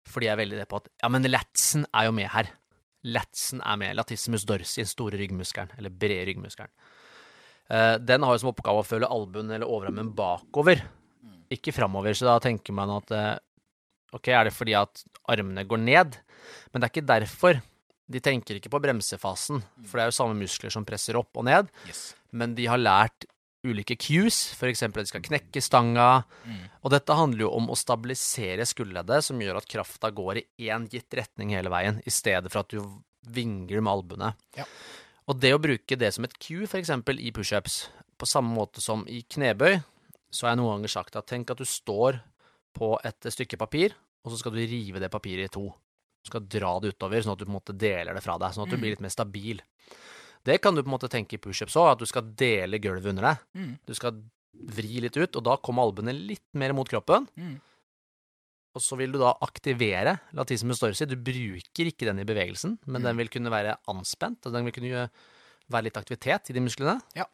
fordi 0.08 0.26
jeg 0.30 0.32
er 0.36 0.40
veldig 0.40 0.58
det 0.62 0.68
på 0.70 0.78
at 0.80 0.88
ja, 1.02 1.08
men 1.12 1.28
latsen 1.28 1.84
er 1.92 2.06
jo 2.08 2.12
med 2.16 2.30
her. 2.32 2.48
Latsen 3.06 3.60
er 3.60 3.76
med. 3.78 3.96
Latissimus 3.98 4.44
dorsi, 4.48 4.80
den 4.80 4.88
store 4.90 5.18
ryggmuskelen, 5.20 5.76
eller 5.78 5.90
brede 5.92 6.24
ryggmuskelen. 6.30 6.72
Eh, 7.68 7.96
den 7.98 8.22
har 8.24 8.32
jo 8.36 8.40
som 8.44 8.52
oppgave 8.54 8.80
å 8.80 8.86
følge 8.86 9.10
albuen 9.10 9.50
eller 9.50 9.66
overarmen 9.68 10.14
bakover, 10.16 10.80
ikke 11.52 11.74
framover. 11.76 12.14
Så 12.16 12.24
da 12.26 12.38
tenker 12.42 12.74
man 12.74 12.90
at 12.96 13.12
eh, 13.14 13.34
ok, 14.16 14.28
er 14.32 14.48
det 14.48 14.54
fordi 14.56 14.74
at 14.78 15.04
armene 15.28 15.66
går 15.66 15.82
ned? 15.84 16.16
Men 16.72 16.80
det 16.82 16.88
er 16.88 16.94
ikke 16.94 17.08
derfor. 17.12 17.62
De 18.06 18.20
tenker 18.22 18.58
ikke 18.60 18.70
på 18.70 18.80
bremsefasen, 18.84 19.62
for 19.82 19.98
det 19.98 20.04
er 20.04 20.10
jo 20.12 20.18
samme 20.20 20.36
muskler 20.38 20.70
som 20.70 20.84
presser 20.86 21.18
opp 21.18 21.34
og 21.40 21.48
ned 21.48 21.72
Yes. 21.88 22.12
men 22.30 22.54
de 22.54 22.68
har 22.70 22.78
lært 22.78 23.26
ulike 23.66 23.96
cues, 23.98 24.52
f.eks. 24.54 24.84
at 24.86 24.94
de 24.94 25.04
skal 25.10 25.24
knekke 25.26 25.58
stanga. 25.64 26.22
Mm. 26.46 26.60
Og 26.86 26.92
dette 26.94 27.16
handler 27.18 27.48
jo 27.48 27.50
om 27.56 27.66
å 27.72 27.78
stabilisere 27.78 28.62
skulderleddet, 28.68 29.24
som 29.26 29.40
gjør 29.42 29.58
at 29.58 29.66
krafta 29.66 30.12
går 30.14 30.38
i 30.44 30.68
én 30.70 30.86
gitt 30.92 31.10
retning 31.18 31.50
hele 31.56 31.72
veien, 31.72 31.98
i 32.06 32.12
stedet 32.14 32.52
for 32.52 32.62
at 32.62 32.70
du 32.70 32.78
vingler 33.26 33.82
med 33.82 33.90
albuene. 33.90 34.28
Ja. 34.54 34.68
Og 35.26 35.40
det 35.42 35.50
å 35.56 35.58
bruke 35.58 35.98
det 35.98 36.12
som 36.14 36.28
et 36.28 36.36
cue, 36.38 36.68
f.eks. 36.70 36.92
i 37.18 37.32
pushups, 37.34 37.80
på 38.16 38.28
samme 38.30 38.54
måte 38.54 38.80
som 38.84 39.02
i 39.10 39.24
knebøy, 39.26 39.80
så 40.30 40.46
har 40.46 40.54
jeg 40.54 40.60
noen 40.62 40.76
ganger 40.78 40.94
sagt 40.94 41.18
at 41.18 41.26
tenk 41.26 41.50
at 41.50 41.58
du 41.58 41.66
står 41.66 42.20
på 42.76 42.94
et 43.02 43.28
stykke 43.34 43.58
papir, 43.58 43.96
og 44.22 44.30
så 44.30 44.38
skal 44.44 44.54
du 44.54 44.62
rive 44.62 45.02
det 45.02 45.10
papiret 45.10 45.50
i 45.50 45.54
to. 45.58 45.66
Skal 46.26 46.44
dra 46.50 46.74
det 46.82 46.94
utover, 46.96 47.22
sånn 47.22 47.32
at 47.36 47.38
du 47.38 47.44
på 47.46 47.52
en 47.54 47.58
måte 47.60 47.76
deler 47.78 48.14
det 48.14 48.22
fra 48.24 48.36
deg, 48.42 48.52
sånn 48.56 48.66
at 48.66 48.70
du 48.70 48.76
Mm. 48.76 48.80
blir 48.82 48.90
litt 48.96 49.00
mer 49.04 49.14
stabil. 49.14 49.60
Det 50.44 50.60
kan 50.62 50.74
du 50.74 50.82
på 50.82 50.88
en 50.90 50.94
måte 50.98 51.08
tenke 51.10 51.34
i 51.34 51.38
pushups 51.42 51.74
òg, 51.76 51.92
at 51.92 51.98
du 51.98 52.06
skal 52.06 52.22
dele 52.22 52.78
gulvet 52.78 53.06
under 53.10 53.22
deg. 53.22 53.38
Mm. 53.56 53.78
Du 53.86 53.94
skal 53.94 54.22
vri 54.54 55.00
litt 55.00 55.16
ut, 55.16 55.36
og 55.36 55.42
da 55.44 55.56
kommer 55.56 55.82
albuene 55.86 56.14
litt 56.14 56.44
mer 56.54 56.72
mot 56.72 56.88
kroppen. 56.88 57.26
Mm. 57.36 57.60
Og 58.76 58.82
så 58.84 58.96
vil 58.98 59.12
du 59.12 59.18
da 59.18 59.32
aktivere 59.40 60.18
latissimus 60.36 60.78
dorsi. 60.82 61.06
Du 61.08 61.16
bruker 61.16 61.88
ikke 61.88 62.04
den 62.04 62.20
i 62.20 62.24
bevegelsen, 62.28 62.78
men 62.86 63.02
den 63.02 63.16
vil 63.16 63.28
kunne 63.32 63.50
være 63.50 63.78
anspent, 63.88 64.44
og 64.46 64.52
den 64.52 64.64
vil 64.68 64.72
kunne 64.76 65.10
være 65.72 65.84
litt 65.88 65.96
aktivitet 65.96 66.50
i 66.50 66.52
de 66.52 66.60
musklene. 66.60 67.00
Ja. 67.16 67.24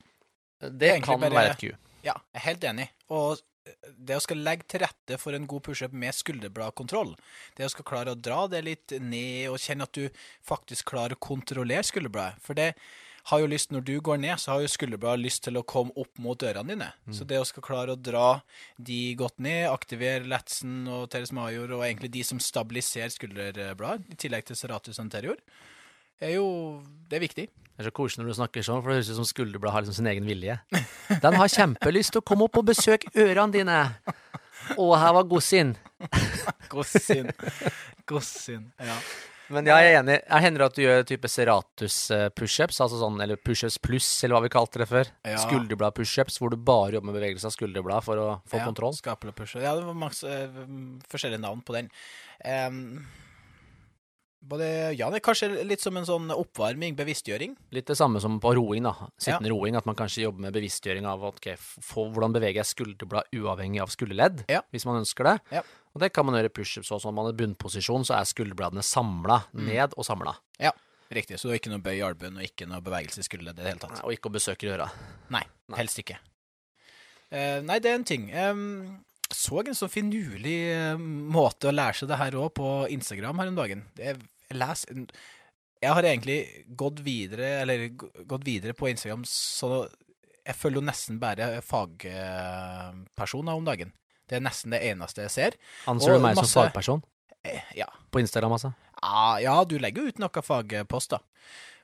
Det, 0.61 0.79
Det 0.79 1.03
kan 1.03 1.19
bare- 1.21 1.31
være 1.35 1.51
et 1.51 1.59
Q. 1.59 1.73
Ja, 2.05 2.15
jeg 2.33 2.35
er 2.35 2.47
helt 2.47 2.61
enig. 2.63 2.89
Og 3.11 3.41
det 3.95 4.17
å 4.17 4.23
skal 4.25 4.43
legge 4.43 4.67
til 4.71 4.83
rette 4.83 5.19
for 5.21 5.37
en 5.37 5.47
god 5.51 5.63
pushup 5.69 5.95
med 5.95 6.17
skulderbladkontroll, 6.17 7.15
det 7.59 7.69
å 7.69 7.73
skal 7.73 7.87
klare 7.87 8.15
å 8.15 8.19
dra 8.19 8.45
det 8.51 8.65
litt 8.67 8.95
ned 8.99 9.53
og 9.53 9.61
kjenne 9.63 9.87
at 9.87 9.95
du 9.95 10.09
faktisk 10.47 10.91
klarer 10.93 11.17
å 11.17 11.23
kontrollere 11.23 11.87
skulderbladet. 11.87 12.43
For 12.43 12.59
det 12.59 12.73
har 13.31 13.39
jo 13.39 13.51
lyst, 13.51 13.71
når 13.71 13.85
du 13.87 13.93
går 14.03 14.19
ned, 14.19 14.35
så 14.43 14.55
har 14.57 14.65
jo 14.65 14.71
skulderbladet 14.71 15.23
lyst 15.23 15.45
til 15.45 15.59
å 15.61 15.63
komme 15.63 15.95
opp 15.95 16.19
mot 16.19 16.43
ørene 16.43 16.75
dine. 16.75 16.89
Så 17.15 17.23
det 17.29 17.39
å 17.39 17.47
skal 17.47 17.63
klare 17.63 17.95
å 17.95 18.01
dra 18.01 18.41
de 18.83 19.15
godt 19.19 19.39
ned, 19.39 19.69
aktivere 19.71 20.27
latsen 20.27 20.89
og 20.91 21.07
teres 21.15 21.31
major, 21.31 21.71
og 21.77 21.85
egentlig 21.87 22.11
de 22.17 22.25
som 22.27 22.43
stabiliserer 22.43 23.15
skulderbladet, 23.15 24.11
i 24.11 24.19
tillegg 24.25 24.49
til 24.49 24.59
serratus 24.59 24.99
anterior, 24.99 25.39
er 26.29 26.37
jo 26.39 26.47
Det 27.11 27.19
er 27.19 27.25
viktig. 27.27 27.49
Det 27.73 27.81
er 27.81 27.89
så 27.89 27.95
koselig 27.97 28.23
når 28.23 28.31
du 28.31 28.37
snakker 28.37 28.65
sånn, 28.65 28.83
for 28.83 28.93
det 28.93 28.99
høres 29.01 29.11
ut 29.11 29.19
som 29.19 29.27
skulderbladet 29.29 29.75
har 29.75 29.85
liksom 29.85 29.97
sin 29.97 30.09
egen 30.11 30.29
vilje. 30.29 30.59
Den 31.25 31.37
har 31.41 31.51
kjempelyst 31.51 32.13
til 32.15 32.21
å 32.21 32.27
komme 32.29 32.47
opp 32.47 32.61
og 32.61 32.67
besøke 32.69 33.09
ørene 33.17 33.53
dine. 33.55 33.79
Å, 34.77 34.87
her 35.01 35.17
var 35.17 35.27
Gossin. 35.31 35.75
Gossin. 36.73 37.33
Gossin. 38.09 38.69
Ja. 38.81 38.97
Men 39.53 39.69
jeg 39.69 39.89
er 39.89 39.99
enig. 39.99 40.19
Jeg 40.21 40.45
hender 40.47 40.63
det 40.63 40.69
at 40.71 40.77
du 40.77 40.83
gjør 40.83 41.03
type 41.09 41.29
Seratus 41.29 41.97
eh, 42.15 42.27
pushups, 42.33 42.79
altså 42.85 43.01
sånn, 43.01 43.19
eller 43.25 43.41
pushups 43.41 43.77
pluss, 43.83 44.09
eller 44.23 44.39
hva 44.39 44.47
vi 44.47 44.53
kalte 44.55 44.81
det 44.83 44.89
før. 44.89 45.11
Ja. 45.29 45.41
Skulderblad 45.43 45.97
pushups, 45.97 46.39
hvor 46.41 46.53
du 46.53 46.57
bare 46.57 46.97
jobber 46.97 47.11
med 47.11 47.19
bevegelse 47.19 47.51
av 47.51 47.57
skulderblad 47.57 48.07
for 48.07 48.21
å 48.23 48.29
få 48.49 48.63
ja, 48.63 48.69
kontroll. 48.69 48.97
Skapel 48.97 49.33
og 49.33 49.37
pusher. 49.37 49.65
Ja, 49.65 49.75
det 49.77 49.85
var 49.89 49.99
mange 49.99 50.31
uh, 50.31 50.63
forskjellige 51.13 51.43
navn 51.43 51.61
på 51.67 51.77
den. 51.77 51.91
Em, 52.49 52.81
både, 54.53 54.69
ja, 54.99 55.09
det 55.13 55.19
er 55.21 55.25
kanskje 55.25 55.49
litt 55.67 55.81
som 55.83 55.97
en 55.97 56.05
sånn 56.09 56.31
oppvarming, 56.35 56.95
bevisstgjøring. 56.99 57.57
Litt 57.75 57.89
det 57.91 57.97
samme 57.99 58.21
som 58.23 58.39
på 58.43 58.53
roing, 58.59 58.85
da. 58.87 58.93
Sittende 59.17 59.51
roing, 59.53 59.77
at 59.81 59.89
man 59.89 59.97
kanskje 59.99 60.27
jobber 60.27 60.45
med 60.47 60.55
bevisstgjøring 60.57 61.09
av 61.09 61.25
ok, 61.33 61.47
f- 61.57 61.79
få, 61.83 62.07
hvordan 62.13 62.35
beveger 62.37 62.61
jeg 62.61 62.71
skulderblad 62.75 63.33
uavhengig 63.41 63.81
av 63.83 63.91
skulderledd, 63.95 64.45
Ja. 64.53 64.61
hvis 64.73 64.85
man 64.89 65.01
ønsker 65.03 65.25
det. 65.33 65.37
Ja. 65.59 65.63
Og 65.95 66.01
det 66.01 66.13
kan 66.15 66.25
man 66.29 66.37
gjøre 66.39 66.53
pushups 66.53 66.91
også. 66.93 67.09
Om 67.11 67.15
man 67.19 67.27
er 67.29 67.35
i 67.35 67.41
bunnposisjon, 67.43 68.05
så 68.09 68.15
er 68.21 68.25
skulderbladene 68.29 68.83
samla 68.87 69.43
Mm. 69.53 69.67
ned 69.67 69.95
og 69.97 70.05
samla. 70.05 70.37
Riktig. 71.13 71.37
Så 71.37 71.49
det 71.51 71.53
er 71.53 71.59
ikke 71.61 71.73
noe 71.75 71.83
bøy 71.85 71.99
i 71.99 72.05
albuen 72.07 72.39
og 72.39 72.43
ikke 72.47 72.65
noe 72.67 72.81
bevegelse 72.81 73.19
i 73.21 73.27
skulderleddet 73.27 73.61
i 73.61 73.65
det 73.67 73.73
hele 73.75 73.83
tatt. 73.85 73.99
Og 74.03 74.15
ikke 74.15 74.31
å 74.31 74.33
besøke 74.33 74.71
øra. 74.73 74.87
Nei, 75.29 75.43
Nei. 75.69 75.77
helst 75.83 75.99
ikke. 76.01 76.17
Uh, 77.33 77.61
nei, 77.65 77.79
det 77.81 77.91
er 77.91 77.99
en 77.99 78.05
ting. 78.09 78.31
Um, 78.33 79.05
så 79.33 79.61
en 79.61 79.77
sånn 79.77 79.89
finurlig 79.93 80.57
eh, 80.73 80.97
måte 81.01 81.69
å 81.71 81.73
lære 81.73 81.97
seg 81.97 82.09
det 82.11 82.19
her 82.21 82.35
òg 82.37 82.51
på 82.59 82.67
Instagram 82.93 83.39
her 83.41 83.49
om 83.49 83.55
dagen. 83.57 83.85
Det 83.97 84.07
er, 84.11 84.19
jeg, 84.59 85.07
jeg 85.83 85.93
har 85.97 86.03
egentlig 86.03 86.39
gått 86.77 87.01
videre, 87.01 87.61
eller 87.63 87.89
gått 88.29 88.45
videre 88.47 88.73
på 88.75 88.89
Instagram, 88.91 89.25
så 89.29 89.89
jeg 90.47 90.55
følger 90.59 90.81
jo 90.81 90.87
nesten 90.89 91.19
bare 91.23 91.61
fagpersoner 91.63 93.55
om 93.59 93.65
dagen. 93.67 93.93
Det 94.29 94.39
er 94.39 94.45
nesten 94.45 94.73
det 94.75 94.83
eneste 94.91 95.23
jeg 95.27 95.31
ser. 95.35 95.57
Anser 95.91 96.15
du 96.17 96.23
meg 96.23 96.37
masse- 96.37 96.51
som 96.53 96.65
fagperson 96.67 97.03
Eh, 97.45 97.61
ja. 97.75 97.87
på 98.11 98.21
Instagram, 98.21 98.53
altså? 98.53 98.73
Ja, 99.03 99.39
ja, 99.43 99.65
du 99.65 99.77
legger 99.79 100.03
jo 100.03 100.09
ut 100.09 100.19
noen 100.19 100.87
da. 101.11 101.19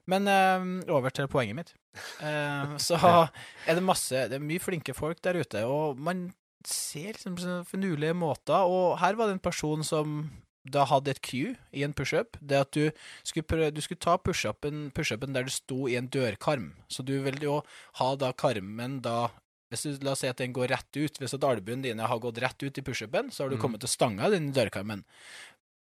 Men 0.06 0.28
eh, 0.28 0.90
over 0.94 1.10
til 1.10 1.26
poenget 1.26 1.56
mitt. 1.56 1.74
Eh, 2.22 2.76
så 2.78 2.94
er 3.66 3.74
det 3.74 3.82
masse 3.82 4.28
Det 4.30 4.38
er 4.38 4.44
mye 4.44 4.60
flinke 4.62 4.94
folk 4.94 5.20
der 5.20 5.34
ute, 5.40 5.64
og 5.66 5.98
man 5.98 6.32
ser 6.64 7.12
liksom 7.12 7.64
finurlige 7.66 8.14
måter. 8.14 8.54
Og 8.54 8.98
her 9.00 9.14
var 9.14 9.26
det 9.26 9.32
en 9.32 9.40
person 9.50 9.82
som 9.84 10.30
da 10.66 10.84
hadde 10.84 11.10
et 11.14 11.20
cue 11.22 11.56
i 11.72 11.84
en 11.84 11.92
pushup. 11.96 12.36
Det 12.40 12.58
at 12.60 12.72
du 12.72 12.90
skulle, 13.24 13.46
prøve, 13.46 13.70
du 13.72 13.80
skulle 13.80 14.00
ta 14.02 14.16
pushupen 14.18 14.90
push 14.92 15.14
der 15.16 15.44
du 15.44 15.50
sto 15.50 15.86
i 15.88 15.96
en 15.96 16.08
dørkarm. 16.08 16.72
Så 16.88 17.04
du 17.04 17.20
vil 17.22 17.38
jo 17.42 17.62
ha 18.00 18.14
da 18.16 18.32
karmen 18.32 19.00
da 19.02 19.30
hvis 19.70 19.82
du, 19.84 19.98
La 20.04 20.12
oss 20.12 20.20
si 20.24 20.28
at 20.28 20.38
den 20.40 20.54
går 20.56 20.70
rett 20.72 20.96
ut. 20.96 21.18
Hvis 21.20 21.34
at 21.36 21.44
albuen 21.44 21.82
dine 21.84 22.00
har 22.08 22.18
gått 22.18 22.38
rett 22.40 22.62
ut 22.62 22.78
i 22.78 22.82
pushupen, 22.82 23.30
så 23.30 23.44
har 23.44 23.50
du 23.50 23.56
Mm. 23.56 23.60
kommet 23.62 23.80
til 23.80 23.88
stanga 23.88 24.30
den 24.30 24.52
dørkarmen. 24.52 25.04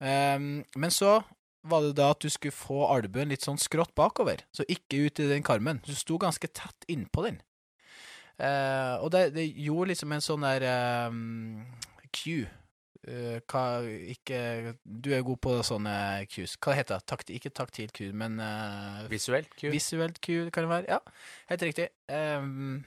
Um, 0.01 0.65
men 0.75 0.89
så 0.89 1.23
var 1.63 1.81
det 1.81 1.95
da 1.95 2.09
at 2.11 2.19
du 2.19 2.29
skulle 2.29 2.51
få 2.51 2.85
albuen 2.89 3.29
litt 3.29 3.41
sånn 3.45 3.57
skrått 3.61 3.93
bakover, 3.95 4.41
så 4.53 4.65
ikke 4.67 5.05
ut 5.05 5.19
i 5.19 5.27
den 5.29 5.43
karmen. 5.43 5.81
Du 5.85 5.93
sto 5.93 6.17
ganske 6.17 6.47
tett 6.47 6.85
innpå 6.89 7.23
den. 7.25 7.41
Uh, 8.41 8.97
og 9.05 9.11
det, 9.11 9.33
det 9.33 9.45
gjorde 9.53 9.93
liksom 9.93 10.11
en 10.11 10.21
sånn 10.25 10.41
der 10.43 10.65
um, 11.07 11.65
cue. 12.11 12.49
Eh, 13.05 13.37
hva 13.45 13.63
ikke 13.85 14.73
Du 14.81 15.11
er 15.13 15.21
god 15.25 15.37
på 15.43 15.51
sånne 15.67 16.25
cues. 16.31 16.55
Hva 16.57 16.73
heter 16.73 16.97
det? 16.97 17.05
Takt, 17.11 17.29
ikke 17.29 17.51
taktil 17.53 17.91
cue, 17.93 18.13
men 18.17 18.39
uh, 18.41 19.05
Visuelt? 19.11 19.51
cue. 19.59 19.69
Visuelt 19.73 20.17
cue, 20.25 20.49
kan 20.49 20.65
det 20.65 20.71
være. 20.71 20.89
Ja, 20.89 20.99
helt 21.51 21.65
riktig. 21.67 21.89
Um, 22.09 22.83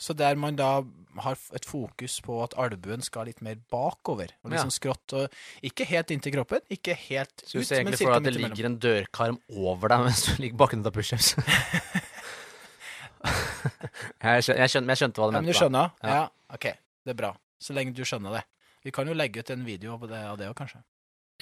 så 0.00 0.12
der 0.16 0.36
man 0.40 0.56
da 0.56 0.82
har 1.20 1.36
et 1.56 1.66
fokus 1.68 2.20
på 2.24 2.38
at 2.44 2.54
albuen 2.60 3.02
skal 3.04 3.26
litt 3.28 3.42
mer 3.44 3.56
bakover, 3.72 4.32
og 4.42 4.50
Ja. 4.50 4.56
liksom 4.56 4.72
skrått, 4.72 5.12
og 5.16 5.28
ikke 5.62 5.84
helt 5.88 6.10
inntil 6.10 6.32
kroppen, 6.32 6.60
ikke 6.72 6.94
helt 6.96 7.44
Så 7.44 7.52
du 7.52 7.60
ut, 7.60 7.66
ser 7.68 7.80
egentlig 7.80 8.00
for 8.00 8.12
deg 8.12 8.16
at 8.16 8.24
det 8.24 8.36
ligger 8.40 8.66
en 8.70 8.78
dørkarm 8.80 9.38
over 9.50 9.92
deg 9.92 10.00
mens 10.08 10.22
du 10.26 10.32
ligger 10.42 10.56
bakken 10.64 10.84
av 10.86 10.92
pushups? 10.96 11.34
jeg, 14.22 14.42
jeg, 14.42 14.42
skjønner, 14.44 14.92
jeg 14.92 15.00
skjønte 15.02 15.20
hva 15.20 15.28
du 15.28 15.36
Ja, 15.36 15.40
men 15.40 15.52
du 15.52 15.56
skjønner? 15.56 15.92
Ja. 16.02 16.16
Ja. 16.16 16.24
OK. 16.56 16.66
Det 17.04 17.12
er 17.14 17.18
bra. 17.18 17.32
Så 17.62 17.76
lenge 17.76 17.94
du 17.94 18.02
skjønner 18.06 18.38
det. 18.38 18.42
Vi 18.84 18.90
kan 18.94 19.06
jo 19.06 19.14
legge 19.14 19.40
ut 19.40 19.50
en 19.50 19.64
video 19.64 19.98
på 19.98 20.08
det, 20.10 20.18
av 20.26 20.38
det 20.40 20.48
òg, 20.50 20.56
kanskje. 20.58 20.82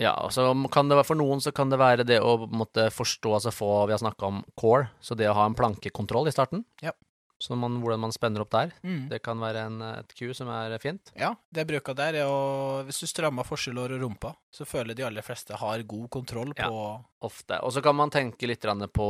Ja, 0.00 0.14
og 0.24 0.30
så 0.32 0.46
kan 0.72 0.88
det 0.88 0.96
være 0.96 1.04
For 1.10 1.18
noen 1.18 1.40
så 1.44 1.50
kan 1.52 1.68
det 1.68 1.76
være 1.80 2.04
det 2.08 2.20
å 2.24 2.46
måtte 2.48 2.86
forstå, 2.94 3.34
altså 3.36 3.50
få 3.52 3.86
Vi 3.88 3.92
har 3.92 4.00
snakka 4.00 4.26
om 4.30 4.42
core, 4.56 4.88
så 5.00 5.16
det 5.18 5.28
å 5.28 5.34
ha 5.36 5.44
en 5.50 5.54
plankekontroll 5.58 6.28
i 6.30 6.32
starten. 6.32 6.64
Ja. 6.80 6.92
Så 7.40 7.56
man, 7.56 7.78
hvordan 7.80 8.00
man 8.02 8.12
spenner 8.12 8.42
opp 8.44 8.50
der. 8.52 8.72
Mm. 8.84 9.08
Det 9.08 9.22
kan 9.24 9.40
være 9.40 9.62
en, 9.64 9.78
et 9.82 10.10
Q 10.16 10.34
som 10.36 10.48
er 10.52 10.74
fint. 10.78 11.10
Ja, 11.16 11.30
det 11.50 11.62
jeg 11.64 11.70
bruker 11.70 11.96
der, 11.96 12.18
er 12.20 12.28
å 12.28 12.82
Hvis 12.84 13.00
du 13.00 13.06
strammer 13.08 13.44
forskjellår 13.48 13.94
og 13.96 14.02
rumpa, 14.04 14.34
så 14.52 14.66
føler 14.68 14.94
de 14.96 15.06
aller 15.08 15.24
fleste 15.24 15.56
har 15.56 15.82
god 15.88 16.10
kontroll 16.12 16.52
på 16.52 16.68
Ja. 16.68 16.98
Ofte. 17.24 17.60
Og 17.64 17.72
så 17.72 17.80
kan 17.84 17.96
man 17.96 18.10
tenke 18.12 18.46
litt 18.48 18.60
på 18.92 19.08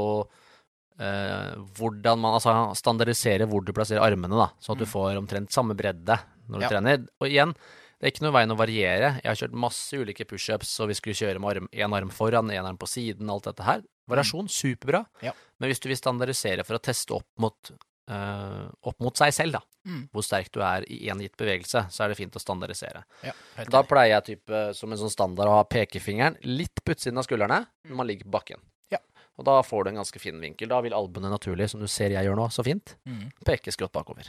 eh, 1.01 1.55
hvordan 1.79 2.19
man 2.23 2.35
Altså 2.39 2.75
standardisere 2.79 3.47
hvor 3.51 3.65
du 3.65 3.73
plasserer 3.73 4.03
armene, 4.07 4.37
da. 4.37 4.51
Sånn 4.61 4.77
at 4.77 4.85
du 4.85 4.87
Mm. 4.87 4.93
får 4.95 5.19
omtrent 5.19 5.51
samme 5.51 5.75
bredde 5.75 6.19
når 6.49 6.59
du 6.59 6.65
Ja. 6.65 6.69
trener. 6.69 7.07
Og 7.21 7.29
igjen, 7.29 7.55
det 8.01 8.07
er 8.09 8.13
ikke 8.15 8.25
noe 8.25 8.33
veien 8.33 8.51
å 8.51 8.57
variere. 8.57 9.11
Jeg 9.21 9.29
har 9.29 9.37
kjørt 9.37 9.53
masse 9.61 9.93
ulike 10.01 10.25
pushups, 10.25 10.73
og 10.81 10.89
vi 10.89 10.95
skulle 10.97 11.15
kjøre 11.19 11.39
med 11.43 11.51
arm, 11.57 11.69
en 11.73 11.93
arm 11.99 12.11
foran, 12.11 12.51
en 12.51 12.65
arm 12.71 12.79
på 12.81 12.89
siden, 12.89 13.29
alt 13.31 13.45
dette 13.45 13.63
her. 13.67 13.83
Variasjon, 14.09 14.49
superbra. 14.49 15.05
Ja. 15.23 15.33
Men 15.61 15.69
hvis 15.71 15.81
du 15.85 15.89
vil 15.91 15.97
standardisere 16.01 16.65
for 16.65 16.79
å 16.79 16.83
teste 16.83 17.13
opp 17.19 17.27
mot, 17.39 17.71
uh, 18.11 18.71
opp 18.89 18.99
mot 19.05 19.15
seg 19.21 19.33
selv, 19.37 19.53
da, 19.59 19.61
Mm. 19.87 20.11
hvor 20.13 20.21
sterk 20.23 20.51
du 20.53 20.61
er 20.61 20.85
i 20.93 21.07
én 21.09 21.21
gitt 21.23 21.37
bevegelse, 21.41 21.87
så 21.91 22.03
er 22.05 22.09
det 22.09 22.17
fint 22.19 22.35
å 22.37 22.41
standardisere. 22.43 23.03
Ja, 23.25 23.33
Da 23.65 23.81
pleier 23.83 24.21
jeg 24.21 24.25
type, 24.37 24.75
som 24.77 24.93
en 24.93 24.99
sånn 24.99 25.09
standard 25.11 25.47
å 25.49 25.55
ha 25.57 25.65
pekefingeren 25.65 26.37
litt 26.45 26.83
på 26.85 26.93
utsiden 26.93 27.17
av 27.17 27.25
skuldrene 27.25 27.67
når 27.89 27.97
man 27.97 28.07
ligger 28.07 28.25
på 28.29 28.31
bakken. 28.37 28.61
Ja. 28.91 28.99
Og 29.39 29.45
da 29.47 29.63
får 29.63 29.85
du 29.85 29.91
en 29.91 29.97
ganske 30.03 30.21
fin 30.21 30.39
vinkel. 30.39 30.69
Da 30.69 30.83
vil 30.83 30.93
albuene 30.93 31.31
naturlig, 31.33 31.71
som 31.71 31.81
du 31.81 31.87
ser 31.89 32.11
jeg 32.11 32.27
gjør 32.27 32.37
nå, 32.37 32.49
så 32.53 32.63
fint, 32.63 32.95
Mm. 33.07 33.31
peke 33.47 33.73
skrått 33.73 33.93
bakover. 33.93 34.29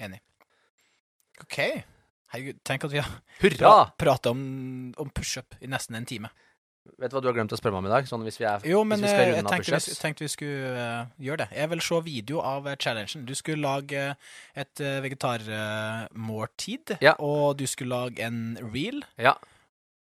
Enig. 0.00 0.18
OK. 1.42 1.84
Herregud, 2.34 2.58
tenk 2.68 2.84
at 2.84 2.92
vi 2.92 3.00
har 3.00 3.14
Hurra! 3.40 3.72
prata 3.98 4.30
om, 4.34 4.42
om 5.00 5.10
pushup 5.16 5.54
i 5.64 5.66
nesten 5.70 5.96
en 5.96 6.06
time. 6.08 6.28
Vet 6.98 7.12
du 7.12 7.16
hva 7.18 7.20
du 7.20 7.28
har 7.28 7.36
glemt 7.36 7.52
å 7.52 7.56
spørre 7.58 7.74
meg 7.76 7.84
om 7.84 7.88
i 7.90 7.92
dag? 7.92 8.06
Sånn 8.08 8.22
hvis 8.24 8.38
vi, 8.40 8.46
er, 8.48 8.62
Jo, 8.64 8.80
men 8.88 9.00
hvis 9.02 9.10
vi 9.10 9.12
eh, 9.12 9.16
skal 9.18 9.26
jeg 9.26 9.34
runde 9.36 9.50
av 9.50 9.54
tenkte 9.58 9.76
vi, 9.76 9.96
tenkte 10.00 10.24
vi 10.24 10.30
skulle 10.32 10.70
uh, 10.72 11.10
gjøre 11.20 11.40
det. 11.42 11.48
Jeg 11.60 11.70
vil 11.72 11.82
se 11.84 11.98
video 12.06 12.40
av 12.40 12.68
eh, 12.70 12.76
challengen. 12.80 13.24
Du 13.28 13.34
skulle 13.36 13.60
lage 13.64 14.04
et 14.56 14.82
uh, 14.84 14.94
vegetarmåltid, 15.04 16.96
Ja. 17.04 17.14
og 17.20 17.58
du 17.60 17.66
skulle 17.68 17.92
lage 17.92 18.24
en 18.24 18.56
reel, 18.72 19.02
Ja. 19.20 19.34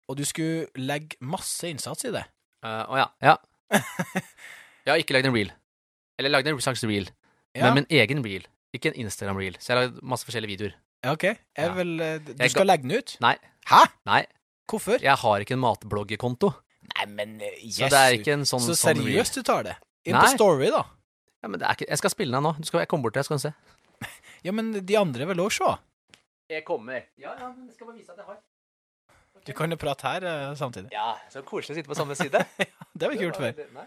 og 0.09 0.17
du 0.17 0.25
skulle 0.25 0.69
legge 0.77 1.17
masse 1.21 1.69
innsats 1.69 2.05
i 2.09 2.13
det. 2.17 2.25
Eh, 2.65 2.85
Å 2.89 2.97
ja. 2.97 3.09
Ja. 3.25 3.37
Jeg 4.85 4.93
har 4.95 4.99
ikke 5.05 5.15
lagd 5.19 5.29
en 5.29 5.37
reel. 5.37 5.53
Eller 6.19 6.33
lagd 6.33 6.49
en 6.49 6.61
slags 6.61 6.83
reel, 6.85 7.11
Ja, 7.55 7.69
men 7.69 7.83
min 7.85 7.91
egen 7.91 8.25
reel. 8.25 8.47
Ikke 8.73 8.89
en 8.93 9.01
Instagram-reel. 9.03 9.57
Så 9.59 9.73
jeg 9.73 9.77
har 9.77 9.83
lagd 9.89 10.03
masse 10.07 10.25
forskjellige 10.25 10.53
videoer. 10.55 10.75
OK. 11.07 11.23
Jeg 11.25 11.39
Ja. 11.57 11.73
vil, 11.75 12.01
eh, 12.01 12.19
du 12.19 12.35
Jeg 12.39 12.51
skal 12.51 12.67
legge 12.67 12.83
den 12.83 12.93
ut? 12.99 13.17
Nei. 13.21 13.37
Hæ? 13.67 13.87
Nei, 14.07 14.27
Hvorfor? 14.69 15.01
jeg 15.01 15.17
har 15.17 15.41
ikke 15.41 15.53
en 15.57 15.61
matbloggekonto. 15.61 16.53
Nei, 16.97 17.07
men 17.07 17.41
yes. 17.41 17.77
Så 17.79 17.89
det 17.91 17.99
er 18.01 18.19
ikke 18.19 18.33
en 18.33 18.45
sånn, 18.45 18.61
Så 18.61 18.75
sånn 18.77 18.97
seriøst 18.97 19.35
du 19.35 19.43
tar 19.43 19.63
det? 19.65 19.77
Inn 20.05 20.17
på 20.17 20.27
Story, 20.35 20.71
da. 20.71 20.85
Ja, 21.43 21.49
men 21.49 21.59
det 21.61 21.67
er 21.69 21.75
ikke, 21.75 21.89
jeg 21.89 21.99
skal 21.99 22.11
spille 22.11 22.33
den 22.33 22.45
av 22.45 22.53
nå. 22.53 22.59
Du 22.61 22.67
skal, 22.67 22.81
jeg 22.81 22.89
kommer 22.89 23.03
bort 23.09 23.15
til 23.15 23.21
deg, 23.23 23.25
skal 23.25 23.37
du 23.37 23.45
se. 23.49 23.55
Ja, 24.45 24.53
men 24.53 24.73
de 24.73 24.97
andre 24.97 25.27
vil 25.27 25.37
òg 25.37 25.53
se. 25.53 25.79
Jeg 26.49 26.65
kommer. 26.65 27.05
Ja, 27.19 27.35
ja, 27.39 27.49
men 27.53 27.67
jeg 27.69 27.75
skal 27.75 27.87
bare 27.87 27.97
vise 27.97 28.11
at 28.11 28.17
jeg 28.17 28.27
har. 28.27 28.39
Du 29.47 29.53
kan 29.53 29.71
jo 29.71 29.77
prate 29.77 30.03
her 30.03 30.25
uh, 30.51 30.55
samtidig. 30.57 30.91
Ja, 30.93 31.15
så 31.31 31.43
koselig 31.45 31.73
å 31.73 31.79
sitte 31.81 31.89
på 31.89 31.97
samme 31.97 32.17
side. 32.17 32.41
Det 32.97 33.03
har 33.03 33.11
vi 33.13 33.17
ikke 33.17 33.29
gjort 33.31 33.41
før. 33.41 33.61
Nei. 33.73 33.87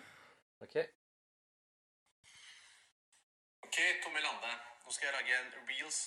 Ok. 0.61 0.75
Ok, 3.65 3.77
Tommy 4.03 4.21
Lande. 4.23 4.53
Nå 4.85 4.93
skal 4.93 5.09
jeg 5.09 5.15
lage 5.19 5.37
en 5.41 5.51
reels 5.69 5.99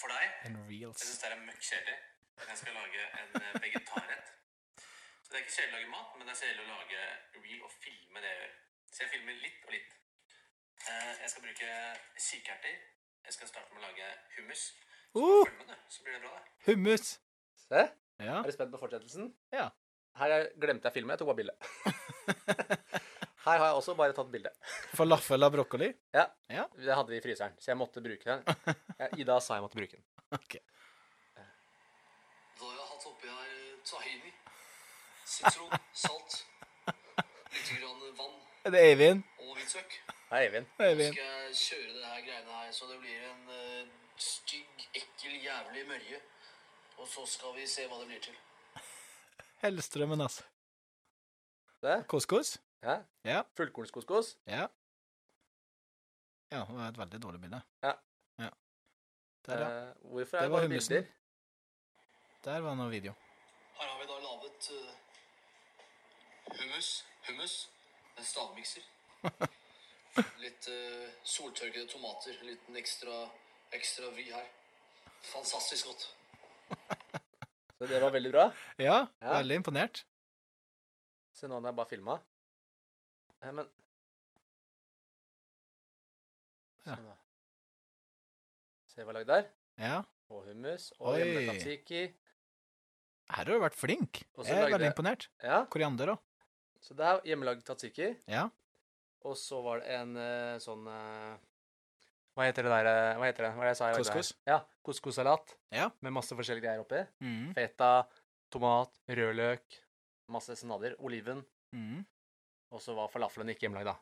for 0.00 0.12
deg. 0.14 0.34
En 0.48 0.58
Jeg 0.72 0.92
syns 1.00 1.20
det 1.22 1.30
er 1.30 1.40
møkkjedelig. 1.46 1.96
kjedelig. 1.96 2.48
jeg 2.50 2.58
skal 2.60 2.76
lage 2.80 3.02
en 3.20 3.42
eh, 3.42 3.54
vegetarrett. 3.64 4.28
Så 5.22 5.28
det 5.30 5.38
er 5.38 5.42
ikke 5.44 5.56
kjedelig 5.56 5.72
å 5.72 5.78
lage 5.78 5.90
mat, 5.94 6.14
men 6.18 6.26
det 6.26 6.34
er 6.34 6.40
kjedelig 6.42 6.64
å 6.64 6.74
lage 6.74 7.00
reel 7.44 7.62
og 7.66 7.72
filme 7.84 8.22
det 8.24 8.30
jeg 8.32 8.38
gjør. 8.42 8.54
Så 8.90 9.02
jeg 9.04 9.10
filmer 9.14 9.36
litt 9.44 9.66
og 9.66 9.74
litt. 9.76 9.92
Eh, 10.88 11.12
Jeg 11.20 11.30
skal 11.34 11.42
bruke 11.44 11.68
kikerter. 12.28 12.78
Jeg 13.28 13.36
skal 13.36 13.48
starte 13.52 13.74
med 13.74 13.82
å 13.84 13.86
lage 13.90 14.06
hummus. 14.38 14.62
Uh, 15.14 15.44
Følg 15.44 15.74
så 15.92 16.02
blir 16.06 16.14
det 16.16 16.22
bra, 16.24 16.32
det. 16.38 16.50
hummus. 16.70 17.10
Se. 17.66 17.80
Ja. 18.20 18.38
Er 18.40 18.48
du 18.48 18.52
spent 18.54 18.72
på 18.72 18.78
fortsettelsen? 18.80 19.28
Ja. 19.52 19.68
Her 20.16 20.30
er- 20.38 20.50
glemte 20.60 20.88
jeg 20.88 20.96
filmen. 20.96 21.12
Jeg 21.14 21.18
tok 21.20 21.30
bare 21.30 21.40
bilde. 21.42 21.54
Her 23.40 23.56
har 23.58 23.70
jeg 23.70 23.76
også 23.78 23.94
bare 23.96 24.12
tatt 24.16 24.28
bilde. 24.32 24.50
Falafel 24.98 25.42
av 25.46 25.52
brokkoli. 25.54 25.86
Ja. 26.12 26.26
Ja. 26.52 26.66
Det 26.76 26.92
hadde 26.92 27.12
vi 27.14 27.16
i 27.20 27.22
fryseren, 27.24 27.54
så 27.58 27.70
jeg 27.72 27.78
måtte 27.80 28.02
bruke 28.04 28.26
den. 28.28 28.76
Ida 29.16 29.38
sa 29.40 29.56
jeg 29.56 29.64
måtte 29.64 29.80
bruke 29.80 29.96
den. 29.96 30.04
Ok. 30.36 30.58
Da 32.60 32.66
har 32.66 32.74
jeg 32.76 32.88
hatt 32.90 33.06
oppi 33.08 33.30
her 33.32 33.54
tahini, 33.88 34.32
sitron, 35.26 35.72
salt, 35.96 36.36
litt 36.90 37.70
grann 37.80 38.04
vann 38.18 38.36
Er 38.68 38.74
det 38.76 38.82
Eivind? 38.90 39.24
og 39.40 39.56
hvitløk. 39.56 39.96
Hei, 40.30 40.42
Eivind. 40.44 40.68
Eivind. 40.84 41.16
skal 41.16 41.32
jeg 41.32 41.56
kjøre 41.64 41.94
det 41.96 42.04
her 42.12 42.20
greiene 42.28 42.58
her 42.60 42.70
så 42.76 42.90
det 42.92 42.98
blir 43.02 43.24
en 43.32 43.42
uh, 43.48 44.14
stygg, 44.20 44.84
ekkel, 45.00 45.34
jævlig 45.42 45.86
mørje 45.88 46.20
Og 47.00 47.08
så 47.08 47.24
skal 47.26 47.56
vi 47.56 47.64
se 47.66 47.88
hva 47.88 47.98
det 48.02 48.10
blir 48.12 48.20
til. 48.28 48.36
Hellstrømmen, 49.64 50.20
altså. 50.20 50.44
Det? 51.82 52.02
Couscous? 52.12 52.58
Ja. 52.82 53.02
Ja. 53.24 53.42
Fullkornskoskos. 53.56 54.36
Ja. 54.46 54.68
Ja, 56.50 56.64
det 56.66 56.74
var 56.76 56.88
et 56.88 56.98
veldig 56.98 57.20
dårlig 57.22 57.40
bilde. 57.40 57.60
Ja. 57.82 57.92
ja. 58.38 58.48
Der, 59.46 59.60
ja. 59.60 59.68
Eh, 59.90 59.94
hvorfor 60.02 60.36
Det 60.36 60.40
er 60.40 60.42
det 60.42 60.50
var 60.50 60.56
bare 60.58 60.68
hummusen. 60.68 60.94
bilder? 60.94 61.10
Der 62.44 62.60
var 62.64 62.74
noe 62.74 62.90
video. 62.90 63.12
Her 63.78 63.86
har 63.88 63.98
vi 64.00 64.06
da 64.08 64.16
laget 64.24 64.70
uh, 64.72 64.94
hummus. 66.56 66.88
Hummus. 67.28 67.54
En 68.18 68.24
stavmikser. 68.24 68.82
Litt 70.44 70.68
uh, 70.72 71.10
soltørkede 71.24 71.86
tomater. 71.92 72.38
En 72.40 72.46
liten 72.50 72.76
ekstra, 72.80 73.20
ekstra 73.76 74.10
vri 74.16 74.26
her. 74.32 74.48
Fantastisk 75.30 75.86
godt. 75.86 76.08
Så 77.78 77.86
det 77.88 78.00
var 78.02 78.10
veldig 78.12 78.32
bra. 78.32 78.48
Ja, 78.78 79.06
Ja. 79.20 79.36
veldig 79.38 79.54
imponert. 79.62 80.02
Se 81.36 81.48
nå 81.48 81.60
når 81.60 81.70
jeg 81.70 81.76
bare 81.76 81.88
filma. 81.94 82.18
Eh, 83.42 83.52
men 83.56 83.68
Sånn 86.84 87.04
da. 87.06 87.16
Se 88.90 89.04
hva 89.04 89.12
jeg 89.12 89.18
lagde 89.20 89.36
der. 89.36 89.50
Ja. 89.80 89.98
Og 90.32 90.46
hummus. 90.48 90.88
Og 90.98 91.12
Oi. 91.14 91.18
hjemme 91.20 91.42
tzatziki. 91.50 92.00
Her 93.30 93.36
har 93.44 93.46
du 93.46 93.60
vært 93.62 93.76
flink. 93.78 94.22
Og 94.34 94.42
så 94.44 94.50
Jeg 94.50 94.56
er 94.56 94.64
lagde 94.64 94.74
veldig 94.78 94.88
imponert. 94.90 95.28
Ja, 95.44 95.60
Koriander 95.70 96.14
òg. 96.16 96.18
så 96.80 96.96
det 96.96 97.04
er 97.06 97.20
hjemmelagd 97.30 97.62
tatsiki. 97.68 98.08
Ja. 98.26 98.48
Og 99.22 99.36
så 99.36 99.60
var 99.62 99.80
det 99.82 99.92
en 100.00 100.16
eh, 100.16 100.56
sånn 100.64 100.86
eh, 100.88 101.36
Hva 102.34 102.46
heter 102.46 102.64
det 102.64 102.70
der 102.72 102.86
eh, 102.88 103.18
Hva 103.20 103.26
heter 103.28 103.44
det? 103.44 103.50
Hva 103.52 103.60
er 103.62 103.68
det 103.68 103.74
jeg 103.74 103.76
sa? 103.76 103.88
jeg 103.90 103.98
lagde 103.98 104.08
her? 104.08 104.16
Couscous? 104.16 104.30
Ja. 104.48 104.58
Couscous-salat. 104.88 105.54
Ja. 105.76 105.90
Med 106.00 106.12
masse 106.16 106.34
forskjellige 106.38 106.64
greier 106.64 106.80
oppi. 106.80 107.02
Mm. 107.20 107.52
Feta, 107.54 107.90
tomat, 108.50 108.96
rødløk, 109.06 109.76
masse 110.32 110.56
senader, 110.56 110.96
oliven. 110.98 111.44
Mm. 111.76 112.00
Og 112.70 112.82
så 112.82 112.94
var 112.94 113.10
falafelen 113.10 113.50
ikke 113.50 113.66
hjemmelagd, 113.66 113.90
da. 113.90 113.96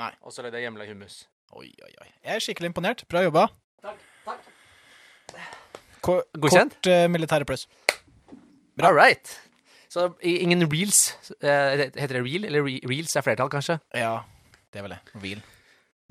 Nei. 0.00 0.10
Og 0.24 0.32
så 0.34 0.44
lagde 0.44 0.60
jeg 0.60 0.68
hjemmelagd 0.68 0.92
hummus. 0.92 1.22
Oi, 1.56 1.70
oi, 1.82 1.92
oi. 2.02 2.08
Jeg 2.26 2.34
er 2.36 2.42
skikkelig 2.44 2.68
imponert. 2.70 3.04
Bra 3.10 3.22
jobba. 3.24 3.46
Takk. 3.82 4.02
takk. 4.26 4.50
Ko 6.04 6.18
Godkjent? 6.36 6.76
Kort 6.76 6.90
uh, 6.92 7.06
militære 7.12 7.48
pluss. 7.48 7.64
Bra. 8.76 8.90
All 8.90 8.96
right. 8.96 9.32
Så 9.90 10.10
ingen 10.20 10.66
reels. 10.68 11.14
Uh, 11.40 11.88
heter 11.96 12.18
det 12.18 12.24
reel? 12.26 12.44
Eller 12.48 12.64
re 12.66 12.76
reels 12.88 13.16
er 13.16 13.24
flertall, 13.24 13.50
kanskje? 13.52 13.80
Ja, 13.96 14.20
det 14.70 14.82
er 14.82 14.86
vel 14.86 14.94
det. 14.94 15.00
Reel. 15.24 15.42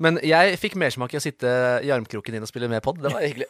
Men 0.00 0.18
jeg 0.24 0.58
fikk 0.60 0.76
mersmak 0.80 1.14
i 1.14 1.20
å 1.20 1.22
sitte 1.22 1.48
i 1.84 1.94
armkroken 1.94 2.34
din 2.36 2.44
og 2.44 2.50
spille 2.50 2.68
med 2.72 2.82
pod. 2.84 2.98
Det 3.00 3.12
var 3.12 3.22
hyggelig. 3.22 3.48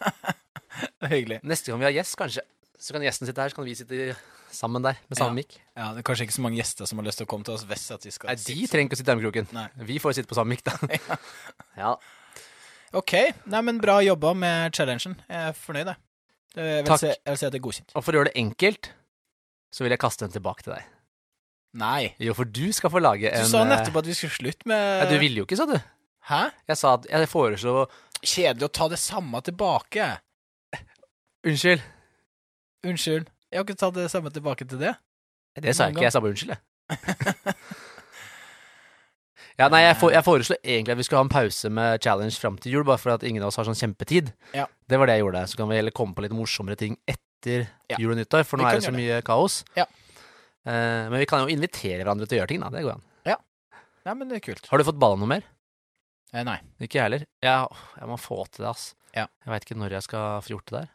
Hyggelig. 1.15 1.41
Neste 1.49 1.73
gang 1.73 1.81
vi 1.81 1.89
har 1.89 1.97
gjest, 1.97 2.17
kanskje, 2.19 2.45
så 2.81 2.95
kan 2.97 3.05
gjesten 3.05 3.29
sitte 3.29 3.43
her, 3.45 3.53
så 3.53 3.59
kan 3.61 3.67
vi 3.69 3.75
sitte 3.77 4.15
sammen 4.51 4.83
der 4.83 4.97
med 5.07 5.19
samme 5.19 5.35
Ja. 5.35 5.39
mikk. 5.39 5.59
Ja, 5.77 5.91
det 5.95 6.01
er 6.03 6.07
kanskje 6.09 6.25
ikke 6.27 6.35
så 6.39 6.43
mange 6.43 6.59
gjester 6.59 6.89
som 6.89 6.99
har 6.99 7.07
lyst 7.07 7.21
til 7.21 7.27
å 7.27 7.31
komme 7.31 7.45
til 7.47 7.55
oss 7.55 7.65
hvis 7.69 7.85
at 7.95 8.07
vi 8.07 8.11
skal 8.15 8.33
Nei, 8.33 8.37
de 8.41 8.67
trenger 8.73 8.89
ikke 8.89 8.97
å 8.97 9.01
sitte 9.03 9.13
i 9.13 9.15
armkroken. 9.15 9.51
Nei. 9.55 9.67
Vi 9.91 9.99
får 10.03 10.17
sitte 10.19 10.31
på 10.33 10.39
samme 10.39 10.57
mikk, 10.57 10.65
da. 10.65 11.19
ja. 11.83 11.93
OK. 12.99 13.13
Nei, 13.47 13.61
men 13.63 13.79
bra 13.83 14.01
jobba 14.03 14.33
med 14.35 14.75
challengen. 14.75 15.15
Jeg 15.29 15.51
er 15.51 15.53
fornøyd, 15.55 15.93
jeg. 15.93 16.01
Jeg 16.57 16.65
vil, 16.83 16.89
Takk. 16.89 16.99
si, 16.99 17.07
jeg 17.13 17.31
vil 17.31 17.39
si 17.39 17.47
at 17.47 17.53
det 17.55 17.61
er 17.61 17.67
godkjent. 17.69 17.93
Og 17.95 18.03
for 18.03 18.11
å 18.17 18.19
gjøre 18.19 18.31
det 18.33 18.41
enkelt, 18.43 18.89
så 19.71 19.85
vil 19.87 19.95
jeg 19.95 20.01
kaste 20.03 20.25
den 20.27 20.33
tilbake 20.35 20.65
til 20.67 20.75
deg. 20.75 20.89
Nei. 21.79 22.15
Jo, 22.19 22.35
for 22.35 22.49
du 22.51 22.65
skal 22.75 22.91
få 22.91 22.99
lage 22.99 23.31
en 23.31 23.45
Du 23.47 23.53
sa 23.53 23.61
eh, 23.63 23.69
nettopp 23.71 24.01
at 24.01 24.09
vi 24.11 24.17
skulle 24.19 24.35
slutte 24.35 24.67
med 24.67 25.05
ja, 25.05 25.07
Du 25.07 25.21
ville 25.23 25.39
jo 25.39 25.47
ikke, 25.47 25.55
sa 25.61 25.69
du. 25.71 25.77
Hæ? 26.27 26.41
Jeg 26.67 26.81
sa 26.81 26.97
at 26.99 27.07
jeg 27.07 27.29
foreslo 27.31 27.85
Kjedelig 28.21 28.67
å 28.67 28.73
ta 28.75 28.89
det 28.91 28.99
samme 29.01 29.39
tilbake. 29.47 30.09
Unnskyld. 31.47 31.81
Unnskyld. 32.87 33.29
Jeg 33.51 33.59
har 33.59 33.67
ikke 33.67 33.79
tatt 33.81 33.97
det 33.97 34.09
samme 34.13 34.33
tilbake 34.33 34.67
til 34.69 34.81
det. 34.81 34.95
Det 35.61 35.75
sa 35.77 35.89
jeg 35.89 35.97
ikke. 35.97 36.07
Jeg 36.07 36.15
sa 36.15 36.23
bare 36.23 36.35
unnskyld, 36.37 36.57
jeg. 36.57 37.55
Ja, 39.61 39.67
nei, 39.69 39.83
jeg, 39.83 39.97
for, 40.01 40.09
jeg 40.09 40.25
foreslo 40.25 40.57
egentlig 40.63 40.95
at 40.95 40.97
vi 40.97 41.05
skulle 41.05 41.21
ha 41.21 41.27
en 41.27 41.33
pause 41.33 41.69
med 41.77 41.99
challenge 42.01 42.39
fram 42.41 42.55
til 42.57 42.73
jul, 42.73 42.85
bare 42.89 42.97
for 43.03 43.13
at 43.13 43.25
ingen 43.29 43.43
av 43.45 43.51
oss 43.51 43.59
har 43.61 43.67
sånn 43.69 43.77
kjempetid. 43.77 44.31
Ja. 44.57 44.65
Det 44.89 44.97
var 44.97 45.11
det 45.11 45.19
jeg 45.19 45.27
gjorde. 45.27 45.43
Så 45.53 45.59
kan 45.61 45.69
vi 45.69 45.77
heller 45.77 45.93
komme 45.93 46.17
på 46.17 46.25
litt 46.25 46.33
morsommere 46.33 46.79
ting 46.81 46.95
etter 47.05 47.67
Ja. 47.91 47.99
jul 48.01 48.15
og 48.15 48.17
nyttår, 48.23 48.47
for 48.49 48.57
nå 48.57 48.65
er 48.65 48.79
det 48.79 48.87
så 48.87 48.95
mye 48.95 49.19
mye 49.19 49.27
kaos. 49.27 49.59
Ja. 49.77 49.85
Uh, 50.65 51.13
men 51.13 51.19
vi 51.21 51.29
kan 51.29 51.45
jo 51.45 51.53
invitere 51.53 52.01
hverandre 52.01 52.25
til 52.25 52.39
å 52.39 52.41
gjøre 52.41 52.53
ting, 52.55 52.65
da. 52.65 52.73
Det 52.73 52.87
går 52.87 52.97
an. 52.97 53.05
Nei, 54.07 54.15
men 54.17 54.31
det 54.31 54.39
er 54.39 54.45
kult. 54.45 54.69
Har 54.71 54.81
du 54.81 54.87
fått 54.89 55.01
balla 55.01 55.19
noe 55.21 55.29
mer? 55.29 55.45
Eh, 56.33 56.45
nei. 56.47 56.57
Ikke 56.81 56.99
jeg 57.01 57.05
heller. 57.05 57.27
Jeg, 57.45 57.81
jeg 58.01 58.09
må 58.09 58.17
få 58.21 58.39
til 58.49 58.65
det, 58.65 58.71
ass. 58.73 58.87
Ja. 59.13 59.27
Jeg 59.45 59.53
veit 59.53 59.67
ikke 59.67 59.77
når 59.81 59.97
jeg 59.99 60.07
skal 60.07 60.41
få 60.45 60.55
gjort 60.55 60.71
det 60.71 60.77
der. 60.79 60.89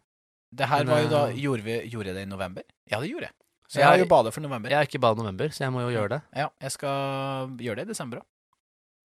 Det 0.56 0.68
her 0.72 0.86
var 0.88 1.02
jo 1.04 1.10
da 1.12 1.22
eh, 1.30 1.40
Gjorde 1.44 1.64
vi 1.66 1.74
gjorde 1.92 2.08
jeg 2.12 2.16
det 2.16 2.24
i 2.28 2.30
november? 2.32 2.64
Ja, 2.92 3.00
det 3.04 3.10
gjorde 3.12 3.28
jeg. 3.30 3.36
Så 3.68 3.80
Jeg- 3.82 3.88
har 3.90 3.98
jo 3.98 4.06
bada 4.06 4.32
for 4.32 4.42
november. 4.46 4.70
Jeg 4.70 4.78
har 4.78 4.86
ikke 4.88 5.02
bada 5.02 5.20
i 5.20 5.24
november, 5.26 5.50
så 5.50 5.64
jeg 5.66 5.72
må 5.74 5.82
jo 5.84 5.90
gjøre 5.98 6.10
det. 6.16 6.22
Ja, 6.36 6.48
jeg 6.62 6.72
skal 6.72 7.50
gjøre 7.58 7.76
det 7.82 7.88
i 7.88 7.92
desember 7.92 8.22
òg. 8.22 8.26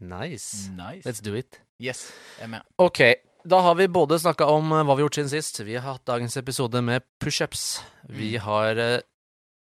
Nice. 0.00 0.68
Nice. 0.70 1.04
Let's 1.08 1.20
do 1.22 1.34
it. 1.34 1.58
Yes, 1.80 2.12
jeg 2.38 2.44
er 2.44 2.48
med. 2.48 2.62
Ok, 2.78 3.00
da 3.46 3.60
har 3.62 3.74
vi 3.74 3.86
både 3.88 4.18
snakka 4.20 4.46
om 4.48 4.70
eh, 4.72 4.84
hva 4.84 4.94
vi 4.96 5.02
har 5.02 5.08
gjort 5.08 5.18
siden 5.18 5.30
sist. 5.32 5.60
Vi 5.64 5.74
har 5.74 5.92
hatt 5.94 6.04
dagens 6.04 6.36
episode 6.36 6.82
med 6.84 7.02
pushups. 7.20 7.82
Vi 8.08 8.34
Mm. 8.36 8.40
har 8.46 8.78
eh, 8.78 9.00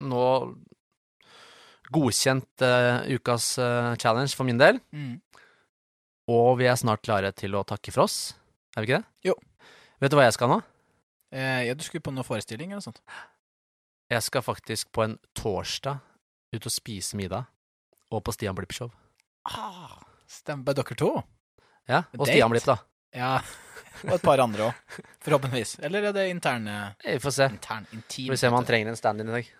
nå 0.02 0.24
godkjent 1.92 2.62
eh, 2.66 3.06
ukas 3.16 3.58
eh, 3.62 3.94
challenge 4.00 4.34
for 4.34 4.44
min 4.48 4.58
del. 4.58 4.80
Mm. 4.92 5.20
Og 6.28 6.56
vi 6.58 6.66
er 6.66 6.74
snart 6.80 7.02
klare 7.06 7.30
til 7.36 7.54
å 7.54 7.62
takke 7.64 7.92
for 7.94 8.02
oss. 8.08 8.34
Er 8.76 8.82
vi 8.82 8.88
ikke 8.90 8.98
det? 9.02 9.30
Jo. 9.30 9.34
Vet 10.02 10.10
du 10.10 10.16
hva 10.18 10.24
jeg 10.26 10.34
skal 10.36 10.50
nå? 10.50 10.58
Eh, 11.34 11.62
ja, 11.66 11.74
du 11.74 11.82
skulle 11.84 12.04
på 12.04 12.12
noen 12.14 12.26
forestilling 12.26 12.70
eller 12.70 12.82
noe 12.82 12.86
sånt? 12.86 13.02
Jeg 14.12 14.22
skal 14.22 14.44
faktisk 14.46 14.92
på 14.94 15.02
en 15.06 15.16
torsdag 15.34 15.98
ut 16.54 16.68
og 16.68 16.72
spise 16.72 17.18
middag. 17.18 17.48
Og 18.14 18.22
på 18.22 18.34
Stian 18.34 18.54
Blipp-show. 18.54 18.92
Ah, 19.50 19.98
stemmer. 20.30 20.76
Dere 20.78 20.98
to? 20.98 21.10
Ja, 21.90 22.04
og 22.14 22.22
Date? 22.22 22.30
Stian 22.30 22.52
Blipp, 22.52 22.68
da. 22.68 22.76
Ja. 23.16 23.32
Og 24.04 24.14
et 24.18 24.24
par 24.24 24.42
andre 24.42 24.68
òg, 24.68 25.00
forhåpentligvis. 25.24 25.78
Eller 25.86 26.10
er 26.10 26.14
det 26.14 26.26
interne 26.28 26.74
Vi 27.00 27.16
får 27.22 27.32
se. 27.32 27.48
Intern, 27.54 27.86
intim 27.96 28.28
Vi 28.28 28.34
får 28.34 28.42
se 28.42 28.50
om 28.50 28.58
han 28.58 28.68
trenger 28.68 28.92
en 28.92 28.98
stand-in 28.98 29.30
i 29.32 29.38
dag. 29.38 29.50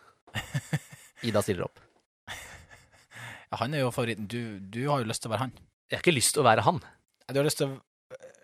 Ida 1.27 1.43
stiller 1.43 1.67
opp. 1.67 1.81
Ja, 3.47 3.61
han 3.63 3.75
er 3.75 3.85
jo 3.85 3.93
favoritten. 3.95 4.29
Du, 4.29 4.59
du 4.61 4.83
har 4.91 5.01
jo 5.01 5.09
lyst 5.09 5.25
til 5.25 5.31
å 5.31 5.35
være 5.35 5.47
han. 5.47 5.55
Jeg 5.89 5.99
har 5.99 6.05
ikke 6.05 6.17
lyst 6.17 6.35
til 6.37 6.43
å 6.43 6.47
være 6.47 6.67
han. 6.67 6.83
Du 7.31 7.39
har 7.41 7.47
lyst 7.47 7.63
til 7.63 7.71
å, 7.73 7.79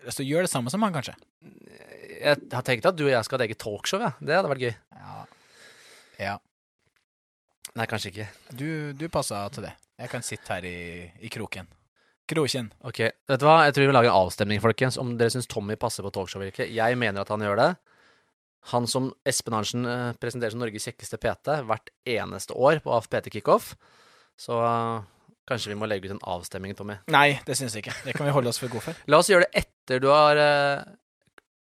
lyst 0.07 0.19
til 0.19 0.25
å 0.25 0.29
gjøre 0.31 0.47
det 0.47 0.53
samme 0.53 0.73
som 0.73 0.83
han, 0.83 0.95
kanskje? 0.95 1.15
Jeg 2.23 2.49
har 2.53 2.65
tenkt 2.65 2.87
at 2.87 2.97
du 2.97 3.05
og 3.05 3.11
jeg 3.11 3.27
skal 3.27 3.37
ha 3.37 3.43
et 3.43 3.51
eget 3.51 3.61
talkshow, 3.61 4.01
ja. 4.03 4.11
Det 4.23 4.35
hadde 4.37 4.51
vært 4.51 4.65
gøy. 4.65 4.73
Ja. 4.97 5.15
ja. 6.23 6.35
Nei, 7.73 7.87
kanskje 7.89 8.13
ikke. 8.13 8.27
Du, 8.53 8.67
du 8.97 9.07
passer 9.11 9.55
til 9.55 9.67
det. 9.67 9.73
Jeg 9.99 10.11
kan 10.11 10.25
sitte 10.25 10.55
her 10.55 10.65
i, 10.67 10.77
i 11.25 11.31
kroken. 11.33 11.69
Kroken. 12.29 12.69
Ok, 12.87 13.01
vet 13.27 13.41
du 13.41 13.45
hva? 13.45 13.63
Jeg 13.67 13.75
tror 13.75 13.83
vi 13.83 13.89
vil 13.89 13.97
lage 13.97 14.09
en 14.09 14.21
avstemning, 14.23 14.61
folkens, 14.63 14.97
om 15.01 15.17
dere 15.19 15.33
syns 15.33 15.49
Tommy 15.51 15.75
passer 15.79 16.05
på 16.05 16.11
talkshow 16.15 16.39
eller 16.39 16.53
ikke. 16.53 16.69
Jeg 16.71 16.99
mener 16.99 17.25
at 17.25 17.31
han 17.33 17.43
gjør 17.43 17.59
det. 17.59 17.71
Han 18.71 18.87
som 18.87 19.09
Espen 19.27 19.57
Arntzen 19.57 19.87
eh, 19.89 20.13
presenterer 20.21 20.53
som 20.53 20.61
Norges 20.63 20.85
kjekkeste 20.87 21.19
PT 21.19 21.57
hvert 21.67 21.91
eneste 22.07 22.55
år 22.55 22.79
på 22.85 22.93
AFPT 22.95 23.27
kickoff. 23.33 23.73
Så 24.39 24.55
eh, 24.63 25.03
kanskje 25.49 25.73
vi 25.73 25.79
må 25.81 25.89
legge 25.91 26.07
ut 26.07 26.15
en 26.15 26.23
avstemning, 26.37 26.77
Tommy. 26.77 26.95
Nei, 27.11 27.41
det 27.43 27.57
syns 27.59 27.75
jeg 27.75 27.83
ikke. 27.83 27.97
Det 28.07 28.15
kan 28.15 28.29
vi 28.29 28.35
holde 28.37 28.53
oss 28.53 28.61
for 28.61 28.71
gode 28.71 28.87
for. 28.87 29.03
La 29.11 29.19
oss 29.19 29.31
gjøre 29.33 29.49
det 29.49 29.65
etter 29.65 29.99
du 29.99 30.07
har 30.13 30.39
eh, 30.39 30.85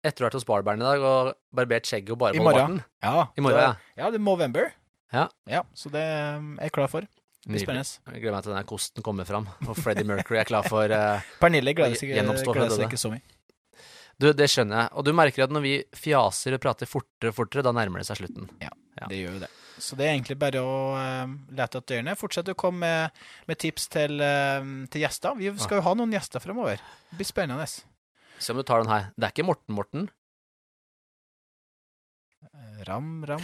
Etter 0.06 0.22
du 0.22 0.26
har 0.26 0.30
vært 0.30 0.38
hos 0.38 0.48
barberen 0.48 0.84
i 0.84 0.86
dag 0.86 1.04
og 1.10 1.34
barbert 1.56 1.90
skjegget 1.90 2.14
og 2.14 2.20
bare 2.22 2.38
I 2.38 2.44
morgen. 2.46 2.82
Ja, 3.02 3.28
I 3.34 3.42
morgen, 3.42 3.58
det, 3.58 3.64
ja. 3.66 4.04
Ja, 4.04 4.10
det 4.14 4.20
er 4.20 4.26
Movember. 4.26 4.74
Ja. 5.16 5.28
ja. 5.50 5.64
Så 5.74 5.90
det 5.94 6.04
um, 6.38 6.56
er 6.60 6.70
jeg 6.70 6.76
klar 6.78 6.92
for. 6.92 7.08
Det 7.46 7.54
blir 7.54 7.62
spennende. 7.62 8.02
Jeg 8.12 8.22
gleder 8.22 8.36
meg 8.36 8.46
til 8.46 8.54
den 8.54 8.60
her 8.60 8.68
kosten 8.70 9.06
kommer 9.06 9.28
fram, 9.30 9.48
og 9.66 9.78
Freddie 9.78 10.06
Mercury 10.08 10.40
er 10.42 10.50
klar 10.50 10.66
for 10.70 10.90
uh, 10.90 11.26
Pernille 11.42 11.76
gleder 11.78 11.98
seg, 11.98 12.14
gleder 12.16 12.74
seg 12.74 12.88
ikke 12.88 13.02
så 13.02 13.14
mye. 13.14 13.22
Du, 14.22 14.30
det 14.32 14.48
skjønner 14.48 14.86
jeg. 14.86 14.94
Og 14.96 15.06
du 15.06 15.12
merker 15.16 15.46
at 15.46 15.54
når 15.54 15.64
vi 15.66 15.76
fjaser 15.98 16.56
og 16.56 16.62
prater 16.64 16.90
fortere 16.90 17.34
og 17.34 17.38
fortere, 17.38 17.66
da 17.66 17.74
nærmer 17.76 18.02
det 18.02 18.08
seg 18.08 18.22
slutten. 18.22 18.48
Ja. 18.64 18.72
Det 19.10 19.18
gjør 19.20 19.36
jo 19.36 19.42
det. 19.44 19.52
Så 19.84 19.98
det 20.00 20.06
er 20.06 20.14
egentlig 20.14 20.38
bare 20.40 20.62
å 20.64 20.76
uh, 20.96 21.34
lete 21.52 21.82
etter 21.82 21.98
dørene. 21.98 22.16
Fortsett 22.16 22.54
å 22.54 22.56
komme 22.58 22.86
med, 22.86 23.26
med 23.50 23.60
tips 23.60 23.90
til, 23.92 24.22
uh, 24.24 24.62
til 24.92 25.04
gjester. 25.04 25.36
Vi 25.42 25.52
skal 25.60 25.82
jo 25.82 25.88
ha 25.90 25.98
noen 26.00 26.16
gjester 26.16 26.44
fremover. 26.44 26.80
Det 27.12 27.20
blir 27.20 27.28
spennende. 27.28 27.68
Se 28.40 28.52
om 28.54 28.58
du 28.60 28.64
tar 28.68 28.84
den 28.84 28.92
her. 28.92 29.10
Det 29.16 29.28
er 29.30 29.34
ikke 29.34 29.46
Morten 29.48 29.76
Morten. 29.78 30.08
Eh, 32.46 32.84
Ram, 32.88 33.24
ram. 33.28 33.42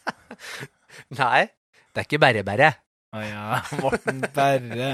Nei, 1.20 1.42
det 1.92 2.02
er 2.02 2.06
ikke 2.06 2.20
Berre 2.22 2.42
Berre. 2.46 2.70
Å 3.16 3.22
ja. 3.24 3.44
Morten 3.82 4.20
Berre. 4.34 4.90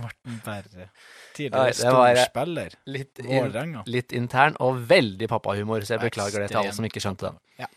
Morten 0.00 0.38
Berre. 0.44 0.88
Tidligere 1.34 1.58
var- 1.58 1.74
storspiller. 2.22 2.76
Litt, 2.94 3.18
in, 3.24 3.54
litt 3.90 4.14
intern 4.14 4.56
og 4.62 4.80
veldig 4.90 5.28
pappahumor, 5.30 5.82
så 5.86 5.96
jeg 5.96 6.04
beklager 6.08 6.44
det 6.44 6.50
til 6.52 6.60
alle 6.62 6.74
som 6.76 6.86
ikke 6.86 7.02
skjønte 7.02 7.30
den. 7.30 7.38
Ja. 7.58 7.68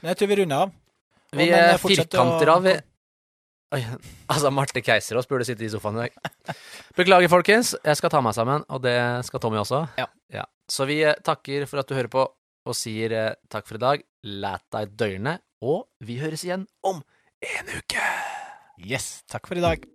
Men 0.00 0.12
jeg 0.12 0.20
tror 0.20 0.30
vi 0.32 0.38
runder 0.42 0.66
av. 0.66 0.74
Vi 1.36 1.38
men, 1.42 1.48
eh, 1.52 1.72
eh, 1.74 1.78
fortsett 1.82 2.06
å- 2.06 2.24
firkanter 2.24 2.52
av. 2.54 2.68
Oi, 3.74 3.82
altså, 4.32 4.52
Marte 4.54 4.82
Keiserås 4.84 5.26
burde 5.30 5.46
sitte 5.48 5.66
i 5.66 5.70
sofaen 5.72 5.98
i 5.98 6.06
dag. 6.06 6.60
Beklager, 6.98 7.30
folkens. 7.32 7.74
Jeg 7.82 7.98
skal 7.98 8.12
ta 8.14 8.22
meg 8.24 8.36
sammen, 8.36 8.66
og 8.70 8.84
det 8.84 8.96
skal 9.26 9.42
Tommy 9.42 9.58
også. 9.62 9.82
Ja. 9.98 10.46
Så 10.70 10.86
vi 10.88 11.00
eh, 11.06 11.18
takker 11.26 11.66
for 11.70 11.82
at 11.82 11.90
du 11.90 11.96
hører 11.98 12.10
på, 12.12 12.26
og 12.66 12.78
sier 12.78 13.14
eh, 13.14 13.34
takk 13.52 13.68
for 13.68 13.78
i 13.78 13.82
dag. 13.82 14.06
Læt 14.26 14.66
deg 14.74 14.94
døgne, 14.98 15.36
og 15.62 15.86
vi 16.06 16.20
høres 16.22 16.46
igjen 16.46 16.66
om 16.86 17.02
en 17.42 17.74
uke! 17.74 18.08
Yes. 18.86 19.22
Takk 19.30 19.48
for 19.48 19.58
i 19.58 19.64
dag. 19.64 19.86